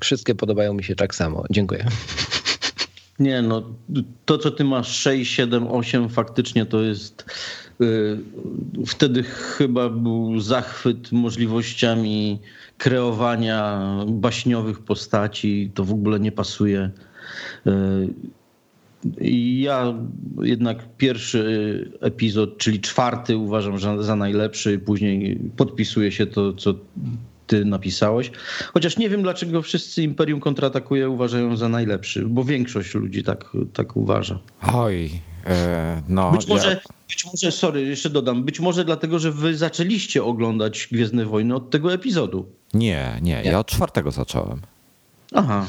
Wszystkie 0.00 0.34
podobają 0.34 0.74
mi 0.74 0.84
się 0.84 0.94
tak 0.96 1.14
samo. 1.14 1.44
Dziękuję. 1.50 1.86
Nie, 3.18 3.42
no 3.42 3.62
to 4.24 4.38
co 4.38 4.50
ty 4.50 4.64
masz 4.64 4.88
6, 4.96 5.30
7, 5.32 5.66
8 5.68 6.08
faktycznie 6.08 6.66
to 6.66 6.82
jest 6.82 7.24
y, 7.80 8.18
wtedy 8.86 9.22
chyba 9.22 9.88
był 9.88 10.40
zachwyt 10.40 11.12
możliwościami 11.12 12.40
kreowania 12.78 13.80
baśniowych 14.06 14.78
postaci. 14.80 15.70
To 15.74 15.84
w 15.84 15.92
ogóle 15.92 16.20
nie 16.20 16.32
pasuje. 16.32 16.90
I 19.20 19.60
ja 19.60 19.94
jednak 20.42 20.96
pierwszy 20.96 21.90
epizod, 22.00 22.58
czyli 22.58 22.80
czwarty 22.80 23.36
uważam 23.36 23.78
za, 23.78 24.02
za 24.02 24.16
najlepszy. 24.16 24.78
Później 24.78 25.40
podpisuje 25.56 26.12
się 26.12 26.26
to, 26.26 26.52
co 26.52 26.74
ty 27.46 27.64
napisałeś. 27.64 28.30
Chociaż 28.72 28.96
nie 28.96 29.10
wiem, 29.10 29.22
dlaczego 29.22 29.62
wszyscy 29.62 30.02
Imperium 30.02 30.40
kontratakuje 30.40 31.10
uważają 31.10 31.56
za 31.56 31.68
najlepszy, 31.68 32.24
bo 32.26 32.44
większość 32.44 32.94
ludzi 32.94 33.22
tak, 33.22 33.50
tak 33.72 33.96
uważa. 33.96 34.38
Oj, 34.72 35.04
e, 35.04 35.33
no. 36.08 36.30
Być 36.32 36.46
może, 36.46 36.70
ja, 36.70 36.76
być 37.08 37.26
może, 37.26 37.52
sorry, 37.52 37.82
jeszcze 37.82 38.10
dodam, 38.10 38.44
być 38.44 38.60
może 38.60 38.84
dlatego, 38.84 39.18
że 39.18 39.32
wy 39.32 39.56
zaczęliście 39.56 40.24
oglądać 40.24 40.88
Gwiezdne 40.92 41.24
Wojny 41.26 41.54
od 41.54 41.70
tego 41.70 41.92
epizodu. 41.92 42.46
nie, 42.74 43.18
nie, 43.22 43.42
ja 43.44 43.58
od 43.58 43.66
czwartego 43.66 44.10
zacząłem. 44.10 44.60
Aha. 45.34 45.66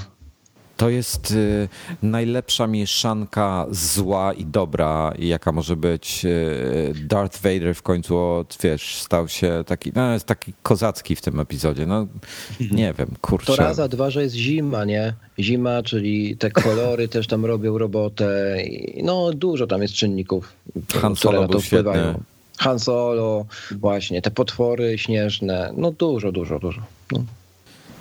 To 0.77 0.89
jest 0.89 1.31
y, 1.31 1.67
najlepsza 2.03 2.67
mieszanka 2.67 3.65
zła 3.71 4.33
i 4.33 4.45
dobra, 4.45 5.13
jaka 5.19 5.51
może 5.51 5.75
być. 5.75 6.25
Y, 6.25 6.93
Darth 7.07 7.41
Vader 7.41 7.75
w 7.75 7.81
końcu, 7.81 8.17
od, 8.17 8.57
wiesz, 8.63 8.95
stał 8.95 9.27
się 9.27 9.63
taki, 9.67 9.91
no 9.95 10.13
jest 10.13 10.25
taki 10.25 10.53
kozacki 10.63 11.15
w 11.15 11.21
tym 11.21 11.39
epizodzie. 11.39 11.85
No, 11.85 12.07
nie 12.71 12.93
wiem, 12.97 13.07
kurczę. 13.21 13.45
To 13.45 13.55
raz, 13.55 13.79
a 13.79 13.87
dwa, 13.87 14.09
że 14.09 14.23
jest 14.23 14.35
zima, 14.35 14.85
nie? 14.85 15.13
Zima, 15.39 15.83
czyli 15.83 16.37
te 16.37 16.51
kolory 16.51 17.07
też 17.15 17.27
tam 17.27 17.45
robią 17.45 17.77
robotę. 17.77 18.57
I 18.63 19.03
no 19.03 19.33
dużo 19.33 19.67
tam 19.67 19.81
jest 19.81 19.93
czynników, 19.93 20.53
Han 20.93 21.15
które 21.15 21.15
Solo 21.15 21.41
na 21.41 21.47
to 21.47 21.59
wpływają. 21.59 22.03
świetny. 22.03 22.23
Han 22.57 22.79
Solo, 22.79 23.45
właśnie, 23.71 24.21
te 24.21 24.31
potwory 24.31 24.97
śnieżne, 24.97 25.73
no 25.77 25.91
dużo, 25.91 26.31
dużo, 26.31 26.59
dużo. 26.59 26.81
No. 27.11 27.23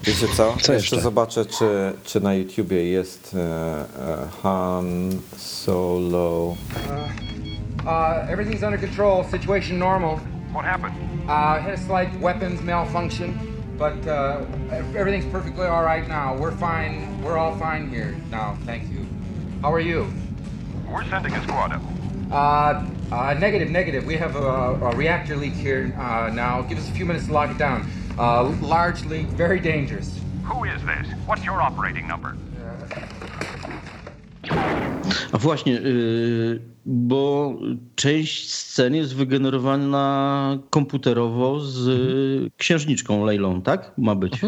Wiecie 0.07 0.29
co? 0.29 0.57
Co 0.61 0.73
jeszcze? 0.73 1.01
zobaczę, 1.01 1.47
czy, 1.47 1.93
czy 2.05 2.21
na 2.21 2.35
YouTubie 2.35 2.91
jest 2.91 3.37
e, 3.39 3.85
Han 4.43 5.11
Solo. 5.37 6.57
Uh, 7.85 8.31
everything's 8.31 8.63
under 8.63 8.81
control. 8.81 9.25
Situation 9.25 9.79
normal. 9.79 10.19
What 10.53 10.65
happened? 10.65 10.95
Uh, 11.29 11.61
had 11.63 11.75
a 11.75 11.77
slight 11.77 12.21
weapons 12.21 12.63
malfunction, 12.63 13.39
but 13.79 14.07
uh, 14.07 14.37
everything's 14.97 15.33
perfectly 15.33 15.67
all 15.67 15.85
right 15.85 16.09
now. 16.09 16.37
We're 16.39 16.57
fine. 16.57 17.23
We're 17.23 17.39
all 17.39 17.57
fine 17.59 17.91
here 17.91 18.15
now. 18.31 18.57
Thank 18.67 18.83
you. 18.93 19.07
How 19.63 19.73
are 19.73 19.81
you? 19.83 20.07
We're 20.89 21.05
sending 21.11 21.35
a 21.35 21.43
squad 21.43 21.73
up. 21.73 21.83
Uh, 22.31 22.85
uh, 23.13 23.35
negative, 23.39 23.71
negative. 23.71 24.07
We 24.07 24.17
have 24.17 24.37
a, 24.37 24.89
a 24.91 24.97
reactor 24.97 25.37
leak 25.37 25.55
here 25.55 25.95
uh, 25.99 26.31
now. 26.35 26.63
Give 26.63 26.79
us 26.79 26.89
a 26.89 26.93
few 26.93 27.05
minutes 27.05 27.27
to 27.27 27.33
lock 27.33 27.51
it 27.51 27.59
down. 27.59 27.87
Uh, 28.19 28.55
large 28.63 29.05
leak, 29.07 29.27
very 29.27 29.61
dangerous. 29.61 30.21
Who 30.45 30.65
is 30.65 30.81
this? 30.83 31.07
What's 31.27 31.45
your 31.45 31.61
operating 31.61 32.09
number? 32.09 32.35
A 35.33 35.39
właśnie, 35.39 35.73
yy, 35.73 36.61
bo 36.87 37.55
część 37.95 38.55
scen 38.55 38.95
jest 38.95 39.15
wygenerowana 39.15 40.59
komputerowo 40.71 41.61
z 41.61 41.89
y, 41.89 42.51
księżniczką 42.57 43.25
Leilą, 43.25 43.63
tak? 43.63 43.93
Ma 43.99 44.15
być. 44.15 44.41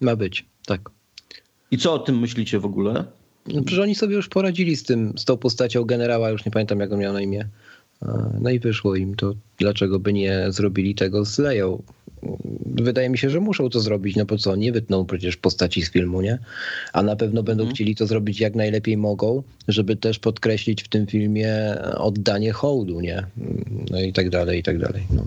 Ma 0.00 0.16
być, 0.16 0.46
tak. 0.66 0.90
I 1.70 1.78
co 1.78 1.92
o 1.92 1.98
tym 1.98 2.18
myślicie 2.18 2.58
w 2.58 2.64
ogóle? 2.64 3.04
No, 3.46 3.62
przecież 3.62 3.82
oni 3.82 3.94
sobie 3.94 4.16
już 4.16 4.28
poradzili 4.28 4.76
z 4.76 4.82
tym, 4.82 5.12
z 5.18 5.24
tą 5.24 5.36
postacią 5.36 5.84
generała, 5.84 6.30
już 6.30 6.44
nie 6.44 6.52
pamiętam 6.52 6.80
jak 6.80 6.92
on 6.92 6.98
miał 6.98 7.12
na 7.12 7.20
imię. 7.20 7.48
No 8.40 8.50
i 8.50 8.58
wyszło 8.60 8.96
im 8.96 9.14
to, 9.14 9.34
dlaczego 9.58 9.98
by 9.98 10.12
nie 10.12 10.46
zrobili 10.48 10.94
tego 10.94 11.24
z 11.24 11.38
Leją. 11.38 11.82
Wydaje 12.66 13.10
mi 13.10 13.18
się, 13.18 13.30
że 13.30 13.40
muszą 13.40 13.70
to 13.70 13.80
zrobić, 13.80 14.16
no 14.16 14.26
po 14.26 14.38
co? 14.38 14.56
Nie 14.56 14.72
wytną 14.72 15.04
przecież 15.06 15.36
postaci 15.36 15.82
z 15.82 15.90
filmu, 15.90 16.20
nie? 16.20 16.38
A 16.92 17.02
na 17.02 17.16
pewno 17.16 17.42
będą 17.42 17.62
Mhm. 17.62 17.74
chcieli 17.74 17.96
to 17.96 18.06
zrobić 18.06 18.40
jak 18.40 18.54
najlepiej 18.54 18.96
mogą, 18.96 19.42
żeby 19.68 19.96
też 19.96 20.18
podkreślić 20.18 20.82
w 20.82 20.88
tym 20.88 21.06
filmie 21.06 21.74
oddanie 21.96 22.52
hołdu, 22.52 23.00
nie? 23.00 23.26
No 23.90 24.00
i 24.00 24.12
tak 24.12 24.30
dalej, 24.30 24.60
i 24.60 24.62
tak 24.62 24.78
dalej. 24.78 25.02
No. 25.10 25.22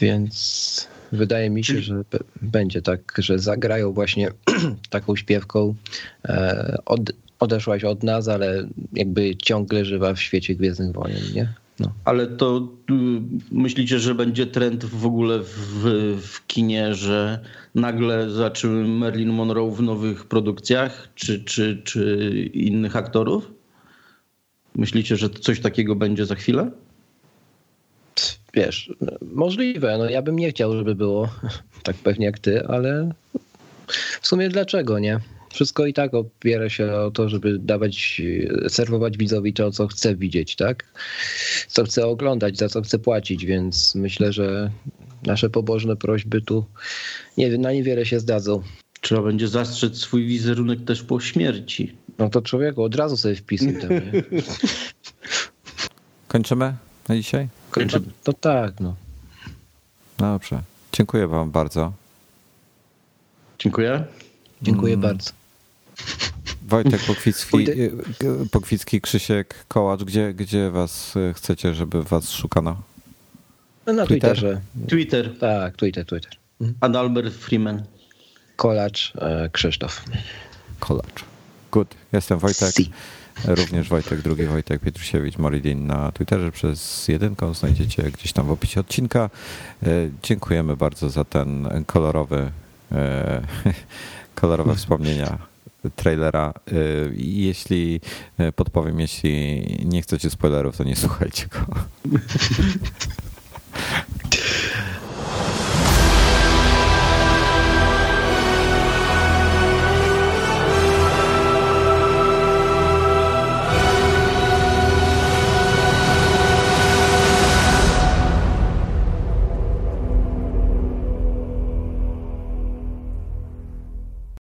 Więc 0.00 0.88
wydaje 1.12 1.50
mi 1.50 1.64
się, 1.64 1.80
że 1.80 2.02
będzie 2.42 2.82
tak, 2.82 3.12
że 3.18 3.38
zagrają 3.38 3.92
właśnie 3.92 4.28
taką 4.90 5.16
śpiewką. 5.16 5.74
E, 6.24 6.76
od, 6.86 7.00
odeszłaś 7.40 7.84
od 7.84 8.02
nas, 8.02 8.28
ale 8.28 8.66
jakby 8.92 9.36
ciągle 9.36 9.84
żywa 9.84 10.14
w 10.14 10.20
świecie 10.20 10.54
Gwiezdnych 10.54 10.92
Wojen, 10.92 11.22
nie? 11.34 11.52
No. 11.80 11.92
Ale 12.04 12.26
to 12.26 12.68
y, 12.90 12.94
myślicie, 13.52 13.98
że 13.98 14.14
będzie 14.14 14.46
trend 14.46 14.84
w 14.84 15.06
ogóle 15.06 15.38
w, 15.38 15.84
w 16.22 16.46
kinie, 16.46 16.94
że 16.94 17.44
nagle 17.74 18.30
zobaczymy 18.30 18.88
Marilyn 18.88 19.32
Monroe 19.32 19.70
w 19.70 19.82
nowych 19.82 20.24
produkcjach, 20.24 21.08
czy, 21.14 21.44
czy, 21.44 21.82
czy 21.84 22.30
innych 22.54 22.96
aktorów? 22.96 23.50
Myślicie, 24.74 25.16
że 25.16 25.30
coś 25.30 25.60
takiego 25.60 25.96
będzie 25.96 26.26
za 26.26 26.34
chwilę? 26.34 26.70
Wiesz, 28.54 28.92
możliwe. 29.22 29.98
No 29.98 30.10
ja 30.10 30.22
bym 30.22 30.36
nie 30.36 30.50
chciał, 30.50 30.76
żeby 30.76 30.94
było 30.94 31.28
tak 31.82 31.96
pewnie 31.96 32.26
jak 32.26 32.38
ty, 32.38 32.66
ale 32.66 33.10
w 34.20 34.26
sumie 34.26 34.48
dlaczego 34.48 34.98
nie? 34.98 35.20
Wszystko 35.56 35.86
i 35.86 35.92
tak 35.92 36.14
opiera 36.14 36.68
się 36.68 36.92
o 36.92 37.10
to, 37.10 37.28
żeby 37.28 37.58
dawać, 37.58 38.22
serwować 38.68 39.18
widzowi 39.18 39.52
to, 39.52 39.70
co 39.70 39.86
chce 39.86 40.16
widzieć, 40.16 40.56
tak? 40.56 40.84
Co 41.68 41.84
chce 41.84 42.06
oglądać, 42.06 42.58
za 42.58 42.68
co 42.68 42.82
chce 42.82 42.98
płacić, 42.98 43.46
więc 43.46 43.94
myślę, 43.94 44.32
że 44.32 44.70
nasze 45.22 45.50
pobożne 45.50 45.96
prośby 45.96 46.40
tu 46.40 46.64
nie, 47.36 47.58
na 47.58 47.72
niewiele 47.72 48.06
się 48.06 48.20
zdadzą. 48.20 48.62
Trzeba 49.00 49.22
będzie 49.22 49.48
zastrzec 49.48 49.98
swój 49.98 50.26
wizerunek 50.26 50.84
też 50.84 51.02
po 51.02 51.20
śmierci. 51.20 51.96
No 52.18 52.28
to 52.28 52.42
człowieku, 52.42 52.82
od 52.82 52.94
razu 52.94 53.16
sobie 53.16 53.34
wpisuj 53.34 53.80
tam? 53.80 53.90
Kończymy 56.28 56.74
na 57.08 57.16
dzisiaj? 57.16 57.48
Kończymy. 57.70 58.06
To 58.24 58.32
tak, 58.32 58.80
no. 58.80 58.94
Dobrze. 60.18 60.62
Dziękuję 60.92 61.26
wam 61.26 61.50
bardzo. 61.50 61.92
Dziękuję. 63.58 64.04
Dziękuję 64.62 64.94
Mm. 64.94 65.02
bardzo. 65.02 65.45
Wojtek 66.66 67.00
Pokwicki, 67.00 67.70
y, 67.70 67.90
Pokwicki 68.50 69.00
Krzysiek 69.00 69.64
Kołacz, 69.68 70.04
gdzie, 70.04 70.34
gdzie 70.34 70.70
was 70.70 71.16
y, 71.16 71.34
chcecie, 71.34 71.74
żeby 71.74 72.02
was 72.02 72.30
szukano? 72.30 72.82
No 73.86 73.92
na 73.92 74.06
Twitter? 74.06 74.30
Twitterze. 74.30 74.60
Twitter. 74.88 75.38
Tak, 75.38 75.76
Twitter, 75.76 76.06
Twitter. 76.06 76.32
Adalbert 76.80 77.34
Freeman. 77.34 77.82
Kolacz, 78.56 79.12
e, 79.16 79.48
Krzysztof. 79.52 80.04
Kolacz. 80.80 81.24
Good. 81.70 81.94
Jestem 82.12 82.38
Wojtek. 82.38 82.74
Si. 82.74 82.90
Również 83.44 83.88
Wojtek, 83.88 84.22
drugi 84.22 84.44
Wojtek 84.44 84.80
Pietrusiewicz, 84.80 85.38
Moridin 85.38 85.86
na 85.86 86.12
Twitterze 86.12 86.52
przez 86.52 87.08
jedynką. 87.08 87.54
Znajdziecie 87.54 88.02
gdzieś 88.02 88.32
tam 88.32 88.46
w 88.46 88.50
opisie 88.50 88.80
odcinka. 88.80 89.30
E, 89.82 89.88
Dziękujemy 90.22 90.76
bardzo 90.76 91.10
za 91.10 91.24
ten 91.24 91.68
kolorowy, 91.86 92.50
e, 92.92 93.42
kolorowe 94.40 94.74
wspomnienia 94.74 95.38
trailera. 95.96 96.54
Y, 96.72 97.12
jeśli 97.16 98.00
y, 98.40 98.52
podpowiem, 98.52 99.00
jeśli 99.00 99.62
nie 99.84 100.02
chcecie 100.02 100.30
spoilerów, 100.30 100.76
to 100.76 100.84
nie 100.84 100.96
słuchajcie 100.96 101.46
go. 101.46 101.66